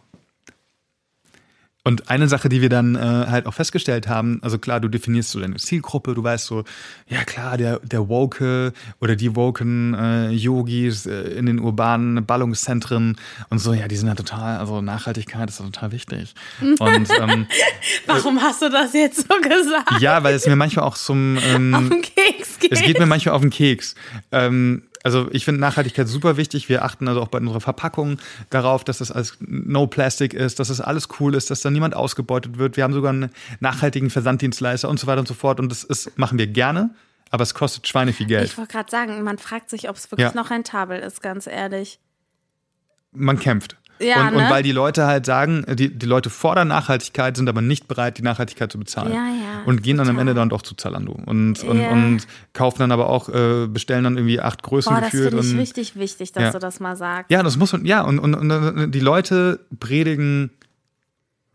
Und 1.86 2.10
eine 2.10 2.28
Sache, 2.28 2.50
die 2.50 2.62
wir 2.62 2.70
dann 2.70 2.96
äh, 2.96 3.00
halt 3.00 3.48
auch 3.48 3.54
festgestellt 3.54 4.08
haben, 4.10 4.40
also 4.44 4.60
klar, 4.60 4.82
du 4.82 4.90
definierst 4.90 5.32
so 5.32 5.40
deine 5.40 5.56
Zielgruppe, 5.56 6.14
du 6.14 6.24
weißt 6.24 6.46
so, 6.46 6.66
ja 7.08 7.24
klar, 7.24 7.58
der, 7.58 7.80
der 7.80 8.10
Woke 8.10 8.74
oder 9.00 9.16
die 9.16 9.36
woken 9.36 9.94
äh, 9.94 10.30
Yogis 10.30 11.06
äh, 11.06 11.22
in 11.32 11.46
den 11.46 11.58
urbanen 11.60 12.26
Ballungszentren 12.26 13.18
und 13.50 13.60
so, 13.60 13.74
ja, 13.74 13.88
die 13.88 13.96
sind 13.96 14.10
ja 14.10 14.16
total, 14.16 14.58
also 14.58 14.82
Nachhaltigkeit 14.82 15.50
ist 15.50 15.60
ja 15.60 15.66
total 15.66 15.94
wichtig. 15.94 16.36
Und 16.62 17.10
ähm, 17.20 17.48
Warum 18.06 18.42
hast 18.42 18.62
du 18.62 18.70
das 18.70 18.94
jetzt 18.94 19.28
so 19.28 19.36
gesagt? 19.42 20.02
ja, 20.02 20.22
weil 20.22 20.36
es 20.36 20.46
mir 20.46 20.58
manchmal 20.58 20.86
auch 20.86 20.98
zum 20.98 21.40
ähm, 21.42 21.74
Auf 21.74 21.90
den 21.90 22.02
Keks 22.02 22.60
geht. 22.60 22.74
es 22.74 22.82
geht 22.82 23.00
mir 23.00 23.06
manchmal 23.06 23.36
auf 23.36 23.42
den 23.42 23.52
Keks. 23.52 23.96
Ähm, 24.34 24.84
also 25.04 25.28
ich 25.32 25.46
finde 25.46 25.62
Nachhaltigkeit 25.62 26.08
super 26.08 26.38
wichtig. 26.38 26.68
Wir 26.70 26.84
achten 26.84 27.08
also 27.08 27.22
auch 27.22 27.28
bei 27.30 27.38
unserer 27.40 27.62
Verpackung 27.62 28.18
darauf, 28.50 28.84
dass 28.84 28.98
das 29.00 29.12
alles 29.12 29.38
no 29.40 29.88
plastic 29.88 30.34
ist, 30.34 30.60
dass 30.60 30.68
das 30.68 30.82
alles 30.82 31.08
cool 31.20 31.36
ist, 31.36 31.50
dass 31.52 31.62
da 31.62 31.70
niemand 31.72 31.96
ausgebeutet 31.96 32.58
wird. 32.58 32.76
Wir 32.78 32.84
haben 32.84 32.94
sogar 32.94 33.12
einen 33.12 33.30
nachhaltigen 33.60 34.10
Versanddienstleister 34.10 34.90
und 34.90 35.00
so 35.00 35.08
weiter 35.08 35.20
und 35.20 35.28
so 35.28 35.34
fort. 35.34 35.60
Und 35.60 35.70
das 35.72 35.84
ist, 35.84 36.18
machen 36.18 36.38
wir 36.38 36.48
gerne, 36.48 36.90
aber 37.32 37.44
es 37.44 37.54
kostet 37.54 37.88
Schweine 37.88 38.12
viel 38.14 38.28
Geld. 38.28 38.46
Ich 38.46 38.58
wollte 38.58 38.74
gerade 38.74 38.92
sagen, 38.92 39.24
man 39.24 39.38
fragt 39.38 39.70
sich, 39.70 39.90
ob 39.90 39.96
es 39.96 40.12
wirklich 40.12 40.28
Ja. 40.28 40.36
noch 40.36 40.50
rentabel 40.50 41.00
ist, 41.00 41.22
ganz 41.22 41.48
ehrlich. 41.48 42.00
Man 43.12 43.40
kämpft. 43.40 43.78
Ja, 44.02 44.28
und, 44.30 44.36
und 44.36 44.44
ne? 44.44 44.50
weil 44.50 44.64
die 44.64 44.72
Leute 44.72 45.06
halt 45.06 45.26
sagen, 45.26 45.66
die, 45.68 45.94
die 45.98 46.06
Leute 46.06 46.30
fordern 46.30 46.70
Nachhaltigkeit, 46.70 47.36
sind 47.36 47.50
aber 47.50 47.62
nicht 47.62 47.88
bereit, 47.88 48.18
die 48.18 48.22
Nachhaltigkeit 48.22 48.72
zu 48.72 48.80
bezahlen. 48.80 49.12
Ja, 49.12 49.26
ja, 49.28 49.64
und 49.66 49.84
gehen 49.84 49.98
dann 49.98 50.08
am 50.08 50.16
total. 50.16 50.22
Ende 50.22 50.34
dann 50.36 50.50
doch 50.50 50.62
zu 50.62 50.76
Zalando. 50.76 51.18
Und, 51.26 51.64
und, 51.64 51.82
Ja. 51.82 51.92
und 51.92 52.26
kaufen 52.54 52.80
dann 52.80 52.92
aber 52.92 53.10
auch, 53.10 53.30
äh, 53.30 53.68
bestellen 53.68 54.04
dann 54.06 54.18
irgendwie 54.18 54.40
acht 54.40 54.64
Größen 54.64 54.94
Boah, 54.94 55.02
das 55.02 55.12
gefühlt. 55.12 55.30
finde 55.30 55.46
ich 55.46 55.52
und 55.54 55.60
richtig 55.60 55.96
wichtig, 55.98 56.32
dass 56.32 56.54
du 56.54 56.60
das 56.60 56.80
mal 56.80 56.96
sagst. 56.96 57.30
Ja, 57.32 57.44
das 57.44 57.58
muss 57.58 57.74
man, 57.74 57.86
ja, 57.86 58.02
und, 58.02 58.20
und, 58.20 58.36
und 58.36 58.92
die 58.92 59.00
Leute 59.00 59.60
predigen 59.80 60.52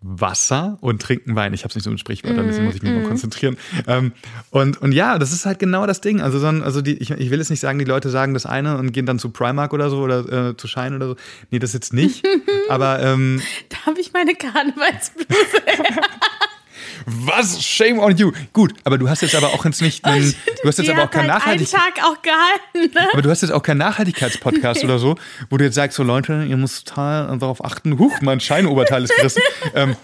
Wasser 0.06 0.76
und 0.82 1.00
trinken 1.00 1.34
Wein. 1.34 1.54
Ich 1.54 1.62
habe 1.62 1.70
es 1.70 1.76
nicht 1.76 1.84
so 1.84 1.90
mit 1.90 1.98
Sprichwörtern, 1.98 2.46
deswegen 2.46 2.66
muss 2.66 2.74
ich 2.74 2.82
mich 2.82 2.92
mal 2.92 3.04
konzentrieren. 3.04 3.56
Ähm, 3.86 4.12
und, 4.50 4.80
und 4.82 4.92
ja, 4.92 5.18
das 5.18 5.32
ist 5.32 5.46
halt 5.46 5.58
genau 5.58 5.86
das 5.86 6.02
Ding. 6.02 6.20
Also, 6.20 6.38
so 6.38 6.46
ein, 6.46 6.62
also 6.62 6.82
die, 6.82 6.98
ich, 6.98 7.10
ich 7.10 7.30
will 7.30 7.38
jetzt 7.38 7.48
nicht 7.48 7.60
sagen, 7.60 7.78
die 7.78 7.86
Leute 7.86 8.10
sagen 8.10 8.34
das 8.34 8.44
eine 8.44 8.76
und 8.76 8.92
gehen 8.92 9.06
dann 9.06 9.18
zu 9.18 9.30
Primark 9.30 9.72
oder 9.72 9.88
so 9.88 10.00
oder 10.00 10.50
äh, 10.50 10.56
zu 10.58 10.68
Shine 10.68 10.96
oder 10.96 11.08
so. 11.08 11.16
Nee, 11.50 11.58
das 11.58 11.72
jetzt 11.72 11.94
nicht. 11.94 12.22
Aber 12.68 13.00
ähm, 13.00 13.40
Da 13.70 13.86
habe 13.86 14.00
ich 14.00 14.12
meine 14.12 14.34
Karnevalsbluse. 14.34 15.26
was? 17.06 17.62
Shame 17.62 17.98
on 17.98 18.16
you. 18.16 18.32
Gut, 18.52 18.74
aber 18.84 18.98
du 18.98 19.08
hast 19.08 19.22
jetzt 19.22 19.34
aber 19.34 19.48
auch 19.48 19.64
jetzt 19.64 19.82
nicht 19.82 20.04
einen, 20.04 20.34
du 20.62 20.68
hast 20.68 20.78
jetzt 20.78 20.90
aber 20.90 21.04
auch 21.04 21.10
keinen 21.10 21.32
halt 21.32 21.46
einen 21.46 21.60
Nachhaltigkeit. 21.60 21.80
Tag 21.80 22.04
auch 22.04 22.22
gehalten. 22.22 22.94
Ne? 22.94 23.08
Aber 23.12 23.22
du 23.22 23.30
hast 23.30 23.42
jetzt 23.42 23.50
auch 23.50 23.62
keinen 23.62 23.78
Nachhaltigkeitspodcast 23.78 24.84
oder 24.84 24.98
so, 24.98 25.16
wo 25.50 25.56
du 25.56 25.64
jetzt 25.64 25.74
sagst, 25.74 25.96
so 25.96 26.02
Leute, 26.02 26.44
ihr 26.48 26.56
müsst 26.56 26.88
total 26.88 27.38
darauf 27.38 27.64
achten, 27.64 27.98
huch, 27.98 28.20
mein 28.20 28.40
Scheinoberteil 28.40 29.04
ist 29.04 29.16
gerissen. 29.16 29.42
ähm, 29.74 29.96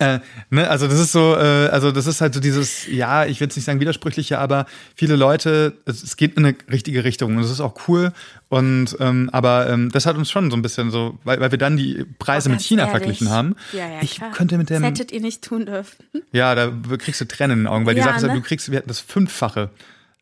äh, 0.00 0.20
ne, 0.50 0.68
also 0.68 0.86
das 0.86 0.98
ist 0.98 1.12
so, 1.12 1.34
äh, 1.34 1.68
also 1.68 1.90
das 1.92 2.06
ist 2.06 2.20
halt 2.20 2.34
so 2.34 2.40
dieses, 2.40 2.86
ja, 2.86 3.24
ich 3.26 3.40
will 3.40 3.46
jetzt 3.46 3.56
nicht 3.56 3.64
sagen 3.64 3.80
widersprüchliche, 3.80 4.38
aber 4.38 4.66
viele 4.94 5.16
Leute, 5.16 5.74
es, 5.86 6.02
es 6.02 6.16
geht 6.16 6.36
in 6.36 6.44
eine 6.44 6.54
richtige 6.70 7.04
Richtung 7.04 7.36
und 7.36 7.42
das 7.42 7.50
ist 7.50 7.60
auch 7.60 7.88
cool. 7.88 8.12
Und 8.48 8.96
ähm, 9.00 9.28
aber 9.32 9.68
ähm, 9.68 9.90
das 9.90 10.06
hat 10.06 10.16
uns 10.16 10.30
schon 10.30 10.50
so 10.50 10.56
ein 10.56 10.62
bisschen 10.62 10.90
so, 10.90 11.18
weil, 11.24 11.38
weil 11.40 11.50
wir 11.50 11.58
dann 11.58 11.76
die 11.76 12.04
Preise 12.18 12.48
Oh, 12.48 12.52
mit 12.52 12.62
China 12.62 12.82
ehrlich. 12.86 12.90
verglichen 12.98 13.30
haben. 13.30 13.56
Ja, 13.72 13.88
ja, 13.88 13.98
ich 14.02 14.16
klar. 14.16 14.30
könnte 14.32 14.56
mit 14.56 14.70
Das 14.70 14.76
dem, 14.78 14.84
hättet 14.84 15.12
ihr 15.12 15.20
nicht 15.20 15.42
tun 15.42 15.66
dürfen. 15.66 15.96
ja, 16.32 16.54
da 16.54 16.72
kriegst 16.98 17.20
du 17.20 17.26
Tränen 17.26 17.58
in 17.58 17.64
den 17.64 17.66
Augen, 17.66 17.84
weil 17.86 17.94
die 17.94 18.00
Ja, 18.00 18.06
Sache 18.06 18.16
ist 18.16 18.22
halt, 18.22 18.32
ne? 18.34 18.40
du 18.40 18.46
kriegst, 18.46 18.70
wir 18.70 18.78
hätten 18.78 18.88
das 18.88 19.00
Fünffache 19.00 19.70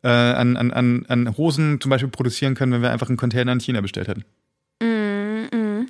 äh, 0.02 0.08
an, 0.08 0.56
an, 0.56 0.72
an, 0.72 1.04
an 1.08 1.36
Hosen 1.36 1.80
zum 1.80 1.90
Beispiel 1.90 2.08
produzieren 2.10 2.54
können, 2.54 2.72
wenn 2.72 2.82
wir 2.82 2.90
einfach 2.90 3.08
einen 3.08 3.16
Container 3.16 3.52
in 3.52 3.60
China 3.60 3.80
bestellt 3.80 4.08
hätten. 4.08 4.24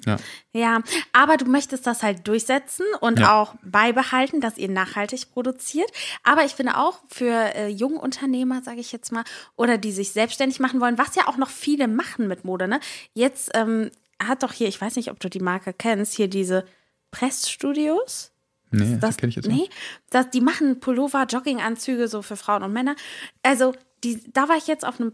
Ja. 0.06 0.16
Ja, 0.52 0.80
aber 1.12 1.36
du 1.36 1.44
möchtest 1.46 1.86
das 1.86 2.02
halt 2.02 2.26
durchsetzen 2.28 2.86
und 3.00 3.18
Ja. 3.20 3.40
auch 3.40 3.54
beibehalten, 3.62 4.40
dass 4.40 4.56
ihr 4.56 4.68
nachhaltig 4.70 5.30
produziert. 5.32 5.90
Aber 6.22 6.44
ich 6.44 6.52
finde 6.52 6.78
auch 6.78 7.00
für 7.08 7.30
äh, 7.54 7.68
junge 7.68 7.98
Unternehmer, 8.00 8.62
sage 8.62 8.80
ich 8.80 8.92
jetzt 8.92 9.12
mal, 9.12 9.24
oder 9.56 9.76
die 9.78 9.92
sich 9.92 10.12
selbstständig 10.12 10.60
machen 10.60 10.80
wollen, 10.80 10.96
was 10.96 11.14
ja 11.16 11.26
auch 11.28 11.36
noch 11.36 11.50
viele 11.50 11.88
machen 11.88 12.28
mit 12.28 12.44
Mode. 12.44 12.68
Ne? 12.68 12.80
Jetzt 13.14 13.50
ähm, 13.54 13.90
hat 14.22 14.42
doch 14.42 14.52
hier, 14.52 14.68
ich 14.68 14.80
weiß 14.80 14.96
nicht, 14.96 15.10
ob 15.10 15.20
du 15.20 15.28
die 15.28 15.40
Marke 15.40 15.72
kennst, 15.74 16.14
hier 16.14 16.28
diese 16.28 16.64
Pressstudios. 17.10 18.30
Nee, 18.70 18.92
das 18.92 19.00
Das, 19.00 19.16
kenne 19.18 19.30
ich 19.30 19.36
jetzt 19.36 19.48
nicht. 19.48 19.56
nee, 19.60 19.68
das, 20.10 20.30
die 20.30 20.40
machen 20.40 20.80
Pullover, 20.80 21.24
Jogginganzüge 21.24 22.08
so 22.08 22.22
für 22.22 22.36
Frauen 22.36 22.62
und 22.62 22.72
Männer. 22.72 22.96
Also, 23.42 23.74
die, 24.04 24.20
da 24.32 24.48
war 24.48 24.56
ich 24.56 24.66
jetzt 24.66 24.84
auf 24.86 25.00
einem 25.00 25.12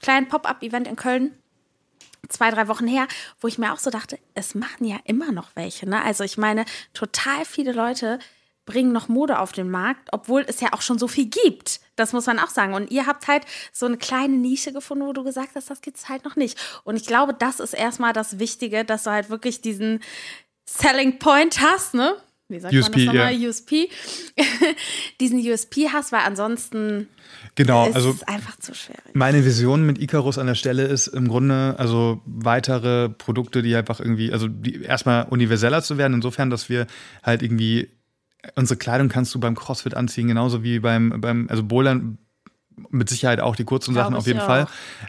kleinen 0.00 0.28
Pop-up-Event 0.28 0.88
in 0.88 0.96
Köln 0.96 1.32
zwei, 2.28 2.50
drei 2.50 2.68
Wochen 2.68 2.86
her, 2.86 3.06
wo 3.40 3.48
ich 3.48 3.58
mir 3.58 3.72
auch 3.72 3.78
so 3.78 3.90
dachte, 3.90 4.18
es 4.34 4.54
machen 4.54 4.84
ja 4.84 4.98
immer 5.04 5.32
noch 5.32 5.50
welche. 5.54 5.88
Ne? 5.88 6.02
Also 6.02 6.24
ich 6.24 6.38
meine, 6.38 6.64
total 6.94 7.44
viele 7.44 7.72
Leute 7.72 8.18
bringen 8.64 8.92
noch 8.92 9.08
Mode 9.08 9.40
auf 9.40 9.52
den 9.52 9.70
Markt, 9.70 10.08
obwohl 10.12 10.44
es 10.46 10.60
ja 10.60 10.72
auch 10.72 10.82
schon 10.82 10.98
so 10.98 11.08
viel 11.08 11.26
gibt. 11.26 11.80
Das 11.96 12.12
muss 12.12 12.26
man 12.26 12.38
auch 12.38 12.50
sagen. 12.50 12.74
Und 12.74 12.90
ihr 12.90 13.06
habt 13.06 13.26
halt 13.26 13.44
so 13.72 13.86
eine 13.86 13.96
kleine 13.96 14.36
Nische 14.36 14.72
gefunden, 14.72 15.06
wo 15.06 15.12
du 15.12 15.24
gesagt 15.24 15.56
hast, 15.56 15.68
das 15.68 15.80
gibt 15.80 15.96
es 15.96 16.08
halt 16.08 16.24
noch 16.24 16.36
nicht. 16.36 16.58
Und 16.84 16.96
ich 16.96 17.06
glaube, 17.06 17.34
das 17.34 17.58
ist 17.58 17.74
erstmal 17.74 18.12
das 18.12 18.38
Wichtige, 18.38 18.84
dass 18.84 19.04
du 19.04 19.10
halt 19.10 19.30
wirklich 19.30 19.62
diesen 19.62 20.00
Selling 20.64 21.18
Point 21.18 21.60
hast, 21.60 21.94
ne? 21.94 22.16
Wie 22.52 22.60
sagt 22.60 22.74
USP, 22.74 22.90
man 22.90 23.06
das 23.06 23.14
nochmal? 23.14 23.34
ja. 23.34 23.48
USP. 23.48 23.88
diesen 25.20 25.40
USP 25.40 25.88
hast, 25.90 26.12
weil 26.12 26.20
ansonsten 26.20 27.08
Genau, 27.54 27.86
ist 27.86 27.96
also 27.96 28.10
es 28.10 28.22
einfach 28.22 28.56
zu 28.58 28.74
schwierig. 28.74 29.14
meine 29.14 29.44
Vision 29.44 29.84
mit 29.84 30.00
Icarus 30.00 30.38
an 30.38 30.46
der 30.46 30.54
Stelle 30.54 30.84
ist 30.84 31.08
im 31.08 31.28
Grunde, 31.28 31.74
also 31.78 32.22
weitere 32.24 33.10
Produkte, 33.10 33.62
die 33.62 33.76
einfach 33.76 34.00
irgendwie, 34.00 34.32
also 34.32 34.48
die 34.48 34.82
erstmal 34.82 35.24
universeller 35.24 35.82
zu 35.82 35.98
werden, 35.98 36.14
insofern, 36.14 36.50
dass 36.50 36.68
wir 36.68 36.86
halt 37.22 37.42
irgendwie, 37.42 37.90
unsere 38.54 38.78
Kleidung 38.78 39.08
kannst 39.08 39.34
du 39.34 39.40
beim 39.40 39.54
CrossFit 39.54 39.94
anziehen, 39.94 40.28
genauso 40.28 40.62
wie 40.62 40.78
beim, 40.78 41.20
beim 41.20 41.46
also 41.48 41.62
Bouldern 41.62 42.18
mit 42.90 43.08
Sicherheit 43.08 43.40
auch 43.40 43.56
die 43.56 43.64
kurzen 43.64 43.94
Sachen 43.94 44.14
auf 44.14 44.26
jeden. 44.26 44.40
Fall. 44.40 44.66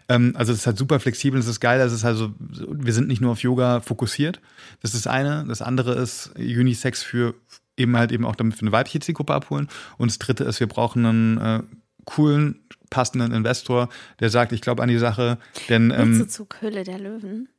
Ähm, 0.10 0.34
also 0.36 0.52
es 0.52 0.60
ist 0.60 0.68
halt 0.68 0.78
super 0.78 1.00
flexibel, 1.00 1.40
es 1.40 1.48
ist 1.48 1.60
geil, 1.60 1.80
es 1.82 1.94
ist 1.94 2.06
also, 2.06 2.34
wir 2.40 2.94
sind 2.94 3.08
nicht 3.08 3.22
nur 3.22 3.32
auf 3.32 3.42
Yoga 3.42 3.82
fokussiert. 3.82 4.40
Das 4.82 4.94
ist 4.94 5.06
das 5.06 5.12
eine. 5.12 5.46
Das 5.48 5.62
andere 5.62 5.94
ist 5.96 6.32
Unisex 6.38 7.04
für 7.04 7.36
eben 7.76 7.98
halt 7.98 8.12
eben 8.12 8.26
auch 8.26 8.36
damit 8.36 8.56
wir 8.56 8.62
eine 8.62 8.72
weibliche 8.72 9.00
Zielgruppe 9.00 9.34
abholen. 9.34 9.68
Und 9.98 10.12
das 10.12 10.20
dritte 10.20 10.44
ist, 10.44 10.60
wir 10.60 10.68
brauchen 10.68 11.06
einen 11.06 11.38
äh, 11.38 11.64
coolen, 12.06 12.60
passenden 12.90 13.32
Investor, 13.32 13.90
der 14.20 14.30
sagt, 14.30 14.52
ich 14.52 14.62
glaube 14.62 14.84
an 14.84 14.90
die 14.90 15.00
Sache, 15.00 15.40
denn 15.70 15.90
Willst 15.90 16.02
ähm, 16.02 16.20
du 16.20 16.28
zu 16.28 16.48
Höhle 16.62 16.84
der 16.84 17.00
Löwen? 17.00 17.50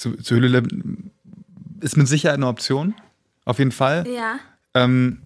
zu, 0.00 0.16
zu 0.16 0.36
Hülle 0.36 0.62
ist 1.80 1.96
mit 1.96 2.08
Sicherheit 2.08 2.36
eine 2.36 2.46
Option. 2.46 2.94
Auf 3.44 3.58
jeden 3.58 3.72
Fall. 3.72 4.06
Ja. 4.06 4.38
Ähm, 4.74 5.22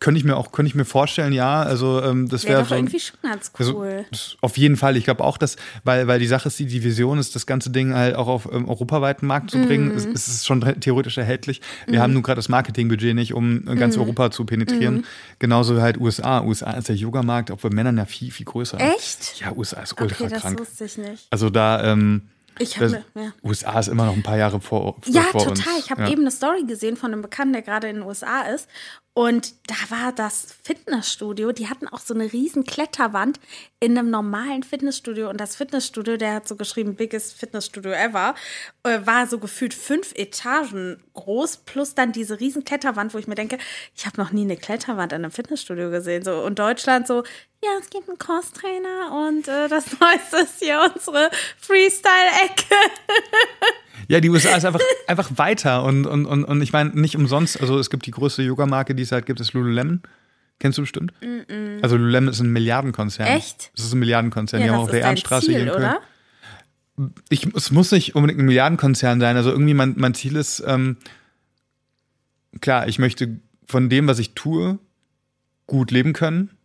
könnte 0.00 0.18
ich 0.18 0.24
mir 0.24 0.36
auch, 0.36 0.52
könnte 0.52 0.68
ich 0.68 0.74
mir 0.74 0.84
vorstellen, 0.84 1.32
ja. 1.32 1.62
Also 1.62 2.02
ähm, 2.02 2.28
das 2.28 2.44
Wäre 2.44 2.60
doch 2.62 2.68
so 2.68 2.74
ein- 2.74 2.80
irgendwie 2.84 3.00
schon 3.00 3.16
ganz 3.22 3.50
also, 3.58 3.78
cool. 3.78 4.04
das- 4.10 4.36
auf 4.40 4.56
jeden 4.56 4.76
Fall. 4.76 4.96
Ich 4.96 5.04
glaube 5.04 5.24
auch, 5.24 5.38
dass, 5.38 5.56
weil, 5.84 6.06
weil 6.06 6.18
die 6.20 6.26
Sache 6.26 6.48
ist, 6.48 6.58
die, 6.58 6.66
die 6.66 6.84
Vision 6.84 7.18
ist, 7.18 7.34
das 7.34 7.46
ganze 7.46 7.70
Ding 7.70 7.94
halt 7.94 8.14
auch 8.16 8.28
auf 8.28 8.48
ähm, 8.52 8.68
europaweiten 8.68 9.26
Markt 9.26 9.50
zu 9.50 9.58
bringen. 9.58 9.90
Es, 9.90 10.06
es 10.06 10.28
ist 10.28 10.46
schon 10.46 10.60
theoretisch 10.80 11.18
erhältlich. 11.18 11.60
Wir 11.86 12.00
haben 12.02 12.12
nun 12.12 12.22
gerade 12.22 12.38
das 12.38 12.48
Marketingbudget 12.48 13.14
nicht, 13.14 13.34
um 13.34 13.66
äh, 13.68 13.74
ganz 13.76 13.96
Europa 13.96 14.30
zu 14.30 14.44
penetrieren. 14.44 15.04
Genauso 15.38 15.80
halt 15.80 15.98
USA. 15.98 16.42
USA 16.42 16.72
ist 16.72 16.88
der 16.88 16.96
Yogamarkt, 16.96 17.50
auch 17.50 17.58
bei 17.58 17.70
Männern 17.70 17.96
ja 17.98 18.04
viel, 18.04 18.30
viel 18.30 18.46
größer. 18.46 18.78
Echt? 18.80 19.40
Ja, 19.40 19.52
USA 19.56 19.80
ist 19.82 20.00
ultra 20.00 20.24
Okay, 20.24 20.28
das 20.32 20.42
krank. 20.42 20.60
wusste 20.60 20.84
ich 20.84 20.98
nicht. 20.98 21.26
Also 21.30 21.50
da, 21.50 21.82
ähm, 21.92 22.22
Ich 22.58 22.78
habe 22.78 23.04
ja. 23.14 23.32
USA 23.42 23.78
ist 23.78 23.88
immer 23.88 24.06
noch 24.06 24.14
ein 24.14 24.22
paar 24.22 24.36
Jahre 24.36 24.60
vor, 24.60 24.96
vor, 25.00 25.12
Ja, 25.12 25.22
vor 25.22 25.44
total. 25.44 25.74
uns. 25.74 25.84
Ich 25.84 25.90
habe 25.90 26.02
ja. 26.02 26.08
eben 26.10 26.22
eine 26.22 26.30
Story 26.30 26.64
gesehen 26.64 26.96
von 26.96 27.12
einem 27.12 27.22
Bekannten, 27.22 27.52
der 27.52 27.62
gerade 27.62 27.88
in 27.88 27.96
den 27.96 28.04
USA 28.04 28.42
ist. 28.42 28.68
Und 29.14 29.54
da 29.66 29.74
war 29.88 30.12
das 30.12 30.54
Fitnessstudio, 30.62 31.50
die 31.50 31.68
hatten 31.68 31.88
auch 31.88 31.98
so 31.98 32.14
eine 32.14 32.32
riesen 32.32 32.62
Kletterwand 32.62 33.40
in 33.80 33.98
einem 33.98 34.10
normalen 34.10 34.62
Fitnessstudio. 34.62 35.28
Und 35.28 35.40
das 35.40 35.56
Fitnessstudio, 35.56 36.16
der 36.16 36.34
hat 36.34 36.46
so 36.46 36.54
geschrieben, 36.54 36.94
biggest 36.94 37.34
Fitnessstudio 37.34 37.90
ever, 37.90 38.36
äh, 38.84 39.00
war 39.04 39.26
so 39.26 39.40
gefühlt 39.40 39.74
fünf 39.74 40.12
Etagen 40.14 41.02
groß, 41.14 41.56
plus 41.58 41.96
dann 41.96 42.12
diese 42.12 42.38
riesen 42.38 42.64
Kletterwand, 42.64 43.12
wo 43.12 43.18
ich 43.18 43.26
mir 43.26 43.34
denke, 43.34 43.58
ich 43.96 44.06
habe 44.06 44.20
noch 44.20 44.30
nie 44.30 44.42
eine 44.42 44.56
Kletterwand 44.56 45.12
in 45.12 45.24
einem 45.24 45.32
Fitnessstudio 45.32 45.90
gesehen. 45.90 46.22
So, 46.22 46.40
und 46.44 46.60
Deutschland 46.60 47.08
so, 47.08 47.24
ja, 47.62 47.70
es 47.80 47.90
gibt 47.90 48.08
einen 48.08 48.18
Crosstrainer 48.18 49.26
und 49.28 49.48
äh, 49.48 49.68
das 49.68 49.86
Neueste 50.00 50.36
ist 50.38 50.60
hier 50.60 50.80
unsere 50.94 51.30
Freestyle-Ecke. 51.58 52.74
Ja, 54.06 54.20
die 54.20 54.30
USA 54.30 54.56
ist 54.56 54.64
einfach, 54.64 54.80
einfach 55.06 55.30
weiter 55.36 55.82
und, 55.84 56.06
und, 56.06 56.24
und, 56.24 56.44
und 56.44 56.62
ich 56.62 56.72
meine, 56.72 56.90
nicht 56.90 57.16
umsonst, 57.16 57.60
also 57.60 57.78
es 57.78 57.90
gibt 57.90 58.06
die 58.06 58.10
größte 58.10 58.42
Yoga-Marke, 58.42 58.94
die 58.94 59.02
es 59.02 59.12
halt 59.12 59.26
gibt, 59.26 59.40
ist 59.40 59.52
Lululemon. 59.52 60.02
Kennst 60.60 60.78
du 60.78 60.82
bestimmt? 60.82 61.12
Mm 61.20 61.26
-mm. 61.26 61.82
Also 61.82 61.96
Lululemon 61.96 62.30
ist 62.30 62.40
ein 62.40 62.52
Milliardenkonzern. 62.52 63.28
Echt? 63.28 63.70
Das 63.76 63.84
ist 63.86 63.92
ein 63.92 63.98
Milliardenkonzern. 63.98 64.60
Ja, 64.60 64.66
die 64.66 64.72
haben 64.72 64.80
auf 64.80 64.90
der 64.90 65.00
Ehrenstraße 65.02 65.46
Ziel, 65.46 65.54
hier 65.56 65.64
in 65.64 65.68
Köln. 65.68 65.82
oder? 65.84 66.00
Ich, 67.28 67.46
es 67.54 67.70
muss 67.70 67.92
nicht 67.92 68.16
unbedingt 68.16 68.40
ein 68.40 68.46
Milliardenkonzern 68.46 69.20
sein. 69.20 69.36
Also 69.36 69.50
irgendwie 69.50 69.74
mein, 69.74 69.94
mein 69.96 70.14
Ziel 70.14 70.36
ist, 70.36 70.62
ähm, 70.66 70.96
klar, 72.60 72.88
ich 72.88 72.98
möchte 72.98 73.40
von 73.66 73.88
dem, 73.88 74.08
was 74.08 74.18
ich 74.18 74.34
tue, 74.34 74.78
gut 75.66 75.90
leben 75.90 76.12
können. 76.12 76.57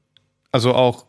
Also 0.54 0.74
auch 0.74 1.08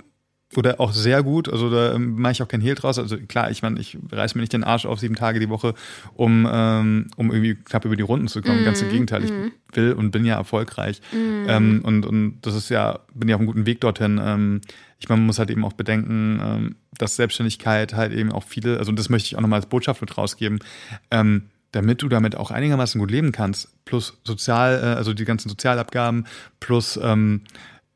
oder 0.57 0.81
auch 0.81 0.93
sehr 0.93 1.23
gut. 1.23 1.49
Also 1.49 1.71
da 1.71 1.95
ähm, 1.95 2.21
mache 2.21 2.33
ich 2.33 2.43
auch 2.43 2.49
kein 2.49 2.61
Hehl 2.61 2.75
draus. 2.75 2.99
Also 2.99 3.17
klar, 3.17 3.51
ich 3.51 3.63
meine, 3.63 3.81
ich 3.81 3.99
reiß 4.11 4.35
mir 4.35 4.41
nicht 4.41 4.53
den 4.53 4.65
Arsch 4.65 4.87
auf 4.87 5.01
sieben 5.01 5.17
Tage 5.17 5.41
die 5.41 5.49
Woche, 5.49 5.75
um, 6.15 6.49
ähm, 6.51 7.09
um 7.17 7.31
irgendwie 7.31 7.55
knapp 7.55 7.85
über 7.85 7.97
die 7.97 8.03
Runden 8.03 8.29
zu 8.29 8.43
kommen. 8.43 8.65
Ganz 8.65 8.83
im 8.83 8.91
Gegenteil, 8.91 9.25
ich 9.25 9.33
will 9.77 9.93
und 9.93 10.11
bin 10.11 10.25
ja 10.25 10.37
erfolgreich. 10.37 11.01
Ähm, 11.13 11.81
und, 11.85 12.07
und 12.07 12.39
das 12.43 12.55
ist 12.55 12.69
ja, 12.69 13.01
bin 13.15 13.29
ja 13.29 13.37
auf 13.37 13.41
einem 13.41 13.47
guten 13.47 13.67
Weg 13.67 13.81
dorthin. 13.81 14.21
Ähm, 14.23 14.61
ich 14.99 15.09
meine, 15.09 15.21
man 15.21 15.27
muss 15.27 15.39
halt 15.39 15.51
eben 15.51 15.65
auch 15.65 15.73
bedenken, 15.73 16.41
ähm, 16.43 16.77
dass 16.97 17.17
Selbstständigkeit 17.17 17.95
halt 17.95 18.13
eben 18.13 18.33
auch 18.33 18.45
viele, 18.45 18.79
also 18.79 18.93
das 18.93 19.09
möchte 19.09 19.27
ich 19.27 19.37
auch 19.37 19.41
nochmal 19.41 19.59
als 19.59 19.69
Botschaft 19.69 20.01
mit 20.01 20.17
rausgeben, 20.17 20.61
ähm, 21.11 21.51
damit 21.73 22.03
du 22.03 22.09
damit 22.09 22.37
auch 22.37 22.53
einigermaßen 22.53 23.01
gut 23.01 23.11
leben 23.11 23.33
kannst, 23.33 23.85
plus 23.85 24.21
Sozial, 24.25 24.81
äh, 24.81 24.87
also 24.97 25.13
die 25.13 25.25
ganzen 25.25 25.49
Sozialabgaben, 25.49 26.27
plus 26.61 26.99
ähm, 27.03 27.43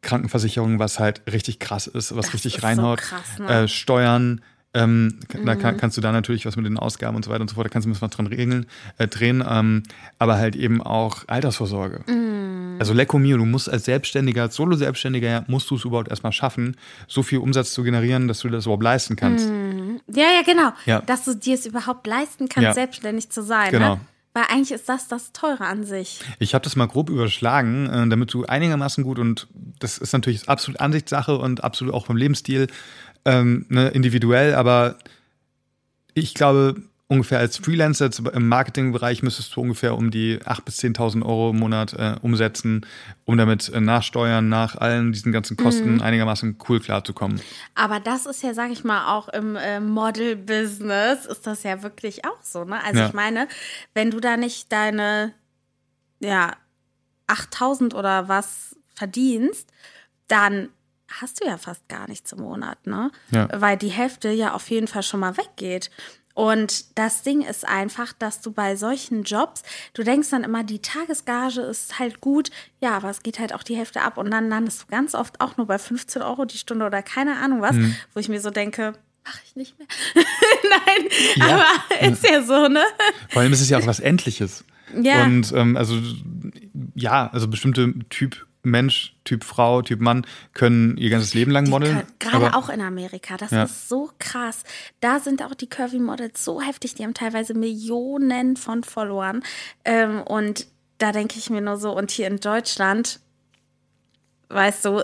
Krankenversicherung, 0.03 0.79
was 0.79 0.99
halt 0.99 1.23
richtig 1.31 1.59
krass 1.59 1.87
ist, 1.87 2.15
was 2.17 2.27
Das 2.27 2.35
richtig 2.35 2.55
ist 2.57 2.61
so 2.61 2.67
reinhaut, 2.67 3.01
krass, 3.01 3.39
ne? 3.39 3.45
Mhm. 3.45 3.51
äh, 3.51 3.69
Steuern, 3.69 4.41
ähm, 4.75 5.19
da 5.45 5.57
kann, 5.57 5.77
kannst 5.79 5.97
du 5.97 6.01
da 6.01 6.13
natürlich 6.13 6.45
was 6.47 6.57
mit 6.57 6.67
den 6.67 6.79
Ausgaben 6.79 7.17
und 7.17 7.25
so 7.25 7.31
weiter 7.31 7.41
und 7.41 7.49
so 7.49 7.55
fort, 7.55 7.67
da 7.67 7.71
kannst 7.71 7.87
du 7.87 7.89
ein 7.91 7.93
bisschen 7.95 8.09
was 8.09 8.15
dran 8.17 8.27
regeln, 8.27 8.67
äh, 8.99 9.09
drehen, 9.09 9.43
ähm, 9.49 9.83
aber 10.19 10.37
halt 10.37 10.57
eben 10.57 10.83
auch 10.83 11.25
Altersvorsorge. 11.27 12.03
Mhm. 12.07 12.77
Also 12.79 12.93
Lecco 12.93 13.19
Mio, 13.19 13.39
du 13.39 13.45
musst 13.45 13.69
als 13.69 13.87
Selbstständiger, 13.87 14.43
als 14.43 14.55
Solo-Selbstständiger, 14.55 15.45
musst 15.49 15.69
du 15.71 15.75
es 15.77 15.85
überhaupt 15.85 16.09
erstmal 16.09 16.33
schaffen, 16.33 16.77
so 17.09 17.23
viel 17.25 17.39
Umsatz 17.39 17.73
zu 17.73 17.83
generieren, 17.83 18.29
dass 18.29 18.41
du 18.41 18.49
das 18.51 18.67
überhaupt 18.67 18.85
leisten 18.85 19.17
kannst. 19.17 19.49
Ja, 19.49 20.23
ja, 20.25 20.43
genau. 20.47 20.71
Ja. 20.87 21.01
Dass 21.01 21.25
du 21.25 21.35
dir 21.35 21.55
es 21.55 21.67
überhaupt 21.67 22.07
leisten 22.07 22.49
kannst, 22.49 22.65
Ja. 22.67 22.75
selbstständig 22.75 23.31
zu 23.31 23.43
sein. 23.43 23.71
Genau. 23.73 23.95
Ne? 23.97 24.01
Weil 24.39 24.55
eigentlich 24.55 24.71
ist 24.71 24.89
das 24.89 25.09
das 25.09 25.33
Teure 25.33 25.65
an 25.65 25.83
sich. 25.83 26.21
Ich 26.39 26.55
habe 26.55 26.63
das 26.63 26.77
mal 26.77 26.87
grob 26.87 27.11
überschlagen, 27.11 27.89
äh, 27.89 28.09
damit 28.09 28.33
du 28.33 28.45
einigermaßen 28.45 29.03
gut 29.03 29.19
und 29.19 29.49
das 29.81 29.99
ist 29.99 30.13
natürlich 30.13 30.49
absolut 30.49 30.79
Ansichtssache 30.79 31.37
und 31.37 31.65
absolut 31.65 31.93
auch 31.93 32.07
vom 32.07 32.17
Lebensstil 32.17 32.69
ähm, 33.25 33.67
ne, 33.69 33.89
individuell, 33.89 34.55
aber 34.55 34.97
ich 36.15 36.35
glaube, 36.35 36.77
ungefähr 37.09 37.39
als 37.39 37.57
Freelancer 37.57 38.11
im 38.35 38.49
Marketingbereich 38.49 39.23
müsstest 39.23 39.57
du 39.57 39.63
ungefähr 39.63 39.97
um 39.97 40.11
die 40.11 40.39
8.000 40.41 40.65
bis 40.65 40.79
10.000 40.81 41.23
Euro 41.25 41.51
im 41.51 41.59
Monat 41.59 41.95
äh, 41.95 42.17
umsetzen, 42.21 42.87
um 43.25 43.39
damit 43.39 43.71
äh, 43.71 43.81
nach 43.81 44.03
Steuern, 44.03 44.49
nach 44.51 44.77
allen 44.77 45.13
diesen 45.13 45.33
ganzen 45.33 45.57
Kosten 45.57 46.03
einigermaßen 46.03 46.59
cool 46.69 46.81
klarzukommen. 46.81 47.41
Aber 47.75 47.99
das 47.99 48.27
ist 48.27 48.43
ja, 48.43 48.53
sag 48.53 48.71
ich 48.71 48.85
mal, 48.85 49.17
auch 49.17 49.29
im 49.31 49.57
äh, 49.57 49.81
Model-Business 49.81 51.25
ist 51.25 51.47
das 51.47 51.63
ja 51.63 51.83
wirklich 51.83 52.27
auch 52.27 52.43
so. 52.43 52.65
Ne? 52.65 52.83
Also 52.85 53.01
Ja. 53.01 53.07
ich 53.09 53.15
meine, 53.15 53.49
wenn 53.95 54.11
du 54.11 54.21
da 54.21 54.37
nicht 54.37 54.71
deine, 54.71 55.33
ja, 56.21 56.53
8000 57.27 57.95
oder 57.95 58.29
was 58.29 58.77
verdienst, 58.95 59.71
dann 60.29 60.69
hast 61.11 61.41
du 61.41 61.47
ja 61.47 61.57
fast 61.57 61.89
gar 61.89 62.07
nichts 62.09 62.33
im 62.33 62.41
Monat, 62.41 62.87
ne? 62.87 63.11
Ja. 63.31 63.49
Weil 63.55 63.79
die 63.79 63.89
Hälfte 63.89 64.29
ja 64.31 64.53
auf 64.53 64.69
jeden 64.71 64.89
Fall 64.89 65.03
schon 65.03 65.21
mal 65.21 65.37
weggeht. 65.39 65.91
Und 66.39 66.97
das 66.97 67.23
Ding 67.25 67.41
ist 67.43 67.67
einfach, 67.67 68.13
dass 68.13 68.41
du 68.41 68.53
bei 68.53 68.77
solchen 68.77 69.25
Jobs, 69.25 69.65
du 69.95 70.05
denkst 70.05 70.31
dann 70.31 70.45
immer, 70.45 70.63
die 70.63 70.79
Tagesgage 70.79 71.63
ist 71.63 71.99
halt 71.99 72.21
gut, 72.21 72.51
ja, 72.81 72.97
aber 72.97 73.11
es 73.11 73.25
geht 73.25 73.41
halt 73.41 73.53
auch 73.53 73.65
die 73.65 73.75
Hälfte 73.75 74.03
ab 74.03 74.19
und 74.19 74.31
dann 74.31 74.49
landest 74.49 74.83
du 74.83 74.87
ganz 74.87 75.17
oft 75.17 75.41
auch 75.41 75.57
nur 75.57 75.67
bei 75.67 75.79
15 75.81 76.23
Euro 76.23 76.45
die 76.45 76.57
Stunde 76.59 76.87
oder 76.87 77.03
keine 77.03 77.39
Ahnung 77.39 77.61
was, 77.61 77.75
Mhm. 77.75 77.97
wo 78.15 78.21
ich 78.21 78.29
mir 78.29 78.41
so 78.41 78.51
denke, 78.51 78.93
mache 79.25 79.41
ich 79.47 79.57
nicht 79.57 79.77
mehr. 79.81 79.89
Nein, 80.71 81.09
Ja. 81.35 81.65
aber 81.99 82.07
ist 82.13 82.25
ja 82.25 82.41
so, 82.45 82.69
ne? 82.69 82.85
Vor 83.31 83.43
allem 83.43 83.53
ist 83.53 83.61
es 83.61 83.69
ja 83.69 83.79
auch 83.79 83.87
was 83.87 83.99
Endliches. 83.99 84.65
Ja. 84.95 85.25
Und 85.25 85.51
ähm, 85.53 85.77
also 85.77 85.99
ja, 86.95 87.29
also 87.33 87.49
bestimmte 87.49 87.93
Typ 88.11 88.47
Mensch, 88.71 89.15
Typ 89.25 89.45
Frau, 89.45 89.83
Typ 89.83 90.01
Mann 90.01 90.27
können 90.55 90.97
ihr 90.97 91.11
ganzes 91.11 91.35
Leben 91.35 91.51
lang 91.51 91.69
modeln. 91.69 92.03
Gerade 92.19 92.55
auch 92.55 92.69
in 92.69 92.81
Amerika, 92.81 93.37
das 93.37 93.51
Ja. 93.51 93.65
ist 93.65 93.89
so 93.89 94.11
krass. 94.19 94.65
Da 95.01 95.21
sind 95.21 95.43
auch 95.43 95.55
die 95.55 95.69
Curvy-Models 95.69 96.45
so 96.45 96.61
heftig, 96.61 96.95
die 96.95 97.05
haben 97.05 97.15
teilweise 97.15 97.55
Millionen 97.55 98.57
von 98.57 98.85
Followern. 98.85 99.43
Ähm, 99.85 100.23
und 100.23 100.67
da 100.99 101.13
denke 101.13 101.39
ich 101.39 101.51
mir 101.51 101.61
nur 101.61 101.77
so, 101.77 101.97
und 101.97 102.11
hier 102.11 102.27
in 102.27 102.41
Deutschland, 102.41 103.21
weißt 104.49 104.85
du, 104.85 105.03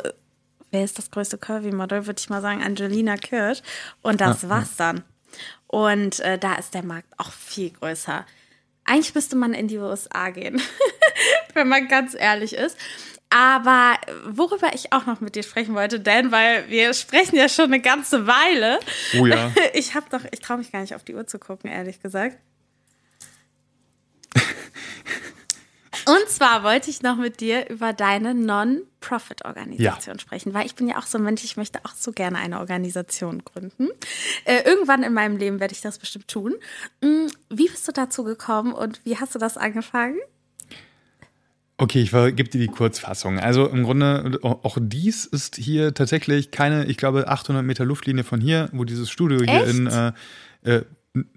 wer 0.71 0.85
ist 0.85 0.99
das 0.99 1.11
größte 1.11 1.39
Curvy-Model? 1.39 2.07
Würde 2.07 2.19
ich 2.21 2.29
mal 2.31 2.41
sagen, 2.43 2.63
Angelina 2.63 3.17
Kirsch. 3.17 3.61
Und 4.03 4.21
das 4.21 4.49
war's 4.49 4.77
dann. 4.77 5.05
Und 5.67 6.21
äh, 6.21 6.39
da 6.39 6.55
ist 6.55 6.75
der 6.75 6.85
Markt 6.85 7.09
auch 7.19 7.33
viel 7.33 7.71
größer. 7.71 8.25
Eigentlich 8.85 9.15
müsste 9.15 9.35
man 9.37 9.55
in 9.55 9.67
die 9.69 9.79
USA 9.79 10.31
gehen, 10.31 10.61
wenn 11.55 11.69
man 11.69 11.89
ganz 11.89 12.15
ehrlich 12.15 12.55
ist. 12.55 12.77
Aber 13.35 13.97
worüber 14.27 14.75
ich 14.75 14.93
auch 14.93 15.07
noch 15.07 15.21
mit 15.21 15.35
dir 15.35 15.43
sprechen 15.43 15.75
wollte, 15.75 15.99
Dan, 15.99 16.31
weil 16.31 16.71
wir 16.71 16.95
sprechen 16.95 17.35
ja 17.35 17.49
schon 17.49 17.65
eine 17.65 17.81
ganze 17.81 18.29
Weile. 18.29 18.79
Oh 19.19 19.27
ja. 19.27 19.51
Ich 19.75 19.97
habe 19.97 20.07
doch, 20.09 20.21
ich 20.31 20.39
traue 20.39 20.59
mich 20.59 20.71
gar 20.71 20.83
nicht 20.83 20.95
auf 20.95 21.03
die 21.03 21.17
Uhr 21.17 21.27
zu 21.27 21.41
gucken, 21.41 21.69
ehrlich 21.69 22.01
gesagt. 22.01 22.39
Und 26.07 26.29
zwar 26.29 26.63
wollte 26.63 26.91
ich 26.91 27.03
noch 27.03 27.17
mit 27.17 27.41
dir 27.41 27.69
über 27.71 27.93
deine 27.93 28.35
Non-Profit-Organisation 28.35 30.21
sprechen, 30.21 30.55
weil 30.55 30.67
ich 30.67 30.77
bin 30.77 30.87
ja 30.87 30.99
auch 30.99 31.07
so 31.07 31.19
ein 31.19 31.25
Mensch, 31.25 31.43
ich 31.43 31.57
möchte 31.57 31.81
auch 31.85 31.95
so 31.97 32.13
gerne 32.13 32.39
eine 32.39 32.61
Organisation 32.61 33.43
gründen. 33.45 33.89
Äh, 34.45 34.63
irgendwann 34.65 35.03
in 35.03 35.13
meinem 35.13 35.39
Leben 35.39 35.59
werde 35.59 35.73
ich 35.73 35.81
das 35.81 35.99
bestimmt 35.99 36.29
tun. 36.29 36.55
Mm, 37.01 37.27
Wie 37.49 37.69
bist 37.69 37.89
du 37.89 37.93
dazu 37.93 38.23
gekommen 38.23 38.73
und 38.73 39.01
wie 39.05 39.19
hast 39.19 39.35
du 39.35 39.41
das 39.41 39.57
angefangen? 39.57 40.21
Okay, 41.77 42.01
ich 42.03 42.11
gebe 42.13 42.45
dir 42.45 42.61
die 42.61 42.69
Kurzfassung. 42.69 43.39
Also 43.41 43.67
im 43.69 43.83
Grunde, 43.83 44.39
auch 44.43 44.79
dies 44.81 45.25
ist 45.27 45.57
hier 45.57 45.93
tatsächlich 45.93 46.53
keine, 46.53 46.85
ich 46.87 46.97
glaube, 46.97 47.27
800 47.29 47.65
Meter 47.65 47.85
Luftlinie 47.85 48.23
von 48.23 48.41
hier, 48.41 48.69
wo 48.73 48.85
dieses 48.85 49.11
Studio 49.11 49.39
hier 49.43 49.65
Echt? 49.67 49.75
in, 49.75 49.87
äh, 49.89 50.13
äh, 50.63 50.83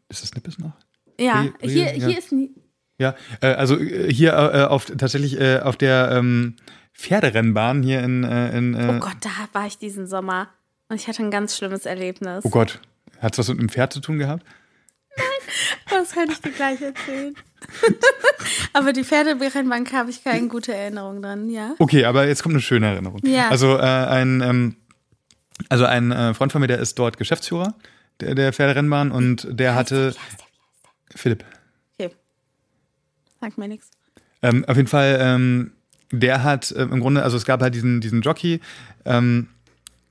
ist 0.09 0.21
das 0.23 0.35
Nippes 0.35 0.59
noch? 0.59 0.73
Ja, 1.19 1.41
Re- 1.41 1.53
Re- 1.63 1.69
hier, 1.69 1.97
ja. 1.97 2.07
hier 2.07 2.17
ist 2.19 2.31
nie. 2.31 2.51
Ja, 2.99 3.15
äh, 3.41 3.47
also 3.47 3.79
äh, 3.79 4.11
hier 4.13 4.33
äh, 4.33 4.63
auf 4.65 4.85
tatsächlich 4.85 5.39
äh, 5.39 5.59
auf 5.59 5.75
der 5.75 6.11
ähm, 6.11 6.55
Pferderennbahn 6.93 7.81
hier 7.83 8.01
in, 8.03 8.23
in 8.23 8.75
Oh 8.75 8.99
Gott, 8.99 9.17
da 9.21 9.29
war 9.53 9.65
ich 9.67 9.77
diesen 9.77 10.07
Sommer 10.07 10.49
und 10.89 10.95
ich 10.97 11.07
hatte 11.07 11.23
ein 11.23 11.31
ganz 11.31 11.55
schlimmes 11.57 11.85
Erlebnis. 11.85 12.43
oh 12.45 12.49
Gott, 12.49 12.79
hat 13.19 13.33
es 13.33 13.39
was 13.39 13.47
mit 13.49 13.59
einem 13.59 13.69
Pferd 13.69 13.93
zu 13.93 13.99
tun 14.01 14.17
gehabt? 14.19 14.43
Das 15.89 16.11
kann 16.11 16.29
ich 16.29 16.41
dir 16.41 16.51
gleich 16.51 16.81
erzählen. 16.81 17.35
Aber 18.73 18.93
die 18.93 19.03
Pferderennbank 19.03 19.91
habe 19.93 20.09
ich 20.09 20.23
keine 20.23 20.47
gute 20.47 20.73
Erinnerung 20.73 21.21
dran, 21.21 21.49
ja. 21.49 21.75
Okay, 21.79 22.05
aber 22.05 22.27
jetzt 22.27 22.43
kommt 22.43 22.53
eine 22.53 22.61
schöne 22.61 22.87
Erinnerung. 22.87 23.19
Ja. 23.23 23.49
Also 23.49 23.77
äh, 23.77 23.81
ein, 23.81 24.41
ähm, 24.41 24.75
also 25.69 25.85
ein 25.85 26.11
äh, 26.11 26.33
Freund 26.33 26.51
von 26.51 26.61
mir, 26.61 26.67
der 26.67 26.79
ist 26.79 26.99
dort 26.99 27.17
Geschäftsführer 27.17 27.75
der, 28.19 28.35
der 28.35 28.53
Pferderennbahn 28.53 29.11
und 29.11 29.47
der 29.49 29.75
hatte 29.75 30.15
Philipp. 31.15 31.43
Okay. 31.97 32.13
Sagt 33.41 33.57
mir 33.57 33.67
nichts. 33.67 33.89
Ähm, 34.41 34.65
auf 34.65 34.77
jeden 34.77 34.87
Fall, 34.87 35.17
ähm, 35.19 35.71
der 36.11 36.43
hat 36.43 36.73
ähm, 36.77 36.93
im 36.93 36.99
Grunde, 36.99 37.23
also 37.23 37.37
es 37.37 37.45
gab 37.45 37.61
halt 37.61 37.75
diesen, 37.75 38.01
diesen 38.01 38.21
Jockey, 38.21 38.61
ähm, 39.05 39.49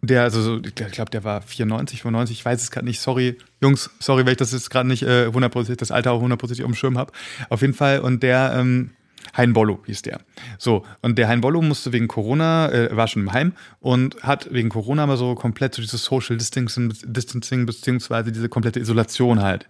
der, 0.06 0.22
also 0.22 0.42
so, 0.42 0.60
ich 0.62 0.74
glaube, 0.74 1.10
der 1.10 1.24
war 1.24 1.42
94, 1.42 2.02
95, 2.02 2.38
ich 2.38 2.44
weiß 2.44 2.62
es 2.62 2.70
gerade 2.70 2.86
nicht, 2.86 3.00
sorry, 3.00 3.38
Jungs, 3.60 3.90
sorry, 3.98 4.24
weil 4.24 4.32
ich 4.32 4.38
das 4.38 4.52
jetzt 4.52 4.70
gerade 4.70 4.88
nicht 4.88 5.02
äh, 5.02 5.26
100%, 5.26 5.76
das 5.76 5.90
Alter 5.90 6.12
auch 6.12 6.22
100% 6.22 6.34
auf 6.42 6.56
dem 6.56 6.74
Schirm 6.74 6.98
habe. 6.98 7.12
Auf 7.48 7.60
jeden 7.60 7.74
Fall, 7.74 8.00
und 8.00 8.22
der, 8.22 8.54
ähm, 8.56 8.90
Hein 9.36 9.52
Bollo 9.52 9.82
hieß 9.86 10.02
der. 10.02 10.20
So, 10.58 10.84
und 11.02 11.18
der 11.18 11.28
Hein 11.28 11.40
Bollo 11.40 11.60
musste 11.62 11.92
wegen 11.92 12.08
Corona, 12.08 12.70
äh, 12.70 12.96
war 12.96 13.08
schon 13.08 13.22
im 13.22 13.32
Heim 13.32 13.52
und 13.80 14.22
hat 14.22 14.52
wegen 14.52 14.68
Corona 14.68 15.02
aber 15.02 15.16
so 15.16 15.34
komplett 15.34 15.74
so 15.74 15.82
dieses 15.82 16.04
Social 16.04 16.36
Distancing, 16.36 16.92
Distancing 17.04 17.66
beziehungsweise 17.66 18.32
diese 18.32 18.48
komplette 18.48 18.80
Isolation 18.80 19.42
halt 19.42 19.66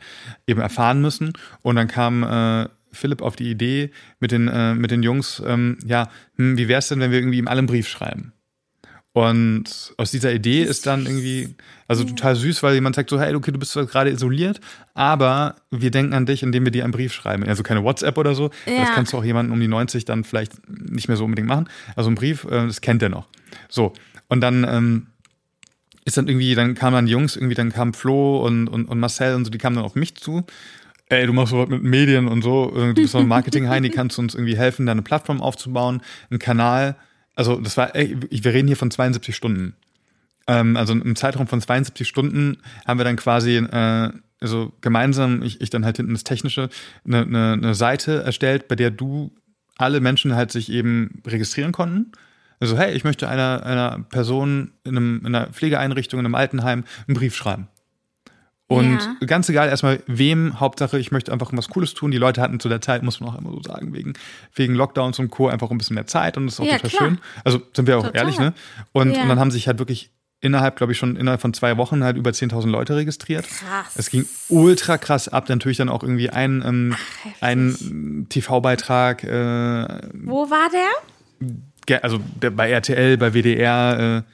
eben 0.47 0.61
erfahren 0.61 1.01
müssen. 1.01 1.33
Und 1.63 1.77
dann 1.77 1.89
kam 1.89 2.23
äh, 2.23 2.69
Philipp 2.93 3.23
auf 3.23 3.37
die 3.37 3.51
Idee 3.51 3.91
mit 4.21 4.33
den, 4.33 4.49
äh, 4.49 4.75
mit 4.75 4.91
den 4.91 5.03
Jungs, 5.03 5.43
ähm, 5.45 5.79
ja, 5.85 6.11
hm, 6.37 6.57
wie 6.57 6.69
wäre 6.69 6.79
es 6.79 6.89
denn, 6.89 7.01
wenn 7.01 7.11
wir 7.11 7.19
irgendwie 7.19 7.39
ihm 7.39 7.49
alle 7.49 7.59
einen 7.59 7.67
Brief 7.67 7.89
schreiben? 7.89 8.33
Und 9.17 9.95
aus 9.97 10.11
dieser 10.11 10.35
Idee 10.35 10.63
ist 10.63 10.87
dann 10.87 11.07
irgendwie, 11.07 11.55
also 11.89 12.05
total 12.05 12.37
süß, 12.37 12.63
weil 12.63 12.75
jemand 12.75 12.97
sagt 12.97 13.09
so, 13.09 13.19
hey, 13.19 13.35
okay, 13.35 13.51
du 13.51 13.59
bist 13.59 13.73
zwar 13.73 13.87
gerade 13.87 14.11
isoliert, 14.11 14.61
aber 14.93 15.57
wir 15.71 15.91
denken 15.91 16.13
an 16.13 16.27
dich, 16.27 16.43
indem 16.43 16.67
wir 16.67 16.71
dir 16.71 16.85
einen 16.85 16.93
Brief 16.93 17.15
schreiben. 17.15 17.43
Also 17.45 17.63
keine 17.63 17.83
WhatsApp 17.83 18.19
oder 18.19 18.35
so. 18.35 18.51
Ja. 18.67 18.81
Das 18.81 18.91
kannst 18.91 19.15
du 19.15 19.17
auch 19.17 19.25
jemanden 19.25 19.53
um 19.53 19.61
die 19.61 19.69
90 19.69 20.05
dann 20.05 20.23
vielleicht 20.23 20.53
nicht 20.69 21.09
mehr 21.09 21.17
so 21.17 21.25
unbedingt 21.25 21.49
machen. 21.49 21.67
Also 21.95 22.11
ein 22.11 22.15
Brief, 22.15 22.45
äh, 22.45 22.67
das 22.67 22.83
kennt 22.83 23.03
er 23.03 23.09
noch. 23.09 23.27
So. 23.71 23.95
Und 24.29 24.43
dann 24.43 24.67
ähm, 24.69 25.07
ist 26.05 26.19
dann 26.19 26.29
irgendwie, 26.29 26.55
dann 26.55 26.75
kamen 26.75 26.97
dann 26.97 27.07
die 27.07 27.13
Jungs, 27.13 27.37
irgendwie, 27.37 27.55
dann 27.55 27.73
kam 27.73 27.95
Flo 27.95 28.45
und, 28.45 28.69
und, 28.69 28.85
und 28.85 29.01
Marcel 29.01 29.35
und 29.35 29.47
so, 29.47 29.51
die 29.51 29.57
kamen 29.57 29.77
dann 29.77 29.87
auf 29.87 29.95
mich 29.95 30.15
zu. 30.17 30.45
Ey, 31.09 31.27
du 31.27 31.33
machst 31.33 31.53
sowas 31.53 31.71
mit 31.71 31.83
Medien 31.83 32.29
und 32.29 32.43
so, 32.43 32.71
äh, 32.77 32.93
du 32.93 33.01
bist 33.01 33.13
so 33.13 33.19
ein 33.19 33.29
Marketing-Heini, 33.29 33.89
kannst 33.89 34.19
du 34.19 34.21
uns 34.21 34.35
irgendwie 34.35 34.59
helfen, 34.59 34.85
da 34.85 34.93
eine 34.93 35.01
Plattform 35.01 35.41
aufzubauen, 35.41 36.03
einen 36.29 36.39
Kanal. 36.39 36.97
Also 37.37 37.61
das 37.61 37.77
war, 37.77 37.93
wir 37.95 38.53
reden 38.53 38.67
hier 38.67 38.77
von 38.77 38.91
72 38.91 39.37
Stunden. 39.37 39.77
Ähm, 40.49 40.77
also 40.77 40.93
im 40.93 41.15
Zeitraum 41.15 41.47
von 41.47 41.61
72 41.61 42.09
Stunden 42.09 42.59
haben 42.85 42.99
wir 42.99 43.05
dann 43.05 43.17
quasi 43.17 43.57
äh, 43.57 44.11
also 44.41 44.73
gemeinsam, 44.81 45.43
ich, 45.43 45.61
ich 45.61 45.71
dann 45.71 45.85
halt 45.85 45.97
hinten 45.97 46.13
das 46.13 46.25
Technische, 46.25 46.69
eine, 47.05 47.23
eine, 47.23 47.53
eine 47.53 47.75
Seite 47.75 48.23
erstellt, 48.23 48.69
bei 48.69 48.77
der 48.77 48.91
du 48.91 49.33
alle 49.79 50.01
Menschen 50.01 50.35
halt 50.35 50.53
sich 50.53 50.71
eben 50.71 51.23
registrieren 51.27 51.73
konnten. 51.73 52.13
Also, 52.61 52.79
hey, 52.79 52.95
ich 52.95 53.05
möchte 53.05 53.29
einer, 53.29 53.65
einer 53.65 54.05
Person 54.09 54.73
in, 54.85 54.97
einem, 54.97 55.21
in 55.21 55.35
einer 55.35 55.49
Pflegeeinrichtung, 55.49 56.19
in 56.21 56.27
einem 56.27 56.35
Altenheim 56.35 56.85
einen 57.07 57.17
Brief 57.17 57.37
schreiben. 57.37 57.69
Und 58.69 58.99
Ja. 59.21 59.27
ganz 59.27 59.49
egal 59.49 59.69
erstmal 59.69 60.01
wem, 60.09 60.59
Hauptsache 60.59 60.99
ich 60.99 61.13
möchte 61.13 61.33
einfach 61.33 61.51
was 61.53 61.69
Cooles 61.69 61.95
tun. 61.95 62.11
Die 62.11 62.19
Leute 62.19 62.41
hatten 62.41 62.59
zu 62.59 62.69
der 62.69 62.81
Zeit, 62.81 63.03
muss 63.05 63.21
man 63.21 63.31
auch 63.31 63.39
immer 63.39 63.51
so 63.53 63.63
sagen, 63.63 63.95
wegen, 63.95 64.15
wegen 64.55 64.75
Lockdowns 64.75 65.19
und 65.21 65.31
Co. 65.31 65.49
einfach 65.49 65.71
ein 65.71 65.79
bisschen 65.79 65.95
mehr 65.95 66.07
Zeit 66.07 66.37
und 66.37 66.47
das 66.47 66.55
ist 66.55 66.61
auch 66.61 66.65
Ja, 66.65 66.77
total 66.79 66.91
klar. 66.91 67.03
schön. 67.11 67.19
Also 67.45 67.61
sind 67.75 67.87
wir 67.87 67.97
auch 67.99 68.03
Total. 68.03 68.17
ehrlich, 68.23 68.39
ne? 68.41 68.53
Und, 68.93 69.13
Ja. 69.15 69.23
und 69.23 69.29
dann 69.29 69.39
haben 69.39 69.53
sich 69.53 69.69
halt 69.69 69.79
wirklich 69.79 70.11
innerhalb, 70.41 70.77
glaube 70.77 70.93
ich, 70.93 70.99
schon 70.99 71.17
innerhalb 71.17 71.41
von 71.41 71.55
zwei 71.55 71.77
Wochen 71.77 72.03
halt 72.05 72.17
über 72.17 72.31
10.000 72.33 72.71
Leute 72.71 72.95
registriert. 72.97 73.47
Krass. 73.49 73.95
Es 73.97 74.11
ging 74.11 74.27
ultra 74.49 74.99
krass 74.99 75.29
ab. 75.29 75.49
Natürlich 75.49 75.79
dann 75.79 75.89
auch 75.89 76.03
irgendwie 76.03 76.31
ein, 76.31 76.63
ähm, 76.67 76.97
ein 77.41 78.27
TV-Beitrag, 78.29 79.25
äh, 79.25 79.29
Wo 80.13 80.51
war 80.51 80.69
der? 80.71 82.03
also 82.03 82.19
der, 82.43 82.51
bei 82.51 82.71
RTL, 82.71 83.17
bei 83.17 83.33
WDR, 83.33 84.25
äh, 84.27 84.31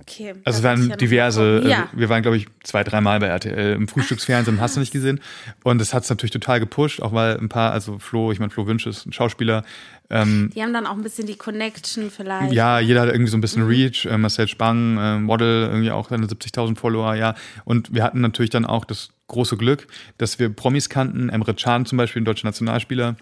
Okay. 0.00 0.34
also 0.44 0.62
waren 0.62 0.90
ja 0.90 0.96
diverse, 0.96 1.62
äh, 1.64 1.68
Ja. 1.68 1.88
wir 1.92 2.08
waren, 2.08 2.22
glaube 2.22 2.36
ich, 2.36 2.46
zwei, 2.64 2.84
dreimal 2.84 3.18
bei 3.20 3.26
RTL 3.26 3.74
im 3.74 3.88
Frühstücksfernsehen, 3.88 4.60
hast 4.60 4.76
du 4.76 4.80
nicht 4.80 4.92
gesehen. 4.92 5.20
Und 5.64 5.78
das 5.80 5.94
hat 5.94 6.04
es 6.04 6.10
natürlich 6.10 6.30
total 6.32 6.60
gepusht, 6.60 7.00
auch 7.02 7.12
weil 7.12 7.36
ein 7.38 7.48
paar, 7.48 7.72
also 7.72 7.98
Flo, 7.98 8.32
ich 8.32 8.38
meine, 8.38 8.50
Flo 8.50 8.66
Wünsch 8.66 8.86
ist 8.86 9.06
ein 9.06 9.12
Schauspieler. 9.12 9.64
Ähm, 10.08 10.50
Die 10.54 10.62
haben 10.62 10.72
dann 10.72 10.86
auch 10.86 10.92
ein 10.96 11.02
bisschen 11.02 11.26
die 11.26 11.34
Connection 11.36 12.10
vielleicht. 12.10 12.52
ja, 12.52 12.78
jeder 12.78 13.00
hat 13.02 13.08
irgendwie 13.08 13.30
so 13.30 13.36
ein 13.36 13.40
bisschen 13.40 13.62
Mhm. 13.64 13.68
Reach. 13.68 14.06
Äh, 14.06 14.16
Marcel 14.18 14.46
Spang, 14.46 14.98
äh, 14.98 15.18
Model, 15.18 15.66
irgendwie 15.68 15.90
auch 15.90 16.08
seine 16.08 16.26
70.000 16.28 16.76
Follower, 16.78 17.14
ja. 17.16 17.34
Und 17.64 17.92
wir 17.92 18.04
hatten 18.04 18.20
natürlich 18.20 18.50
dann 18.50 18.64
auch 18.64 18.84
das 18.84 19.08
große 19.26 19.56
Glück, 19.56 19.88
dass 20.18 20.38
wir 20.38 20.48
Promis 20.50 20.88
kannten. 20.88 21.28
Emre 21.28 21.54
Can 21.54 21.86
zum 21.86 21.98
Beispiel, 21.98 22.22
ein 22.22 22.24
deutscher 22.24 22.46
Nationalspieler. 22.46 23.16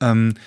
Ähm, 0.00 0.34
äh, 0.34 0.40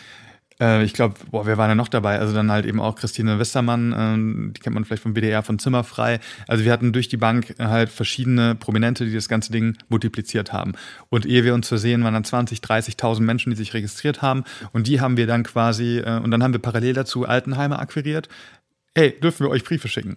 ich 0.84 0.94
glaube, 0.94 1.16
boah, 1.32 1.46
wer 1.46 1.58
war 1.58 1.68
da 1.68 1.76
noch 1.76 1.90
dabei? 1.90 2.20
Also 2.20 2.34
dann 2.34 2.50
halt 2.50 2.66
eben 2.66 2.80
auch 2.80 2.96
Christine 2.96 3.40
Westermann, 3.40 3.94
ähm, 3.98 4.54
die 4.56 4.62
kennt 4.62 4.74
man 4.74 4.86
vielleicht 4.86 5.04
vom 5.04 5.14
WDR 5.14 5.44
von 5.44 5.60
Zimmerfrei. 5.60 6.20
Also 6.48 6.64
wir 6.64 6.72
hatten 6.72 6.94
durch 6.94 7.10
die 7.10 7.18
Bank 7.18 7.56
halt 7.60 7.90
verschiedene 7.90 8.56
Prominente, 8.56 9.06
die 9.06 9.14
das 9.14 9.28
ganze 9.28 9.52
Ding 9.52 9.78
multipliziert 9.90 10.54
haben. 10.54 10.74
Und 11.10 11.26
ehe 11.26 11.44
wir 11.44 11.54
uns 11.54 11.68
versehen, 11.68 12.04
waren 12.04 12.14
dann 12.14 12.24
20, 12.24 12.60
30.000 12.60 13.22
Menschen, 13.22 13.50
die 13.50 13.58
sich 13.58 13.74
registriert 13.74 14.22
haben. 14.22 14.46
Und 14.72 14.88
die 14.88 15.02
haben 15.02 15.18
wir 15.18 15.28
dann 15.28 15.44
quasi, 15.44 15.98
äh, 16.00 16.20
und 16.20 16.32
dann 16.32 16.42
haben 16.42 16.54
wir 16.54 16.62
parallel 16.62 16.94
dazu 16.94 17.28
Altenheime 17.28 17.78
akquiriert. 17.78 18.30
Ey, 18.94 19.20
dürfen 19.20 19.46
wir 19.46 19.50
euch 19.50 19.66
Briefe 19.66 19.90
schicken? 19.90 20.16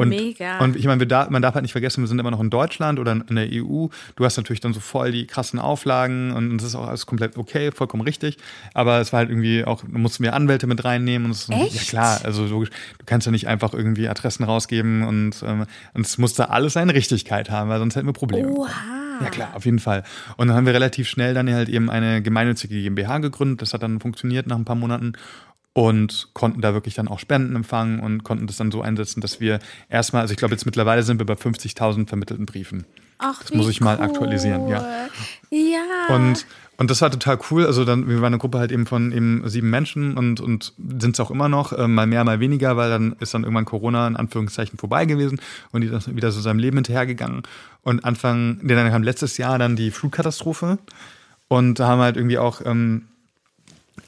Und, 0.00 0.10
Mega. 0.10 0.60
Und 0.60 0.76
ich 0.76 0.86
meine, 0.86 1.00
wir 1.00 1.08
da, 1.08 1.26
man 1.28 1.42
darf 1.42 1.54
halt 1.54 1.62
nicht 1.62 1.72
vergessen, 1.72 2.04
wir 2.04 2.06
sind 2.06 2.20
immer 2.20 2.30
noch 2.30 2.38
in 2.38 2.50
Deutschland 2.50 3.00
oder 3.00 3.20
in 3.28 3.34
der 3.34 3.48
EU. 3.50 3.88
Du 4.14 4.24
hast 4.24 4.36
natürlich 4.36 4.60
dann 4.60 4.72
so 4.72 4.78
voll 4.78 5.10
die 5.10 5.26
krassen 5.26 5.58
Auflagen 5.58 6.30
und 6.30 6.60
es 6.60 6.68
ist 6.68 6.76
auch 6.76 6.86
alles 6.86 7.04
komplett 7.04 7.36
okay, 7.36 7.72
vollkommen 7.72 8.04
richtig. 8.04 8.36
Aber 8.74 9.00
es 9.00 9.12
war 9.12 9.18
halt 9.18 9.30
irgendwie 9.30 9.64
auch, 9.64 9.82
mussten 9.88 10.22
wir 10.22 10.34
Anwälte 10.34 10.68
mit 10.68 10.84
reinnehmen. 10.84 11.24
Und 11.24 11.32
es, 11.32 11.48
Echt? 11.48 11.74
Ja 11.74 11.82
klar, 11.82 12.20
also 12.22 12.46
logisch, 12.46 12.70
du 12.70 13.06
kannst 13.06 13.26
ja 13.26 13.32
nicht 13.32 13.48
einfach 13.48 13.74
irgendwie 13.74 14.08
Adressen 14.08 14.44
rausgeben 14.44 15.02
und, 15.02 15.42
ähm, 15.44 15.66
und 15.94 16.06
es 16.06 16.16
musste 16.16 16.50
alles 16.50 16.74
seine 16.74 16.94
Richtigkeit 16.94 17.50
haben, 17.50 17.68
weil 17.68 17.80
sonst 17.80 17.96
hätten 17.96 18.06
wir 18.06 18.12
Probleme. 18.12 18.50
Oha. 18.50 18.70
Ja 19.20 19.30
klar, 19.30 19.50
auf 19.54 19.64
jeden 19.64 19.80
Fall. 19.80 20.04
Und 20.36 20.46
dann 20.46 20.56
haben 20.56 20.66
wir 20.66 20.74
relativ 20.74 21.08
schnell 21.08 21.34
dann 21.34 21.52
halt 21.52 21.68
eben 21.68 21.90
eine 21.90 22.22
gemeinnützige 22.22 22.80
GmbH 22.80 23.18
gegründet. 23.18 23.62
Das 23.62 23.74
hat 23.74 23.82
dann 23.82 23.98
funktioniert 24.00 24.46
nach 24.46 24.56
ein 24.56 24.64
paar 24.64 24.76
Monaten 24.76 25.14
und 25.78 26.30
konnten 26.32 26.60
da 26.60 26.74
wirklich 26.74 26.94
dann 26.94 27.06
auch 27.06 27.20
Spenden 27.20 27.54
empfangen 27.54 28.00
und 28.00 28.24
konnten 28.24 28.48
das 28.48 28.56
dann 28.56 28.72
so 28.72 28.82
einsetzen, 28.82 29.20
dass 29.20 29.38
wir 29.38 29.60
erstmal, 29.88 30.22
also 30.22 30.32
ich 30.32 30.36
glaube 30.36 30.52
jetzt 30.52 30.66
mittlerweile 30.66 31.04
sind 31.04 31.20
wir 31.20 31.26
bei 31.26 31.34
50.000 31.34 32.08
vermittelten 32.08 32.46
Briefen. 32.46 32.84
Ach, 33.18 33.40
Das 33.44 33.54
muss 33.54 33.68
ich 33.68 33.80
mal 33.80 33.96
cool. 33.96 34.04
aktualisieren, 34.04 34.66
ja. 34.66 34.84
Ja. 35.50 36.16
Und, 36.16 36.46
und 36.78 36.90
das 36.90 37.00
war 37.00 37.12
total 37.12 37.38
cool. 37.52 37.64
Also 37.64 37.84
dann, 37.84 38.08
wir 38.08 38.16
waren 38.16 38.26
eine 38.26 38.38
Gruppe 38.38 38.58
halt 38.58 38.72
eben 38.72 38.86
von 38.86 39.12
eben 39.12 39.48
sieben 39.48 39.70
Menschen 39.70 40.18
und, 40.18 40.40
und 40.40 40.72
sind 41.00 41.14
es 41.14 41.20
auch 41.20 41.30
immer 41.30 41.48
noch, 41.48 41.72
äh, 41.72 41.86
mal 41.86 42.08
mehr, 42.08 42.24
mal 42.24 42.40
weniger, 42.40 42.76
weil 42.76 42.90
dann 42.90 43.14
ist 43.20 43.32
dann 43.34 43.44
irgendwann 43.44 43.64
Corona 43.64 44.08
in 44.08 44.16
Anführungszeichen 44.16 44.80
vorbei 44.80 45.04
gewesen 45.04 45.40
und 45.70 45.82
die 45.82 45.86
ist 45.86 46.12
wieder 46.12 46.32
so 46.32 46.40
seinem 46.40 46.58
Leben 46.58 46.78
hinterhergegangen. 46.78 47.44
Und 47.82 48.04
Anfang, 48.04 48.58
nee, 48.62 48.74
dann 48.74 48.90
kam 48.90 49.04
letztes 49.04 49.36
Jahr 49.38 49.60
dann 49.60 49.76
die 49.76 49.92
Flutkatastrophe 49.92 50.78
und 51.46 51.78
da 51.78 51.86
haben 51.86 52.00
wir 52.00 52.04
halt 52.04 52.16
irgendwie 52.16 52.38
auch, 52.38 52.62
ähm, 52.64 53.04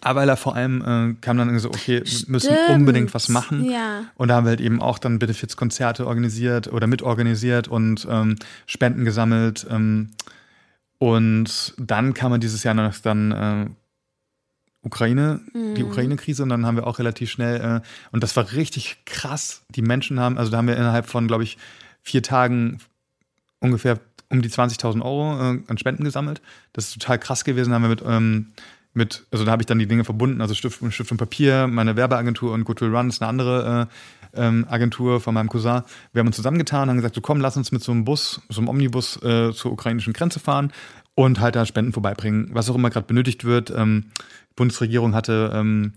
Aweiler 0.02 0.36
vor 0.36 0.54
allem 0.56 0.82
äh, 0.82 1.14
kam 1.20 1.38
dann 1.38 1.58
so, 1.58 1.68
okay, 1.68 2.02
wir 2.04 2.28
müssen 2.28 2.54
Stimmt. 2.54 2.70
unbedingt 2.70 3.14
was 3.14 3.28
machen. 3.28 3.64
Ja. 3.70 4.04
Und 4.14 4.28
da 4.28 4.36
haben 4.36 4.44
wir 4.44 4.50
halt 4.50 4.60
eben 4.60 4.80
auch 4.80 4.98
dann 4.98 5.18
Benefizkonzerte 5.18 6.06
organisiert 6.06 6.72
oder 6.72 6.86
mitorganisiert 6.86 7.68
und 7.68 8.06
ähm, 8.10 8.36
Spenden 8.66 9.04
gesammelt. 9.04 9.66
Ähm, 9.70 10.10
und 10.98 11.74
dann 11.78 12.14
kam 12.14 12.30
man 12.30 12.40
dieses 12.40 12.62
Jahr 12.62 12.74
noch 12.74 12.96
dann 12.98 13.32
äh, 13.32 13.66
Ukraine, 14.82 15.40
die 15.54 15.84
Ukraine-Krise 15.84 16.42
und 16.42 16.48
dann 16.48 16.64
haben 16.64 16.76
wir 16.76 16.86
auch 16.86 16.98
relativ 16.98 17.30
schnell, 17.30 17.60
äh, 17.60 17.80
und 18.12 18.22
das 18.22 18.34
war 18.36 18.52
richtig 18.52 19.04
krass, 19.04 19.62
die 19.68 19.82
Menschen 19.82 20.18
haben, 20.18 20.38
also 20.38 20.50
da 20.50 20.56
haben 20.56 20.68
wir 20.68 20.76
innerhalb 20.76 21.06
von, 21.06 21.28
glaube 21.28 21.42
ich, 21.42 21.58
vier 22.02 22.22
Tagen 22.22 22.78
ungefähr 23.60 24.00
um 24.30 24.40
die 24.40 24.48
20.000 24.48 25.02
Euro 25.02 25.38
äh, 25.38 25.62
an 25.66 25.78
Spenden 25.78 26.04
gesammelt. 26.04 26.40
Das 26.72 26.88
ist 26.88 26.94
total 26.94 27.18
krass 27.18 27.44
gewesen, 27.44 27.74
haben 27.74 27.82
wir 27.82 27.88
mit, 27.88 28.02
ähm, 28.06 28.52
mit 28.92 29.24
also 29.30 29.44
da 29.44 29.52
habe 29.52 29.62
ich 29.62 29.66
dann 29.66 29.78
die 29.78 29.86
Dinge 29.86 30.04
verbunden, 30.04 30.40
also 30.40 30.54
Stift, 30.54 30.80
Stift 30.92 31.12
und 31.12 31.18
Papier, 31.18 31.66
meine 31.66 31.96
Werbeagentur 31.96 32.52
und 32.52 32.64
Good 32.64 32.80
Will 32.80 32.94
Run 32.94 33.08
ist 33.08 33.22
eine 33.22 33.28
andere 33.28 33.88
äh, 34.34 34.40
ähm, 34.46 34.66
Agentur 34.68 35.20
von 35.20 35.34
meinem 35.34 35.48
Cousin. 35.48 35.82
Wir 36.12 36.20
haben 36.20 36.26
uns 36.26 36.36
zusammengetan 36.36 36.82
und 36.82 36.90
haben 36.90 36.96
gesagt, 36.96 37.14
so 37.14 37.20
komm, 37.20 37.40
lass 37.40 37.56
uns 37.56 37.72
mit 37.72 37.82
so 37.82 37.92
einem 37.92 38.04
Bus, 38.04 38.40
so 38.48 38.60
einem 38.60 38.68
Omnibus 38.68 39.22
äh, 39.22 39.52
zur 39.52 39.72
ukrainischen 39.72 40.12
Grenze 40.12 40.40
fahren 40.40 40.72
und 41.14 41.40
halt 41.40 41.56
da 41.56 41.66
Spenden 41.66 41.92
vorbeibringen, 41.92 42.50
was 42.52 42.70
auch 42.70 42.74
immer 42.74 42.90
gerade 42.90 43.06
benötigt 43.06 43.44
wird. 43.44 43.72
Ähm, 43.76 44.06
Bundesregierung 44.56 45.14
hatte 45.14 45.52
ähm, 45.54 45.94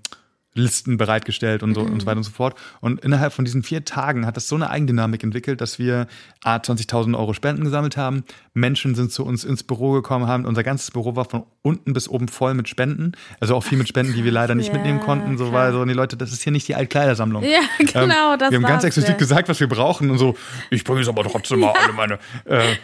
Listen 0.56 0.98
bereitgestellt 0.98 1.64
und 1.64 1.74
so 1.74 1.82
und 1.82 2.02
so 2.02 2.06
weiter 2.06 2.18
und 2.18 2.24
so 2.24 2.32
fort. 2.32 2.56
Und 2.82 3.02
innerhalb 3.02 3.34
von 3.34 3.46
diesen 3.46 3.64
vier 3.64 3.86
Tagen 3.86 4.26
hat 4.26 4.38
das 4.38 4.48
so 4.48 4.56
eine 4.56 4.70
Eigendynamik 4.70 5.24
entwickelt, 5.24 5.62
dass 5.62 5.80
wir 5.80 6.08
A, 6.44 6.58
20.000 6.58 7.18
Euro 7.18 7.34
Spenden 7.34 7.64
gesammelt 7.64 7.98
haben. 7.98 8.24
Menschen 8.54 8.96
sind 8.96 9.12
zu 9.12 9.26
uns 9.26 9.44
ins 9.44 9.64
Büro 9.64 9.92
gekommen, 9.92 10.28
haben 10.28 10.46
unser 10.46 10.64
ganzes 10.64 10.92
Büro 10.92 11.16
war 11.16 11.26
von 11.26 11.44
unten 11.62 11.94
bis 11.94 12.08
oben 12.08 12.28
voll 12.28 12.54
mit 12.54 12.70
Spenden. 12.70 13.14
Also 13.40 13.56
auch 13.56 13.64
viel 13.64 13.78
mit 13.78 13.88
Spenden, 13.88 14.14
die 14.14 14.24
wir 14.24 14.32
leider 14.32 14.56
nicht 14.56 14.68
Ja, 14.74 14.74
mitnehmen 14.74 15.00
konnten. 15.00 15.38
So, 15.38 15.52
weil 15.52 15.72
so, 15.72 15.84
die 15.86 15.94
Leute, 15.94 16.18
das 16.18 16.32
ist 16.32 16.44
hier 16.44 16.52
nicht 16.52 16.68
die 16.68 16.76
Altkleidersammlung. 16.76 17.44
Ja, 17.44 17.62
genau, 17.80 18.38
das 18.38 18.48
Ähm, 18.48 18.52
Wir 18.52 18.58
haben 18.58 18.64
ganz 18.64 18.84
explizit 18.84 19.12
ja. 19.12 19.18
gesagt, 19.18 19.50
was 19.50 19.60
wir 19.60 19.68
brauchen 19.68 20.10
und 20.10 20.18
so, 20.18 20.36
ich 20.70 20.84
bringe 20.84 21.00
jetzt 21.00 21.10
aber 21.10 21.24
trotzdem 21.24 21.60
mal 21.60 21.74
alle 21.84 21.94
meine, 21.94 22.20
äh, 22.46 22.76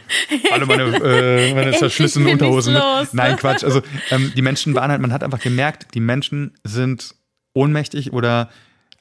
alle 0.52 0.66
meine, 0.66 0.84
äh, 0.84 1.54
meine 1.56 1.72
zerschlissenen 1.72 2.30
Unterhosen. 2.30 2.78
Nein, 3.12 3.36
Quatsch. 3.38 3.64
Also 3.64 3.82
ähm, 4.10 4.32
die 4.36 4.42
Menschen 4.42 4.76
waren 4.76 4.92
halt, 4.92 5.02
man 5.02 5.14
hat 5.14 5.24
einfach 5.24 5.40
gemerkt, 5.40 5.94
die 5.94 6.00
Menschen 6.00 6.54
sind 6.64 7.16
ohnmächtig 7.54 8.14
oder 8.14 8.50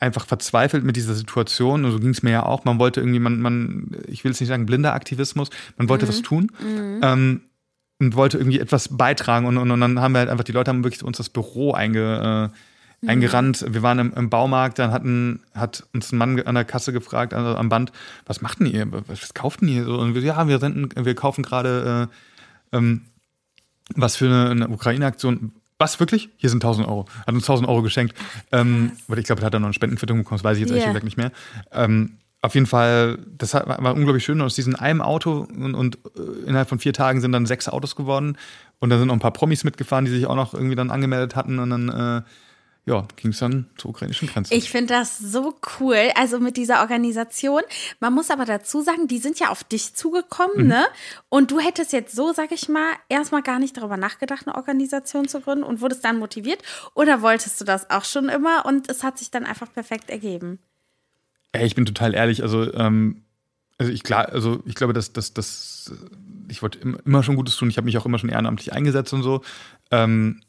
einfach 0.01 0.27
verzweifelt 0.27 0.85
mit 0.85 0.97
dieser 0.97 1.15
Situation. 1.15 1.85
Und 1.85 1.91
so 1.91 1.99
ging 1.99 2.11
es 2.11 2.23
mir 2.23 2.31
ja 2.31 2.43
auch. 2.45 2.65
Man 2.65 2.79
wollte 2.79 3.01
irgendwie, 3.01 3.19
man, 3.19 3.41
man, 3.41 3.97
ich 4.07 4.25
will 4.25 4.31
es 4.31 4.41
nicht 4.41 4.49
sagen, 4.49 4.67
blinder 4.67 4.95
Aktivismus, 4.95 5.51
man 5.77 5.89
wollte 5.89 6.07
was 6.09 6.23
tun. 6.23 6.51
Ähm, 7.03 7.43
und 8.01 8.15
wollte 8.15 8.39
irgendwie 8.39 8.61
etwas 8.61 8.97
beitragen 8.97 9.47
und, 9.47 9.57
und, 9.59 9.71
und 9.71 9.81
dann 9.81 10.01
haben 10.01 10.13
wir 10.13 10.21
halt 10.21 10.31
einfach, 10.31 10.45
die 10.45 10.53
Leute 10.53 10.71
haben 10.71 10.85
wirklich 10.85 11.03
uns 11.03 11.17
das 11.17 11.29
Büro 11.29 11.73
einge, 11.73 12.53
äh, 13.03 13.07
eingerannt. 13.09 13.65
Wir 13.69 13.83
waren 13.83 13.99
im, 13.99 14.13
im 14.15 14.31
Baumarkt, 14.31 14.79
dann 14.79 14.93
hatten, 14.93 15.43
hat 15.53 15.85
uns 15.93 16.13
ein 16.13 16.19
Mann 16.19 16.41
an 16.41 16.55
der 16.55 16.65
Kasse 16.65 16.93
gefragt, 16.93 17.35
also 17.35 17.57
am 17.57 17.69
Band, 17.69 17.93
was 18.27 18.41
macht 18.41 18.61
denn 18.61 18.67
ihr? 18.67 18.87
Was, 19.09 19.35
kauft 19.35 19.63
denn 19.63 19.69
ihr? 19.69 19.85
So, 19.85 19.99
und 19.99 20.15
wir, 20.15 20.23
ja, 20.23 20.47
wir, 20.47 20.59
senden, 20.59 20.91
wir 20.95 21.15
kaufen 21.15 21.43
gerade 21.43 22.09
äh, 22.73 22.77
ähm, 22.77 23.03
was 23.97 24.17
für 24.17 24.27
eine, 24.27 24.51
eine 24.51 24.69
Ukraine-Aktion. 24.69 25.53
Was, 25.79 26.01
wirklich? 26.01 26.29
Hier 26.37 26.51
sind 26.51 26.62
1000 26.64 26.89
Euro. 26.89 27.07
Hat 27.26 27.35
uns 27.35 27.45
1000 27.45 27.68
Euro 27.68 27.83
geschenkt. 27.83 28.16
Ähm, 28.53 28.93
weil 29.07 29.18
ich 29.18 29.26
glaube, 29.26 29.43
er 29.43 29.47
hat 29.47 29.55
dann 29.55 29.62
noch 29.62 29.68
eine 29.68 29.74
Spendenquittung 29.74 30.18
bekommen, 30.18 30.39
das 30.39 30.45
weiß 30.45 30.57
ich 30.57 30.62
jetzt 30.62 30.70
ehrlich 30.70 30.85
Ja. 30.85 30.91
gesagt 30.91 31.05
nicht 31.05 31.16
mehr. 31.16 31.31
Ähm, 31.72 32.18
auf 32.41 32.55
jeden 32.55 32.66
Fall, 32.66 33.18
das 33.37 33.55
war, 33.55 33.95
unglaublich 33.95 34.24
schön. 34.24 34.41
Aus 34.41 34.55
diesem 34.55 34.76
einem 34.76 35.03
Auto 35.03 35.47
und, 35.57 35.74
und 35.74 35.99
äh, 36.16 36.47
innerhalb 36.49 36.68
von 36.68 36.79
vier 36.79 36.93
Tagen 36.93 37.20
sind 37.20 37.33
dann 37.33 37.47
sechs 37.47 37.68
Autos 37.68 37.97
geworden. 37.97 38.37
Und 38.81 38.91
da 38.91 38.99
sind 38.99 39.09
noch 39.09 39.14
ein 39.14 39.20
paar 39.20 39.33
Promis 39.33 39.64
mitgefahren, 39.64 40.05
die 40.05 40.11
sich 40.12 40.26
auch 40.26 40.37
noch 40.37 40.55
irgendwie 40.55 40.76
dann 40.76 40.91
angemeldet 40.91 41.35
hatten. 41.35 41.59
Und 41.59 41.70
dann 41.70 41.89
äh, 41.89 42.22
ja, 42.89 43.07
ging 43.16 43.32
es 43.32 43.39
dann 43.39 43.66
zur 43.76 43.91
ukrainischen 43.91 44.28
Grenze. 44.28 44.55
Ich 44.55 44.70
finde 44.70 44.95
das 44.95 45.18
so 45.18 45.55
cool, 45.78 46.11
also 46.14 46.41
mit 46.41 46.57
dieser 46.57 46.80
Organisation. 46.80 47.61
Man 48.01 48.14
muss 48.14 48.30
aber 48.30 48.47
dazu 48.47 48.80
sagen, 48.80 49.09
die 49.09 49.18
sind 49.18 49.39
ja 49.39 49.51
auf 49.51 49.62
dich 49.62 49.95
zugekommen, 49.95 50.62
mhm. 50.62 50.68
ne? 50.68 50.86
Und 51.28 51.51
du 51.51 51.61
hättest 51.61 51.93
jetzt 51.93 52.16
so, 52.16 52.32
sag 52.32 52.51
ich 52.51 52.66
mal, 52.70 52.93
erstmal 53.11 53.43
gar 53.43 53.59
nicht 53.59 53.76
darüber 53.76 53.99
nachgedacht, 53.99 54.47
eine 54.47 54.57
Organisation 54.57 55.28
zu 55.28 55.43
gründen 55.43 55.64
und 55.64 55.82
wurdest 55.82 56.03
dann 56.03 56.18
motiviert. 56.18 56.62
Oder 56.95 57.20
wolltest 57.20 57.61
du 57.61 57.66
das 57.66 57.91
auch 57.91 58.07
schon 58.07 58.30
immer 58.30 58.64
und 58.64 58.89
es 58.89 59.05
hat 59.05 59.18
sich 59.18 59.30
dann 59.30 59.45
einfach 59.45 59.70
perfekt 59.70 60.09
ergeben? 60.09 60.59
Ey, 61.53 61.66
ich 61.66 61.74
bin 61.74 61.84
total 61.84 62.14
ehrlich, 62.14 62.43
also, 62.43 62.72
ähm, 62.72 63.22
also 63.76 63.93
ich 63.93 64.03
klar, 64.03 64.30
also 64.30 64.62
ich 64.64 64.74
glaube, 64.74 64.95
dass, 64.95 65.12
dass, 65.12 65.34
dass 65.34 65.93
ich 66.49 66.62
wollte 66.62 66.78
immer 67.05 67.22
schon 67.22 67.36
Gutes 67.36 67.57
tun, 67.57 67.68
ich 67.68 67.76
habe 67.76 67.84
mich 67.84 67.99
auch 67.99 68.07
immer 68.07 68.18
schon 68.18 68.30
ehrenamtlich 68.30 68.72
eingesetzt 68.72 69.12
und 69.12 69.22
so. 69.22 69.43
Ähm, 69.91 70.41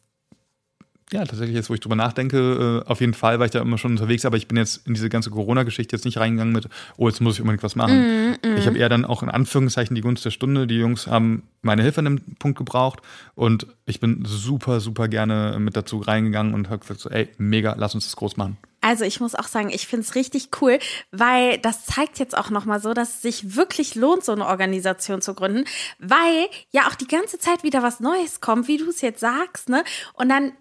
ja, 1.12 1.26
tatsächlich 1.26 1.56
jetzt, 1.56 1.70
wo 1.70 1.74
ich 1.74 1.80
drüber 1.80 1.96
nachdenke, 1.96 2.84
äh, 2.86 2.90
auf 2.90 3.02
jeden 3.02 3.14
Fall 3.14 3.40
war 3.40 3.46
ich 3.46 3.52
da 3.52 3.62
immer 3.62 3.78
schon 3.78 3.92
unterwegs, 3.92 4.26
aber 4.26 4.38
ich 4.38 4.48
bin 4.48 4.58
jetzt 4.58 4.86
in 4.86 4.94
diese 4.94 5.10
ganze 5.10 5.32
Corona-Geschichte 5.32 5.96
jetzt 5.96 6.06
nicht 6.06 6.18
reingegangen 6.18 6.54
mit, 6.54 6.68
oh, 6.98 7.08
jetzt 7.08 7.20
muss 7.20 7.36
ich 7.36 7.42
unbedingt 7.42 7.64
was 7.64 7.76
machen. 7.76 8.36
Mm, 8.44 8.48
mm. 8.48 8.58
Ich 8.58 8.68
habe 8.68 8.78
eher 8.78 8.90
dann 8.90 9.06
auch 9.06 9.24
in 9.24 9.30
Anführungszeichen 9.30 9.96
die 9.96 10.02
Gunst 10.02 10.24
der 10.24 10.32
Stunde. 10.32 10.68
Die 10.68 10.78
Jungs 10.78 11.08
haben 11.08 11.44
meine 11.62 11.82
Hilfe 11.82 12.00
an 12.00 12.06
dem 12.06 12.22
Punkt 12.38 12.58
gebraucht 12.58 13.00
und 13.34 13.68
ich 13.86 14.00
bin 14.00 14.24
super, 14.26 14.80
super 14.80 15.08
gerne 15.08 15.58
mit 15.60 15.76
dazu 15.76 15.98
reingegangen 15.98 16.54
und 16.54 16.70
habe 16.70 16.80
gesagt 16.80 17.00
so, 17.00 17.10
ey, 17.10 17.30
mega, 17.38 17.76
lass 17.78 17.96
uns 17.96 18.06
das 18.06 18.16
groß 18.16 18.38
machen. 18.38 18.58
Also 18.82 19.04
ich 19.04 19.20
muss 19.20 19.36
auch 19.36 19.48
sagen, 19.48 19.70
ich 19.72 19.88
finde 19.88 20.06
es 20.06 20.16
richtig 20.16 20.50
cool, 20.62 20.80
weil 21.12 21.58
das 21.58 21.86
zeigt 21.86 22.20
jetzt 22.20 22.38
auch 22.38 22.50
nochmal 22.50 22.80
so, 22.80 22.94
dass 22.94 23.16
es 23.16 23.22
sich 23.22 23.56
wirklich 23.56 23.96
lohnt, 23.96 24.24
so 24.24 24.32
eine 24.32 24.46
Organisation 24.46 25.22
zu 25.22 25.34
gründen, 25.34 25.66
weil 26.00 26.48
ja 26.72 26.88
auch 26.88 26.96
die 26.96 27.08
ganze 27.08 27.40
Zeit 27.40 27.64
wieder 27.64 27.84
was 27.84 28.00
Neues 28.00 28.40
kommt, 28.40 28.68
wie 28.68 28.78
du 28.78 28.90
es 28.90 29.02
jetzt 29.02 29.20
sagst, 29.20 29.68
ne? 29.68 29.84
Und 30.14 30.30
dann 30.30 30.54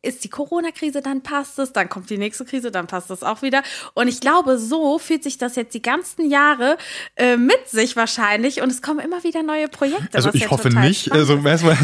ist 0.00 0.22
die 0.22 0.28
Corona-Krise, 0.28 1.02
dann 1.02 1.22
passt 1.22 1.58
es, 1.58 1.72
dann 1.72 1.88
kommt 1.88 2.08
die 2.08 2.18
nächste 2.18 2.44
Krise, 2.44 2.70
dann 2.70 2.86
passt 2.86 3.10
es 3.10 3.24
auch 3.24 3.42
wieder. 3.42 3.64
Und 3.94 4.06
ich 4.06 4.20
glaube, 4.20 4.56
so 4.58 4.98
fühlt 4.98 5.24
sich 5.24 5.38
das 5.38 5.56
jetzt 5.56 5.74
die 5.74 5.82
ganzen 5.82 6.30
Jahre 6.30 6.78
äh, 7.16 7.36
mit 7.36 7.68
sich 7.68 7.96
wahrscheinlich 7.96 8.62
und 8.62 8.70
es 8.70 8.80
kommen 8.80 9.00
immer 9.00 9.24
wieder 9.24 9.42
neue 9.42 9.66
Projekte. 9.66 10.16
Also 10.16 10.30
ich 10.32 10.42
ja 10.42 10.50
hoffe 10.50 10.68
nicht. 10.68 11.10
Also 11.10 11.38
erstmal, 11.44 11.76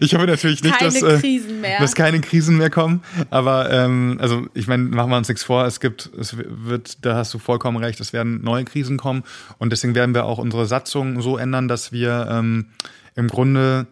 ich 0.00 0.14
hoffe 0.14 0.26
natürlich 0.26 0.62
nicht, 0.62 0.78
keine 0.78 0.92
dass, 0.92 1.02
äh, 1.02 1.18
Krisen 1.18 1.62
mehr. 1.62 1.78
dass 1.80 1.94
keine 1.94 2.20
Krisen 2.20 2.58
mehr 2.58 2.68
kommen. 2.68 3.02
Aber 3.30 3.70
ähm, 3.70 4.18
also 4.20 4.46
ich 4.52 4.66
meine, 4.66 4.82
machen 4.82 5.10
wir 5.10 5.16
uns 5.16 5.28
nichts 5.28 5.44
vor, 5.44 5.64
es 5.64 5.80
gibt, 5.80 6.10
es 6.18 6.36
wird, 6.36 7.06
da 7.06 7.16
hast 7.16 7.32
du 7.32 7.38
vollkommen 7.38 7.78
recht, 7.82 8.00
es 8.00 8.12
werden 8.12 8.42
neue 8.42 8.64
Krisen 8.64 8.98
kommen 8.98 9.24
und 9.56 9.70
deswegen 9.70 9.94
werden 9.94 10.14
wir 10.14 10.26
auch 10.26 10.36
unsere 10.36 10.66
Satzung 10.66 11.22
so 11.22 11.38
ändern, 11.38 11.68
dass 11.68 11.90
wir 11.90 12.28
ähm, 12.30 12.66
im 13.14 13.28
Grunde 13.28 13.86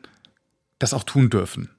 das 0.79 0.93
auch 0.93 1.05
tun 1.05 1.31
dürfen. 1.31 1.71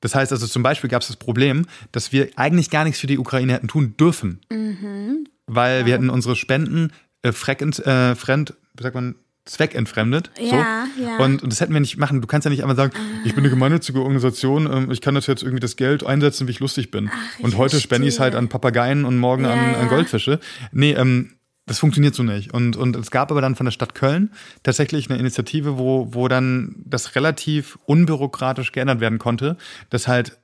Das 0.00 0.14
heißt 0.14 0.32
also 0.32 0.46
zum 0.46 0.62
Beispiel 0.62 0.88
gab 0.90 1.02
es 1.02 1.08
das 1.08 1.16
Problem, 1.16 1.66
dass 1.92 2.12
wir 2.12 2.28
eigentlich 2.36 2.70
gar 2.70 2.84
nichts 2.84 3.00
für 3.00 3.06
die 3.06 3.18
Ukraine 3.18 3.52
hätten 3.52 3.68
tun 3.68 3.96
dürfen. 3.98 4.40
Mhm. 4.50 5.26
Weil 5.46 5.80
ja. 5.80 5.86
wir 5.86 5.94
hätten 5.94 6.10
unsere 6.10 6.36
Spenden 6.36 6.92
äh, 7.22 7.32
freckend, 7.32 7.84
äh, 7.86 8.14
fremd, 8.14 8.54
wie 8.76 8.82
sagt 8.82 8.94
man, 8.94 9.14
zweckentfremdet. 9.44 10.30
Ja, 10.38 10.86
so. 10.96 11.02
ja. 11.02 11.16
Und, 11.18 11.42
und 11.42 11.52
das 11.52 11.60
hätten 11.60 11.72
wir 11.72 11.80
nicht 11.80 11.96
machen. 11.96 12.20
Du 12.20 12.26
kannst 12.26 12.44
ja 12.44 12.50
nicht 12.50 12.62
einfach 12.62 12.76
sagen, 12.76 12.92
ah. 12.94 13.20
ich 13.24 13.34
bin 13.34 13.42
eine 13.42 13.50
gemeinnützige 13.50 14.00
Organisation, 14.00 14.70
ähm, 14.72 14.90
ich 14.90 15.00
kann 15.00 15.14
das 15.14 15.26
jetzt 15.26 15.42
irgendwie 15.42 15.60
das 15.60 15.76
Geld 15.76 16.04
einsetzen, 16.04 16.46
wie 16.46 16.52
ich 16.52 16.60
lustig 16.60 16.90
bin. 16.90 17.10
Ach, 17.12 17.40
und 17.40 17.56
heute 17.56 17.80
spende 17.80 18.06
ich 18.06 18.14
es 18.14 18.20
halt 18.20 18.34
an 18.34 18.48
Papageien 18.48 19.04
und 19.04 19.18
morgen 19.18 19.44
ja, 19.44 19.52
an, 19.52 19.74
an, 19.74 19.88
Goldfische. 19.88 20.40
Nee, 20.72 20.92
ähm, 20.92 21.32
das 21.70 21.78
funktioniert 21.78 22.16
so 22.16 22.24
nicht. 22.24 22.52
Und, 22.52 22.76
und 22.76 22.96
es 22.96 23.12
gab 23.12 23.30
aber 23.30 23.40
dann 23.40 23.54
von 23.54 23.64
der 23.64 23.70
Stadt 23.70 23.94
Köln 23.94 24.32
tatsächlich 24.64 25.08
eine 25.08 25.20
Initiative, 25.20 25.78
wo, 25.78 26.08
wo 26.10 26.26
dann 26.26 26.74
das 26.84 27.14
relativ 27.14 27.78
unbürokratisch 27.86 28.72
geändert 28.72 28.98
werden 28.98 29.20
konnte, 29.20 29.56
dass 29.88 30.08
halt 30.08 30.40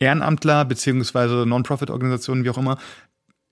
Ehrenamtler 0.00 0.64
beziehungsweise 0.64 1.46
Non-Profit-Organisationen, 1.46 2.42
wie 2.42 2.50
auch 2.50 2.58
immer, 2.58 2.78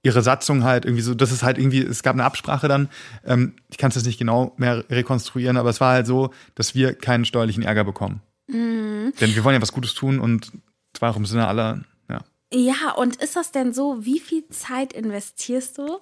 ihre 0.03 0.21
Satzung 0.21 0.65
halt 0.65 0.85
irgendwie 0.85 1.05
so, 1.05 1.15
das 1.15 1.31
ist 1.31 1.45
halt 1.45 1.59
irgendwie, 1.59 1.81
es 1.81 2.03
gab 2.03 2.15
eine 2.15 2.25
Absprache 2.25 2.67
dann, 2.67 2.89
ähm, 3.25 3.55
ich 3.69 3.79
kann 3.79 3.91
es 3.91 3.95
jetzt 3.95 4.07
nicht 4.07 4.19
genau 4.19 4.55
mehr 4.57 4.85
rekonstruieren, 4.91 5.59
aber 5.59 5.71
es 5.71 5.81
war 5.81 5.93
halt 5.93 6.09
so, 6.09 6.31
dass 6.57 6.75
wir 6.75 6.95
keinen 6.95 7.25
steuerlichen 7.25 7.63
Ärger 7.63 7.85
bekommen. 7.85 8.21
Mhm. 8.49 9.13
Denn 9.21 9.37
wir 9.37 9.45
wollen 9.45 9.55
ja 9.55 9.63
was 9.63 9.71
Gutes 9.71 9.95
tun 9.95 10.19
und 10.19 10.51
zwar 10.93 11.13
auch 11.13 11.17
im 11.17 11.27
Sinne 11.27 11.47
aller, 11.47 11.85
ja. 12.09 12.19
Ja, 12.53 12.95
und 12.97 13.15
ist 13.23 13.37
das 13.37 13.53
denn 13.53 13.73
so, 13.73 14.05
wie 14.05 14.19
viel 14.19 14.49
Zeit 14.49 14.93
investierst 14.93 15.79
du 15.79 16.01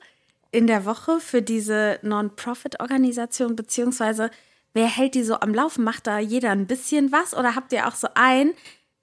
in 0.51 0.67
der 0.67 0.85
Woche 0.85 1.21
für 1.21 1.43
diese 1.43 1.99
Non-Profit-Organisation, 2.03 3.57
beziehungsweise 3.57 4.31
wer 4.73 4.87
hält 4.87 5.15
die 5.15 5.25
so 5.25 5.41
am 5.41 5.55
Laufen? 5.55 5.85
Macht 5.85 6.07
da 6.07 6.19
jeder 6.19 6.51
ein 6.51 6.67
bisschen 6.67 7.13
was 7.13 7.35
oder 7.35 7.55
habt 7.55 7.73
ihr 7.73 7.87
auch 7.87 7.95
so 7.95 8.09
einen, 8.15 8.53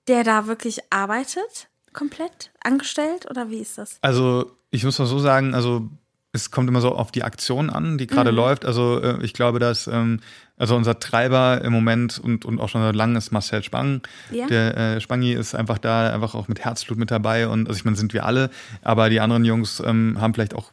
der 0.07 0.23
da 0.23 0.47
wirklich 0.47 0.79
arbeitet, 0.89 1.67
komplett 1.93 2.51
angestellt 2.63 3.29
oder 3.29 3.49
wie 3.49 3.59
ist 3.59 3.77
das? 3.77 3.97
Also 4.01 4.51
ich 4.71 4.83
muss 4.83 4.99
mal 4.99 5.05
so 5.05 5.19
sagen, 5.19 5.53
also 5.53 5.89
es 6.35 6.51
kommt 6.51 6.67
immer 6.67 6.81
so 6.81 6.93
auf 6.93 7.11
die 7.11 7.23
Aktion 7.23 7.69
an, 7.69 7.97
die 7.97 8.07
gerade 8.07 8.31
mhm. 8.31 8.37
läuft. 8.37 8.65
Also 8.65 9.01
äh, 9.01 9.23
ich 9.23 9.33
glaube, 9.33 9.59
dass 9.59 9.87
ähm, 9.87 10.19
also 10.57 10.75
unser 10.75 10.99
Treiber 10.99 11.61
im 11.63 11.71
Moment 11.71 12.19
und, 12.19 12.45
und 12.45 12.59
auch 12.59 12.69
schon 12.69 12.81
seit 12.81 12.95
langem 12.95 13.15
ist 13.15 13.31
Marcel 13.31 13.63
Spang. 13.63 14.01
Ja. 14.31 14.47
Der 14.47 14.77
äh, 14.77 15.01
Spangi 15.01 15.33
ist 15.33 15.55
einfach 15.55 15.77
da, 15.77 16.13
einfach 16.13 16.35
auch 16.35 16.47
mit 16.47 16.59
Herzblut 16.59 16.97
mit 16.97 17.09
dabei 17.09 17.47
und 17.47 17.67
also 17.67 17.77
ich 17.77 17.85
meine, 17.85 17.97
sind 17.97 18.13
wir 18.13 18.25
alle, 18.25 18.49
aber 18.81 19.09
die 19.09 19.21
anderen 19.21 19.45
Jungs 19.45 19.81
ähm, 19.85 20.17
haben 20.19 20.33
vielleicht 20.33 20.55
auch 20.55 20.71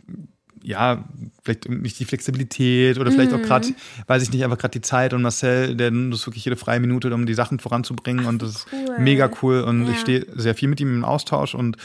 ja, 0.62 1.04
vielleicht 1.42 1.68
nicht 1.68 1.98
die 1.98 2.04
Flexibilität 2.04 2.98
oder 2.98 3.10
vielleicht 3.10 3.32
mhm. 3.32 3.38
auch 3.38 3.42
gerade, 3.42 3.68
weiß 4.06 4.22
ich 4.22 4.32
nicht, 4.32 4.44
einfach 4.44 4.58
gerade 4.58 4.72
die 4.72 4.80
Zeit 4.80 5.12
und 5.12 5.22
Marcel, 5.22 5.76
der 5.76 5.90
nutzt 5.90 6.26
wirklich 6.26 6.44
jede 6.44 6.56
freie 6.56 6.80
Minute, 6.80 7.12
um 7.14 7.26
die 7.26 7.34
Sachen 7.34 7.58
voranzubringen 7.58 8.24
Ach, 8.24 8.30
und 8.30 8.42
das 8.42 8.50
ist 8.50 8.66
cool. 8.72 8.98
mega 8.98 9.30
cool 9.42 9.62
und 9.62 9.86
ja. 9.86 9.92
ich 9.92 10.00
stehe 10.00 10.26
sehr 10.34 10.54
viel 10.54 10.68
mit 10.68 10.80
ihm 10.80 10.94
im 10.94 11.04
Austausch 11.04 11.54
und 11.54 11.76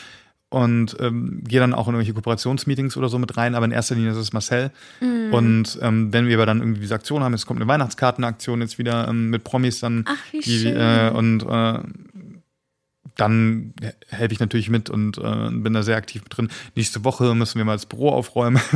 und 0.50 0.96
ähm, 1.02 1.42
gehe 1.46 1.60
dann 1.60 1.74
auch 1.74 1.88
in 1.88 1.94
irgendwelche 1.94 2.14
Kooperationsmeetings 2.14 2.96
oder 2.96 3.10
so 3.10 3.20
mit 3.20 3.36
rein, 3.36 3.54
aber 3.54 3.66
in 3.66 3.72
erster 3.72 3.96
Linie 3.96 4.12
ist 4.12 4.18
es 4.18 4.32
Marcel. 4.32 4.72
Mm. 5.02 5.34
Und 5.34 5.78
ähm, 5.82 6.14
wenn 6.14 6.28
wir 6.28 6.38
aber 6.38 6.46
dann 6.46 6.60
irgendwie 6.60 6.80
diese 6.80 6.96
Aktion 6.96 7.22
haben, 7.22 7.34
es 7.34 7.46
kommt 7.46 7.60
eine 7.60 7.68
Weihnachtskartenaktion 7.68 8.62
jetzt 8.62 8.78
wieder 8.78 9.10
ähm, 9.10 9.30
mit 9.30 9.44
Promis 9.44 9.82
dann. 9.82 10.06
Ach, 10.08 10.16
wie 10.32 10.40
die, 10.40 10.60
schön. 10.60 10.78
Äh, 10.78 11.12
und 11.14 11.44
äh, 11.44 11.80
dann 13.18 13.74
helfe 14.10 14.34
ich 14.34 14.40
natürlich 14.40 14.70
mit 14.70 14.90
und 14.90 15.18
äh, 15.18 15.50
bin 15.52 15.74
da 15.74 15.84
sehr 15.84 15.98
aktiv 15.98 16.24
mit 16.24 16.38
drin. 16.38 16.50
Nächste 16.76 17.04
Woche 17.04 17.36
müssen 17.36 17.58
wir 17.58 17.66
mal 17.66 17.74
das 17.74 17.86
Büro 17.86 18.10
aufräumen. 18.10 18.62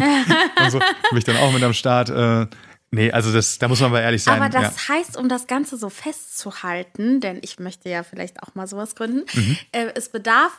und 0.60 0.72
so 0.72 0.80
bin 0.80 1.18
ich 1.18 1.24
dann 1.24 1.38
auch 1.38 1.52
mit 1.54 1.64
am 1.64 1.74
Start. 1.74 2.10
Äh, 2.10 2.48
nee, 2.92 3.12
also 3.12 3.32
das, 3.32 3.60
da 3.60 3.68
muss 3.68 3.80
man 3.80 3.92
aber 3.92 4.02
ehrlich 4.02 4.24
sein. 4.24 4.42
Aber 4.42 4.50
das 4.50 4.88
ja. 4.88 4.96
heißt, 4.96 5.18
um 5.18 5.30
das 5.30 5.48
Ganze 5.48 5.78
so 5.78 5.90
festzuhalten, 5.90 7.22
denn 7.22 7.40
ich 7.42 7.60
möchte 7.60 7.90
ja 7.90 8.04
vielleicht 8.04 8.44
auch 8.44 8.56
mal 8.56 8.68
sowas 8.68 8.96
gründen, 8.96 9.24
mhm. 9.34 9.58
äh, 9.72 9.88
es 9.96 10.10
bedarf 10.10 10.52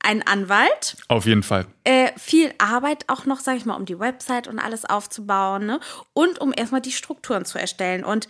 ein 0.00 0.22
Anwalt. 0.22 0.96
Auf 1.08 1.26
jeden 1.26 1.42
Fall. 1.42 1.66
Äh, 1.84 2.12
viel 2.16 2.52
Arbeit 2.58 3.04
auch 3.08 3.26
noch, 3.26 3.40
sage 3.40 3.58
ich 3.58 3.66
mal, 3.66 3.74
um 3.74 3.86
die 3.86 3.98
Website 3.98 4.46
und 4.46 4.58
alles 4.58 4.84
aufzubauen 4.84 5.66
ne? 5.66 5.80
und 6.12 6.38
um 6.38 6.52
erstmal 6.56 6.80
die 6.80 6.92
Strukturen 6.92 7.44
zu 7.44 7.58
erstellen. 7.58 8.04
Und 8.04 8.28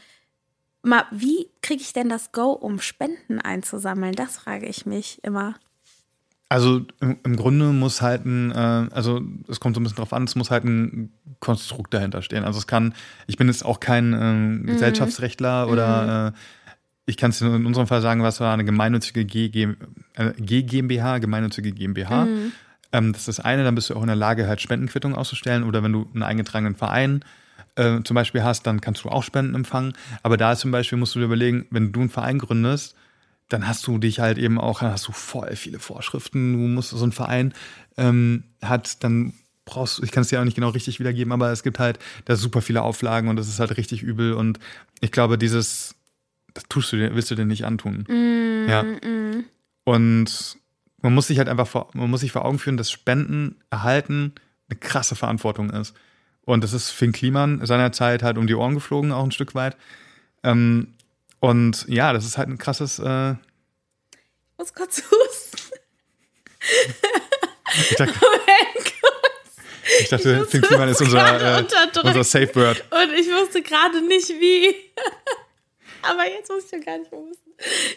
Mal, 0.87 1.05
wie 1.11 1.49
kriege 1.63 1.83
ich 1.83 1.93
denn 1.93 2.09
das 2.09 2.31
Go, 2.31 2.53
um 2.53 2.81
Spenden 2.81 3.41
einzusammeln? 3.41 4.15
Das 4.15 4.37
frage 4.37 4.67
ich 4.67 4.87
mich 4.87 5.19
immer. 5.25 5.57
Also 6.49 6.83
im, 7.01 7.19
im 7.25 7.35
Grunde 7.35 7.73
muss 7.73 8.03
halt 8.03 8.25
ein, 8.25 8.53
äh, 8.53 8.95
also 8.95 9.21
es 9.49 9.59
kommt 9.59 9.75
so 9.75 9.81
ein 9.81 9.83
bisschen 9.83 9.97
drauf 9.97 10.13
an, 10.13 10.23
es 10.23 10.37
muss 10.37 10.53
halt 10.53 10.63
ein 10.63 11.13
Konstrukt 11.41 11.93
dahinter 11.93 12.23
stehen. 12.23 12.45
Also 12.45 12.61
es 12.61 12.69
kann, 12.69 12.95
ich 13.27 13.37
bin 13.37 13.49
jetzt 13.49 13.65
auch 13.65 13.81
kein 13.81 14.13
äh, 14.13 14.33
mhm. 14.33 14.67
Gesellschaftsrechtler 14.67 15.67
mhm. 15.67 15.73
oder 15.73 16.29
äh, 16.29 16.39
ich 17.07 17.17
kann 17.17 17.31
es 17.31 17.41
in 17.41 17.67
unserem 17.67 17.89
Fall 17.89 18.01
sagen, 18.01 18.23
was 18.23 18.39
war 18.39 18.55
eine 18.55 18.65
gemeinnützige 18.65 19.25
G 19.25 19.75
äh, 20.15 20.33
GmbH, 20.39 21.19
gemeinnützige 21.19 21.73
GmbH. 21.73 22.27
Mhm. 22.27 22.53
Ähm, 22.93 23.13
das 23.13 23.23
ist 23.23 23.39
das 23.39 23.45
eine, 23.45 23.65
dann 23.65 23.75
bist 23.75 23.91
du 23.91 23.97
auch 23.97 24.03
in 24.03 24.07
der 24.07 24.15
Lage, 24.15 24.47
halt 24.47 24.61
Spendenquittungen 24.61 25.19
auszustellen 25.19 25.65
oder 25.65 25.83
wenn 25.83 25.93
du 25.93 26.09
einen 26.15 26.23
eingetragenen 26.23 26.77
Verein 26.77 27.23
äh, 27.23 27.25
zum 27.77 28.15
Beispiel 28.15 28.43
hast, 28.43 28.67
dann 28.67 28.81
kannst 28.81 29.05
du 29.05 29.09
auch 29.09 29.23
Spenden 29.23 29.55
empfangen. 29.55 29.93
Aber 30.23 30.37
da 30.37 30.57
zum 30.57 30.71
Beispiel 30.71 30.99
musst 30.99 31.15
du 31.15 31.19
dir 31.19 31.27
überlegen, 31.27 31.67
wenn 31.71 31.93
du 31.93 32.01
einen 32.01 32.11
Verein 32.11 32.39
gründest, 32.39 32.97
dann 33.49 33.69
hast 33.69 33.87
du 33.87 33.99
dich 33.99 34.21
halt 34.21 34.39
eben 34.39 34.59
auch, 34.59 34.81
dann 34.81 34.91
hast 34.91 35.07
du 35.07 35.13
voll 35.13 35.55
viele 35.57 35.79
Vorschriften. 35.79 36.53
Du 36.55 36.59
musst 36.59 36.91
so 36.91 37.05
ein 37.05 37.13
Verein 37.13 37.55
ähm, 37.97 38.45
hat, 38.63 39.05
dann 39.05 39.35
brauchst 39.65 39.99
du, 39.99 40.03
ich 40.03 40.11
kann 40.11 40.23
es 40.23 40.29
dir 40.29 40.41
auch 40.41 40.45
nicht 40.45 40.55
genau 40.55 40.71
richtig 40.71 40.99
wiedergeben, 41.01 41.33
aber 41.33 41.51
es 41.53 41.63
gibt 41.63 41.79
halt 41.79 41.99
da 42.25 42.37
super 42.37 42.63
viele 42.63 42.83
Auflagen 42.83 43.29
und 43.29 43.37
das 43.37 43.49
ist 43.49 43.61
halt 43.61 43.77
richtig 43.77 44.03
übel. 44.03 44.33
Und 44.33 44.59
ich 45.01 45.13
glaube, 45.13 45.39
dieses, 45.39 45.95
das 46.55 46.65
tust 46.69 46.93
du 46.93 46.97
dir, 46.97 47.15
willst 47.15 47.31
du 47.31 47.35
dir 47.35 47.45
nicht 47.45 47.65
antun. 47.65 48.05
Mm, 48.09 48.69
ja. 48.69 48.83
Mm. 48.83 49.45
Und 49.85 50.59
man 51.03 51.15
muss 51.15 51.29
sich 51.29 51.39
halt 51.39 51.49
einfach 51.49 51.69
vor, 51.69 51.91
man 51.93 52.11
muss 52.11 52.21
sich 52.21 52.33
vor 52.33 52.45
Augen 52.45 52.59
führen, 52.59 52.77
dass 52.77 52.91
Spenden 52.91 53.57
erhalten 53.71 54.33
eine 54.69 54.79
krasse 54.79 55.15
Verantwortung 55.15 55.71
ist. 55.71 55.95
Und 56.47 56.65
das 56.65 56.73
ist 56.73 56.91
Finn 56.91 57.13
Kliman 57.13 57.65
seinerzeit 57.67 58.23
halt 58.23 58.39
um 58.39 58.47
die 58.47 58.55
Ohren 58.55 58.75
geflogen, 58.75 59.13
auch 59.13 59.25
ein 59.25 59.33
Stück 59.33 59.55
weit. 59.55 59.77
Ähm, 60.43 60.95
und 61.41 61.85
ja, 61.89 62.15
das 62.15 62.25
ist 62.25 62.39
halt 62.39 62.49
ein 62.49 62.57
krasses. 62.57 62.99
Äh 62.99 63.33
ich 63.33 63.37
muss 64.57 64.73
kurz 64.73 65.03
husten. 65.03 65.75
Ich 67.91 67.97
dachte, 67.97 68.15
Ich 70.01 70.09
dachte, 70.09 70.43
ich 70.43 70.51
Finn 70.51 70.63
Kliman 70.63 70.89
ist 70.89 71.01
unser, 71.01 71.59
äh, 71.59 71.65
unser 72.03 72.25
Safe 72.25 72.55
Word. 72.55 72.85
Und 72.91 73.13
ich 73.15 73.29
wusste 73.29 73.63
gerade 73.63 74.01
nicht 74.03 74.29
wie. 74.29 74.75
Aber 76.03 76.29
jetzt 76.29 76.51
muss 76.51 76.65
ich 76.65 76.73
ja 76.73 76.79
gar 76.79 76.99
nicht 76.99 77.11
mehr 77.11 77.21
wissen. 77.21 77.55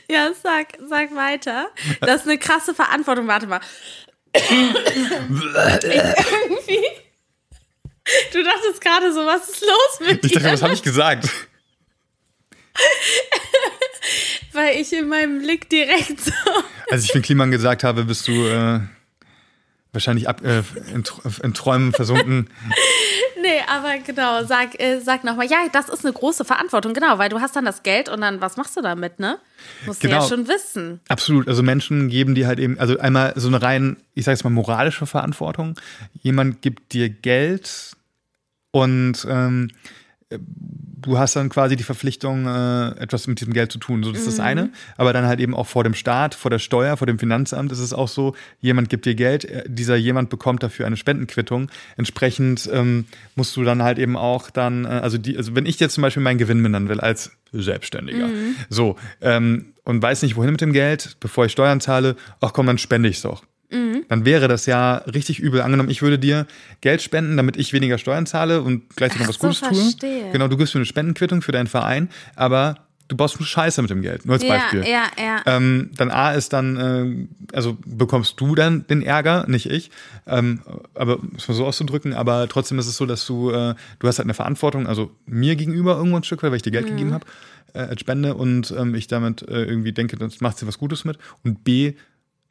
Ja, 0.09 0.31
sag, 0.33 0.77
sag 0.87 1.15
weiter. 1.15 1.69
Das 2.01 2.21
ist 2.21 2.27
eine 2.27 2.37
krasse 2.37 2.73
Verantwortung. 2.73 3.27
Warte 3.27 3.47
mal. 3.47 3.59
irgendwie. 4.33 6.85
Du 8.33 8.43
dachtest 8.43 8.81
gerade 8.81 9.13
so, 9.13 9.25
was 9.25 9.49
ist 9.49 9.61
los 9.61 9.99
mit 10.07 10.25
Ich 10.25 10.31
dir? 10.31 10.39
dachte, 10.39 10.53
was 10.53 10.61
habe 10.63 10.73
ich 10.73 10.81
gesagt? 10.83 11.29
Weil 14.53 14.77
ich 14.77 14.91
in 14.93 15.07
meinem 15.07 15.41
Blick 15.41 15.69
direkt 15.69 16.19
so. 16.21 16.31
Als 16.91 17.03
ich 17.05 17.11
Finn 17.11 17.21
Kliman 17.21 17.51
gesagt 17.51 17.83
habe, 17.83 18.03
bist 18.05 18.27
du 18.27 18.31
äh, 18.47 18.79
wahrscheinlich 19.93 20.27
ab, 20.27 20.43
äh, 20.43 20.63
in, 20.93 21.03
Tr- 21.03 21.43
in 21.43 21.53
Träumen 21.53 21.93
versunken. 21.93 22.49
Nee, 23.41 23.61
aber 23.67 23.99
genau, 23.99 24.43
sag, 24.43 24.79
äh, 24.81 24.99
sag 24.99 25.23
nochmal. 25.23 25.45
Ja, 25.47 25.57
das 25.71 25.87
ist 25.89 26.03
eine 26.03 26.13
große 26.13 26.43
Verantwortung, 26.45 26.93
genau, 26.93 27.17
weil 27.19 27.29
du 27.29 27.39
hast 27.39 27.55
dann 27.55 27.65
das 27.65 27.83
Geld 27.83 28.09
und 28.09 28.21
dann, 28.21 28.41
was 28.41 28.57
machst 28.57 28.75
du 28.75 28.81
damit, 28.81 29.19
ne? 29.19 29.39
Musst 29.85 30.03
du 30.03 30.07
Genau. 30.07 30.21
ja 30.23 30.27
schon 30.27 30.47
wissen. 30.47 30.99
Absolut. 31.09 31.47
Also 31.47 31.61
Menschen 31.63 32.09
geben 32.09 32.35
dir 32.35 32.47
halt 32.47 32.59
eben, 32.59 32.79
also 32.79 32.97
einmal 32.99 33.33
so 33.35 33.47
eine 33.47 33.61
rein, 33.61 33.97
ich 34.15 34.25
sage 34.25 34.33
jetzt 34.35 34.43
mal, 34.43 34.49
moralische 34.49 35.05
Verantwortung. 35.05 35.75
Jemand 36.21 36.61
gibt 36.61 36.91
dir 36.93 37.09
Geld 37.09 37.91
und 38.71 39.25
ähm, 39.29 39.69
du 41.01 41.17
hast 41.17 41.35
dann 41.35 41.49
quasi 41.49 41.75
die 41.75 41.83
Verpflichtung, 41.83 42.45
äh, 42.45 42.89
etwas 42.99 43.25
mit 43.25 43.39
diesem 43.41 43.53
Geld 43.53 43.71
zu 43.71 43.79
tun. 43.79 44.03
So, 44.03 44.11
das 44.11 44.21
ist 44.21 44.27
das 44.27 44.39
eine. 44.39 44.69
Aber 44.95 45.11
dann 45.11 45.25
halt 45.25 45.39
eben 45.39 45.55
auch 45.55 45.65
vor 45.65 45.83
dem 45.83 45.95
Staat, 45.95 46.35
vor 46.35 46.51
der 46.51 46.59
Steuer, 46.59 46.97
vor 46.97 47.07
dem 47.07 47.17
Finanzamt 47.17 47.71
ist 47.71 47.79
es 47.79 47.93
auch 47.93 48.07
so, 48.07 48.35
jemand 48.59 48.89
gibt 48.89 49.05
dir 49.05 49.15
Geld, 49.15 49.45
äh, 49.45 49.63
dieser 49.67 49.95
jemand 49.95 50.29
bekommt 50.29 50.61
dafür 50.61 50.85
eine 50.85 50.97
Spendenquittung. 50.97 51.71
Entsprechend 51.97 52.69
ähm, 52.71 53.05
musst 53.35 53.55
du 53.55 53.63
dann 53.63 53.81
halt 53.81 53.97
eben 53.97 54.15
auch 54.15 54.51
dann, 54.51 54.85
äh, 54.85 54.89
also 54.89 55.17
die, 55.17 55.35
also 55.35 55.55
wenn 55.55 55.65
ich 55.65 55.79
jetzt 55.79 55.95
zum 55.95 56.03
Beispiel 56.03 56.21
meinen 56.21 56.37
Gewinn 56.37 56.59
mindern 56.59 56.89
will 56.89 56.99
als 56.99 57.31
Selbstständiger, 57.51 58.29
so, 58.69 58.97
ähm, 59.21 59.73
und 59.83 60.03
weiß 60.03 60.21
nicht, 60.21 60.35
wohin 60.35 60.51
mit 60.51 60.61
dem 60.61 60.73
Geld, 60.73 61.17
bevor 61.19 61.45
ich 61.45 61.51
Steuern 61.51 61.81
zahle, 61.81 62.15
ach 62.41 62.53
komm, 62.53 62.67
dann 62.67 62.77
spende 62.77 63.09
ich 63.09 63.17
es 63.17 63.21
doch 63.23 63.43
dann 63.71 64.25
wäre 64.25 64.47
das 64.47 64.65
ja 64.65 64.95
richtig 64.95 65.39
übel. 65.39 65.61
Angenommen, 65.61 65.89
ich 65.89 66.01
würde 66.01 66.17
dir 66.17 66.47
Geld 66.81 67.01
spenden, 67.01 67.37
damit 67.37 67.55
ich 67.57 67.71
weniger 67.73 67.97
Steuern 67.99 68.25
zahle 68.25 68.61
und 68.61 68.95
gleichzeitig 68.95 69.27
noch 69.27 69.29
was 69.29 69.35
so, 69.35 69.47
Gutes 69.47 69.59
tue. 69.61 69.75
verstehe. 69.75 70.31
Genau, 70.31 70.47
du 70.47 70.57
gibst 70.57 70.73
mir 70.73 70.79
eine 70.79 70.85
Spendenquittung 70.85 71.41
für 71.43 71.51
deinen 71.51 71.67
Verein, 71.67 72.09
aber 72.35 72.77
du 73.09 73.15
baust 73.15 73.39
nur 73.39 73.45
Scheiße 73.45 73.81
mit 73.81 73.91
dem 73.91 74.01
Geld. 74.01 74.25
Nur 74.25 74.33
als 74.35 74.43
Ja, 74.43 74.49
Beispiel. 74.49 74.85
ja, 74.87 75.03
ja. 75.17 75.41
Ähm, 75.45 75.91
dann 75.97 76.09
A 76.11 76.31
ist 76.31 76.53
dann, 76.53 76.77
äh, 76.77 77.55
also 77.55 77.77
bekommst 77.85 78.39
du 78.39 78.55
dann 78.55 78.85
den 78.87 79.01
Ärger, 79.01 79.45
nicht 79.47 79.67
ich. 79.69 79.91
Ähm, 80.27 80.61
aber 80.95 81.17
muss 81.19 81.47
man 81.47 81.57
so 81.57 81.65
auszudrücken, 81.65 82.13
aber 82.13 82.47
trotzdem 82.47 82.79
ist 82.79 82.87
es 82.87 82.97
so, 82.97 83.05
dass 83.05 83.25
du, 83.25 83.51
äh, 83.51 83.75
du 83.99 84.07
hast 84.07 84.17
halt 84.19 84.25
eine 84.25 84.33
Verantwortung, 84.35 84.87
also 84.87 85.11
mir 85.25 85.55
gegenüber 85.55 85.95
irgendwo 85.97 86.17
ein 86.17 86.23
Stück 86.23 86.41
weit, 86.43 86.51
weil 86.51 86.57
ich 86.57 86.63
dir 86.63 86.71
Geld 86.71 86.87
gegeben 86.87 87.13
habe 87.13 87.25
äh, 87.73 87.79
als 87.79 87.99
Spende 88.01 88.33
und 88.35 88.73
ähm, 88.77 88.93
ich 88.95 89.07
damit 89.07 89.41
äh, 89.43 89.63
irgendwie 89.63 89.91
denke, 89.91 90.17
das 90.17 90.41
macht 90.41 90.61
dir 90.61 90.67
was 90.67 90.77
Gutes 90.77 91.03
mit. 91.05 91.17
Und 91.43 91.63
B, 91.63 91.93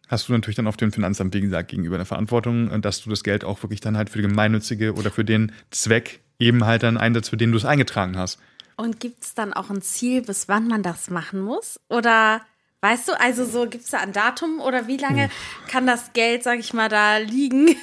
hast 0.08 0.28
du 0.28 0.32
natürlich 0.32 0.56
dann 0.56 0.66
auf 0.66 0.76
dem 0.76 0.92
Finanzamt, 0.92 1.34
wie 1.34 1.40
gesagt, 1.40 1.68
gegenüber 1.68 1.96
eine 1.96 2.04
Verantwortung, 2.04 2.70
äh, 2.70 2.80
dass 2.80 3.02
du 3.02 3.10
das 3.10 3.22
Geld 3.22 3.44
auch 3.44 3.62
wirklich 3.62 3.80
dann 3.80 3.96
halt 3.96 4.10
für 4.10 4.18
die 4.18 4.28
gemeinnützige 4.28 4.94
oder 4.94 5.10
für 5.10 5.24
den 5.24 5.52
Zweck 5.70 6.20
eben 6.38 6.64
halt 6.64 6.82
dann 6.82 6.96
einsetzt, 6.96 7.30
für 7.30 7.36
den 7.36 7.52
du 7.52 7.58
es 7.58 7.64
eingetragen 7.64 8.16
hast. 8.16 8.38
Und 8.76 9.00
gibt 9.00 9.24
es 9.24 9.34
dann 9.34 9.52
auch 9.52 9.70
ein 9.70 9.82
Ziel, 9.82 10.22
bis 10.22 10.48
wann 10.48 10.68
man 10.68 10.82
das 10.82 11.10
machen 11.10 11.40
muss? 11.40 11.80
Oder 11.88 12.42
weißt 12.80 13.08
du, 13.08 13.20
also 13.20 13.44
so 13.44 13.68
gibt 13.68 13.84
es 13.84 13.90
da 13.90 13.98
ein 13.98 14.12
Datum 14.12 14.60
oder 14.60 14.86
wie 14.86 14.96
lange 14.96 15.30
kann 15.66 15.86
das 15.86 16.12
Geld, 16.12 16.44
sag 16.44 16.60
ich 16.60 16.72
mal, 16.72 16.88
da 16.88 17.16
liegen? 17.18 17.68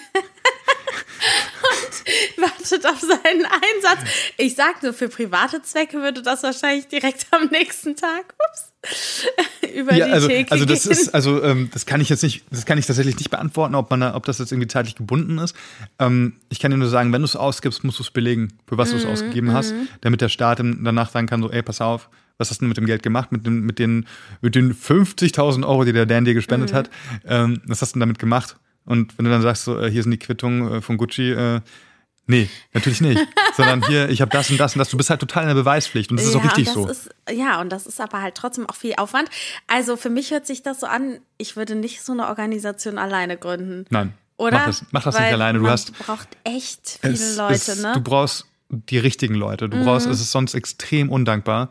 Und 2.38 2.44
wartet 2.44 2.86
auf 2.86 3.00
seinen 3.00 3.46
Einsatz. 3.46 4.10
Ich 4.38 4.56
sag 4.56 4.84
nur, 4.84 4.94
für 4.94 5.10
private 5.10 5.62
Zwecke 5.62 5.98
würde 5.98 6.22
das 6.22 6.44
wahrscheinlich 6.44 6.88
direkt 6.88 7.28
am 7.32 7.48
nächsten 7.48 7.96
Tag 7.96 8.34
ups, 8.50 9.24
über 9.76 9.94
Ja, 9.96 10.06
die 10.06 10.12
also, 10.12 10.28
Theke 10.28 10.52
also 10.52 10.66
das 10.66 10.84
gehen. 10.84 10.92
ist, 10.92 11.14
also 11.16 11.42
ähm, 11.44 11.70
das 11.74 11.86
kann 11.86 12.02
ich 12.02 12.10
jetzt 12.10 12.22
nicht, 12.24 12.44
das 12.52 12.66
kann 12.66 12.78
ich 12.78 12.86
tatsächlich 12.86 13.18
nicht 13.18 13.30
beantworten, 13.32 13.74
ob 13.76 13.90
man, 13.90 14.04
ob 14.04 14.26
das 14.26 14.38
jetzt 14.40 14.52
irgendwie 14.52 14.68
zeitlich 14.68 14.96
gebunden 14.96 15.38
ist. 15.40 15.56
Ähm, 16.00 16.38
ich 16.50 16.60
kann 16.60 16.72
dir 16.72 16.78
nur 16.78 16.90
sagen, 16.90 17.12
wenn 17.12 17.22
du 17.22 17.26
es 17.26 17.36
ausgibst, 17.36 17.84
musst 17.84 18.00
du 18.00 18.04
es 18.04 18.12
belegen, 18.12 18.58
für 18.68 18.78
was 18.78 18.92
du 18.92 18.96
Mhm, 18.96 19.00
es 19.00 19.06
ausgegeben 19.06 19.54
hast, 19.54 19.74
damit 20.02 20.22
der 20.22 20.30
Staat 20.30 20.60
danach 20.60 21.10
sagen 21.12 21.28
kann, 21.28 21.42
so, 21.42 21.50
ey, 21.52 21.64
pass 21.64 21.82
auf, 21.82 22.10
was 22.38 22.50
hast 22.50 22.60
du 22.60 22.64
denn 22.66 22.70
mit 22.70 22.78
dem 22.78 22.86
Geld 22.86 23.02
gemacht, 23.02 23.32
mit 23.32 23.46
den, 23.46 23.62
mit 23.62 23.80
den, 23.80 24.06
mit 24.42 24.56
den 24.56 24.74
50.000 24.76 25.66
Euro, 25.66 25.84
die 25.86 25.94
der 25.94 26.06
Dan 26.06 26.26
dir 26.26 26.34
gespendet 26.34 26.72
Mhm. 26.74 26.76
hat, 26.76 26.90
ähm, 27.26 27.62
was 27.66 27.82
hast 27.82 27.92
du 27.92 27.94
denn 27.96 28.02
damit 28.02 28.20
gemacht? 28.20 28.58
Und 28.86 29.18
wenn 29.18 29.26
du 29.26 29.32
dann 29.32 29.42
sagst, 29.42 29.64
so, 29.64 29.80
äh, 29.80 29.90
hier 29.90 30.04
sind 30.04 30.12
die 30.12 30.20
Quittungen 30.20 30.76
äh, 30.76 30.82
von 30.82 30.98
Gucci, 30.98 31.32
äh, 31.32 31.62
Nee, 32.28 32.50
natürlich 32.74 33.02
nicht. 33.02 33.22
Sondern 33.56 33.86
hier, 33.86 34.10
ich 34.10 34.20
habe 34.22 34.32
das 34.32 34.50
und 34.50 34.58
das 34.58 34.74
und 34.74 34.80
das. 34.80 34.90
Du 34.90 34.98
bist 34.98 35.10
halt 35.10 35.20
total 35.20 35.44
in 35.44 35.50
der 35.50 35.56
Beweispflicht 35.56 36.10
und 36.10 36.20
das 36.20 36.26
ist 36.26 36.36
auch 36.36 36.44
richtig 36.44 36.70
so. 36.70 36.88
Ist, 36.88 37.10
ja, 37.32 37.62
und 37.62 37.70
das 37.70 37.86
ist 37.86 38.02
aber 38.02 38.22
halt 38.22 38.36
trotzdem 38.36 38.68
auch 38.68 38.76
viel 38.76 38.96
Aufwand. 38.98 39.30
Also 39.68 39.96
für 39.96 40.10
mich 40.10 40.32
hört 40.32 40.48
sich 40.48 40.64
das 40.64 40.80
so 40.80 40.88
an, 40.88 41.20
ich 41.38 41.56
würde 41.56 41.76
nicht 41.76 42.02
so 42.02 42.14
eine 42.14 42.28
Organisation 42.28 42.98
alleine 42.98 43.38
gründen. 43.38 43.86
Nein. 43.90 44.14
Oder? 44.38 44.58
Mach 44.58 44.66
das, 44.66 44.86
mach 44.92 45.04
das 45.04 45.20
nicht 45.20 45.32
alleine. 45.32 45.60
Du 45.60 45.70
hast 45.70 45.98
braucht 46.00 46.28
echt 46.44 47.00
viele 47.02 47.14
es 47.14 47.38
Leute, 47.38 47.54
ist, 47.54 47.82
ne? 47.82 47.94
Du 47.94 48.02
brauchst 48.02 48.48
die 48.70 48.98
richtigen 48.98 49.36
Leute. 49.36 49.70
Du 49.70 49.84
brauchst, 49.84 50.08
es 50.08 50.20
ist 50.20 50.32
sonst 50.32 50.56
extrem 50.56 51.10
undankbar. 51.10 51.70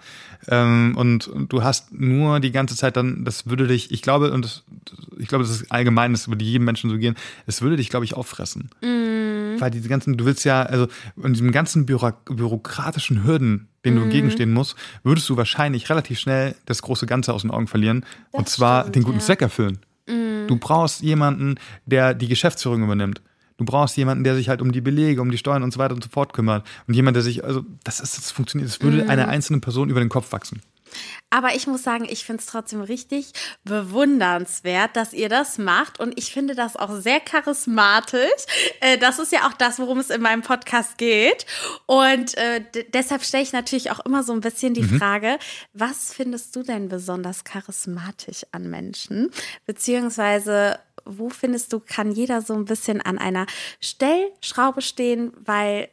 Ähm, 0.49 0.95
und, 0.97 1.27
und 1.27 1.53
du 1.53 1.63
hast 1.63 1.93
nur 1.93 2.41
die 2.41 2.53
ganze 2.53 2.77
Zeit 2.77 2.97
dann, 2.97 3.25
das 3.25 3.47
würde 3.47 3.67
dich, 3.67 3.91
ich 3.91 4.03
glaube, 4.03 4.31
und 4.31 4.45
das, 4.45 4.63
ich 5.19 5.29
glaube, 5.29 5.45
das 5.45 5.53
ist 5.53 5.73
allgemein, 5.73 6.13
das 6.13 6.29
würde 6.29 6.45
jedem 6.45 6.65
Menschen 6.65 6.91
so 6.91 6.99
gehen, 6.99 7.15
es 7.47 7.63
würde 7.63 7.77
dich, 7.77 7.89
glaube 7.89 8.05
ich, 8.05 8.15
auffressen. 8.15 8.71
Weil 8.81 9.71
diese 9.71 9.89
ganzen, 9.89 10.17
du 10.17 10.25
willst 10.25 10.45
ja, 10.45 10.63
also 10.63 10.89
in 11.23 11.33
diesem 11.33 11.53
ganzen 11.53 11.87
Büro, 11.87 12.11
bürokratischen 12.27 13.25
Hürden, 13.25 13.69
denen 13.85 13.97
du 13.97 14.03
entgegenstehen 14.03 14.53
musst, 14.53 14.77
würdest 15.03 15.29
du 15.29 15.37
wahrscheinlich 15.37 15.89
relativ 15.91 16.19
schnell 16.19 16.55
das 16.67 16.83
große 16.83 17.07
Ganze 17.07 17.33
aus 17.33 17.43
den 17.43 17.51
Augen 17.51 17.67
verlieren. 17.67 18.05
und 18.33 18.49
zwar 18.49 18.83
stimmt, 18.83 18.97
den 18.97 19.03
guten 19.05 19.19
ja. 19.19 19.25
Zweck 19.25 19.43
erfüllen. 19.43 19.79
Du 20.47 20.57
brauchst 20.57 21.01
jemanden, 21.01 21.57
der 21.87 22.15
die 22.15 22.29
Geschäftsführung 22.29 22.83
übernimmt. 22.83 23.23
Du 23.57 23.65
brauchst 23.65 23.97
jemanden, 23.97 24.25
der 24.25 24.35
sich 24.35 24.49
halt 24.49 24.61
um 24.61 24.73
die 24.73 24.81
Belege, 24.81 25.21
um 25.21 25.31
die 25.31 25.39
Steuern 25.39 25.63
und 25.63 25.73
so 25.73 25.79
weiter 25.79 25.95
und 25.95 26.03
so 26.03 26.11
fort 26.11 26.33
kümmert. 26.33 26.67
Und 26.87 26.95
jemand, 26.95 27.17
der 27.17 27.23
sich, 27.23 27.45
also 27.45 27.65
das 27.85 28.01
ist, 28.01 28.17
das 28.17 28.31
funktioniert, 28.33 28.69
das 28.69 28.81
würde 28.81 29.09
einer 29.09 29.29
einzelnen 29.29 29.61
Person 29.61 29.91
über 29.91 30.01
den 30.01 30.09
Kopf 30.09 30.33
wachsen. 30.33 30.61
Aber 31.31 31.55
ich 31.55 31.67
muss 31.67 31.83
sagen, 31.83 32.07
ich 32.09 32.25
finde 32.25 32.41
es 32.41 32.47
trotzdem 32.47 32.81
richtig 32.81 33.33
bewundernswert, 33.65 34.95
dass 34.97 35.13
ihr 35.13 35.29
das 35.29 35.59
macht. 35.59 35.99
Und 35.99 36.17
ich 36.19 36.33
finde 36.33 36.55
das 36.55 36.77
auch 36.77 36.95
sehr 36.95 37.21
charismatisch. 37.21 38.31
Äh, 38.81 38.99
das 38.99 39.19
ist 39.19 39.33
ja 39.33 39.47
auch 39.49 39.53
das, 39.55 39.79
worum 39.79 39.99
es 39.99 40.11
in 40.11 40.23
meinem 40.23 40.43
Podcast 40.43 40.99
geht. 40.99 41.47
Und 41.87 42.37
äh, 42.37 42.63
deshalb 42.93 43.25
stelle 43.25 43.43
ich 43.43 43.53
natürlich 43.53 43.91
auch 43.91 44.01
immer 44.01 44.23
so 44.23 44.33
ein 44.33 44.41
bisschen 44.41 44.75
die 44.75 44.85
Frage, 44.85 45.39
was 45.73 46.13
findest 46.13 46.55
du 46.57 46.63
denn 46.63 46.89
besonders 46.89 47.45
charismatisch 47.45 48.47
an 48.53 48.71
Menschen? 48.71 49.31
Beziehungsweise, 49.67 50.79
wo 51.05 51.29
findest 51.29 51.73
du, 51.73 51.81
kann 51.81 52.13
jeder 52.13 52.43
so 52.43 52.55
ein 52.55 52.65
bisschen 52.65 53.01
an 53.01 53.19
einer 53.19 53.47
Stellschraube 53.81 54.83
stehen, 54.83 55.33
weil, 55.45 55.89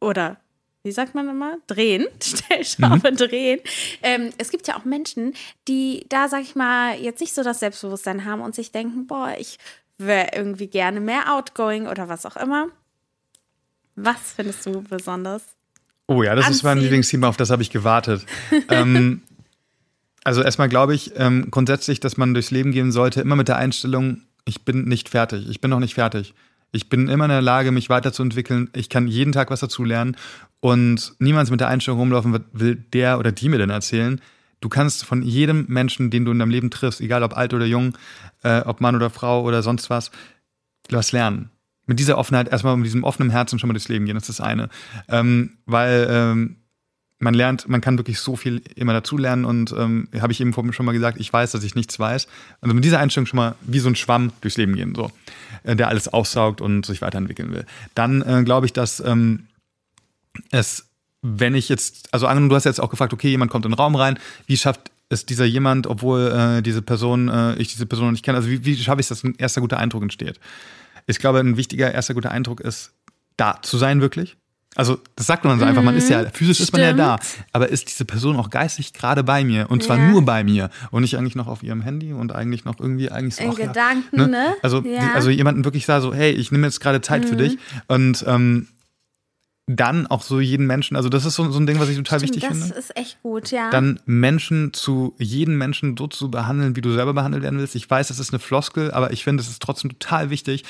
oder 0.00 0.38
wie 0.84 0.92
sagt 0.92 1.14
man 1.14 1.28
immer? 1.28 1.58
Drehen, 1.68 2.06
Stellschraube 2.22 3.12
drehen. 3.12 3.60
Ähm, 4.02 4.30
es 4.38 4.50
gibt 4.50 4.66
ja 4.66 4.76
auch 4.76 4.84
Menschen, 4.84 5.34
die 5.68 6.06
da, 6.08 6.28
sag 6.28 6.42
ich 6.42 6.56
mal, 6.56 6.98
jetzt 6.98 7.20
nicht 7.20 7.34
so 7.34 7.42
das 7.42 7.60
Selbstbewusstsein 7.60 8.24
haben 8.24 8.40
und 8.40 8.54
sich 8.54 8.72
denken, 8.72 9.06
boah, 9.06 9.34
ich 9.38 9.58
wäre 9.98 10.30
irgendwie 10.34 10.66
gerne 10.66 11.00
mehr 11.00 11.32
outgoing 11.32 11.86
oder 11.86 12.08
was 12.08 12.26
auch 12.26 12.36
immer. 12.36 12.68
Was 13.94 14.32
findest 14.34 14.66
du 14.66 14.82
besonders? 14.82 15.42
Oh 16.08 16.22
ja, 16.22 16.34
das 16.34 16.50
ist 16.50 16.62
mein 16.62 16.72
Anziehen. 16.72 16.84
Lieblingsthema, 16.84 17.28
auf 17.28 17.36
das 17.36 17.50
habe 17.50 17.62
ich 17.62 17.70
gewartet. 17.70 18.26
ähm, 18.68 19.22
also 20.24 20.42
erstmal 20.42 20.68
glaube 20.68 20.94
ich 20.94 21.12
ähm, 21.16 21.48
grundsätzlich, 21.50 22.00
dass 22.00 22.16
man 22.16 22.34
durchs 22.34 22.50
Leben 22.50 22.72
gehen 22.72 22.90
sollte, 22.90 23.20
immer 23.20 23.36
mit 23.36 23.48
der 23.48 23.56
Einstellung, 23.56 24.22
ich 24.44 24.64
bin 24.64 24.84
nicht 24.84 25.08
fertig, 25.08 25.48
ich 25.48 25.60
bin 25.60 25.70
noch 25.70 25.80
nicht 25.80 25.94
fertig. 25.94 26.34
Ich 26.74 26.88
bin 26.88 27.08
immer 27.08 27.26
in 27.26 27.30
der 27.30 27.42
Lage, 27.42 27.70
mich 27.70 27.90
weiterzuentwickeln. 27.90 28.70
Ich 28.74 28.88
kann 28.88 29.06
jeden 29.06 29.32
Tag 29.32 29.50
was 29.50 29.60
dazu 29.60 29.84
lernen. 29.84 30.16
Und 30.60 31.12
niemand 31.18 31.50
mit 31.50 31.60
der 31.60 31.68
Einstellung 31.68 32.00
rumlaufen 32.00 32.44
will 32.52 32.76
der 32.76 33.18
oder 33.18 33.30
die 33.30 33.50
mir 33.50 33.58
denn 33.58 33.68
erzählen. 33.68 34.20
Du 34.62 34.70
kannst 34.70 35.04
von 35.04 35.22
jedem 35.22 35.66
Menschen, 35.68 36.10
den 36.10 36.24
du 36.24 36.32
in 36.32 36.38
deinem 36.38 36.50
Leben 36.50 36.70
triffst, 36.70 37.00
egal 37.00 37.24
ob 37.24 37.36
alt 37.36 37.52
oder 37.52 37.66
jung, 37.66 37.98
äh, 38.42 38.60
ob 38.60 38.80
Mann 38.80 38.96
oder 38.96 39.10
Frau 39.10 39.42
oder 39.42 39.62
sonst 39.62 39.90
was, 39.90 40.10
was 40.88 41.12
lernen. 41.12 41.50
Mit 41.86 41.98
dieser 41.98 42.16
Offenheit, 42.16 42.48
erstmal 42.48 42.76
mit 42.76 42.86
diesem 42.86 43.04
offenen 43.04 43.30
Herzen 43.30 43.58
schon 43.58 43.68
mal 43.68 43.74
durchs 43.74 43.88
Leben 43.88 44.06
gehen, 44.06 44.14
das 44.14 44.28
ist 44.28 44.38
das 44.38 44.46
eine. 44.46 44.68
Ähm, 45.08 45.58
weil 45.66 46.06
ähm, 46.08 46.56
man 47.22 47.34
lernt, 47.34 47.68
man 47.68 47.80
kann 47.80 47.98
wirklich 47.98 48.18
so 48.18 48.36
viel 48.36 48.62
immer 48.74 48.92
dazulernen 48.92 49.44
und 49.44 49.72
ähm, 49.78 50.08
habe 50.20 50.32
ich 50.32 50.40
eben 50.40 50.52
vorhin 50.52 50.72
schon 50.72 50.84
mal 50.84 50.92
gesagt, 50.92 51.20
ich 51.20 51.32
weiß, 51.32 51.52
dass 51.52 51.62
ich 51.62 51.74
nichts 51.74 51.98
weiß. 51.98 52.26
Also 52.60 52.74
mit 52.74 52.84
dieser 52.84 52.98
Einstellung 52.98 53.26
schon 53.26 53.36
mal 53.36 53.54
wie 53.60 53.78
so 53.78 53.88
ein 53.88 53.94
Schwamm 53.94 54.32
durchs 54.40 54.56
Leben 54.56 54.74
gehen, 54.74 54.94
so, 54.94 55.10
äh, 55.62 55.76
der 55.76 55.88
alles 55.88 56.08
aussaugt 56.08 56.60
und 56.60 56.84
sich 56.84 57.00
weiterentwickeln 57.00 57.52
will. 57.52 57.64
Dann 57.94 58.22
äh, 58.22 58.42
glaube 58.42 58.66
ich, 58.66 58.72
dass 58.72 59.00
ähm, 59.00 59.46
es, 60.50 60.88
wenn 61.22 61.54
ich 61.54 61.68
jetzt, 61.68 62.12
also 62.12 62.26
angenommen, 62.26 62.48
du 62.50 62.56
hast 62.56 62.64
jetzt 62.64 62.80
auch 62.80 62.90
gefragt, 62.90 63.12
okay, 63.12 63.28
jemand 63.28 63.50
kommt 63.50 63.64
in 63.64 63.70
den 63.70 63.78
Raum 63.78 63.94
rein, 63.94 64.18
wie 64.46 64.56
schafft 64.56 64.90
es 65.08 65.24
dieser 65.24 65.44
jemand, 65.44 65.86
obwohl 65.86 66.32
äh, 66.32 66.62
diese 66.62 66.82
Person, 66.82 67.28
äh, 67.28 67.54
ich 67.56 67.68
diese 67.68 67.86
Person 67.86 68.06
noch 68.06 68.12
nicht 68.12 68.24
kenne, 68.24 68.38
also 68.38 68.50
wie, 68.50 68.64
wie 68.64 68.76
schaffe 68.76 69.00
ich 69.00 69.04
es, 69.04 69.08
dass 69.08 69.22
ein 69.22 69.36
erster 69.38 69.60
guter 69.60 69.78
Eindruck 69.78 70.02
entsteht? 70.02 70.40
Ich 71.06 71.18
glaube, 71.18 71.38
ein 71.38 71.56
wichtiger 71.56 71.92
erster 71.92 72.14
guter 72.14 72.32
Eindruck 72.32 72.60
ist, 72.60 72.92
da 73.36 73.60
zu 73.62 73.78
sein 73.78 74.00
wirklich? 74.00 74.36
Also, 74.74 74.98
das 75.16 75.26
sagt 75.26 75.44
man 75.44 75.58
so 75.58 75.66
einfach, 75.66 75.82
man 75.82 75.94
ist 75.96 76.08
ja, 76.08 76.24
physisch 76.30 76.60
ist 76.60 76.72
man 76.72 76.80
ja 76.80 76.94
da, 76.94 77.18
aber 77.52 77.68
ist 77.68 77.88
diese 77.90 78.06
Person 78.06 78.36
auch 78.36 78.48
geistig 78.48 78.94
gerade 78.94 79.22
bei 79.22 79.44
mir 79.44 79.70
und 79.70 79.82
zwar 79.82 79.98
Ja. 79.98 80.08
nur 80.10 80.24
bei 80.24 80.44
mir 80.44 80.70
und 80.90 81.02
nicht 81.02 81.18
eigentlich 81.18 81.34
noch 81.34 81.46
auf 81.46 81.62
ihrem 81.62 81.82
Handy 81.82 82.14
und 82.14 82.32
eigentlich 82.34 82.64
noch 82.64 82.80
irgendwie 82.80 83.10
eigentlich 83.10 83.36
so 83.36 83.44
In 83.44 83.50
ach 83.50 83.58
ja, 83.58 83.66
Gedanken, 83.66 84.16
ne? 84.16 84.28
ne? 84.28 84.54
Also, 84.62 84.78
Ja. 84.78 85.02
Mhm. 85.02 85.10
also 85.14 85.28
jemanden 85.30 85.64
wirklich 85.66 85.84
da 85.84 86.00
so, 86.00 86.14
hey, 86.14 86.30
ich 86.32 86.52
nehme 86.52 86.66
jetzt 86.66 86.80
gerade 86.80 87.02
Zeit 87.02 87.26
für 87.26 87.36
dich 87.36 87.58
und 87.88 88.24
ähm, 88.26 88.68
dann 89.66 90.06
auch 90.08 90.22
so 90.22 90.40
jeden 90.40 90.66
Menschen, 90.66 90.96
also 90.96 91.08
das 91.08 91.24
ist 91.24 91.34
so, 91.36 91.50
so 91.50 91.58
ein 91.60 91.66
Ding, 91.66 91.78
was 91.78 91.88
ich 91.88 91.96
total 91.96 92.18
Stimmt, 92.18 92.34
wichtig 92.36 92.48
das 92.48 92.58
finde. 92.58 92.74
ist 92.74 92.96
echt 92.96 93.22
gut, 93.22 93.50
ja. 93.52 93.70
Dann 93.70 94.00
Menschen 94.06 94.72
zu, 94.72 95.14
jeden 95.18 95.56
Menschen 95.56 95.96
so 95.96 96.08
zu 96.08 96.30
behandeln, 96.30 96.74
wie 96.76 96.80
du 96.80 96.92
selber 96.92 97.14
behandelt 97.14 97.42
werden 97.44 97.58
willst. 97.60 97.74
Ich 97.76 97.88
weiß, 97.88 98.08
das 98.08 98.18
ist 98.18 98.30
eine 98.32 98.40
Floskel, 98.40 98.90
aber 98.90 99.12
ich 99.12 99.22
finde, 99.22 99.42
es 99.42 99.48
ist 99.48 99.62
trotzdem 99.62 99.90
total 99.90 100.30
wichtig, 100.30 100.64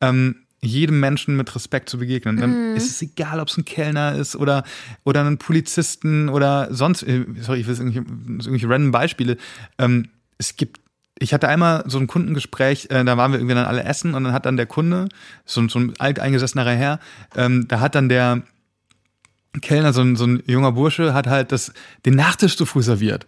ähm, 0.00 0.36
jedem 0.60 0.98
Menschen 1.00 1.36
mit 1.36 1.54
Respekt 1.54 1.88
zu 1.88 1.98
begegnen. 1.98 2.36
Dann 2.38 2.74
ist 2.76 2.90
es 2.90 3.02
egal, 3.02 3.38
ob 3.40 3.48
es 3.48 3.56
ein 3.56 3.64
Kellner 3.64 4.14
ist 4.16 4.34
oder, 4.36 4.64
oder 5.04 5.24
ein 5.24 5.38
Polizisten 5.38 6.28
oder 6.28 6.68
sonst, 6.74 7.02
äh, 7.04 7.24
sorry, 7.40 7.60
ich 7.60 7.66
will 7.66 7.74
irgendwelche, 7.76 8.00
irgendwelche 8.08 8.68
random 8.68 8.90
Beispiele. 8.90 9.36
Ähm, 9.78 10.08
es 10.38 10.56
gibt 10.56 10.80
ich 11.20 11.34
hatte 11.34 11.48
einmal 11.48 11.82
so 11.88 11.98
ein 11.98 12.06
Kundengespräch, 12.06 12.86
äh, 12.90 13.02
da 13.04 13.16
waren 13.16 13.32
wir 13.32 13.40
irgendwie 13.40 13.56
dann 13.56 13.66
alle 13.66 13.82
essen 13.82 14.14
und 14.14 14.22
dann 14.22 14.32
hat 14.32 14.46
dann 14.46 14.56
der 14.56 14.66
Kunde, 14.66 15.08
so, 15.44 15.60
ein- 15.60 15.68
so 15.68 15.80
ein 15.80 15.94
alteingesessener 15.98 16.64
Herr, 16.70 17.00
ähm, 17.34 17.66
da 17.66 17.80
hat 17.80 17.96
dann 17.96 18.08
der 18.08 18.42
Kellner, 19.60 19.92
so 19.92 20.02
ein, 20.02 20.14
so 20.16 20.24
ein 20.26 20.42
junger 20.46 20.72
Bursche, 20.72 21.14
hat 21.14 21.26
halt 21.26 21.52
das, 21.52 21.72
den 22.04 22.14
Nachtisch 22.14 22.56
zu 22.56 22.66
früh 22.66 22.82
serviert. 22.82 23.26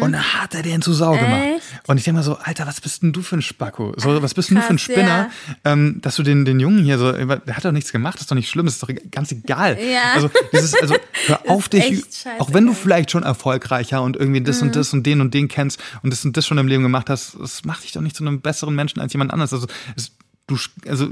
Und 0.00 0.12
dann 0.12 0.22
hat 0.34 0.54
er 0.54 0.62
den 0.62 0.82
zu 0.82 0.92
Sau 0.92 1.12
gemacht. 1.12 1.40
Mm, 1.44 1.56
Echt? 1.56 1.88
Und 1.88 1.98
ich 1.98 2.04
denke 2.04 2.16
mal 2.18 2.22
so, 2.22 2.36
Alter, 2.38 2.66
was 2.66 2.80
bist 2.80 3.02
denn 3.02 3.12
du 3.12 3.22
für 3.22 3.36
ein 3.36 3.42
Spacko? 3.42 3.92
So, 3.96 4.22
was 4.22 4.34
bist 4.34 4.50
denn 4.50 4.56
du 4.56 4.62
für 4.62 4.70
ein 4.70 4.76
krass, 4.76 4.84
Spinner, 4.84 5.30
ähm, 5.64 5.98
dass 6.00 6.16
du 6.16 6.22
den, 6.22 6.44
den 6.44 6.58
Jungen 6.58 6.82
hier 6.82 6.98
so, 6.98 7.12
der 7.12 7.56
hat 7.56 7.64
doch 7.64 7.72
nichts 7.72 7.92
gemacht, 7.92 8.14
das 8.14 8.22
ist 8.22 8.30
doch 8.30 8.34
nicht 8.34 8.48
schlimm, 8.48 8.66
das 8.66 8.74
ist 8.76 8.82
doch 8.82 8.90
ganz 9.10 9.30
egal. 9.32 9.78
Ja. 9.80 10.14
Also, 10.14 10.30
dieses, 10.52 10.74
also, 10.74 10.96
hör 11.26 11.40
auf 11.48 11.68
dich, 11.68 12.02
auch 12.38 12.52
wenn 12.52 12.66
du 12.66 12.72
vielleicht 12.72 13.10
schon 13.10 13.22
erfolgreicher 13.22 14.02
und 14.02 14.16
irgendwie 14.16 14.40
das 14.40 14.60
Mhm. 14.60 14.68
und 14.68 14.76
das 14.76 14.92
und 14.92 15.04
den 15.04 15.20
und 15.20 15.34
den 15.34 15.48
kennst 15.48 15.80
und 16.02 16.10
das 16.12 16.24
und 16.24 16.36
das 16.36 16.46
schon 16.46 16.58
im 16.58 16.66
Leben 16.66 16.82
gemacht 16.82 17.10
hast, 17.10 17.36
das 17.38 17.64
macht 17.64 17.84
dich 17.84 17.92
doch 17.92 18.00
nicht 18.00 18.16
zu 18.16 18.24
einem 18.24 18.40
besseren 18.40 18.74
Menschen 18.74 19.00
als 19.00 19.12
jemand 19.12 19.32
anderes. 19.32 19.52
Also, 19.52 19.66
es, 19.96 20.12
du, 20.46 20.56
also, 20.88 21.10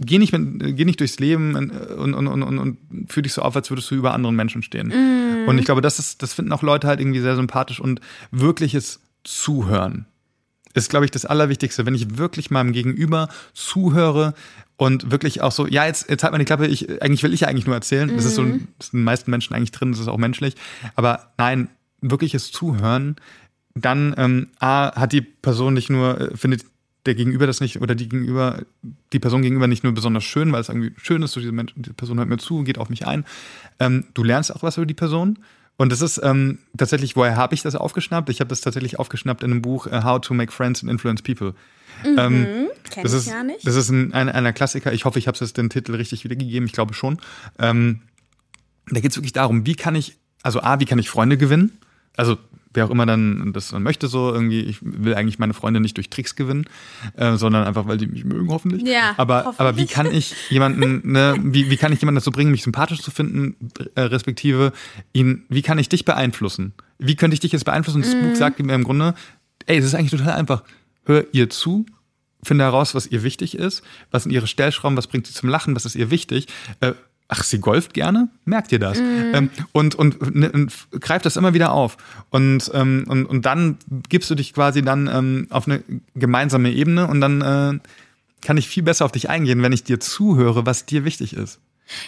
geh 0.00 0.18
nicht, 0.18 0.32
mit, 0.32 0.76
geh 0.76 0.84
nicht 0.84 1.00
durchs 1.00 1.18
Leben 1.18 1.54
und, 1.54 1.70
und, 1.70 2.14
und, 2.14 2.42
und, 2.42 2.58
und 2.58 2.78
fühl 3.08 3.22
dich 3.22 3.32
so 3.32 3.42
auf, 3.42 3.54
als 3.54 3.70
würdest 3.70 3.90
du 3.90 3.94
über 3.94 4.14
anderen 4.14 4.34
Menschen 4.34 4.62
stehen. 4.62 4.88
Mhm. 4.88 5.48
Und 5.48 5.58
ich 5.58 5.64
glaube, 5.64 5.80
das 5.80 5.98
ist, 5.98 6.22
das 6.22 6.32
finden 6.32 6.52
auch 6.52 6.62
Leute 6.62 6.88
halt 6.88 7.00
irgendwie 7.00 7.20
sehr 7.20 7.36
sympathisch 7.36 7.80
und 7.80 8.00
wirkliches 8.30 9.00
Zuhören 9.22 10.06
ist, 10.74 10.90
glaube 10.90 11.04
ich, 11.04 11.10
das 11.10 11.24
Allerwichtigste. 11.24 11.86
Wenn 11.86 11.94
ich 11.94 12.18
wirklich 12.18 12.50
meinem 12.50 12.72
Gegenüber 12.72 13.28
zuhöre 13.54 14.34
und 14.76 15.10
wirklich 15.10 15.42
auch 15.42 15.52
so, 15.52 15.66
ja, 15.66 15.84
jetzt, 15.86 16.08
jetzt 16.08 16.22
halt 16.22 16.32
mal 16.32 16.38
die 16.38 16.44
Klappe, 16.44 16.66
ich, 16.66 17.02
eigentlich 17.02 17.22
will 17.22 17.34
ich 17.34 17.40
ja 17.40 17.48
eigentlich 17.48 17.66
nur 17.66 17.74
erzählen. 17.74 18.10
Das 18.14 18.24
ist 18.24 18.36
so, 18.36 18.44
das 18.44 18.86
ist 18.86 18.92
den 18.92 19.04
meisten 19.04 19.30
Menschen 19.30 19.54
eigentlich 19.54 19.72
drin, 19.72 19.92
das 19.92 20.00
ist 20.00 20.08
auch 20.08 20.16
menschlich. 20.16 20.54
Aber 20.94 21.32
nein, 21.38 21.68
wirkliches 22.00 22.52
Zuhören, 22.52 23.16
dann, 23.74 24.14
ähm, 24.16 24.48
A, 24.58 24.94
hat 24.94 25.12
die 25.12 25.20
Person 25.20 25.74
nicht 25.74 25.90
nur, 25.90 26.20
äh, 26.20 26.36
findet 26.36 26.64
der 27.06 27.14
Gegenüber 27.14 27.46
das 27.46 27.60
nicht, 27.60 27.80
oder 27.80 27.94
die 27.94 28.08
Gegenüber, 28.08 28.62
die 29.12 29.18
Person 29.18 29.42
gegenüber 29.42 29.66
nicht 29.66 29.84
nur 29.84 29.92
besonders 29.92 30.24
schön, 30.24 30.52
weil 30.52 30.60
es 30.60 30.68
irgendwie 30.68 30.92
schön 31.00 31.22
ist, 31.22 31.32
so 31.32 31.40
diese 31.40 31.52
Mensch, 31.52 31.72
die 31.76 31.92
Person 31.92 32.18
hört 32.18 32.28
mir 32.28 32.36
zu, 32.38 32.62
geht 32.62 32.78
auf 32.78 32.90
mich 32.90 33.06
ein. 33.06 33.24
Ähm, 33.78 34.06
du 34.14 34.22
lernst 34.22 34.54
auch 34.54 34.62
was 34.62 34.76
über 34.76 34.86
die 34.86 34.94
Person. 34.94 35.38
Und 35.76 35.90
das 35.90 36.02
ist 36.02 36.20
ähm, 36.22 36.58
tatsächlich, 36.76 37.16
woher 37.16 37.36
habe 37.36 37.54
ich 37.54 37.62
das 37.62 37.74
aufgeschnappt? 37.74 38.28
Ich 38.28 38.40
habe 38.40 38.48
das 38.48 38.60
tatsächlich 38.60 38.98
aufgeschnappt 38.98 39.42
in 39.42 39.50
einem 39.50 39.62
Buch 39.62 39.86
äh, 39.86 40.02
How 40.04 40.20
to 40.20 40.34
Make 40.34 40.52
Friends 40.52 40.82
and 40.82 40.90
Influence 40.90 41.22
People. 41.22 41.54
Ähm, 42.04 42.68
Kenn 42.90 43.02
das 43.02 43.12
ich 43.12 43.18
ist, 43.20 43.28
ja 43.28 43.42
nicht. 43.42 43.66
Das 43.66 43.76
ist 43.76 43.88
ein, 43.88 44.12
ein, 44.12 44.28
einer 44.28 44.52
Klassiker. 44.52 44.92
Ich 44.92 45.06
hoffe, 45.06 45.18
ich 45.18 45.26
habe 45.26 45.38
jetzt 45.40 45.56
den 45.56 45.70
Titel 45.70 45.94
richtig 45.94 46.24
wiedergegeben. 46.24 46.66
Ich 46.66 46.72
glaube 46.72 46.92
schon. 46.92 47.18
Ähm, 47.58 48.02
da 48.90 49.00
geht 49.00 49.12
es 49.12 49.16
wirklich 49.16 49.32
darum, 49.32 49.64
wie 49.64 49.74
kann 49.74 49.94
ich, 49.94 50.18
also 50.42 50.60
A, 50.60 50.80
wie 50.80 50.84
kann 50.84 50.98
ich 50.98 51.08
Freunde 51.08 51.38
gewinnen? 51.38 51.78
Also 52.16 52.36
wer 52.72 52.84
auch 52.84 52.90
immer 52.90 53.06
dann 53.06 53.52
das 53.52 53.68
dann 53.68 53.82
möchte, 53.82 54.08
so 54.08 54.32
irgendwie, 54.32 54.60
ich 54.60 54.78
will 54.82 55.14
eigentlich 55.14 55.38
meine 55.38 55.54
Freunde 55.54 55.80
nicht 55.80 55.96
durch 55.96 56.10
Tricks 56.10 56.36
gewinnen, 56.36 56.66
äh, 57.16 57.36
sondern 57.36 57.64
einfach, 57.64 57.86
weil 57.86 57.96
die 57.96 58.06
mich 58.06 58.24
mögen, 58.24 58.48
hoffentlich. 58.48 58.82
Ja, 58.82 59.14
aber, 59.16 59.46
aber 59.58 59.76
wie 59.76 59.82
hoffentlich. 59.82 59.90
kann 59.90 60.06
ich 60.12 60.34
jemanden, 60.50 61.12
ne, 61.12 61.34
wie, 61.42 61.70
wie 61.70 61.76
kann 61.76 61.92
ich 61.92 62.00
jemanden 62.00 62.20
dazu 62.20 62.30
bringen, 62.30 62.50
mich 62.50 62.62
sympathisch 62.62 63.00
zu 63.00 63.10
finden, 63.10 63.56
äh, 63.94 64.02
respektive 64.02 64.72
ihn, 65.12 65.44
wie 65.48 65.62
kann 65.62 65.78
ich 65.78 65.88
dich 65.88 66.04
beeinflussen? 66.04 66.72
Wie 66.98 67.16
könnte 67.16 67.34
ich 67.34 67.40
dich 67.40 67.52
jetzt 67.52 67.64
beeinflussen? 67.64 68.02
Das 68.02 68.14
Mhm. 68.14 68.28
Buch 68.28 68.36
sagt 68.36 68.60
mir 68.60 68.74
im 68.74 68.84
Grunde, 68.84 69.14
ey, 69.66 69.78
es 69.78 69.84
ist 69.84 69.94
eigentlich 69.94 70.10
total 70.12 70.34
einfach. 70.34 70.62
Hör 71.04 71.24
ihr 71.32 71.50
zu, 71.50 71.86
finde 72.42 72.64
heraus, 72.64 72.94
was 72.94 73.06
ihr 73.06 73.22
wichtig 73.22 73.56
ist, 73.56 73.82
was 74.10 74.24
sind 74.24 74.32
ihre 74.32 74.46
Stellschrauben, 74.46 74.96
was 74.96 75.06
bringt 75.06 75.26
sie 75.26 75.34
zum 75.34 75.48
Lachen, 75.48 75.74
was 75.74 75.84
ist 75.84 75.96
ihr 75.96 76.10
wichtig. 76.10 76.46
Äh, 76.80 76.92
ach, 77.32 77.44
sie 77.44 77.60
golft 77.60 77.94
gerne? 77.94 78.28
Merkt 78.44 78.72
ihr 78.72 78.78
das? 78.80 78.98
Ähm, 78.98 79.50
und, 79.72 79.94
und, 79.94 80.34
ne, 80.34 80.50
und 80.50 80.72
greift 81.00 81.24
das 81.24 81.36
immer 81.36 81.54
wieder 81.54 81.72
auf. 81.72 81.96
Und, 82.30 82.70
ähm, 82.74 83.04
und, 83.08 83.24
und 83.26 83.46
dann 83.46 83.78
gibst 84.08 84.28
du 84.30 84.34
dich 84.34 84.52
quasi 84.52 84.82
dann 84.82 85.06
ähm, 85.06 85.46
auf 85.50 85.66
eine 85.66 85.82
gemeinsame 86.14 86.72
Ebene 86.72 87.06
und 87.06 87.20
dann 87.20 87.40
äh, 87.40 87.78
kann 88.42 88.56
ich 88.56 88.68
viel 88.68 88.82
besser 88.82 89.04
auf 89.04 89.12
dich 89.12 89.30
eingehen, 89.30 89.62
wenn 89.62 89.72
ich 89.72 89.84
dir 89.84 90.00
zuhöre, 90.00 90.66
was 90.66 90.86
dir 90.86 91.04
wichtig 91.04 91.32
ist. 91.34 91.60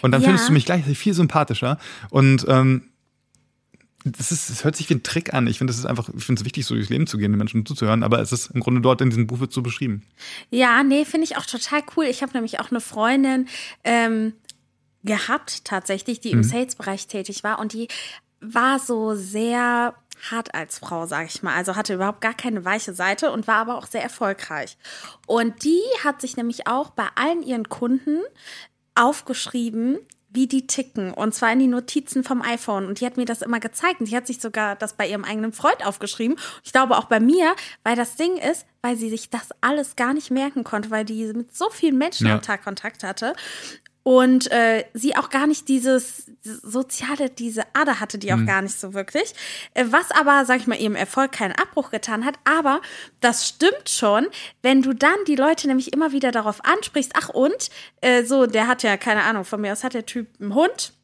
Und 0.02 0.10
dann 0.12 0.22
Ja. 0.22 0.28
findest 0.28 0.48
du 0.48 0.52
mich 0.52 0.64
gleich 0.64 0.84
viel 0.98 1.14
sympathischer. 1.14 1.78
Und 2.10 2.44
ähm, 2.48 2.82
das, 4.04 4.32
ist, 4.32 4.50
das 4.50 4.64
hört 4.64 4.74
sich 4.74 4.90
wie 4.90 4.94
ein 4.94 5.02
Trick 5.04 5.32
an. 5.32 5.46
Ich 5.46 5.58
finde, 5.58 5.72
es 5.72 5.78
ist 5.78 5.86
einfach, 5.86 6.08
ich 6.16 6.24
finde 6.24 6.40
es 6.40 6.44
wichtig, 6.44 6.66
so 6.66 6.74
durchs 6.74 6.90
Leben 6.90 7.06
zu 7.06 7.18
gehen, 7.18 7.30
den 7.30 7.38
Menschen 7.38 7.64
zuzuhören, 7.64 8.02
aber 8.02 8.20
es 8.20 8.32
ist 8.32 8.50
im 8.50 8.60
Grunde 8.60 8.80
dort 8.80 9.00
in 9.00 9.10
diesem 9.10 9.28
Buch 9.28 9.38
wird 9.38 9.52
so 9.52 9.62
beschrieben. 9.62 10.02
Ja, 10.50 10.82
nee, 10.82 11.04
finde 11.04 11.24
ich 11.24 11.36
auch 11.36 11.46
total 11.46 11.82
cool. 11.96 12.06
Ich 12.06 12.22
habe 12.22 12.32
nämlich 12.32 12.58
auch 12.58 12.70
eine 12.72 12.80
Freundin 12.80 13.46
ähm, 13.84 14.32
gehabt, 15.04 15.64
tatsächlich, 15.64 16.20
die 16.20 16.30
im 16.30 16.42
Sales-Bereich 16.42 17.06
tätig 17.06 17.42
war 17.44 17.58
und 17.58 17.72
die 17.72 17.88
war 18.40 18.78
so 18.78 19.14
sehr 19.14 19.94
hart 20.30 20.54
als 20.54 20.78
Frau, 20.78 21.06
sag 21.06 21.26
ich 21.26 21.42
mal. 21.42 21.54
Also 21.54 21.74
hatte 21.76 21.94
überhaupt 21.94 22.20
gar 22.20 22.34
keine 22.34 22.64
weiche 22.64 22.92
Seite 22.94 23.32
und 23.32 23.46
war 23.46 23.56
aber 23.56 23.76
auch 23.78 23.86
sehr 23.86 24.02
erfolgreich. 24.02 24.76
Und 25.26 25.64
die 25.64 25.80
hat 26.04 26.20
sich 26.20 26.36
nämlich 26.36 26.66
auch 26.66 26.90
bei 26.90 27.06
allen 27.14 27.42
ihren 27.42 27.68
Kunden 27.68 28.18
aufgeschrieben, 28.94 29.98
wie 30.34 30.46
die 30.46 30.66
ticken. 30.66 31.12
Und 31.12 31.34
zwar 31.34 31.52
in 31.52 31.58
die 31.58 31.66
Notizen 31.66 32.24
vom 32.24 32.40
iPhone. 32.40 32.86
Und 32.86 33.00
die 33.00 33.06
hat 33.06 33.16
mir 33.18 33.26
das 33.26 33.42
immer 33.42 33.60
gezeigt. 33.60 34.00
Und 34.00 34.08
die 34.08 34.16
hat 34.16 34.26
sich 34.26 34.40
sogar 34.40 34.76
das 34.76 34.94
bei 34.94 35.06
ihrem 35.06 35.24
eigenen 35.24 35.52
Freund 35.52 35.84
aufgeschrieben. 35.84 36.38
Ich 36.62 36.72
glaube 36.72 36.96
auch 36.96 37.04
bei 37.04 37.20
mir, 37.20 37.54
weil 37.84 37.96
das 37.96 38.16
Ding 38.16 38.36
ist, 38.38 38.64
weil 38.80 38.96
sie 38.96 39.10
sich 39.10 39.28
das 39.28 39.50
alles 39.60 39.94
gar 39.96 40.14
nicht 40.14 40.30
merken 40.30 40.64
konnte, 40.64 40.90
weil 40.90 41.04
die 41.04 41.32
mit 41.34 41.54
so 41.54 41.68
vielen 41.70 41.98
Menschen 41.98 42.28
Ja. 42.28 42.34
am 42.34 42.42
Tag 42.42 42.64
Kontakt 42.64 43.04
hatte. 43.04 43.34
Und 44.04 44.50
äh, 44.50 44.84
sie 44.94 45.14
auch 45.16 45.30
gar 45.30 45.46
nicht 45.46 45.68
dieses 45.68 46.26
soziale, 46.42 47.30
diese 47.30 47.62
Ader 47.72 48.00
hatte, 48.00 48.18
die 48.18 48.32
auch 48.32 48.38
Mhm. 48.38 48.46
gar 48.46 48.62
nicht 48.62 48.78
so 48.78 48.94
wirklich. 48.94 49.32
Äh, 49.74 49.84
was 49.90 50.10
aber, 50.10 50.44
sag 50.44 50.58
ich 50.58 50.66
mal, 50.66 50.78
ihrem 50.80 50.96
Erfolg 50.96 51.30
keinen 51.32 51.52
Abbruch 51.52 51.90
getan 51.90 52.24
hat. 52.24 52.34
Aber 52.44 52.80
das 53.20 53.46
stimmt 53.46 53.88
schon, 53.88 54.26
wenn 54.60 54.82
du 54.82 54.92
dann 54.92 55.14
die 55.28 55.36
Leute 55.36 55.68
nämlich 55.68 55.92
immer 55.92 56.10
wieder 56.10 56.32
darauf 56.32 56.64
ansprichst, 56.64 57.12
ach 57.14 57.28
und, 57.28 57.70
äh, 58.00 58.24
so, 58.24 58.46
der 58.46 58.66
hat 58.66 58.82
ja, 58.82 58.96
keine 58.96 59.22
Ahnung, 59.22 59.44
von 59.44 59.60
mir 59.60 59.72
aus 59.72 59.84
hat 59.84 59.94
der 59.94 60.06
Typ 60.06 60.26
einen 60.40 60.54
Hund. 60.54 60.94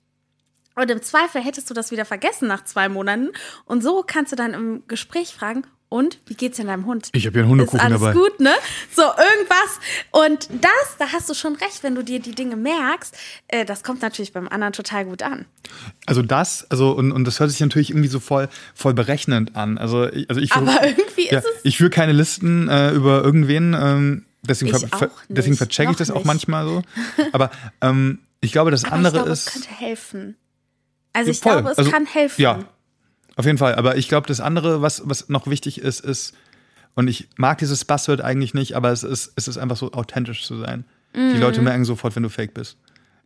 Und 0.74 0.90
im 0.90 1.02
Zweifel 1.02 1.40
hättest 1.40 1.70
du 1.70 1.74
das 1.74 1.90
wieder 1.90 2.04
vergessen 2.04 2.48
nach 2.48 2.64
zwei 2.64 2.88
Monaten. 2.88 3.30
Und 3.64 3.82
so 3.82 4.04
kannst 4.04 4.32
du 4.32 4.36
dann 4.36 4.54
im 4.54 4.86
Gespräch 4.88 5.34
fragen, 5.34 5.64
und 5.90 6.18
wie 6.26 6.34
geht's 6.34 6.58
denn 6.58 6.66
deinem 6.66 6.84
Hund? 6.86 7.08
Ich 7.12 7.24
habe 7.26 7.34
hier 7.34 7.42
einen 7.42 7.50
Hundekuchen 7.50 7.78
ist 7.80 7.84
alles 7.84 8.00
dabei. 8.00 8.12
gut, 8.12 8.40
ne? 8.40 8.52
So 8.94 9.02
irgendwas. 9.02 9.80
Und 10.10 10.48
das, 10.62 10.96
da 10.98 11.06
hast 11.12 11.28
du 11.30 11.34
schon 11.34 11.54
recht, 11.56 11.82
wenn 11.82 11.94
du 11.94 12.02
dir 12.04 12.20
die 12.20 12.34
Dinge 12.34 12.56
merkst, 12.56 13.16
äh, 13.48 13.64
das 13.64 13.82
kommt 13.82 14.02
natürlich 14.02 14.32
beim 14.32 14.48
anderen 14.48 14.72
total 14.72 15.04
gut 15.06 15.22
an. 15.22 15.46
Also 16.06 16.22
das, 16.22 16.66
also 16.70 16.92
und, 16.92 17.12
und 17.12 17.24
das 17.24 17.40
hört 17.40 17.50
sich 17.50 17.60
natürlich 17.60 17.90
irgendwie 17.90 18.08
so 18.08 18.20
voll, 18.20 18.48
voll 18.74 18.92
berechnend 18.94 19.56
an. 19.56 19.78
Also 19.78 20.06
ich, 20.12 20.28
also 20.28 20.40
ich 20.40 20.52
Aber 20.52 20.86
irgendwie 20.86 21.22
ist 21.22 21.32
ja, 21.32 21.38
es- 21.38 21.44
Ich 21.62 21.78
führe 21.78 21.90
keine 21.90 22.12
Listen 22.12 22.68
äh, 22.68 22.90
über 22.92 23.22
irgendwen, 23.24 23.74
ähm, 23.74 24.24
deswegen, 24.42 24.74
Ich 24.76 24.86
ver, 24.86 25.06
auch 25.06 25.22
deswegen 25.28 25.56
verchecke 25.56 25.90
ich 25.92 25.96
das 25.96 26.10
auch 26.10 26.16
nicht. 26.16 26.26
manchmal 26.26 26.66
so. 26.66 26.82
Aber 27.32 27.50
ähm, 27.80 28.18
ich 28.40 28.52
glaube, 28.52 28.70
das 28.70 28.84
Aber 28.84 28.92
andere 28.94 29.16
ich 29.16 29.22
glaube, 29.22 29.30
ist. 29.32 29.46
es 29.48 29.52
könnte 29.54 29.68
helfen. 29.70 30.36
Also 31.14 31.30
ich 31.30 31.40
Voll. 31.40 31.52
glaube, 31.52 31.70
es 31.70 31.78
Also, 31.78 31.90
kann 31.90 32.06
helfen. 32.06 32.40
Ja, 32.42 32.58
auf 33.38 33.46
jeden 33.46 33.56
Fall. 33.56 33.74
Aber 33.76 33.96
ich 33.96 34.08
glaube, 34.08 34.26
das 34.26 34.40
andere, 34.40 34.82
was, 34.82 35.00
was 35.06 35.28
noch 35.30 35.46
wichtig 35.46 35.80
ist, 35.80 36.00
ist, 36.04 36.34
und 36.94 37.08
ich 37.08 37.28
mag 37.36 37.56
dieses 37.58 37.84
Buzzword 37.84 38.20
eigentlich 38.20 38.52
nicht, 38.52 38.74
aber 38.74 38.90
es 38.90 39.04
ist, 39.04 39.32
es 39.36 39.48
ist 39.48 39.56
einfach 39.56 39.76
so 39.76 39.92
authentisch 39.92 40.44
zu 40.44 40.58
sein. 40.58 40.84
Die 41.14 41.20
Mhm. 41.20 41.40
Leute 41.40 41.62
merken 41.62 41.84
sofort, 41.86 42.14
wenn 42.16 42.24
du 42.24 42.28
fake 42.28 42.52
bist. 42.52 42.76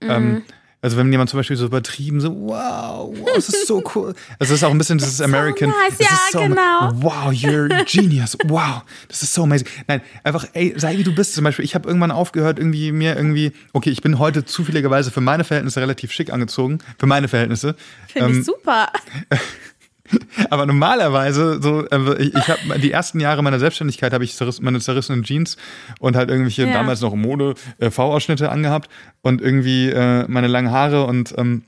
Ähm, 0.02 0.42
also 0.82 0.96
wenn 0.96 1.10
jemand 1.12 1.30
zum 1.30 1.38
Beispiel 1.38 1.56
so 1.56 1.66
übertrieben 1.66 2.20
so, 2.20 2.34
wow, 2.48 3.08
wow, 3.16 3.30
das 3.36 3.48
ist 3.48 3.68
so 3.68 3.82
cool. 3.94 4.14
Also 4.40 4.52
es 4.52 4.60
ist 4.60 4.64
auch 4.64 4.70
ein 4.72 4.78
bisschen 4.78 4.98
dieses 4.98 5.20
American. 5.20 5.68
nice, 5.70 5.96
das 5.98 6.08
ja, 6.10 6.14
ist 6.14 6.32
so, 6.32 6.40
genau. 6.40 6.90
Wow, 6.96 7.30
you're 7.32 7.72
a 7.72 7.84
genius. 7.84 8.36
Wow, 8.46 8.82
das 9.08 9.22
ist 9.22 9.32
so 9.32 9.44
amazing. 9.44 9.68
Nein, 9.86 10.02
einfach, 10.24 10.44
ey, 10.54 10.74
sei 10.76 10.98
wie 10.98 11.04
du 11.04 11.14
bist. 11.14 11.34
Zum 11.34 11.44
Beispiel, 11.44 11.64
ich 11.64 11.74
habe 11.76 11.86
irgendwann 11.88 12.10
aufgehört, 12.10 12.58
irgendwie 12.58 12.90
mir 12.90 13.16
irgendwie, 13.16 13.52
okay, 13.72 13.90
ich 13.90 14.02
bin 14.02 14.18
heute 14.18 14.44
zufälligerweise 14.44 15.10
für 15.12 15.20
meine 15.20 15.44
Verhältnisse 15.44 15.80
relativ 15.80 16.10
schick 16.12 16.32
angezogen. 16.32 16.78
Für 16.98 17.06
meine 17.06 17.28
Verhältnisse. 17.28 17.76
Finde 18.08 18.28
Ähm, 18.30 18.40
ich 18.40 18.44
super. 18.44 18.88
aber 20.50 20.66
normalerweise, 20.66 21.60
so, 21.62 21.86
also 21.90 22.16
ich, 22.18 22.34
ich 22.34 22.48
habe 22.48 22.78
die 22.80 22.90
ersten 22.92 23.20
Jahre 23.20 23.42
meiner 23.42 23.58
Selbstständigkeit 23.58 24.12
habe 24.12 24.24
ich 24.24 24.34
zerriss, 24.36 24.60
meine 24.60 24.80
zerrissenen 24.80 25.22
Jeans 25.22 25.56
und 25.98 26.16
halt 26.16 26.30
irgendwelche 26.30 26.66
Ja. 26.66 26.72
damals 26.72 27.00
noch 27.00 27.14
Mode 27.14 27.54
äh, 27.78 27.90
V-Ausschnitte 27.90 28.50
angehabt 28.50 28.88
und 29.22 29.40
irgendwie 29.40 29.88
äh, 29.90 30.24
meine 30.28 30.46
langen 30.48 30.70
Haare 30.70 31.04
und 31.06 31.34
ähm, 31.38 31.62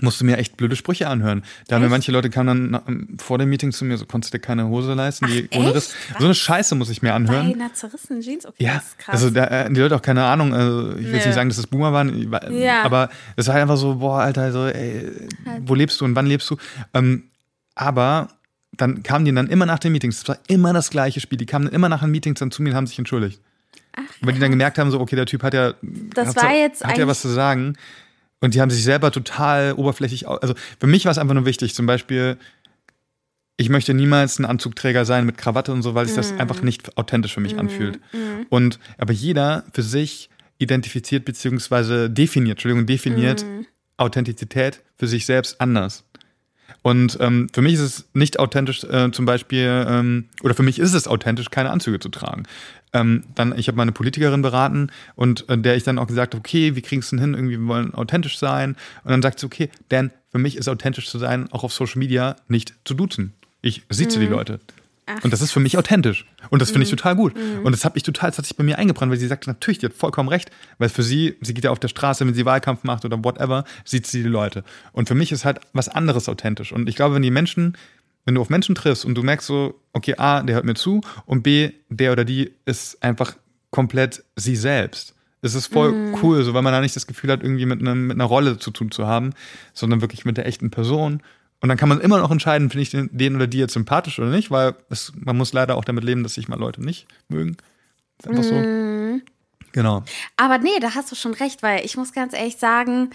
musste 0.00 0.24
mir 0.24 0.36
echt 0.36 0.56
blöde 0.56 0.76
Sprüche 0.76 1.08
anhören. 1.08 1.42
Da 1.66 1.74
haben 1.76 1.82
mir 1.82 1.88
manche 1.88 2.12
Leute 2.12 2.28
kamen 2.30 2.46
dann 2.46 2.70
nach, 2.70 2.86
ähm, 2.88 3.16
vor 3.18 3.38
dem 3.38 3.48
Meeting 3.48 3.72
zu 3.72 3.84
mir, 3.84 3.96
so 3.96 4.04
konntest 4.06 4.32
du 4.32 4.38
dir 4.38 4.42
keine 4.42 4.68
Hose 4.68 4.92
leisten, 4.94 5.26
die 5.26 5.48
ohne 5.56 5.68
echt? 5.68 5.76
Riss. 5.76 5.94
So 6.18 6.26
eine 6.26 6.34
Scheiße 6.34 6.74
muss 6.74 6.90
ich 6.90 7.02
mir 7.02 7.08
Bei 7.08 7.14
anhören. 7.14 7.54
einer 7.54 7.72
zerrissenen 7.72 8.20
Jeans? 8.20 8.46
Okay, 8.46 8.62
Ja, 8.64 8.82
krass. 8.98 9.14
also 9.14 9.30
da, 9.30 9.46
äh, 9.46 9.72
die 9.72 9.80
Leute 9.80 9.96
auch 9.96 10.02
keine 10.02 10.24
Ahnung, 10.24 10.52
also 10.54 10.90
ich 10.92 11.06
will 11.06 11.14
jetzt 11.14 11.24
nicht 11.26 11.34
sagen, 11.34 11.48
dass 11.48 11.56
das 11.56 11.66
Boomer 11.66 11.92
waren, 11.92 12.30
wa- 12.30 12.48
Ja. 12.50 12.82
aber 12.82 13.08
es 13.36 13.48
war 13.48 13.54
einfach 13.56 13.78
so, 13.78 13.96
boah, 13.96 14.20
Alter, 14.20 14.52
so, 14.52 14.66
ey, 14.66 15.10
wo 15.62 15.74
lebst 15.74 16.00
du 16.00 16.04
und 16.04 16.14
wann 16.14 16.26
lebst 16.26 16.48
du? 16.50 16.56
Ähm, 16.94 17.24
aber 17.78 18.28
dann 18.76 19.02
kamen 19.02 19.24
die 19.24 19.32
dann 19.32 19.46
immer 19.46 19.66
nach 19.66 19.78
den 19.78 19.92
Meetings, 19.92 20.18
es 20.18 20.28
war 20.28 20.38
immer 20.48 20.72
das 20.72 20.90
gleiche 20.90 21.20
Spiel, 21.20 21.38
die 21.38 21.46
kamen 21.46 21.66
dann 21.66 21.74
immer 21.74 21.88
nach 21.88 22.00
den 22.00 22.10
Meetings 22.10 22.40
dann 22.40 22.50
zu 22.50 22.62
mir 22.62 22.70
und 22.70 22.76
haben 22.76 22.86
sich 22.86 22.98
entschuldigt. 22.98 23.40
Weil 24.20 24.34
die 24.34 24.40
dann 24.40 24.50
gemerkt 24.50 24.78
haben, 24.78 24.90
so, 24.90 25.00
okay, 25.00 25.16
der 25.16 25.26
Typ 25.26 25.42
hat 25.42 25.54
ja, 25.54 25.74
Das 26.14 26.36
war 26.36 26.52
jetzt 26.52 26.84
hat 26.84 26.98
ja 26.98 27.06
was 27.06 27.20
zu 27.22 27.28
sagen. 27.28 27.76
Und 28.40 28.54
die 28.54 28.60
haben 28.60 28.70
sich 28.70 28.84
selber 28.84 29.10
total 29.10 29.72
oberflächlich, 29.72 30.28
also 30.28 30.54
für 30.78 30.86
mich 30.86 31.04
war 31.04 31.12
es 31.12 31.18
einfach 31.18 31.34
nur 31.34 31.46
wichtig, 31.46 31.74
zum 31.74 31.86
Beispiel, 31.86 32.36
ich 33.56 33.68
möchte 33.68 33.94
niemals 33.94 34.38
ein 34.38 34.44
Anzugträger 34.44 35.04
sein 35.04 35.26
mit 35.26 35.36
Krawatte 35.38 35.72
und 35.72 35.82
so, 35.82 35.94
weil 35.94 36.06
sich 36.06 36.14
das 36.14 36.32
Mhm. 36.32 36.40
einfach 36.40 36.62
nicht 36.62 36.96
authentisch 36.96 37.34
für 37.34 37.40
mich 37.40 37.58
anfühlt. 37.58 37.98
Und 38.50 38.78
aber 38.98 39.12
jeder 39.12 39.64
für 39.72 39.82
sich 39.82 40.30
identifiziert 40.58 41.24
beziehungsweise 41.24 42.08
definiert, 42.10 42.58
Entschuldigung, 42.58 42.86
definiert 42.86 43.44
Mhm. 43.44 43.66
Authentizität 43.96 44.80
für 44.96 45.08
sich 45.08 45.26
selbst 45.26 45.60
anders. 45.60 46.04
Und 46.82 47.18
ähm, 47.20 47.48
für 47.52 47.62
mich 47.62 47.74
ist 47.74 47.80
es 47.80 48.08
nicht 48.14 48.38
authentisch, 48.38 48.84
äh, 48.84 49.10
zum 49.10 49.24
Beispiel, 49.24 49.86
ähm, 49.88 50.26
oder 50.42 50.54
für 50.54 50.62
mich 50.62 50.78
ist 50.78 50.94
es 50.94 51.08
authentisch, 51.08 51.50
keine 51.50 51.70
Anzüge 51.70 51.98
zu 51.98 52.08
tragen. 52.08 52.44
Ähm, 52.92 53.24
dann, 53.34 53.56
ich 53.58 53.68
habe 53.68 53.76
meine 53.76 53.92
Politikerin 53.92 54.42
beraten 54.42 54.90
und 55.14 55.48
äh, 55.48 55.58
der 55.58 55.76
ich 55.76 55.82
dann 55.82 55.98
auch 55.98 56.06
gesagt 56.06 56.34
habe, 56.34 56.40
okay, 56.40 56.74
wie 56.76 56.82
kriegst 56.82 57.12
du 57.12 57.16
denn 57.16 57.24
hin? 57.24 57.34
Irgendwie, 57.34 57.60
wir 57.60 57.66
wollen 57.66 57.94
authentisch 57.94 58.38
sein. 58.38 58.76
Und 59.04 59.10
dann 59.10 59.22
sagt 59.22 59.40
sie, 59.40 59.46
okay, 59.46 59.70
denn 59.90 60.10
für 60.30 60.38
mich 60.38 60.56
ist 60.56 60.68
authentisch 60.68 61.08
zu 61.08 61.18
sein, 61.18 61.50
auch 61.52 61.64
auf 61.64 61.72
Social 61.72 61.98
Media 61.98 62.36
nicht 62.48 62.74
zu 62.84 62.94
duzen. 62.94 63.34
Ich 63.60 63.82
sieze 63.90 64.20
die 64.20 64.26
Leute. 64.26 64.60
Und 65.22 65.32
das 65.32 65.40
ist 65.40 65.52
für 65.52 65.60
mich 65.60 65.78
authentisch. 65.78 66.26
Und 66.50 66.60
das 66.60 66.70
finde 66.70 66.84
ich 66.84 66.90
total 66.90 67.16
gut. 67.16 67.34
Und 67.62 67.72
das 67.72 67.84
habe 67.84 67.96
ich 67.96 68.02
total, 68.02 68.30
das 68.30 68.38
hat 68.38 68.46
sich 68.46 68.56
bei 68.56 68.64
mir 68.64 68.78
eingebrannt, 68.78 69.10
weil 69.10 69.18
sie 69.18 69.26
sagt, 69.26 69.46
natürlich, 69.46 69.78
die 69.78 69.86
hat 69.86 69.94
vollkommen 69.94 70.28
recht. 70.28 70.50
Weil 70.78 70.88
für 70.88 71.02
sie, 71.02 71.36
sie 71.40 71.54
geht 71.54 71.64
ja 71.64 71.70
auf 71.70 71.78
der 71.78 71.88
Straße, 71.88 72.26
wenn 72.26 72.34
sie 72.34 72.44
Wahlkampf 72.44 72.84
macht 72.84 73.04
oder 73.04 73.22
whatever, 73.24 73.64
sieht 73.84 74.06
sie 74.06 74.22
die 74.22 74.28
Leute. 74.28 74.64
Und 74.92 75.08
für 75.08 75.14
mich 75.14 75.32
ist 75.32 75.44
halt 75.44 75.60
was 75.72 75.88
anderes 75.88 76.28
authentisch. 76.28 76.72
Und 76.72 76.88
ich 76.88 76.96
glaube, 76.96 77.14
wenn 77.14 77.22
die 77.22 77.30
Menschen, 77.30 77.76
wenn 78.24 78.34
du 78.34 78.40
auf 78.40 78.50
Menschen 78.50 78.74
triffst 78.74 79.04
und 79.04 79.14
du 79.14 79.22
merkst 79.22 79.46
so, 79.46 79.80
okay, 79.92 80.14
A, 80.18 80.42
der 80.42 80.56
hört 80.56 80.64
mir 80.64 80.74
zu 80.74 81.00
und 81.26 81.42
B, 81.42 81.70
der 81.88 82.12
oder 82.12 82.24
die 82.24 82.52
ist 82.64 83.02
einfach 83.02 83.36
komplett 83.70 84.24
sie 84.36 84.56
selbst. 84.56 85.14
Es 85.40 85.54
ist 85.54 85.68
voll 85.68 85.94
cool, 86.22 86.42
so 86.42 86.52
weil 86.52 86.62
man 86.62 86.72
da 86.72 86.80
nicht 86.80 86.96
das 86.96 87.06
Gefühl 87.06 87.30
hat, 87.30 87.42
irgendwie 87.42 87.66
mit, 87.66 87.80
einem, 87.80 88.08
mit 88.08 88.16
einer 88.16 88.24
Rolle 88.24 88.58
zu 88.58 88.72
tun 88.72 88.90
zu 88.90 89.06
haben, 89.06 89.34
sondern 89.72 90.00
wirklich 90.00 90.24
mit 90.24 90.36
der 90.36 90.46
echten 90.46 90.70
Person. 90.70 91.22
Und 91.60 91.68
dann 91.68 91.78
kann 91.78 91.88
man 91.88 92.00
immer 92.00 92.18
noch 92.18 92.30
entscheiden, 92.30 92.70
finde 92.70 92.82
ich 92.82 92.90
den, 92.90 93.08
den 93.12 93.34
oder 93.34 93.46
die 93.46 93.58
jetzt 93.58 93.72
sympathisch 93.72 94.18
oder 94.18 94.28
nicht, 94.28 94.50
weil 94.50 94.76
es, 94.90 95.12
man 95.16 95.36
muss 95.36 95.52
leider 95.52 95.76
auch 95.76 95.84
damit 95.84 96.04
leben, 96.04 96.22
dass 96.22 96.34
sich 96.34 96.48
mal 96.48 96.58
Leute 96.58 96.84
nicht 96.84 97.06
mögen. 97.28 97.56
Ist 98.18 98.28
einfach 98.28 98.44
so. 98.44 98.54
Genau. 99.72 100.02
Aber 100.36 100.58
nee, 100.58 100.78
da 100.80 100.94
hast 100.94 101.10
du 101.10 101.16
schon 101.16 101.34
recht, 101.34 101.62
weil 101.62 101.84
ich 101.84 101.96
muss 101.96 102.12
ganz 102.12 102.32
ehrlich 102.32 102.56
sagen, 102.56 103.10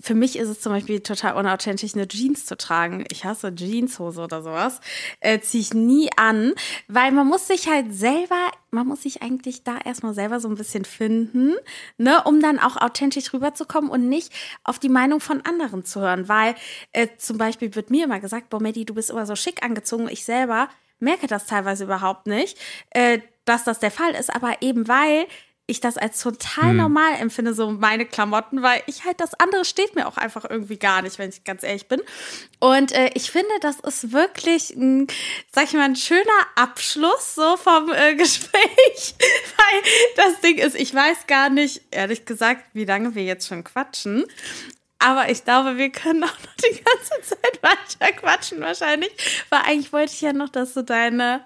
für 0.00 0.14
mich 0.14 0.38
ist 0.38 0.48
es 0.48 0.60
zum 0.60 0.72
Beispiel 0.72 1.00
total 1.00 1.34
unauthentisch, 1.34 1.94
eine 1.94 2.06
Jeans 2.06 2.46
zu 2.46 2.56
tragen. 2.56 3.04
Ich 3.10 3.24
hasse 3.24 3.54
Jeanshose 3.54 4.20
oder 4.22 4.42
sowas. 4.42 4.80
Äh, 5.20 5.40
Ziehe 5.40 5.60
ich 5.60 5.74
nie 5.74 6.08
an, 6.16 6.54
weil 6.86 7.10
man 7.10 7.26
muss 7.26 7.48
sich 7.48 7.68
halt 7.68 7.92
selber, 7.92 8.50
man 8.70 8.86
muss 8.86 9.02
sich 9.02 9.22
eigentlich 9.22 9.64
da 9.64 9.78
erstmal 9.84 10.14
selber 10.14 10.38
so 10.38 10.48
ein 10.48 10.54
bisschen 10.54 10.84
finden, 10.84 11.56
ne, 11.96 12.22
um 12.24 12.40
dann 12.40 12.60
auch 12.60 12.76
authentisch 12.76 13.32
rüberzukommen 13.32 13.90
und 13.90 14.08
nicht 14.08 14.32
auf 14.62 14.78
die 14.78 14.88
Meinung 14.88 15.20
von 15.20 15.44
anderen 15.44 15.84
zu 15.84 16.00
hören. 16.00 16.28
Weil 16.28 16.54
äh, 16.92 17.08
zum 17.16 17.36
Beispiel 17.36 17.74
wird 17.74 17.90
mir 17.90 18.04
immer 18.04 18.20
gesagt, 18.20 18.50
boah, 18.50 18.62
Maddie, 18.62 18.84
du 18.84 18.94
bist 18.94 19.10
immer 19.10 19.26
so 19.26 19.34
schick 19.34 19.64
angezogen. 19.64 20.08
Ich 20.08 20.24
selber 20.24 20.68
merke 21.00 21.26
das 21.26 21.46
teilweise 21.46 21.84
überhaupt 21.84 22.26
nicht, 22.26 22.56
äh, 22.90 23.18
dass 23.44 23.64
das 23.64 23.80
der 23.80 23.90
Fall 23.90 24.14
ist, 24.14 24.34
aber 24.34 24.62
eben 24.62 24.86
weil 24.88 25.26
ich 25.68 25.80
das 25.80 25.98
als 25.98 26.20
total 26.20 26.72
normal 26.72 27.16
empfinde, 27.20 27.52
so 27.52 27.70
meine 27.70 28.06
Klamotten, 28.06 28.62
weil 28.62 28.82
ich 28.86 29.04
halt 29.04 29.20
das 29.20 29.34
andere 29.34 29.66
steht 29.66 29.94
mir 29.94 30.08
auch 30.08 30.16
einfach 30.16 30.48
irgendwie 30.48 30.78
gar 30.78 31.02
nicht, 31.02 31.18
wenn 31.18 31.28
ich 31.28 31.44
ganz 31.44 31.62
ehrlich 31.62 31.88
bin. 31.88 32.00
Und 32.58 32.92
äh, 32.92 33.10
ich 33.12 33.30
finde, 33.30 33.50
das 33.60 33.78
ist 33.80 34.10
wirklich, 34.12 34.70
ein, 34.70 35.08
sag 35.52 35.64
ich 35.64 35.74
mal, 35.74 35.82
ein 35.82 35.94
schöner 35.94 36.22
Abschluss 36.56 37.34
so 37.34 37.58
vom 37.58 37.92
äh, 37.92 38.14
Gespräch, 38.16 39.14
weil 39.18 39.82
das 40.16 40.40
Ding 40.40 40.56
ist, 40.56 40.74
ich 40.74 40.94
weiß 40.94 41.26
gar 41.26 41.50
nicht, 41.50 41.82
ehrlich 41.90 42.24
gesagt, 42.24 42.64
wie 42.72 42.86
lange 42.86 43.14
wir 43.14 43.24
jetzt 43.24 43.46
schon 43.46 43.62
quatschen. 43.62 44.24
Aber 44.98 45.30
ich 45.30 45.44
glaube, 45.44 45.76
wir 45.76 45.90
können 45.90 46.24
auch 46.24 46.28
noch 46.28 46.54
die 46.64 46.82
ganze 46.82 47.36
Zeit 47.36 47.62
weiter 48.00 48.12
quatschen 48.14 48.60
wahrscheinlich, 48.60 49.10
weil 49.50 49.60
eigentlich 49.66 49.92
wollte 49.92 50.14
ich 50.14 50.22
ja 50.22 50.32
noch, 50.32 50.48
dass 50.48 50.72
du 50.72 50.82
deine 50.82 51.44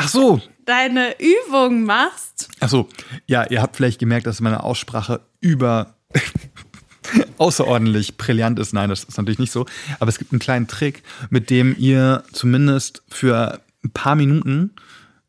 Ach 0.00 0.08
so. 0.08 0.40
deine 0.64 1.14
Übung 1.18 1.84
machst. 1.84 2.48
Ach 2.60 2.68
so. 2.68 2.88
Ja, 3.26 3.44
ihr 3.50 3.60
habt 3.60 3.76
vielleicht 3.76 3.98
gemerkt, 3.98 4.26
dass 4.26 4.40
meine 4.40 4.62
Aussprache 4.62 5.20
über 5.40 5.94
außerordentlich 7.38 8.16
brillant 8.16 8.58
ist. 8.58 8.72
Nein, 8.72 8.90
das 8.90 9.04
ist 9.04 9.18
natürlich 9.18 9.38
nicht 9.38 9.52
so. 9.52 9.66
Aber 9.98 10.08
es 10.08 10.18
gibt 10.18 10.32
einen 10.32 10.40
kleinen 10.40 10.68
Trick, 10.68 11.02
mit 11.28 11.50
dem 11.50 11.74
ihr 11.78 12.24
zumindest 12.32 13.02
für 13.08 13.60
ein 13.84 13.90
paar 13.90 14.14
Minuten 14.14 14.72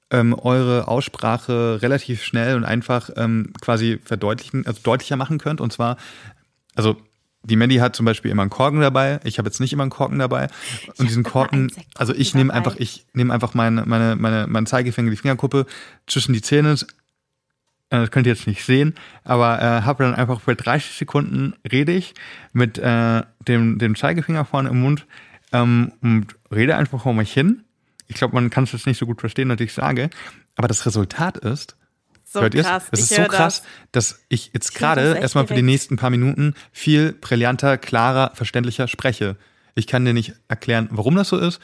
ähm, 0.10 0.34
eure 0.34 0.88
Aussprache 0.88 1.82
relativ 1.82 2.24
schnell 2.24 2.56
und 2.56 2.66
einfach 2.66 3.10
ähm, 3.16 3.54
quasi 3.62 4.00
verdeutlichen, 4.04 4.66
also 4.66 4.80
deutlicher 4.84 5.16
machen 5.16 5.38
könnt. 5.38 5.62
Und 5.62 5.72
zwar, 5.72 5.98
also 6.76 6.98
die 7.44 7.56
Mandy 7.56 7.78
hat 7.78 7.96
zum 7.96 8.06
Beispiel 8.06 8.32
immer 8.32 8.44
einen 8.44 8.52
Korken 8.52 8.82
dabei. 8.82 9.20
Ich 9.24 9.38
habe 9.40 9.48
jetzt 9.48 9.60
nicht 9.60 9.74
immer 9.74 9.84
einen 9.84 9.90
Korken 9.90 10.20
dabei. 10.20 10.48
Und 10.98 11.10
diesen 11.10 11.24
Korken, 11.24 11.72
also 11.96 12.14
ich 12.14 12.36
nehme 12.36 12.54
einfach, 12.54 12.76
ich 12.78 13.06
nehme 13.14 13.34
einfach 13.34 13.54
meine, 13.54 13.84
meine, 13.86 14.16
meine, 14.16 14.48
meinen 14.48 14.68
Zeigefinger, 14.68 15.10
die 15.10 15.18
Fingerkuppe 15.18 15.66
zwischen 16.06 16.34
die 16.34 16.42
Zähne. 16.42 16.74
Äh, 17.90 18.00
Das 18.02 18.12
könnt 18.12 18.28
ihr 18.28 18.34
jetzt 18.34 18.48
nicht 18.48 18.64
sehen, 18.64 18.94
aber 19.24 19.60
äh, 19.60 19.82
habe 19.82 20.04
dann 20.04 20.16
einfach 20.16 20.40
für 20.42 20.56
30 20.56 20.98
Sekunden 20.98 21.56
rede 21.70 21.92
ich 21.92 22.14
mit 22.54 22.78
äh, 22.78 23.24
dem, 23.48 23.80
dem 23.80 23.96
Zeigefinger 23.96 24.46
vorne 24.46 24.70
im 24.70 24.80
Mund 24.80 25.08
ähm, 25.52 25.94
und 26.02 26.28
rede 26.52 26.76
einfach 26.76 27.02
vor 27.02 27.14
mich 27.14 27.34
hin. 27.34 27.64
Ich 28.08 28.16
glaube, 28.18 28.36
man 28.36 28.50
kann 28.50 28.66
es 28.66 28.72
jetzt 28.72 28.88
nicht 28.88 29.00
so 29.00 29.06
gut 29.06 29.20
verstehen, 29.20 29.50
was 29.50 29.60
ich 29.60 29.74
sage, 29.74 30.10
aber 30.56 30.68
das 30.68 30.86
Resultat 30.86 31.38
ist, 31.38 31.76
So 32.32 32.40
Hört 32.40 32.56
krass. 32.56 32.84
Es 32.92 33.00
ich 33.00 33.12
ist 33.12 33.16
so 33.18 33.24
krass, 33.26 33.64
Das. 33.92 34.12
dass 34.12 34.22
ich 34.30 34.52
jetzt 34.54 34.70
das 34.70 34.74
gerade 34.74 35.18
erstmal 35.18 35.48
für 35.48 35.54
die 35.54 35.62
nächsten 35.62 35.98
paar 35.98 36.10
Minuten 36.10 36.54
viel 36.72 37.12
brillanter, 37.12 37.78
klarer, 37.78 38.32
verständlicher 38.36 38.88
spreche. 38.88 39.36
Ich 39.76 39.86
kann 39.86 40.06
dir 40.06 40.14
nicht 40.14 40.34
erklären, 40.48 40.88
warum 40.92 41.16
das 41.16 41.28
so 41.28 41.38
ist, 41.38 41.60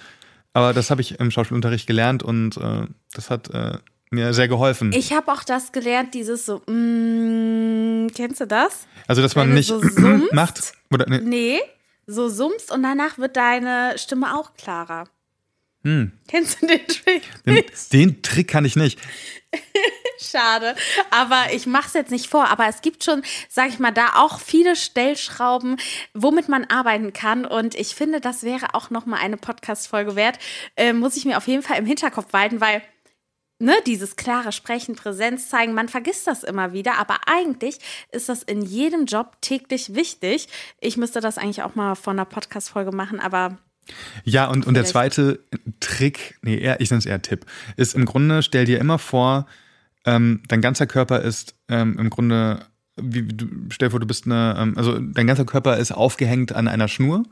aber 0.52 0.74
das 0.74 0.92
habe 0.92 1.00
ich 1.00 1.22
im 1.22 1.32
Schauspielunterricht 1.32 1.88
gelernt 1.88 2.22
und 2.22 2.58
äh, 2.58 2.86
das 3.14 3.30
hat 3.30 3.50
äh, 3.52 3.78
mir 4.10 4.34
sehr 4.34 4.50
geholfen. 4.50 4.92
Ich 4.92 5.14
habe 5.14 5.32
auch 5.32 5.46
das 5.46 5.72
gelernt, 5.72 6.14
dieses 6.14 6.46
so, 6.46 6.58
mm, 6.68 8.08
kennst 8.14 8.42
du 8.42 8.46
das? 8.48 8.88
also, 9.08 9.22
dass 9.22 9.36
man 9.38 9.46
wenn 9.48 9.52
du 9.52 9.56
nicht 9.56 9.68
so 9.70 9.80
summst. 9.82 10.34
macht 10.34 10.74
oder 10.92 11.08
ne, 11.10 11.22
Nee, 11.22 11.60
so 12.08 12.28
summst 12.28 12.74
und 12.74 12.84
danach 12.84 13.18
wird 13.18 13.38
deine 13.38 13.94
Stimme 13.98 14.38
auch 14.38 14.54
klarer. 14.56 15.06
Hm. 15.86 16.12
Kennst 16.28 16.62
du 16.62 16.68
den 16.68 16.86
Trick? 16.88 17.22
den, 17.46 17.64
den 17.94 18.22
Trick 18.22 18.50
kann 18.50 18.66
ich 18.66 18.76
nicht. 18.76 19.00
Schade. 20.20 20.76
Aber 21.12 21.54
ich 21.54 21.66
mache 21.66 21.88
es 21.88 21.94
jetzt 21.94 22.12
nicht 22.12 22.28
vor. 22.28 22.48
Aber 22.50 22.68
es 22.68 22.82
gibt 22.82 23.04
schon, 23.04 23.22
sage 23.50 23.70
ich 23.70 23.80
mal, 23.80 23.92
da 23.92 24.16
auch 24.16 24.40
viele 24.40 24.76
Stellschrauben, 24.76 25.78
womit 26.14 26.50
man 26.50 26.66
arbeiten 26.66 27.14
kann. 27.14 27.46
Und 27.46 27.76
ich 27.76 27.96
finde, 27.96 28.22
das 28.22 28.44
wäre 28.44 28.74
auch 28.74 28.90
noch 28.90 29.06
mal 29.06 29.20
eine 29.20 29.38
Podcast-Folge 29.38 30.16
wert. 30.16 30.40
Äh, 30.76 30.94
muss 30.94 31.18
ich 31.18 31.26
mir 31.26 31.38
auf 31.38 31.48
jeden 31.48 31.64
Fall 31.64 31.78
im 31.78 31.86
Hinterkopf 31.86 32.28
behalten, 32.28 32.62
weil 32.62 32.82
ne, 33.60 33.74
dieses 33.86 34.16
klare 34.16 34.52
Sprechen, 34.52 34.96
Präsenz 34.96 35.50
zeigen, 35.50 35.74
man 35.74 35.90
vergisst 35.90 36.28
das 36.28 36.44
immer 36.44 36.74
wieder, 36.74 36.98
aber 36.98 37.18
eigentlich 37.26 37.80
ist 38.12 38.30
das 38.30 38.44
in 38.44 38.62
jedem 38.62 39.06
Job 39.06 39.38
täglich 39.42 39.96
wichtig. 39.96 40.48
Ich 40.80 40.98
müsste 40.98 41.22
das 41.22 41.38
eigentlich 41.38 41.64
auch 41.64 41.76
mal 41.76 41.96
von 41.96 42.18
einer 42.18 42.26
Podcast-Folge 42.26 42.92
machen, 42.92 43.20
aber 43.20 43.58
Ja, 44.24 44.48
und, 44.48 44.68
und 44.68 44.74
der 44.74 44.86
zweite 44.86 45.40
Trick, 45.80 46.38
nee, 46.42 46.58
eher, 46.58 46.82
ich 46.82 46.92
nenne 46.92 47.00
es 47.00 47.06
eher 47.06 47.22
Tipp, 47.22 47.46
ist 47.78 47.96
im 47.96 48.06
Grunde, 48.06 48.44
stell 48.44 48.66
dir 48.66 48.80
immer 48.80 49.00
vor, 49.00 49.48
ähm, 50.08 50.42
dein 50.48 50.62
ganzer 50.62 50.88
Körper 50.88 51.22
ist 51.22 51.54
ähm, 51.68 52.00
im 52.00 52.10
Grunde, 52.10 52.66
wie, 52.96 53.24
du, 53.28 53.46
stell 53.70 53.90
dir 53.90 53.92
vor, 53.92 54.00
du 54.00 54.08
bist 54.08 54.26
eine, 54.26 54.56
ähm, 54.58 54.74
also 54.78 54.98
dein 54.98 55.28
ganzer 55.28 55.46
Körper 55.46 55.78
ist 55.78 55.92
aufgehängt 55.92 56.54
an 56.54 56.68
einer 56.68 56.88
Schnur 56.88 57.24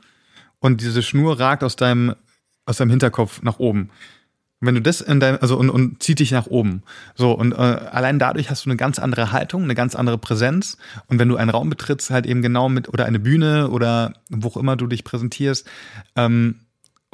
und 0.60 0.82
diese 0.82 1.02
Schnur 1.02 1.40
ragt 1.40 1.64
aus 1.64 1.76
deinem, 1.76 2.14
aus 2.66 2.76
deinem 2.76 2.90
Hinterkopf 2.90 3.42
nach 3.42 3.58
oben. 3.58 3.90
Wenn 4.60 4.74
du 4.74 4.82
das 4.82 5.00
in 5.00 5.20
deinem, 5.20 5.38
also 5.40 5.56
und, 5.56 5.70
und 5.70 6.02
zieht 6.02 6.18
dich 6.18 6.32
nach 6.32 6.46
oben. 6.46 6.82
So, 7.14 7.32
und 7.32 7.52
äh, 7.52 7.56
allein 7.56 8.18
dadurch 8.18 8.50
hast 8.50 8.64
du 8.66 8.70
eine 8.70 8.76
ganz 8.76 8.98
andere 8.98 9.32
Haltung, 9.32 9.64
eine 9.64 9.74
ganz 9.74 9.94
andere 9.94 10.18
Präsenz. 10.18 10.78
Und 11.08 11.18
wenn 11.18 11.28
du 11.28 11.36
einen 11.36 11.50
Raum 11.50 11.68
betrittst, 11.68 12.10
halt 12.10 12.26
eben 12.26 12.40
genau 12.40 12.68
mit, 12.68 12.88
oder 12.88 13.04
eine 13.04 13.18
Bühne 13.18 13.68
oder 13.70 14.14
wo 14.30 14.48
auch 14.48 14.56
immer 14.56 14.76
du 14.76 14.86
dich 14.86 15.04
präsentierst, 15.04 15.68
ähm, 16.14 16.65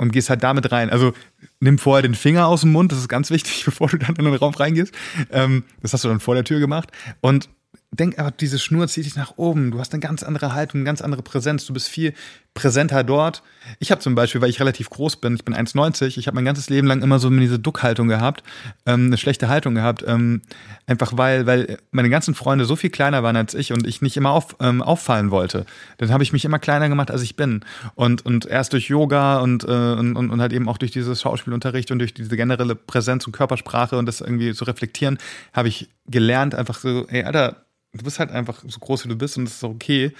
und 0.02 0.10
gehst 0.10 0.30
halt 0.30 0.42
damit 0.42 0.72
rein. 0.72 0.90
Also 0.90 1.12
nimm 1.60 1.78
vorher 1.78 2.02
den 2.02 2.16
Finger 2.16 2.48
aus 2.48 2.62
dem 2.62 2.72
Mund, 2.72 2.90
das 2.90 2.98
ist 2.98 3.08
ganz 3.08 3.30
wichtig, 3.30 3.64
bevor 3.64 3.86
du 3.88 3.98
dann 3.98 4.16
in 4.16 4.24
den 4.24 4.34
Raum 4.34 4.52
reingehst. 4.52 4.92
Ähm, 5.30 5.62
das 5.80 5.92
hast 5.92 6.02
du 6.02 6.08
dann 6.08 6.18
vor 6.18 6.34
der 6.34 6.42
Tür 6.42 6.58
gemacht. 6.58 6.90
Und 7.20 7.48
denk 7.92 8.18
aber, 8.18 8.30
diese 8.30 8.58
Schnur 8.58 8.88
zieht 8.88 9.04
dich 9.04 9.16
nach 9.16 9.34
oben. 9.36 9.70
Du 9.70 9.78
hast 9.78 9.92
eine 9.92 10.00
ganz 10.00 10.22
andere 10.22 10.54
Haltung, 10.54 10.80
eine 10.80 10.86
ganz 10.86 11.02
andere 11.02 11.22
Präsenz. 11.22 11.66
Du 11.66 11.74
bist 11.74 11.88
viel 11.88 12.14
präsenter 12.54 13.04
dort. 13.04 13.42
Ich 13.78 13.90
habe 13.90 14.00
zum 14.00 14.14
Beispiel, 14.14 14.40
weil 14.40 14.50
ich 14.50 14.60
relativ 14.60 14.90
groß 14.90 15.16
bin, 15.16 15.34
ich 15.34 15.44
bin 15.44 15.54
1,90, 15.54 16.18
ich 16.18 16.26
habe 16.26 16.34
mein 16.34 16.44
ganzes 16.44 16.68
Leben 16.68 16.86
lang 16.86 17.02
immer 17.02 17.18
so 17.18 17.30
diese 17.30 17.58
Duckhaltung 17.58 18.08
gehabt, 18.08 18.42
ähm, 18.86 19.06
eine 19.06 19.16
schlechte 19.16 19.48
Haltung 19.48 19.74
gehabt. 19.74 20.04
Ähm, 20.06 20.42
einfach 20.86 21.12
weil, 21.16 21.46
weil 21.46 21.78
meine 21.90 22.10
ganzen 22.10 22.34
Freunde 22.34 22.64
so 22.64 22.76
viel 22.76 22.90
kleiner 22.90 23.22
waren 23.22 23.36
als 23.36 23.54
ich 23.54 23.72
und 23.72 23.86
ich 23.86 24.02
nicht 24.02 24.16
immer 24.16 24.30
auf, 24.30 24.56
ähm, 24.60 24.82
auffallen 24.82 25.30
wollte. 25.30 25.66
Dann 25.98 26.10
habe 26.10 26.22
ich 26.22 26.32
mich 26.32 26.44
immer 26.44 26.58
kleiner 26.58 26.88
gemacht, 26.88 27.10
als 27.10 27.22
ich 27.22 27.36
bin. 27.36 27.64
Und, 27.94 28.24
und 28.24 28.46
erst 28.46 28.72
durch 28.72 28.88
Yoga 28.88 29.38
und, 29.40 29.64
äh, 29.64 29.66
und, 29.66 30.16
und 30.16 30.40
halt 30.40 30.52
eben 30.52 30.68
auch 30.68 30.78
durch 30.78 30.92
dieses 30.92 31.20
Schauspielunterricht 31.20 31.90
und 31.90 31.98
durch 31.98 32.14
diese 32.14 32.36
generelle 32.36 32.74
Präsenz 32.74 33.26
und 33.26 33.32
Körpersprache 33.32 33.96
und 33.96 34.06
das 34.06 34.20
irgendwie 34.20 34.54
zu 34.54 34.64
reflektieren, 34.64 35.18
habe 35.52 35.68
ich 35.68 35.90
gelernt, 36.06 36.54
einfach 36.54 36.78
so, 36.78 37.06
ey, 37.08 37.24
Alter, 37.24 37.64
du 37.92 38.04
bist 38.04 38.18
halt 38.18 38.30
einfach 38.30 38.62
so 38.66 38.78
groß, 38.78 39.04
wie 39.04 39.08
du 39.08 39.16
bist 39.16 39.36
und 39.36 39.44
das 39.44 39.54
ist 39.54 39.64
okay. 39.64 40.12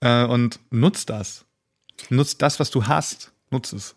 Äh, 0.00 0.24
und 0.24 0.60
nutzt 0.70 1.10
das. 1.10 1.44
Nutzt 2.08 2.40
das, 2.42 2.60
was 2.60 2.70
du 2.70 2.86
hast. 2.86 3.32
Nutzt 3.50 3.72
es. 3.72 3.96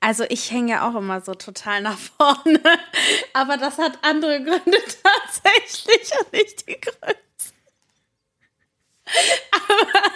Also 0.00 0.24
ich 0.28 0.50
hänge 0.50 0.72
ja 0.72 0.88
auch 0.88 0.94
immer 0.94 1.20
so 1.20 1.34
total 1.34 1.82
nach 1.82 1.98
vorne. 1.98 2.60
Aber 3.32 3.56
das 3.56 3.78
hat 3.78 3.98
andere 4.02 4.42
Gründe 4.42 4.78
tatsächlich 5.02 6.10
und 6.20 6.32
nicht 6.32 6.68
die 6.68 6.80
Größe. 6.80 7.16
Aber, 9.50 10.12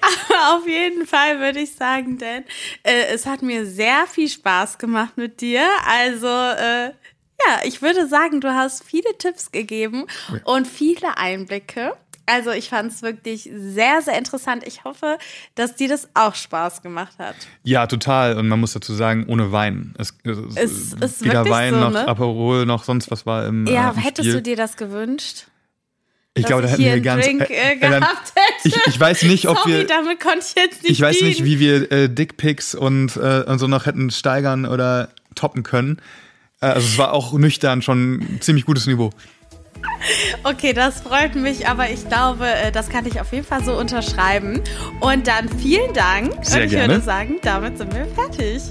aber, 0.00 0.56
auf 0.56 0.66
jeden 0.66 1.06
Fall 1.06 1.38
würde 1.38 1.60
ich 1.60 1.74
sagen, 1.74 2.16
denn 2.16 2.44
äh, 2.82 3.08
es 3.08 3.26
hat 3.26 3.42
mir 3.42 3.66
sehr 3.66 4.06
viel 4.06 4.28
Spaß 4.28 4.78
gemacht 4.78 5.18
mit 5.18 5.42
dir. 5.42 5.68
Also 5.86 6.26
äh, 6.26 6.92
ja, 7.46 7.60
ich 7.64 7.82
würde 7.82 8.06
sagen, 8.08 8.40
du 8.40 8.54
hast 8.54 8.84
viele 8.84 9.16
Tipps 9.18 9.52
gegeben 9.52 10.06
ja. 10.32 10.40
und 10.44 10.66
viele 10.66 11.16
Einblicke. 11.16 11.94
Also 12.26 12.50
ich 12.52 12.68
fand 12.68 12.92
es 12.92 13.02
wirklich 13.02 13.50
sehr, 13.52 14.00
sehr 14.00 14.16
interessant. 14.16 14.64
Ich 14.66 14.84
hoffe, 14.84 15.18
dass 15.54 15.74
dir 15.74 15.88
das 15.88 16.08
auch 16.14 16.34
Spaß 16.34 16.82
gemacht 16.82 17.18
hat. 17.18 17.34
Ja, 17.64 17.86
total. 17.86 18.36
Und 18.36 18.48
man 18.48 18.60
muss 18.60 18.72
dazu 18.72 18.94
sagen, 18.94 19.26
ohne 19.26 19.50
Wein. 19.50 19.94
Es, 19.98 20.14
es 20.54 20.92
ist 20.94 21.24
weder 21.24 21.44
Wein 21.48 21.74
so, 21.74 21.80
noch 21.80 21.90
ne? 21.90 22.06
Aperol 22.06 22.64
noch 22.64 22.84
sonst 22.84 23.10
was 23.10 23.26
war 23.26 23.46
im 23.46 23.66
Ja, 23.66 23.88
äh, 23.88 23.92
im 23.94 23.98
hättest 23.98 24.28
Spiel. 24.28 24.34
du 24.34 24.42
dir 24.42 24.56
das 24.56 24.76
gewünscht? 24.76 25.46
Ich 26.34 26.46
glaube, 26.46 26.62
da 26.62 26.68
hätten 26.68 26.82
wir 26.82 27.00
ganz. 27.00 27.26
Drink, 27.26 27.50
äh, 27.50 27.72
äh, 27.72 27.76
gehabt 27.76 28.32
hätte. 28.34 28.68
Ich, 28.68 28.86
ich, 28.86 28.98
weiß 28.98 29.24
nicht, 29.24 29.48
ob 29.48 29.58
Sorry, 29.58 29.72
wir. 29.72 29.86
damit 29.86 30.18
konnte 30.18 30.46
ich 30.48 30.54
jetzt 30.54 30.82
nicht. 30.82 30.92
Ich 30.92 31.00
weiß 31.00 31.20
nicht, 31.22 31.44
wie 31.44 31.58
wir 31.58 31.92
äh, 31.92 32.08
Dickpics 32.08 32.74
und, 32.74 33.16
äh, 33.16 33.44
und 33.46 33.58
so 33.58 33.66
noch 33.66 33.84
hätten 33.84 34.10
steigern 34.10 34.64
oder 34.64 35.10
toppen 35.34 35.62
können. 35.62 36.00
Also 36.62 36.86
es 36.86 36.98
war 36.98 37.12
auch 37.12 37.32
nüchtern 37.32 37.82
schon 37.82 38.14
ein 38.14 38.40
ziemlich 38.40 38.64
gutes 38.64 38.86
Niveau. 38.86 39.10
Okay, 40.44 40.72
das 40.72 41.00
freut 41.00 41.34
mich, 41.34 41.68
aber 41.68 41.90
ich 41.90 42.08
glaube, 42.08 42.46
äh, 42.46 42.72
das 42.72 42.88
kann 42.88 43.06
ich 43.06 43.20
auf 43.20 43.32
jeden 43.32 43.44
Fall 43.44 43.64
so 43.64 43.76
unterschreiben. 43.76 44.62
Und 45.00 45.26
dann 45.26 45.48
vielen 45.48 45.92
Dank. 45.92 46.32
Sehr 46.44 46.60
und 46.60 46.66
ich 46.66 46.72
gerne. 46.72 46.94
würde 46.94 47.04
sagen, 47.04 47.38
damit 47.42 47.78
sind 47.78 47.94
wir 47.94 48.06
fertig. 48.06 48.62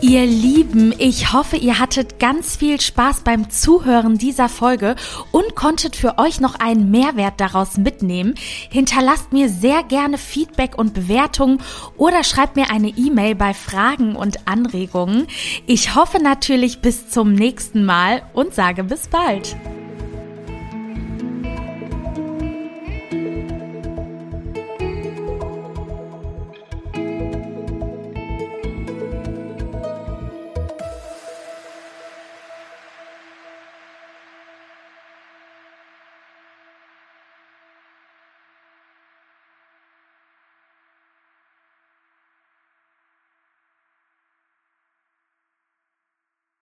Ihr 0.00 0.26
Lieben, 0.26 0.94
ich 0.96 1.32
hoffe, 1.32 1.56
ihr 1.56 1.80
hattet 1.80 2.20
ganz 2.20 2.56
viel 2.56 2.80
Spaß 2.80 3.22
beim 3.22 3.50
Zuhören 3.50 4.16
dieser 4.16 4.48
Folge 4.48 4.94
und 5.32 5.56
konntet 5.56 5.96
für 5.96 6.18
euch 6.18 6.40
noch 6.40 6.54
einen 6.54 6.92
Mehrwert 6.92 7.40
daraus 7.40 7.78
mitnehmen. 7.78 8.36
Hinterlasst 8.70 9.32
mir 9.32 9.48
sehr 9.48 9.82
gerne 9.82 10.16
Feedback 10.16 10.78
und 10.78 10.94
Bewertungen 10.94 11.60
oder 11.96 12.22
schreibt 12.22 12.54
mir 12.54 12.70
eine 12.70 12.90
E-Mail 12.90 13.34
bei 13.34 13.54
Fragen 13.54 14.14
und 14.14 14.46
Anregungen. 14.46 15.26
Ich 15.66 15.96
hoffe 15.96 16.22
natürlich 16.22 16.80
bis 16.80 17.10
zum 17.10 17.32
nächsten 17.32 17.84
Mal 17.84 18.22
und 18.34 18.54
sage 18.54 18.84
bis 18.84 19.08
bald. 19.08 19.56